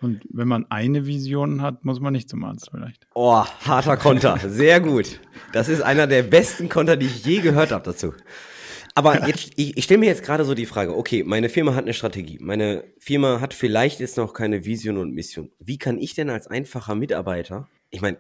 Und 0.02 0.22
wenn 0.30 0.48
man 0.48 0.66
eine 0.70 1.06
Vision 1.06 1.62
hat, 1.62 1.86
muss 1.86 2.00
man 2.00 2.14
nicht 2.14 2.28
zum 2.28 2.44
Arzt 2.44 2.70
vielleicht. 2.72 3.06
Oh, 3.14 3.46
harter 3.46 3.98
Konter. 3.98 4.38
Sehr 4.48 4.80
gut. 4.80 5.20
Das 5.54 5.70
ist 5.70 5.82
einer 5.82 6.08
der 6.08 6.24
besten 6.24 6.70
Konter, 6.70 6.98
die 6.98 7.06
ich 7.06 7.24
je 7.24 7.40
gehört 7.40 7.72
habe 7.72 7.86
dazu. 7.86 8.14
Aber 8.96 9.28
jetzt, 9.28 9.52
ich, 9.56 9.78
ich 9.78 9.84
stelle 9.84 10.00
mir 10.00 10.08
jetzt 10.08 10.24
gerade 10.24 10.44
so 10.44 10.56
die 10.56 10.66
Frage, 10.66 10.98
okay, 10.98 11.24
meine 11.24 11.50
Firma 11.50 11.76
hat 11.76 11.84
eine 11.84 11.94
Strategie. 11.94 12.40
Meine 12.42 12.84
Firma 12.98 13.40
hat 13.40 13.54
vielleicht 13.54 14.00
jetzt 14.00 14.18
noch 14.18 14.34
keine 14.34 14.66
Vision 14.66 14.98
und 14.98 15.14
Mission. 15.14 15.52
Wie 15.60 15.78
kann 15.78 16.00
ich 16.00 16.16
denn 16.16 16.30
als 16.30 16.48
einfacher 16.48 16.96
Mitarbeiter, 16.96 17.68
ich 17.90 18.02
meine, 18.02 18.18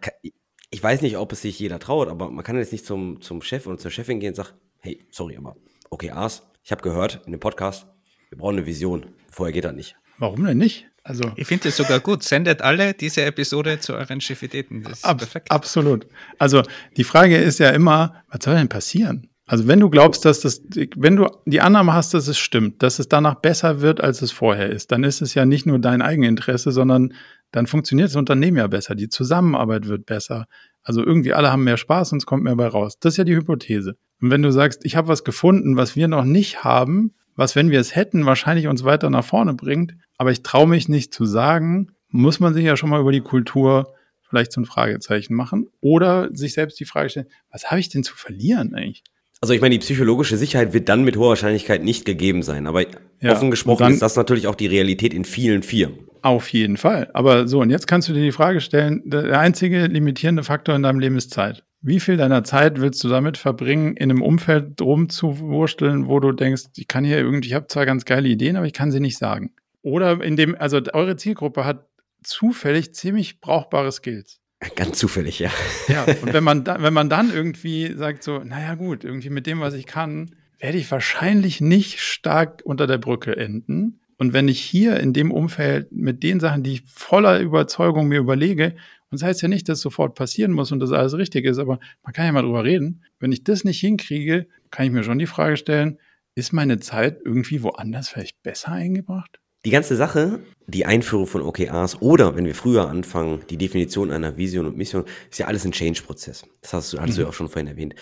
ich 0.70 0.84
weiß 0.84 1.02
nicht, 1.02 1.18
ob 1.18 1.32
es 1.32 1.42
sich 1.42 1.60
jeder 1.60 1.80
traut, 1.80 2.08
aber 2.08 2.30
man 2.30 2.46
kann 2.46 2.58
jetzt 2.58 2.72
nicht 2.72 2.86
zum, 2.86 3.22
zum 3.22 3.42
Chef 3.42 3.66
oder 3.68 3.78
zur 3.78 3.92
Chefin 3.92 4.20
gehen 4.20 4.30
und 4.30 4.36
sagen, 4.36 4.52
hey, 4.80 5.04
sorry, 5.10 5.36
aber 5.36 5.56
okay, 5.90 6.12
Ars, 6.12 6.44
ich 6.64 6.72
habe 6.72 6.82
gehört 6.82 7.22
in 7.26 7.32
dem 7.32 7.40
Podcast, 7.40 7.88
wir 8.30 8.38
brauchen 8.38 8.58
eine 8.58 8.66
Vision. 8.66 9.08
Vorher 9.30 9.52
geht 9.52 9.66
das 9.66 9.74
nicht. 9.74 9.96
Warum 10.18 10.46
denn 10.46 10.58
nicht? 10.58 10.91
Also, 11.04 11.32
ich 11.36 11.47
finde 11.47 11.70
es 11.70 11.78
sogar 11.78 11.99
gut. 11.99 12.24
Sendet 12.24 12.62
alle 12.62 12.93
diese 12.93 13.24
Episode 13.24 13.80
zu 13.80 13.93
euren 13.93 14.22
Chefitäten. 14.22 14.84
Das 14.84 14.99
ist 14.99 15.06
ab, 15.06 15.18
perfekt. 15.18 15.49
Absolut. 15.49 16.06
Also 16.38 16.62
die 16.95 17.04
Frage 17.04 17.38
ist 17.38 17.60
ja 17.60 17.70
immer, 17.72 18.24
was 18.30 18.43
soll 18.43 18.56
denn 18.56 18.70
passieren? 18.70 19.28
Also 19.47 19.68
wenn 19.68 19.82
du 19.82 19.89
glaubst, 19.89 20.24
dass 20.24 20.39
das, 20.39 20.62
wenn 20.95 21.18
du 21.18 21.28
die 21.45 21.60
Annahme 21.60 21.93
hast, 21.93 22.14
dass 22.14 22.28
es 22.28 22.38
stimmt, 22.38 22.82
dass 22.84 22.99
es 22.99 23.10
danach 23.10 23.36
besser 23.36 23.82
wird, 23.82 23.99
als 23.99 24.22
es 24.22 24.32
vorher 24.32 24.70
ist, 24.70 24.93
dann 24.93 25.04
ist 25.04 25.22
es 25.22 25.34
ja 25.34 25.45
nicht 25.45 25.66
nur 25.66 25.80
dein 25.80 26.02
Eigeninteresse, 26.02 26.72
sondern 26.72 27.14
dann 27.52 27.68
funktioniert 27.68 28.08
das 28.08 28.16
Unternehmen 28.16 28.58
ja 28.58 28.68
besser, 28.68 28.95
die 28.95 29.10
Zusammenarbeit 29.10 29.89
wird 29.89 30.06
besser. 30.06 30.45
Also 30.84 31.04
irgendwie 31.04 31.34
alle 31.34 31.52
haben 31.52 31.66
mehr 31.66 31.76
Spaß 31.76 32.14
und 32.14 32.20
es 32.20 32.26
kommt 32.26 32.43
mehr 32.43 32.56
bei 32.56 32.68
raus. 32.68 32.97
Das 32.99 33.16
ist 33.16 33.18
ja 33.18 33.24
die 33.26 33.36
Hypothese. 33.36 33.97
Und 34.22 34.32
wenn 34.32 34.41
du 34.41 34.52
sagst, 34.52 34.86
ich 34.86 34.95
habe 34.95 35.10
was 35.10 35.24
gefunden, 35.26 35.76
was 35.76 35.97
wir 35.97 36.08
noch 36.08 36.24
nicht 36.24 36.64
haben, 36.64 37.14
was, 37.36 37.56
wenn 37.56 37.72
wir 37.72 37.80
es 37.80 37.95
hätten, 37.95 38.26
wahrscheinlich 38.26 38.68
uns 38.68 38.84
weiter 38.84 39.10
nach 39.10 39.26
vorne 39.26 39.54
bringt, 39.54 39.95
aber 40.22 40.30
ich 40.30 40.44
traue 40.44 40.68
mich 40.68 40.88
nicht 40.88 41.16
zu 41.16 41.26
sagen, 41.26 41.94
muss 42.10 42.40
man 42.40 42.54
sich 42.54 42.64
ja 42.64 42.78
schon 42.78 42.92
mal 42.92 43.02
über 43.02 43.12
die 43.12 43.22
Kultur 43.22 43.96
vielleicht 44.22 44.52
so 44.52 44.62
ein 44.62 44.66
Fragezeichen 44.66 45.34
machen 45.34 45.66
oder 45.80 46.30
sich 46.32 46.54
selbst 46.54 46.80
die 46.80 46.86
Frage 46.86 47.10
stellen, 47.10 47.26
was 47.52 47.72
habe 47.72 47.80
ich 47.80 47.90
denn 47.90 48.04
zu 48.04 48.16
verlieren 48.16 48.76
eigentlich? 48.76 49.04
Also 49.42 49.56
ich 49.56 49.62
meine, 49.62 49.74
die 49.74 49.80
psychologische 49.80 50.38
Sicherheit 50.38 50.74
wird 50.74 50.90
dann 50.90 51.04
mit 51.04 51.18
hoher 51.18 51.30
Wahrscheinlichkeit 51.30 51.84
nicht 51.84 52.06
gegeben 52.06 52.44
sein. 52.44 52.68
Aber 52.68 52.84
ja, 53.20 53.32
offen 53.32 53.50
gesprochen 53.50 53.82
dann, 53.82 53.94
ist 53.94 54.04
das 54.04 54.16
natürlich 54.16 54.46
auch 54.46 54.54
die 54.54 54.68
Realität 54.68 55.16
in 55.16 55.26
vielen 55.26 55.64
Firmen. 55.64 56.08
Auf 56.22 56.50
jeden 56.50 56.78
Fall. 56.78 57.10
Aber 57.16 57.48
so, 57.48 57.60
und 57.60 57.72
jetzt 57.72 57.88
kannst 57.88 58.08
du 58.08 58.14
dir 58.14 58.22
die 58.22 58.32
Frage 58.32 58.62
stellen, 58.62 59.02
der 59.06 59.40
einzige 59.40 59.88
limitierende 59.88 60.44
Faktor 60.44 60.76
in 60.76 60.84
deinem 60.84 61.00
Leben 61.00 61.18
ist 61.18 61.34
Zeit. 61.34 61.64
Wie 61.82 62.00
viel 62.00 62.18
deiner 62.18 62.44
Zeit 62.44 62.80
willst 62.80 63.04
du 63.04 63.10
damit 63.10 63.40
verbringen, 63.40 63.98
in 63.98 64.12
einem 64.12 64.22
Umfeld 64.22 64.80
rumzuwursteln, 64.80 66.06
wo 66.06 66.20
du 66.20 66.32
denkst, 66.32 66.66
ich 66.76 66.88
kann 66.88 67.04
hier 67.04 67.18
irgendwie, 67.18 67.48
ich 67.48 67.56
habe 67.56 67.66
zwar 67.66 67.88
ganz 67.88 68.06
geile 68.06 68.30
Ideen, 68.30 68.56
aber 68.56 68.68
ich 68.68 68.74
kann 68.74 68.92
sie 68.92 69.00
nicht 69.00 69.18
sagen. 69.18 69.56
Oder 69.82 70.22
in 70.22 70.36
dem, 70.36 70.56
also 70.60 70.80
eure 70.94 71.16
Zielgruppe 71.16 71.66
hat 71.66 71.88
zufällig 72.24 72.94
ziemlich 72.94 73.42
brauchbare 73.42 73.92
Skills. 73.92 74.40
Ganz 74.76 75.00
zufällig, 75.00 75.40
ja. 75.40 75.50
Ja, 75.88 76.04
und 76.04 76.34
wenn 76.34 76.44
man, 76.44 76.64
da, 76.64 76.82
wenn 76.82 76.94
man 76.94 77.10
dann 77.10 77.34
irgendwie 77.34 77.94
sagt 77.96 78.24
so, 78.24 78.40
naja 78.40 78.76
gut, 78.76 79.04
irgendwie 79.04 79.32
mit 79.32 79.48
dem, 79.48 79.60
was 79.60 79.74
ich 79.74 79.88
kann, 79.88 80.36
werde 80.60 80.78
ich 80.78 80.90
wahrscheinlich 80.92 81.62
nicht 81.62 82.00
stark 82.00 82.62
unter 82.64 82.86
der 82.86 83.00
Brücke 83.00 83.36
enden. 83.36 84.00
Und 84.18 84.34
wenn 84.34 84.48
ich 84.48 84.62
hier 84.62 85.00
in 85.00 85.14
dem 85.14 85.32
Umfeld 85.32 85.92
mit 85.92 86.22
den 86.22 86.40
Sachen, 86.40 86.62
die 86.62 86.74
ich 86.74 86.84
voller 86.86 87.40
Überzeugung 87.40 88.08
mir 88.08 88.20
überlege, 88.20 88.76
und 89.10 89.20
das 89.20 89.28
heißt 89.28 89.42
ja 89.42 89.48
nicht, 89.48 89.68
dass 89.68 89.82
sofort 89.82 90.14
passieren 90.14 90.52
muss 90.52 90.72
und 90.72 90.80
dass 90.80 90.92
alles 90.92 91.18
richtig 91.18 91.46
ist, 91.46 91.58
aber 91.58 91.80
man 92.04 92.14
kann 92.14 92.26
ja 92.26 92.32
mal 92.32 92.44
drüber 92.44 92.64
reden. 92.64 93.04
Wenn 93.20 93.32
ich 93.32 93.44
das 93.44 93.64
nicht 93.64 93.80
hinkriege, 93.80 94.46
kann 94.70 94.86
ich 94.86 94.92
mir 94.92 95.04
schon 95.04 95.20
die 95.20 95.26
Frage 95.26 95.58
stellen, 95.58 95.98
ist 96.36 96.54
meine 96.54 96.80
Zeit 96.80 97.20
irgendwie 97.26 97.64
woanders 97.64 98.10
vielleicht 98.10 98.42
besser 98.44 98.72
eingebracht? 98.72 99.40
Die 99.64 99.70
ganze 99.70 99.95
Sache, 99.95 100.39
die 100.66 100.86
Einführung 100.86 101.28
von 101.28 101.43
OKRs 101.43 102.01
oder, 102.01 102.36
wenn 102.36 102.45
wir 102.45 102.55
früher 102.55 102.89
anfangen, 102.89 103.43
die 103.51 103.57
Definition 103.57 104.09
einer 104.09 104.36
Vision 104.36 104.66
und 104.66 104.76
Mission, 104.76 105.05
ist 105.30 105.38
ja 105.38 105.45
alles 105.45 105.66
ein 105.66 105.72
Change-Prozess. 105.72 106.45
Das 106.62 106.74
hast 106.74 106.93
du, 106.93 106.99
hast 106.99 107.12
mhm. 107.12 107.16
du 107.16 107.22
ja 107.22 107.28
auch 107.28 107.34
schon 107.34 107.47
vorhin 107.47 107.68
erwähnt. 107.68 107.93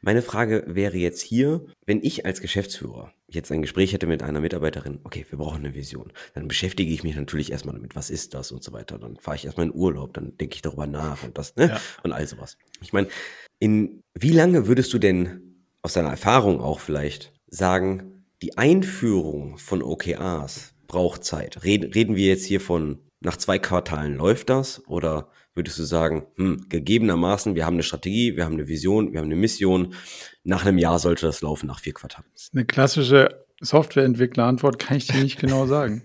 Meine 0.00 0.22
Frage 0.22 0.62
wäre 0.68 0.96
jetzt 0.96 1.20
hier, 1.20 1.64
wenn 1.86 2.00
ich 2.04 2.24
als 2.24 2.40
Geschäftsführer 2.40 3.12
jetzt 3.26 3.50
ein 3.50 3.62
Gespräch 3.62 3.92
hätte 3.92 4.06
mit 4.06 4.22
einer 4.22 4.40
Mitarbeiterin, 4.40 5.00
okay, 5.02 5.26
wir 5.28 5.38
brauchen 5.38 5.64
eine 5.64 5.74
Vision, 5.74 6.12
dann 6.34 6.46
beschäftige 6.46 6.92
ich 6.92 7.02
mich 7.02 7.16
natürlich 7.16 7.50
erstmal 7.50 7.74
damit, 7.74 7.96
was 7.96 8.10
ist 8.10 8.34
das 8.34 8.52
und 8.52 8.62
so 8.62 8.72
weiter. 8.72 8.96
Dann 8.96 9.16
fahre 9.16 9.36
ich 9.36 9.44
erstmal 9.44 9.66
in 9.66 9.74
Urlaub, 9.74 10.14
dann 10.14 10.36
denke 10.36 10.54
ich 10.54 10.62
darüber 10.62 10.86
nach 10.86 11.24
und 11.24 11.36
das, 11.36 11.56
ne? 11.56 11.66
Ja. 11.66 11.80
Und 12.04 12.12
all 12.12 12.26
sowas. 12.28 12.58
Ich 12.80 12.92
meine, 12.92 13.08
in 13.58 14.02
wie 14.14 14.32
lange 14.32 14.68
würdest 14.68 14.92
du 14.92 14.98
denn 14.98 15.64
aus 15.82 15.94
deiner 15.94 16.10
Erfahrung 16.10 16.60
auch 16.60 16.78
vielleicht 16.78 17.32
sagen, 17.48 18.24
die 18.40 18.56
Einführung 18.56 19.58
von 19.58 19.82
OKRs 19.82 20.74
braucht 20.88 21.22
Zeit. 21.22 21.62
Reden, 21.62 21.92
reden 21.92 22.16
wir 22.16 22.26
jetzt 22.26 22.44
hier 22.44 22.60
von 22.60 22.98
nach 23.20 23.36
zwei 23.36 23.58
Quartalen 23.58 24.16
läuft 24.16 24.48
das? 24.48 24.86
Oder 24.86 25.28
würdest 25.54 25.78
du 25.78 25.82
sagen, 25.82 26.26
hm, 26.36 26.66
gegebenermaßen, 26.68 27.54
wir 27.54 27.66
haben 27.66 27.74
eine 27.74 27.82
Strategie, 27.82 28.36
wir 28.36 28.44
haben 28.44 28.54
eine 28.54 28.68
Vision, 28.68 29.12
wir 29.12 29.18
haben 29.18 29.26
eine 29.26 29.36
Mission. 29.36 29.94
Nach 30.44 30.64
einem 30.64 30.78
Jahr 30.78 30.98
sollte 30.98 31.26
das 31.26 31.40
laufen, 31.40 31.66
nach 31.66 31.80
vier 31.80 31.94
Quartalen. 31.94 32.28
Das 32.32 32.44
ist 32.44 32.54
eine 32.54 32.64
klassische 32.64 33.44
Softwareentwickler-Antwort, 33.60 34.78
kann 34.78 34.96
ich 34.96 35.08
dir 35.08 35.22
nicht 35.22 35.40
genau 35.40 35.66
sagen. 35.66 36.02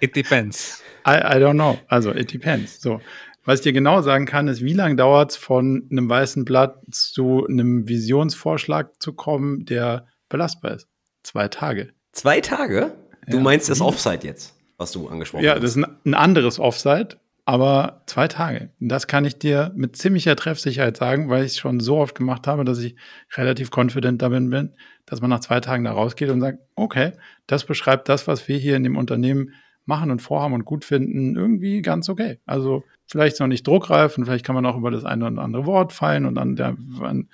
It 0.00 0.16
depends. 0.16 0.82
I, 1.06 1.14
I 1.14 1.38
don't 1.38 1.54
know. 1.54 1.78
Also, 1.88 2.12
it 2.12 2.32
depends. 2.32 2.80
So. 2.80 3.00
Was 3.44 3.60
ich 3.60 3.64
dir 3.64 3.72
genau 3.72 4.02
sagen 4.02 4.26
kann, 4.26 4.46
ist, 4.46 4.62
wie 4.62 4.72
lange 4.72 4.96
dauert 4.96 5.32
es 5.32 5.36
von 5.36 5.88
einem 5.90 6.08
weißen 6.08 6.44
Blatt 6.44 6.80
zu 6.90 7.46
einem 7.46 7.88
Visionsvorschlag 7.88 9.02
zu 9.02 9.12
kommen, 9.12 9.64
der 9.64 10.06
belastbar 10.28 10.74
ist? 10.74 10.88
Zwei 11.24 11.48
Tage. 11.48 11.92
Zwei 12.12 12.40
Tage? 12.40 12.92
Du 13.28 13.38
Ja. 13.38 13.42
meinst 13.42 13.68
das 13.70 13.80
Offside 13.80 14.26
jetzt, 14.26 14.54
was 14.76 14.92
du 14.92 15.08
angesprochen 15.08 15.44
Ja, 15.44 15.54
hast? 15.54 15.62
das 15.62 15.76
ist 15.76 15.84
ein, 16.04 16.14
anderes 16.14 16.58
Offside, 16.58 17.16
aber 17.44 18.02
zwei 18.06 18.28
Tage. 18.28 18.70
Das 18.80 19.06
kann 19.06 19.24
ich 19.24 19.38
dir 19.38 19.72
mit 19.74 19.96
ziemlicher 19.96 20.36
Treffsicherheit 20.36 20.96
sagen, 20.96 21.28
weil 21.28 21.44
ich 21.44 21.52
es 21.52 21.58
schon 21.58 21.80
so 21.80 21.98
oft 21.98 22.14
gemacht 22.14 22.46
habe, 22.46 22.64
dass 22.64 22.78
ich 22.78 22.96
relativ 23.36 23.70
confident 23.74 24.22
darin 24.22 24.50
bin, 24.50 24.72
dass 25.06 25.20
man 25.20 25.30
nach 25.30 25.40
zwei 25.40 25.60
Tagen 25.60 25.84
da 25.84 25.92
rausgeht 25.92 26.30
und 26.30 26.40
sagt, 26.40 26.58
okay, 26.74 27.12
das 27.46 27.64
beschreibt 27.64 28.08
das, 28.08 28.26
was 28.28 28.46
wir 28.48 28.58
hier 28.58 28.76
in 28.76 28.84
dem 28.84 28.96
Unternehmen 28.96 29.54
machen 29.84 30.10
und 30.12 30.22
vorhaben 30.22 30.54
und 30.54 30.64
gut 30.64 30.84
finden, 30.84 31.34
irgendwie 31.34 31.82
ganz 31.82 32.08
okay. 32.08 32.38
Also 32.46 32.84
vielleicht 33.06 33.40
noch 33.40 33.48
nicht 33.48 33.66
druckreif 33.66 34.16
und 34.16 34.24
vielleicht 34.26 34.44
kann 34.44 34.54
man 34.54 34.64
auch 34.64 34.76
über 34.76 34.90
das 34.92 35.04
eine 35.04 35.26
oder 35.26 35.42
andere 35.42 35.66
Wort 35.66 35.92
fallen 35.92 36.24
und 36.24 36.38
an 36.38 36.54
der, 36.54 36.76
an, 37.00 37.28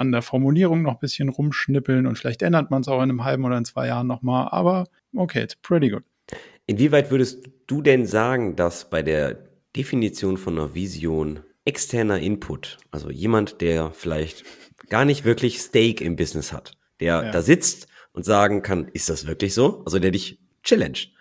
an 0.00 0.12
der 0.12 0.22
Formulierung 0.22 0.82
noch 0.82 0.94
ein 0.94 0.98
bisschen 1.00 1.28
rumschnippeln 1.28 2.06
und 2.06 2.16
vielleicht 2.18 2.42
ändert 2.42 2.70
man 2.70 2.80
es 2.80 2.88
auch 2.88 2.98
in 3.02 3.10
einem 3.10 3.24
halben 3.24 3.44
oder 3.44 3.58
in 3.58 3.64
zwei 3.64 3.86
Jahren 3.88 4.06
nochmal, 4.06 4.48
aber 4.50 4.84
okay, 5.14 5.42
it's 5.42 5.54
pretty 5.56 5.90
good. 5.90 6.02
Inwieweit 6.66 7.10
würdest 7.10 7.48
du 7.66 7.82
denn 7.82 8.06
sagen, 8.06 8.56
dass 8.56 8.88
bei 8.88 9.02
der 9.02 9.38
Definition 9.76 10.36
von 10.38 10.58
einer 10.58 10.74
Vision 10.74 11.40
externer 11.64 12.18
Input, 12.18 12.78
also 12.90 13.10
jemand, 13.10 13.60
der 13.60 13.90
vielleicht 13.92 14.44
gar 14.88 15.04
nicht 15.04 15.24
wirklich 15.24 15.58
Stake 15.58 16.02
im 16.02 16.16
Business 16.16 16.52
hat, 16.52 16.72
der 17.00 17.22
Ja. 17.24 17.30
da 17.30 17.42
sitzt 17.42 17.86
und 18.12 18.24
sagen 18.24 18.62
kann, 18.62 18.88
ist 18.88 19.08
das 19.10 19.26
wirklich 19.26 19.52
so? 19.54 19.82
Also 19.84 19.98
der 19.98 20.10
dich 20.10 20.38
challenged. 20.62 21.12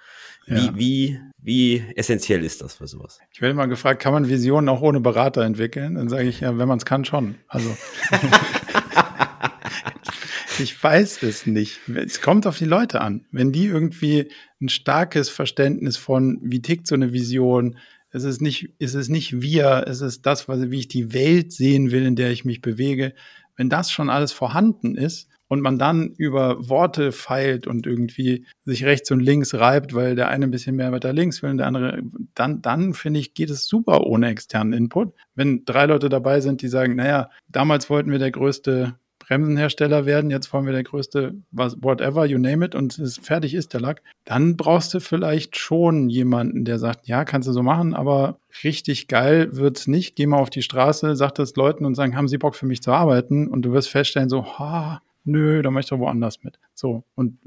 Wie, 0.47 0.65
Ja. 0.65 0.72
wie, 0.76 1.19
wie 1.38 1.84
essentiell 1.95 2.43
ist 2.43 2.61
das 2.61 2.76
für 2.76 2.88
sowas? 2.88 3.19
Ich 3.31 3.41
werde 3.41 3.53
mal 3.53 3.68
gefragt, 3.68 4.01
kann 4.01 4.14
man 4.14 4.27
Visionen 4.30 4.68
auch 4.69 4.81
ohne 4.81 4.99
Berater 4.99 5.43
entwickeln? 5.43 5.95
Dann 5.95 6.10
sage 6.10 6.23
ich, 6.27 6.39
ja, 6.39 6.57
wenn 6.57 6.68
man 6.68 6.80
es 6.80 6.85
kann, 6.85 7.06
schon. 7.06 7.35
Also 7.47 7.69
ich 10.60 10.81
weiß 10.81 11.23
es 11.23 11.45
nicht. 11.45 11.80
Es 11.95 12.22
kommt 12.22 12.45
auf 12.48 12.57
die 12.57 12.65
Leute 12.65 13.02
an. 13.02 13.26
Wenn 13.31 13.52
die 13.52 13.65
irgendwie 13.65 14.31
ein 14.61 14.69
starkes 14.69 15.30
Verständnis 15.30 15.98
von, 15.98 16.40
wie 16.44 16.61
tickt 16.61 16.88
so 16.88 16.95
eine 16.95 17.14
Vision, 17.14 17.77
es 18.11 18.23
ist 18.23 18.41
nicht, 18.41 18.73
es 18.80 18.95
ist 18.95 19.10
nicht 19.10 19.41
wir, 19.41 19.86
es 19.88 20.02
ist 20.02 20.26
das, 20.26 20.48
was, 20.48 20.72
wie 20.72 20.80
ich 20.80 20.88
die 20.88 21.14
Welt 21.14 21.52
sehen 21.53 21.91
will, 21.91 22.06
in 22.06 22.15
der 22.15 22.31
ich 22.31 22.45
mich 22.45 22.61
bewege. 22.61 23.14
Wenn 23.56 23.69
das 23.69 23.91
schon 23.91 24.10
alles 24.10 24.31
vorhanden 24.31 24.95
ist 24.95 25.30
und 25.48 25.61
man 25.61 25.77
dann 25.77 26.14
über 26.18 26.69
Worte 26.69 27.11
feilt 27.11 27.68
und 27.68 27.86
irgendwie 27.86 28.45
sich 28.64 28.86
rechts 28.86 29.11
und 29.11 29.19
links 29.19 29.53
reibt, 29.53 29.94
weil 29.94 30.15
der 30.15 30.30
eine 30.30 30.45
ein 30.45 30.52
bisschen 30.52 30.76
mehr 30.76 30.91
weiter 30.91 31.14
links 31.14 31.44
will 31.44 31.52
und 31.52 31.57
der 31.57 31.68
andere, 31.68 32.02
dann, 32.34 32.61
dann 32.61 32.94
finde 32.94 33.19
ich, 33.19 33.34
geht 33.34 33.49
es 33.49 33.68
super 33.68 34.06
ohne 34.07 34.30
externen 34.30 34.73
Input. 34.73 35.14
Wenn 35.36 35.65
drei 35.65 35.86
Leute 35.86 36.10
dabei 36.10 36.41
sind, 36.41 36.61
die 36.61 36.68
sagen, 36.68 36.95
naja, 36.95 37.30
damals 37.48 37.90
wollten 37.90 38.11
wir 38.11 38.19
der 38.19 38.31
größte 38.31 38.95
Bremsenhersteller 39.30 40.07
werden, 40.07 40.31
jetzt 40.31 40.51
wollen 40.51 40.65
wir 40.65 40.73
der 40.73 40.84
größte, 40.84 41.35
was, 41.51 41.77
whatever, 41.81 42.26
you 42.26 42.39
name 42.39 42.65
it, 42.65 42.73
und 42.73 42.97
es 42.97 43.18
fertig 43.18 43.53
ist 43.53 43.73
der 43.73 43.80
Lack, 43.80 44.01
dann 44.26 44.57
brauchst 44.57 44.91
du 44.95 44.99
vielleicht 44.99 45.56
schon 45.56 46.10
jemanden, 46.10 46.65
der 46.65 46.80
sagt, 46.80 47.07
ja, 47.07 47.23
kannst 47.26 47.47
du 47.47 47.53
so 47.53 47.61
machen, 47.61 47.93
aber 47.93 48.39
richtig 48.64 49.07
geil 49.07 49.49
wird's 49.51 49.85
nicht. 49.85 50.15
Geh 50.15 50.26
mal 50.26 50.39
auf 50.39 50.49
die 50.49 50.64
Straße, 50.64 51.15
sag 51.15 51.35
das 51.35 51.56
Leuten 51.56 51.85
und 51.85 51.93
sagen, 51.93 52.18
haben 52.18 52.27
sie 52.27 52.39
Bock 52.39 52.56
für 52.56 52.65
mich 52.65 52.81
zu 52.81 52.91
arbeiten? 52.91 53.47
Und 53.47 53.61
du 53.61 53.72
wirst 53.72 53.89
feststellen, 53.89 54.30
so, 54.30 54.43
ha, 54.57 55.01
nö, 55.26 55.61
da 55.61 55.69
möchte 55.69 55.93
ich 55.93 55.99
doch 55.99 56.06
woanders 56.06 56.43
mit. 56.43 56.57
So, 56.73 57.03
und 57.14 57.38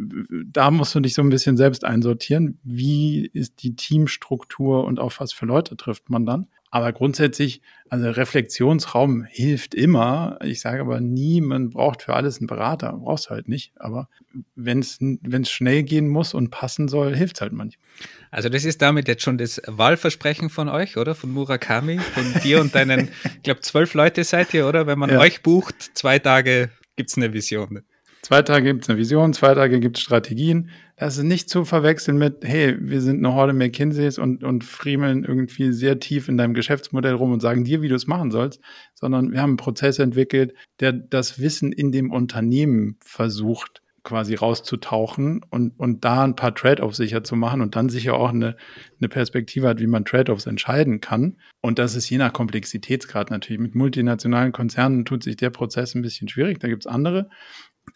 da 0.47 0.71
musst 0.71 0.95
du 0.95 1.01
dich 1.01 1.15
so 1.15 1.23
ein 1.23 1.31
bisschen 1.31 1.57
selbst 1.57 1.85
einsortieren. 1.85 2.61
Wie 2.63 3.27
ist 3.33 3.63
die 3.65 3.75
Teamstruktur 3.75 4.85
und 4.85 5.01
auf 5.01 5.19
was 5.19 5.33
für 5.33 5.47
Leute 5.47 5.77
trifft 5.77 6.11
man 6.11 6.27
dann? 6.27 6.47
Aber 6.75 6.91
grundsätzlich, 6.95 7.61
also 7.91 8.11
Reflexionsraum 8.11 9.25
hilft 9.25 9.75
immer. 9.75 10.39
Ich 10.43 10.63
sage 10.63 10.81
aber 10.81 11.01
nie, 11.01 11.43
man 11.43 11.69
braucht 11.69 12.01
für 12.03 12.15
alles 12.15 12.39
einen 12.39 12.47
Berater. 12.47 12.95
Brauchst 12.95 13.29
halt 13.29 13.47
nicht. 13.47 13.75
Aber 13.77 14.09
wenn 14.57 14.81
es 14.81 15.51
schnell 15.51 15.83
gehen 15.83 16.09
muss 16.09 16.33
und 16.33 16.51
passen 16.51 16.89
soll, 16.89 17.15
hilft 17.15 17.37
es 17.37 17.41
halt 17.43 17.53
manchmal. 17.53 17.85
Also 18.31 18.49
das 18.49 18.65
ist 18.65 18.81
damit 18.81 19.07
jetzt 19.07 19.23
schon 19.23 19.37
das 19.37 19.61
Wahlversprechen 19.67 20.49
von 20.49 20.71
euch, 20.71 20.97
oder? 20.97 21.15
Von 21.15 21.31
Murakami, 21.33 21.99
von 21.99 22.25
dir 22.43 22.63
und 22.63 22.75
deinen, 22.75 23.11
ich 23.37 23.43
glaube, 23.43 23.61
zwölf 23.61 23.93
Leute 23.93 24.25
seid 24.25 24.55
ihr, 24.55 24.67
oder? 24.67 24.87
Wenn 24.87 24.99
man 24.99 25.11
Ja. 25.11 25.19
euch 25.21 25.43
bucht, 25.43 25.91
zwei 25.95 26.19
Tage 26.19 26.71
gibt's 26.97 27.19
eine 27.19 27.35
Vision. 27.35 27.83
Zwei 28.23 28.41
Tage 28.41 28.65
gibt 28.73 28.85
es 28.85 28.89
eine 28.89 28.99
Vision, 28.99 29.35
zwei 29.35 29.53
Tage 29.55 29.79
gibt 29.79 29.99
es 29.99 30.03
Strategien. 30.03 30.71
Das 31.03 31.19
ist 31.19 31.25
nicht 31.25 31.51
zu 31.51 31.65
verwechseln 31.65 32.17
mit, 32.17 32.45
hey, 32.45 32.77
wir 32.79 33.01
sind 33.01 33.19
eine 33.19 33.35
Horde 33.35 33.53
McKinseys 33.53 34.19
und, 34.19 34.45
und 34.45 34.63
friemeln 34.63 35.25
irgendwie 35.25 35.73
sehr 35.73 35.99
tief 35.99 36.29
in 36.29 36.37
deinem 36.37 36.55
Geschäftsmodell 36.55 37.15
rum 37.15 37.33
und 37.33 37.41
sagen 37.41 37.65
dir, 37.65 37.83
wie 37.83 37.89
du 37.89 37.97
es 37.97 38.07
machen 38.07 38.31
sollst, 38.31 38.61
sondern 38.95 39.33
wir 39.33 39.43
haben 39.43 39.51
einen 39.51 39.57
Prozess 39.57 39.99
entwickelt, 39.99 40.55
der 40.79 40.93
das 40.93 41.41
Wissen 41.41 41.73
in 41.73 41.91
dem 41.91 42.13
Unternehmen 42.13 42.99
versucht, 43.05 43.83
quasi 44.05 44.37
rauszutauchen 44.37 45.41
und, 45.51 45.77
und 45.77 46.05
da 46.05 46.23
ein 46.23 46.37
paar 46.37 46.55
Trade-offs 46.55 46.99
sicher 46.99 47.25
zu 47.25 47.35
machen 47.35 47.63
und 47.63 47.75
dann 47.75 47.89
sicher 47.89 48.15
auch 48.15 48.31
eine, 48.31 48.57
eine 49.01 49.09
Perspektive 49.09 49.67
hat, 49.67 49.81
wie 49.81 49.89
man 49.89 50.05
Trade-offs 50.05 50.47
entscheiden 50.47 51.01
kann. 51.01 51.37
Und 51.61 51.81
das 51.81 51.97
ist 51.97 52.11
je 52.11 52.19
nach 52.19 52.33
Komplexitätsgrad 52.33 53.29
natürlich. 53.31 53.61
Mit 53.61 53.75
multinationalen 53.75 54.53
Konzernen 54.53 55.05
tut 55.05 55.25
sich 55.25 55.35
der 55.35 55.51
Prozess 55.51 55.97
ein 55.97 56.03
bisschen 56.03 56.29
schwierig, 56.29 56.61
da 56.61 56.69
gibt 56.69 56.85
es 56.85 56.87
andere. 56.87 57.29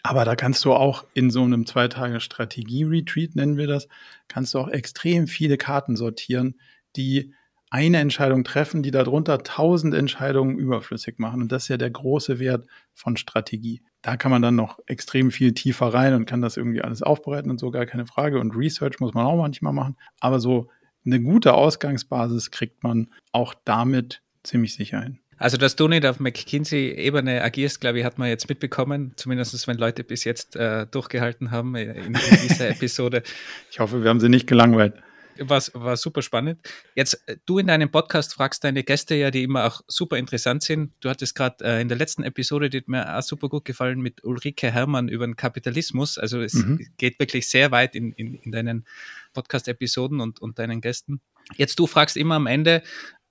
Aber 0.02 0.24
da 0.24 0.36
kannst 0.36 0.64
du 0.64 0.72
auch 0.72 1.04
in 1.14 1.30
so 1.30 1.42
einem 1.42 1.66
zwei 1.66 1.88
Tage 1.88 2.20
Strategie-Retreat, 2.20 3.34
nennen 3.34 3.56
wir 3.56 3.66
das, 3.66 3.88
kannst 4.28 4.54
du 4.54 4.58
auch 4.58 4.68
extrem 4.68 5.26
viele 5.26 5.56
Karten 5.56 5.96
sortieren, 5.96 6.56
die 6.96 7.34
eine 7.70 7.98
Entscheidung 7.98 8.44
treffen, 8.44 8.82
die 8.82 8.92
darunter 8.92 9.42
tausend 9.42 9.94
Entscheidungen 9.94 10.56
überflüssig 10.56 11.18
machen. 11.18 11.42
Und 11.42 11.50
das 11.50 11.64
ist 11.64 11.68
ja 11.68 11.76
der 11.76 11.90
große 11.90 12.38
Wert 12.38 12.66
von 12.94 13.16
Strategie. 13.16 13.82
Da 14.02 14.16
kann 14.16 14.30
man 14.30 14.42
dann 14.42 14.54
noch 14.54 14.78
extrem 14.86 15.30
viel 15.32 15.52
tiefer 15.52 15.92
rein 15.92 16.14
und 16.14 16.26
kann 16.26 16.40
das 16.40 16.56
irgendwie 16.56 16.82
alles 16.82 17.02
aufbereiten 17.02 17.50
und 17.50 17.58
so, 17.58 17.70
gar 17.72 17.86
keine 17.86 18.06
Frage. 18.06 18.38
Und 18.38 18.56
Research 18.56 19.00
muss 19.00 19.14
man 19.14 19.26
auch 19.26 19.36
manchmal 19.36 19.72
machen. 19.72 19.96
Aber 20.20 20.38
so 20.38 20.68
eine 21.04 21.20
gute 21.20 21.54
Ausgangsbasis 21.54 22.50
kriegt 22.52 22.84
man 22.84 23.08
auch 23.32 23.54
damit 23.64 24.22
ziemlich 24.44 24.74
sicher 24.74 25.00
hin. 25.00 25.18
Also, 25.38 25.56
dass 25.56 25.76
du 25.76 25.86
nicht 25.88 26.06
auf 26.06 26.18
McKinsey-Ebene 26.18 27.42
agierst, 27.42 27.80
glaube 27.80 27.98
ich, 27.98 28.04
hat 28.04 28.18
man 28.18 28.28
jetzt 28.28 28.48
mitbekommen. 28.48 29.12
Zumindest, 29.16 29.66
wenn 29.68 29.76
Leute 29.76 30.02
bis 30.04 30.24
jetzt 30.24 30.56
äh, 30.56 30.86
durchgehalten 30.86 31.50
haben 31.50 31.74
in, 31.76 31.90
in 31.90 32.12
dieser 32.48 32.68
Episode. 32.70 33.22
Ich 33.70 33.78
hoffe, 33.80 34.02
wir 34.02 34.08
haben 34.08 34.20
sie 34.20 34.28
nicht 34.28 34.46
gelangweilt. 34.46 34.94
War, 35.38 35.62
war 35.74 35.98
super 35.98 36.22
spannend. 36.22 36.60
Jetzt, 36.94 37.22
äh, 37.28 37.36
du 37.44 37.58
in 37.58 37.66
deinem 37.66 37.90
Podcast 37.90 38.32
fragst 38.32 38.64
deine 38.64 38.82
Gäste 38.84 39.14
ja, 39.16 39.30
die 39.30 39.42
immer 39.42 39.66
auch 39.66 39.82
super 39.86 40.16
interessant 40.16 40.62
sind. 40.62 40.92
Du 41.00 41.10
hattest 41.10 41.34
gerade 41.34 41.62
äh, 41.62 41.82
in 41.82 41.88
der 41.88 41.98
letzten 41.98 42.22
Episode, 42.22 42.70
die 42.70 42.78
hat 42.78 42.88
mir 42.88 43.18
auch 43.18 43.20
super 43.22 43.50
gut 43.50 43.66
gefallen, 43.66 44.00
mit 44.00 44.24
Ulrike 44.24 44.70
Herrmann 44.72 45.08
über 45.08 45.26
den 45.26 45.36
Kapitalismus. 45.36 46.16
Also 46.16 46.40
es 46.40 46.54
Mhm. 46.54 46.86
geht 46.96 47.18
wirklich 47.20 47.50
sehr 47.50 47.70
weit 47.70 47.94
in, 47.94 48.12
in, 48.12 48.36
in 48.36 48.50
deinen 48.52 48.86
Podcast-Episoden 49.34 50.20
und, 50.20 50.40
und 50.40 50.58
deinen 50.58 50.80
Gästen. 50.80 51.20
Jetzt, 51.54 51.78
du 51.78 51.86
fragst 51.86 52.16
immer 52.16 52.36
am 52.36 52.46
Ende, 52.46 52.82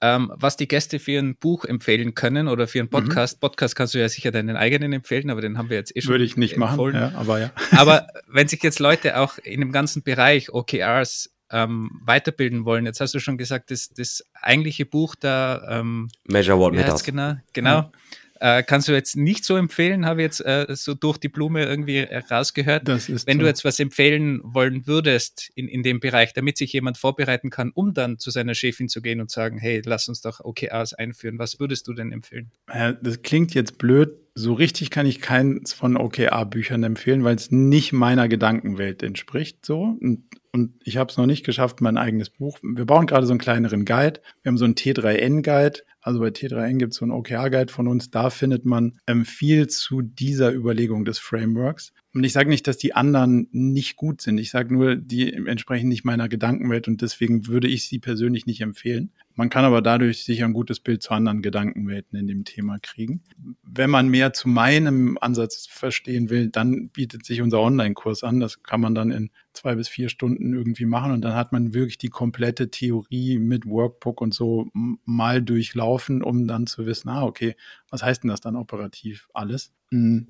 ähm, 0.02 0.32
was 0.36 0.58
die 0.58 0.68
Gäste 0.68 1.00
für 1.00 1.20
ein 1.20 1.36
Buch 1.38 1.66
empfehlen 1.66 2.16
können 2.16 2.48
oder 2.48 2.68
für 2.68 2.80
einen 2.80 2.90
Podcast. 2.90 3.40
Podcast 3.40 3.76
kannst 3.76 3.94
du 3.94 4.00
ja 4.00 4.10
sicher 4.10 4.32
deinen 4.32 4.58
eigenen 4.58 4.94
empfehlen, 4.94 5.30
aber 5.30 5.42
den 5.42 5.58
haben 5.58 5.70
wir 5.70 5.78
jetzt 5.78 5.96
eh 5.96 6.02
schon 6.02 6.12
Würde 6.12 6.26
ich 6.26 6.38
nicht 6.38 6.58
machen, 6.58 6.72
empfohlen. 6.74 6.96
ja, 6.96 7.12
aber 7.16 7.40
ja. 7.40 7.52
Aber 7.72 8.08
wenn 8.28 8.48
sich 8.48 8.62
jetzt 8.62 8.80
Leute 8.80 9.18
auch 9.18 9.38
in 9.38 9.62
dem 9.62 9.72
ganzen 9.72 10.04
Bereich 10.04 10.52
OKRs 10.54 11.32
ähm, 11.52 12.02
weiterbilden 12.04 12.66
wollen, 12.66 12.86
jetzt 12.86 13.00
hast 13.00 13.14
du 13.14 13.20
schon 13.20 13.38
gesagt, 13.38 13.72
das, 13.72 13.90
das 13.90 14.24
eigentliche 14.34 14.86
Buch 14.86 15.16
da, 15.16 15.80
ähm, 15.80 16.10
Measure 16.28 16.58
what 16.58 16.74
matters. 16.74 17.04
genau, 17.04 17.36
genau, 17.54 17.92
äh, 18.40 18.64
kannst 18.64 18.88
du 18.88 18.92
jetzt 18.92 19.16
nicht 19.16 19.46
so 19.46 19.56
empfehlen, 19.56 20.06
habe 20.06 20.22
ich 20.22 20.26
jetzt 20.26 20.40
äh, 20.42 20.66
so 20.70 20.94
durch 20.94 21.18
die 21.18 21.30
Blume 21.30 21.64
irgendwie 21.64 21.98
äh, 21.98 22.18
rausgehört. 22.30 22.88
Wenn 22.88 23.00
so. 23.00 23.24
du 23.24 23.46
jetzt 23.46 23.64
was 23.64 23.80
empfehlen 23.80 24.42
wollen 24.44 24.88
würdest 24.88 25.52
in, 25.56 25.68
in 25.68 25.84
dem 25.84 26.00
Bereich, 26.00 26.34
damit 26.34 26.58
sich 26.58 26.74
jemand 26.74 26.98
vorbereiten 26.98 27.50
kann, 27.50 27.72
um 27.74 27.94
dann 27.94 28.20
zu 28.20 28.32
seiner 28.32 28.54
Chefin 28.54 28.90
zu 28.90 29.02
gehen 29.02 29.22
und 29.22 29.32
sagen, 29.32 29.58
hey, 29.58 29.82
lass 29.86 30.10
uns 30.10 30.22
doch 30.22 30.42
OKRs 30.44 30.94
einführen, 30.94 31.40
was 31.40 31.60
würdest 31.60 31.88
du 31.88 31.94
denn 31.94 32.12
empfehlen? 32.12 32.52
Ja, 32.74 32.92
das 32.92 33.22
klingt 33.22 33.54
jetzt 33.54 33.78
blöd. 33.78 34.14
So 34.38 34.54
richtig 34.54 34.90
kann 34.90 35.06
ich 35.06 35.22
keins 35.22 35.72
von 35.72 35.96
OKR-Büchern 35.96 36.84
empfehlen, 36.84 37.24
weil 37.24 37.38
es 37.38 37.52
nicht 37.52 37.94
meiner 37.94 38.28
Gedankenwelt 38.28 39.02
entspricht. 39.02 39.66
So 39.66 39.98
und, 40.02 40.26
und 40.52 40.74
ich 40.84 40.98
habe 40.98 41.10
es 41.10 41.16
noch 41.16 41.26
nicht 41.26 41.46
geschafft, 41.46 41.80
mein 41.80 41.98
eigenes 41.98 42.30
Buch. 42.32 42.60
Wir 42.62 42.84
bauen 42.84 43.08
gerade 43.08 43.26
so 43.26 43.32
einen 43.32 43.40
kleineren 43.40 43.86
Guide. 43.86 44.20
Wir 44.44 44.50
haben 44.50 44.58
so 44.58 44.66
einen 44.66 44.76
T3N-Guide. 44.76 45.80
Also 46.06 46.20
bei 46.20 46.28
T3N 46.28 46.78
gibt 46.78 46.94
es 46.94 47.00
so 47.00 47.06
einen 47.06 47.12
OKR-Guide 47.14 47.74
von 47.74 47.88
uns. 47.88 48.12
Da 48.12 48.30
findet 48.30 48.64
man 48.64 49.00
ähm, 49.08 49.26
viel 49.26 49.66
zu 49.66 50.04
dieser 50.04 50.54
Überlegung 50.54 51.04
des 51.04 51.18
Frameworks. 51.18 51.94
Und 52.16 52.24
ich 52.24 52.32
sage 52.32 52.50
nicht, 52.50 52.66
dass 52.66 52.78
die 52.78 52.94
anderen 52.94 53.50
nicht 53.52 53.98
gut 53.98 54.22
sind. 54.22 54.38
Ich 54.38 54.50
sage 54.50 54.74
nur, 54.74 54.96
die 54.96 55.34
entsprechen 55.34 55.90
nicht 55.90 56.06
meiner 56.06 56.30
Gedankenwelt 56.30 56.88
und 56.88 57.02
deswegen 57.02 57.48
würde 57.48 57.68
ich 57.68 57.90
sie 57.90 58.00
persönlich 58.00 58.46
nicht 58.46 58.62
empfehlen. 58.62 59.12
Man 59.34 59.50
kann 59.50 59.66
aber 59.66 59.82
dadurch 59.82 60.24
sicher 60.24 60.46
ein 60.46 60.54
gutes 60.54 60.80
Bild 60.80 61.04
zu 61.04 61.12
anderen 61.12 61.42
Gedankenwelten 61.42 62.18
in 62.18 62.26
dem 62.26 62.46
Thema 62.46 62.80
kriegen. 62.80 63.22
Wenn 63.64 63.90
man 63.90 64.08
mehr 64.08 64.32
zu 64.32 64.48
meinem 64.48 65.18
Ansatz 65.20 65.68
verstehen 65.68 66.30
will, 66.30 66.48
dann 66.48 66.88
bietet 66.88 67.26
sich 67.26 67.42
unser 67.42 67.60
Online-Kurs 67.60 68.24
an. 68.24 68.40
Das 68.40 68.64
kann 68.64 68.80
man 68.80 68.96
dann 68.96 69.12
in 69.12 69.30
zwei 69.52 69.76
bis 69.76 69.90
vier 69.90 70.08
Stunden 70.08 70.54
irgendwie 70.54 70.86
machen 70.86 71.12
und 71.12 71.22
dann 71.22 71.36
hat 71.36 71.52
man 71.52 71.74
wirklich 71.74 71.98
die 71.98 72.08
komplette 72.08 72.72
Theorie 72.72 73.40
mit 73.40 73.66
Workbook 73.66 74.22
und 74.22 74.34
so 74.34 74.70
mal 74.74 75.42
durchlaufen, 75.42 76.24
um 76.24 76.48
dann 76.48 76.66
zu 76.66 76.86
wissen, 76.86 77.10
ah, 77.10 77.24
okay, 77.24 77.56
was 77.96 78.04
heißt 78.04 78.24
denn 78.24 78.30
das 78.30 78.42
dann 78.42 78.58
operativ 78.58 79.30
alles? 79.34 79.72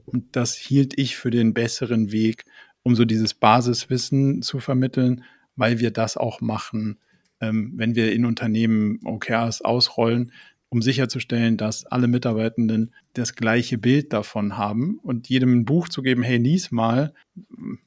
Und 0.06 0.28
das 0.36 0.54
hielt 0.54 1.00
ich 1.00 1.18
für 1.18 1.32
den 1.32 1.56
besseren 1.56 2.12
Weg, 2.12 2.46
um 2.84 2.96
so 2.96 3.06
dieses 3.06 3.34
Basiswissen 3.34 4.44
zu 4.44 4.60
vermitteln, 4.60 5.24
weil 5.56 5.80
wir 5.80 5.90
das 5.90 6.16
auch 6.16 6.42
machen, 6.42 7.00
ähm, 7.42 7.74
wenn 7.76 7.96
wir 7.96 8.14
in 8.14 8.26
Unternehmen 8.26 9.00
OKRs 9.04 9.64
ausrollen, 9.64 10.32
um 10.70 10.84
sicherzustellen, 10.84 11.58
dass 11.58 11.88
alle 11.88 12.08
Mitarbeitenden 12.08 12.94
das 13.14 13.34
gleiche 13.34 13.80
Bild 13.80 14.14
davon 14.14 14.58
haben 14.58 15.00
und 15.02 15.28
jedem 15.28 15.54
ein 15.54 15.66
Buch 15.66 15.90
zu 15.90 16.04
geben, 16.04 16.22
hey, 16.22 16.38
lies 16.38 16.70
mal, 16.70 17.16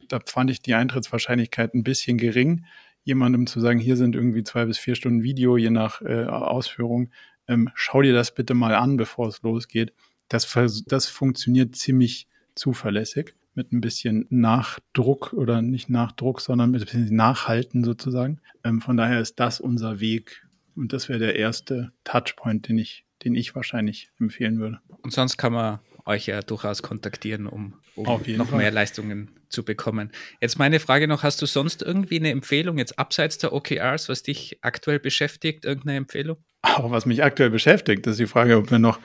da 0.09 0.19
fand 0.27 0.51
ich 0.51 0.61
die 0.61 0.75
Eintrittswahrscheinlichkeit 0.75 1.75
ein 1.75 1.85
bisschen 1.85 2.19
gering. 2.19 2.65
Jemandem 3.05 3.47
zu 3.47 3.61
sagen, 3.61 3.79
hier 3.79 3.97
sind 3.97 4.17
irgendwie 4.17 4.43
zwei 4.43 4.65
bis 4.65 4.79
vier 4.79 4.97
Stunden 4.97 5.23
Video, 5.23 5.57
je 5.57 5.71
nach 5.71 6.03
äh, 6.03 6.25
Ausführung, 6.25 7.11
ähm, 7.49 7.70
schau 7.75 8.03
dir 8.03 8.12
das 8.12 8.35
bitte 8.35 8.55
mal 8.55 8.75
an, 8.75 8.97
bevor 8.97 9.29
es 9.29 9.43
losgeht. 9.43 9.93
Das, 10.29 10.57
das 10.87 11.07
funktioniert 11.07 11.75
ziemlich 11.75 12.29
zuverlässig 12.55 13.35
mit 13.55 13.73
ein 13.73 13.81
bisschen 13.81 14.27
Nachdruck 14.31 15.33
oder 15.33 15.62
nicht 15.62 15.89
Nachdruck, 15.89 16.41
sondern 16.41 16.70
mit 16.70 16.83
ein 16.83 16.85
bisschen 16.85 17.16
Nachhalten 17.16 17.83
sozusagen. 17.83 18.41
Ähm, 18.62 18.81
von 18.81 18.97
daher 18.97 19.20
ist 19.20 19.41
das 19.41 19.61
unser 19.61 20.01
Weg 20.01 20.47
und 20.77 20.93
das 20.93 21.09
wäre 21.09 21.19
der 21.19 21.37
erste 21.37 21.93
Touchpoint, 22.05 22.69
den 22.69 22.79
ich, 22.79 23.05
den 23.25 23.35
ich 23.35 23.55
wahrscheinlich 23.55 24.11
empfehlen 24.20 24.61
würde. 24.61 24.81
Und 25.03 25.12
sonst 25.12 25.39
kann 25.39 25.53
man 25.53 25.81
euch 26.05 26.27
ja 26.27 26.41
durchaus 26.41 26.83
kontaktieren, 26.83 27.47
um, 27.47 27.75
um 27.97 28.05
noch 28.37 28.49
Fall. 28.49 28.59
mehr 28.59 28.70
Leistungen 28.70 29.38
zu 29.49 29.65
bekommen. 29.65 30.12
Jetzt 30.41 30.59
meine 30.59 30.81
Frage 30.81 31.09
noch, 31.09 31.23
hast 31.23 31.41
du 31.43 31.47
sonst 31.47 31.83
irgendwie 31.83 32.19
eine 32.19 32.31
Empfehlung, 32.31 32.79
jetzt 32.79 32.99
abseits 32.99 33.39
der 33.39 33.53
OKRs, 33.53 34.09
was 34.09 34.23
dich 34.23 34.59
aktuell 34.62 34.99
beschäftigt, 34.99 35.65
irgendeine 35.65 35.97
Empfehlung? 35.97 36.39
Auch 36.62 36.91
was 36.91 37.07
mich 37.07 37.23
aktuell 37.23 37.51
beschäftigt, 37.51 38.07
das 38.07 38.12
ist 38.12 38.20
die 38.20 38.27
Frage, 38.27 38.57
ob 38.57 38.70
wir 38.70 38.79
noch, 38.79 38.99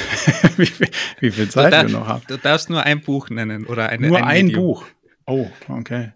wie, 0.56 0.66
viel, 0.66 0.88
wie, 1.18 1.30
viel 1.30 1.48
Zeit 1.48 1.72
darf, 1.72 1.86
wir 1.86 1.98
noch 1.98 2.06
haben. 2.06 2.22
Du 2.28 2.36
darfst 2.36 2.70
nur 2.70 2.82
ein 2.84 3.00
Buch 3.00 3.30
nennen 3.30 3.66
oder 3.66 3.88
eine, 3.88 4.08
Nur 4.08 4.18
ein, 4.18 4.46
ein 4.46 4.52
Buch. 4.52 4.84
Oh, 5.26 5.50
okay. 5.68 6.12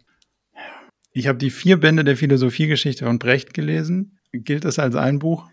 Ich 1.12 1.28
habe 1.28 1.38
die 1.38 1.50
vier 1.50 1.78
Bände 1.78 2.04
der 2.04 2.16
Philosophiegeschichte 2.16 3.04
von 3.04 3.18
Brecht 3.18 3.54
gelesen. 3.54 4.18
Gilt 4.32 4.64
das 4.64 4.80
als 4.80 4.96
ein 4.96 5.20
Buch? 5.20 5.48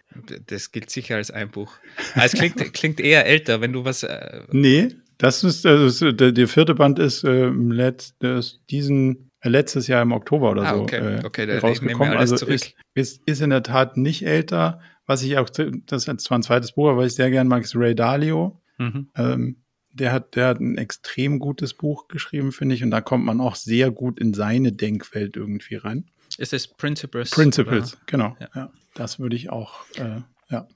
Das 0.48 0.72
gilt 0.72 0.90
sicher 0.90 1.18
als 1.18 1.30
ein 1.30 1.52
Buch. 1.52 1.78
Also 2.16 2.26
es 2.26 2.32
klingt, 2.34 2.74
klingt 2.74 3.00
eher 3.00 3.28
älter, 3.28 3.62
wenn 3.62 3.72
du 3.72 3.86
was. 3.86 4.02
Äh 4.02 4.42
nee, 4.52 4.90
das 5.22 5.44
ist, 5.44 5.68
also 5.68 6.12
der, 6.12 6.32
der 6.32 6.48
vierte 6.48 6.74
Band 6.74 6.98
ist, 6.98 7.24
äh, 7.24 7.50
letzt, 7.50 8.24
ist 8.24 8.60
diesen 8.72 9.30
äh, 9.42 9.50
letztes 9.50 9.86
Jahr 9.86 10.02
im 10.02 10.14
Oktober 10.14 10.50
oder 10.50 10.64
ah, 10.64 10.76
so 10.76 10.82
okay. 10.82 11.20
Äh, 11.20 11.26
okay, 11.26 11.58
rausgekommen. 11.60 12.18
Also 12.18 12.44
ist, 12.48 12.74
ist, 12.96 13.22
ist 13.28 13.42
in 13.42 13.52
der 13.52 13.62
Tat 13.62 13.98
nicht 13.98 14.26
älter. 14.26 14.82
Was 15.06 15.22
ich 15.22 15.38
auch, 15.38 15.48
das 15.48 16.08
ist 16.08 16.22
zwar 16.22 16.40
ein 16.40 16.44
zweites 16.44 16.72
Buch, 16.72 16.90
aber 16.90 16.98
was 17.04 17.12
ich 17.12 17.16
sehr 17.16 17.30
gern 17.30 17.48
mag, 17.48 17.64
ist 17.64 17.76
Ray 17.76 17.94
Dalio. 17.94 18.60
Mhm. 18.80 19.10
Ähm, 19.16 19.58
der 19.94 20.12
hat, 20.12 20.36
der 20.36 20.48
hat 20.48 20.60
ein 20.60 20.80
extrem 20.80 21.38
gutes 21.38 21.76
Buch 21.76 22.08
geschrieben, 22.08 22.52
finde 22.52 22.74
ich, 22.74 22.84
und 22.84 22.90
da 22.90 23.02
kommt 23.02 23.24
man 23.24 23.42
auch 23.42 23.56
sehr 23.56 23.92
gut 23.92 24.20
in 24.20 24.34
seine 24.34 24.72
Denkwelt 24.72 25.38
irgendwie 25.38 25.76
rein. 25.76 26.06
Ist 26.40 26.54
es 26.54 26.68
Principles? 26.68 27.30
Principles, 27.30 27.94
oder? 27.94 28.02
genau. 28.08 28.38
Ja. 28.40 28.50
ja. 28.56 28.72
das 28.96 29.20
würde 29.20 29.36
ich 29.36 29.52
auch, 29.52 29.86
äh, 29.98 30.22
ja. 30.50 30.68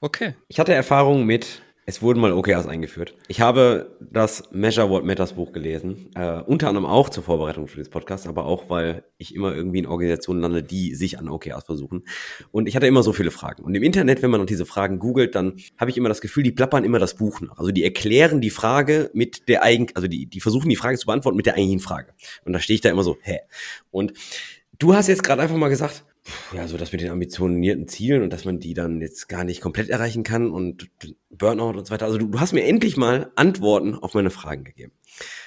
Okay. 0.00 0.34
Ich 0.48 0.58
hatte 0.58 0.74
Erfahrung 0.74 1.26
mit 1.26 1.62
es 1.86 2.00
wurden 2.00 2.20
mal 2.20 2.32
OKRs 2.32 2.66
eingeführt. 2.66 3.14
Ich 3.28 3.40
habe 3.40 3.96
das 4.00 4.50
Measure 4.52 4.88
What 4.88 5.04
Matters 5.04 5.34
Buch 5.34 5.52
gelesen, 5.52 6.10
äh, 6.14 6.40
unter 6.40 6.68
anderem 6.68 6.86
auch 6.86 7.10
zur 7.10 7.22
Vorbereitung 7.22 7.68
für 7.68 7.76
dieses 7.76 7.90
Podcast, 7.90 8.26
aber 8.26 8.46
auch, 8.46 8.70
weil 8.70 9.04
ich 9.18 9.34
immer 9.34 9.54
irgendwie 9.54 9.80
in 9.80 9.86
Organisationen 9.86 10.40
lande, 10.40 10.62
die 10.62 10.94
sich 10.94 11.18
an 11.18 11.28
OKRs 11.28 11.64
versuchen. 11.64 12.04
Und 12.50 12.68
ich 12.68 12.76
hatte 12.76 12.86
immer 12.86 13.02
so 13.02 13.12
viele 13.12 13.30
Fragen. 13.30 13.64
Und 13.64 13.74
im 13.74 13.82
Internet, 13.82 14.22
wenn 14.22 14.30
man 14.30 14.40
noch 14.40 14.46
diese 14.46 14.64
Fragen 14.64 14.98
googelt, 14.98 15.34
dann 15.34 15.56
habe 15.76 15.90
ich 15.90 15.98
immer 15.98 16.08
das 16.08 16.22
Gefühl, 16.22 16.42
die 16.42 16.52
plappern 16.52 16.84
immer 16.84 16.98
das 16.98 17.16
Buch 17.16 17.40
nach. 17.42 17.58
Also 17.58 17.70
die 17.70 17.84
erklären 17.84 18.40
die 18.40 18.50
Frage 18.50 19.10
mit 19.12 19.48
der 19.48 19.62
eigentlichen, 19.62 19.96
also 19.96 20.08
die, 20.08 20.26
die 20.26 20.40
versuchen 20.40 20.70
die 20.70 20.76
Frage 20.76 20.96
zu 20.96 21.06
beantworten 21.06 21.36
mit 21.36 21.46
der 21.46 21.54
eigentlichen 21.54 21.80
Frage. 21.80 22.14
Und 22.44 22.54
da 22.54 22.60
stehe 22.60 22.76
ich 22.76 22.80
da 22.80 22.90
immer 22.90 23.04
so, 23.04 23.18
hä? 23.20 23.40
Und 23.90 24.14
du 24.78 24.94
hast 24.94 25.08
jetzt 25.08 25.22
gerade 25.22 25.42
einfach 25.42 25.56
mal 25.56 25.68
gesagt, 25.68 26.04
ja, 26.52 26.66
so 26.66 26.76
das 26.76 26.92
mit 26.92 27.00
den 27.00 27.10
ambitionierten 27.10 27.88
Zielen 27.88 28.22
und 28.22 28.32
dass 28.32 28.44
man 28.44 28.58
die 28.58 28.74
dann 28.74 29.00
jetzt 29.00 29.28
gar 29.28 29.44
nicht 29.44 29.60
komplett 29.60 29.90
erreichen 29.90 30.22
kann 30.22 30.50
und 30.50 30.88
Burnout 31.30 31.78
und 31.78 31.86
so 31.86 31.92
weiter. 31.92 32.06
Also 32.06 32.18
du, 32.18 32.28
du 32.28 32.40
hast 32.40 32.52
mir 32.52 32.64
endlich 32.64 32.96
mal 32.96 33.30
Antworten 33.36 33.94
auf 33.94 34.14
meine 34.14 34.30
Fragen 34.30 34.64
gegeben. 34.64 34.92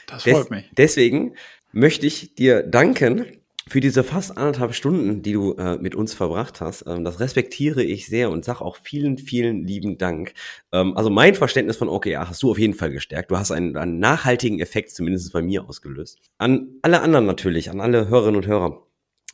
Das 0.06 0.24
freut 0.24 0.36
Des, 0.36 0.50
mich. 0.50 0.72
Deswegen 0.78 1.34
möchte 1.72 2.06
ich 2.06 2.36
dir 2.36 2.64
danken 2.64 3.26
für 3.68 3.82
diese 3.82 4.04
fast 4.04 4.38
anderthalb 4.38 4.74
Stunden, 4.74 5.22
die 5.22 5.34
du 5.34 5.54
äh, 5.54 5.78
mit 5.78 5.96
uns 5.96 6.14
verbracht 6.14 6.62
hast. 6.62 6.86
Ähm, 6.88 7.04
das 7.04 7.20
respektiere 7.20 7.84
ich 7.84 8.08
sehr 8.08 8.30
und 8.30 8.46
sag 8.46 8.62
auch 8.62 8.78
vielen, 8.82 9.18
vielen 9.18 9.66
lieben 9.66 9.98
Dank. 9.98 10.34
Ähm, 10.72 10.96
also 10.96 11.10
mein 11.10 11.36
Verständnis 11.36 11.78
von 11.78 11.90
OKR 11.90 12.30
hast 12.30 12.42
du 12.44 12.52
auf 12.52 12.60
jeden 12.60 12.74
Fall 12.74 12.92
gestärkt. 12.92 13.32
Du 13.32 13.38
hast 13.38 13.52
einen, 13.52 13.76
einen 13.76 14.00
nachhaltigen 14.00 14.60
Effekt 14.60 14.92
zumindest 14.92 15.34
bei 15.34 15.42
mir 15.42 15.68
ausgelöst. 15.68 16.20
An 16.38 16.70
alle 16.82 17.02
anderen 17.02 17.26
natürlich, 17.26 17.70
an 17.70 17.82
alle 17.82 18.08
Hörerinnen 18.08 18.38
und 18.38 18.48
Hörer 18.48 18.87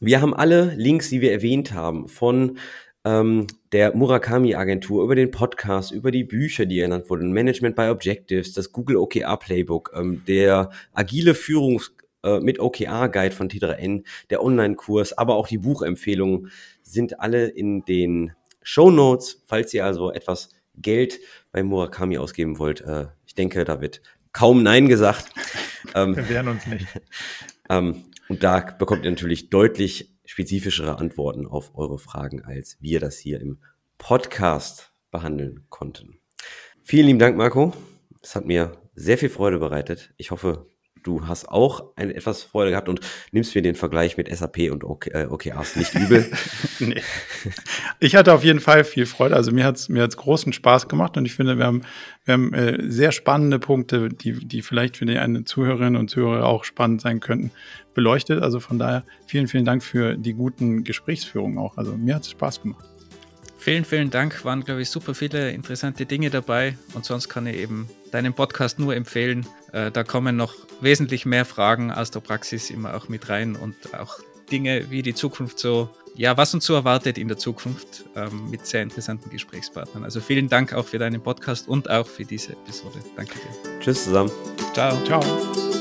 wir 0.03 0.21
haben 0.21 0.33
alle 0.33 0.73
Links, 0.75 1.09
die 1.09 1.21
wir 1.21 1.31
erwähnt 1.31 1.73
haben, 1.73 2.07
von 2.07 2.57
ähm, 3.05 3.47
der 3.71 3.95
Murakami-Agentur, 3.95 5.03
über 5.03 5.15
den 5.15 5.31
Podcast, 5.31 5.91
über 5.91 6.11
die 6.11 6.23
Bücher, 6.23 6.65
die 6.65 6.77
genannt 6.77 7.09
wurden, 7.09 7.31
Management 7.31 7.75
by 7.75 7.83
Objectives, 7.83 8.53
das 8.53 8.71
Google 8.71 8.97
OKR 8.97 9.37
Playbook, 9.37 9.93
ähm, 9.95 10.23
der 10.27 10.71
agile 10.93 11.35
Führungs 11.35 11.95
äh, 12.23 12.39
mit 12.39 12.59
OKR 12.59 13.09
Guide 13.09 13.35
von 13.35 13.49
T3N, 13.49 14.03
der 14.29 14.43
Online-Kurs, 14.43 15.17
aber 15.17 15.35
auch 15.35 15.47
die 15.47 15.57
Buchempfehlungen 15.57 16.51
sind 16.81 17.19
alle 17.19 17.47
in 17.47 17.85
den 17.85 18.33
Show 18.61 18.91
Notes, 18.91 19.41
falls 19.45 19.73
ihr 19.73 19.85
also 19.85 20.11
etwas 20.11 20.49
Geld 20.75 21.19
bei 21.51 21.63
Murakami 21.63 22.17
ausgeben 22.17 22.59
wollt. 22.59 22.81
Äh, 22.81 23.07
ich 23.25 23.35
denke, 23.35 23.63
da 23.65 23.81
wird 23.81 24.01
kaum 24.31 24.63
Nein 24.63 24.87
gesagt. 24.87 25.31
Ähm, 25.95 26.15
wir 26.15 26.29
wehren 26.29 26.47
uns 26.49 26.67
nicht. 26.67 26.87
Ähm, 27.69 28.03
und 28.33 28.41
da 28.41 28.61
bekommt 28.61 29.05
ihr 29.05 29.11
natürlich 29.11 29.51
deutlich 29.51 30.11
spezifischere 30.25 30.97
Antworten 30.97 31.45
auf 31.45 31.75
eure 31.75 31.99
Fragen, 31.99 32.43
als 32.43 32.77
wir 32.79 32.99
das 32.99 33.19
hier 33.19 33.39
im 33.39 33.59
Podcast 33.99 34.91
behandeln 35.11 35.67
konnten. 35.69 36.17
Vielen 36.81 37.05
lieben 37.05 37.19
Dank, 37.19 37.37
Marco. 37.37 37.73
Es 38.23 38.35
hat 38.35 38.47
mir 38.47 38.71
sehr 38.95 39.19
viel 39.19 39.29
Freude 39.29 39.59
bereitet. 39.59 40.15
Ich 40.17 40.31
hoffe, 40.31 40.65
du 41.03 41.27
hast 41.27 41.49
auch 41.49 41.95
ein, 41.95 42.09
etwas 42.09 42.43
Freude 42.43 42.71
gehabt 42.71 42.89
und 42.89 43.01
nimmst 43.31 43.53
mir 43.55 43.61
den 43.61 43.75
Vergleich 43.75 44.17
mit 44.17 44.33
SAP 44.35 44.71
und 44.71 44.83
OK, 44.83 45.07
äh, 45.07 45.27
OKRs 45.29 45.75
nicht 45.75 45.93
übel. 45.95 46.29
nee. 46.79 47.01
Ich 47.99 48.15
hatte 48.15 48.33
auf 48.33 48.43
jeden 48.43 48.59
Fall 48.59 48.83
viel 48.83 49.05
Freude. 49.05 49.35
Also 49.35 49.51
mir 49.51 49.65
hat 49.65 49.75
es 49.75 49.89
mir 49.89 50.03
hat's 50.03 50.17
großen 50.17 50.53
Spaß 50.53 50.87
gemacht 50.87 51.17
und 51.17 51.25
ich 51.25 51.33
finde, 51.33 51.57
wir 51.57 51.65
haben, 51.65 51.81
wir 52.25 52.33
haben 52.33 52.53
äh, 52.53 52.77
sehr 52.89 53.11
spannende 53.11 53.59
Punkte, 53.59 54.09
die, 54.09 54.45
die 54.45 54.61
vielleicht 54.61 54.97
für 54.97 55.05
die 55.05 55.17
eine 55.17 55.43
Zuhörerin 55.43 55.95
und 55.95 56.09
Zuhörer 56.09 56.45
auch 56.45 56.63
spannend 56.63 57.01
sein 57.01 57.19
könnten, 57.19 57.51
beleuchtet. 57.93 58.41
Also 58.41 58.59
von 58.59 58.79
daher 58.79 59.03
vielen, 59.27 59.47
vielen 59.47 59.65
Dank 59.65 59.83
für 59.83 60.15
die 60.15 60.33
guten 60.33 60.83
Gesprächsführungen 60.83 61.57
auch. 61.57 61.77
Also 61.77 61.95
mir 61.95 62.15
hat 62.15 62.23
es 62.23 62.31
Spaß 62.31 62.61
gemacht. 62.61 62.92
Vielen, 63.63 63.85
vielen 63.85 64.09
Dank. 64.09 64.43
Waren, 64.43 64.65
glaube 64.65 64.81
ich, 64.81 64.89
super 64.89 65.15
viele 65.15 65.51
interessante 65.51 66.05
Dinge 66.05 66.29
dabei. 66.29 66.77
Und 66.95 67.05
sonst 67.05 67.29
kann 67.29 67.47
ich 67.47 67.55
eben 67.55 67.87
deinen 68.11 68.33
Podcast 68.33 68.77
nur 68.77 68.93
empfehlen. 68.93 69.47
Äh, 69.71 69.89
da 69.89 70.03
kommen 70.03 70.35
noch 70.35 70.53
wesentlich 70.81 71.25
mehr 71.25 71.45
Fragen 71.45 71.89
aus 71.89 72.11
der 72.11 72.19
Praxis 72.19 72.69
immer 72.69 72.93
auch 72.93 73.07
mit 73.07 73.29
rein 73.29 73.55
und 73.55 73.73
auch 73.97 74.19
Dinge, 74.51 74.91
wie 74.91 75.01
die 75.01 75.13
Zukunft 75.13 75.59
so, 75.59 75.87
ja, 76.13 76.35
was 76.35 76.53
uns 76.53 76.65
so 76.65 76.73
erwartet 76.73 77.17
in 77.17 77.29
der 77.29 77.37
Zukunft 77.37 78.03
ähm, 78.17 78.49
mit 78.49 78.67
sehr 78.67 78.81
interessanten 78.81 79.29
Gesprächspartnern. 79.29 80.03
Also 80.03 80.19
vielen 80.19 80.49
Dank 80.49 80.73
auch 80.73 80.85
für 80.85 80.97
deinen 80.97 81.21
Podcast 81.21 81.69
und 81.69 81.89
auch 81.89 82.05
für 82.05 82.25
diese 82.25 82.51
Episode. 82.51 82.99
Danke 83.15 83.35
dir. 83.35 83.79
Tschüss 83.79 84.03
zusammen. 84.03 84.31
Ciao. 84.73 85.01
Ciao. 85.05 85.72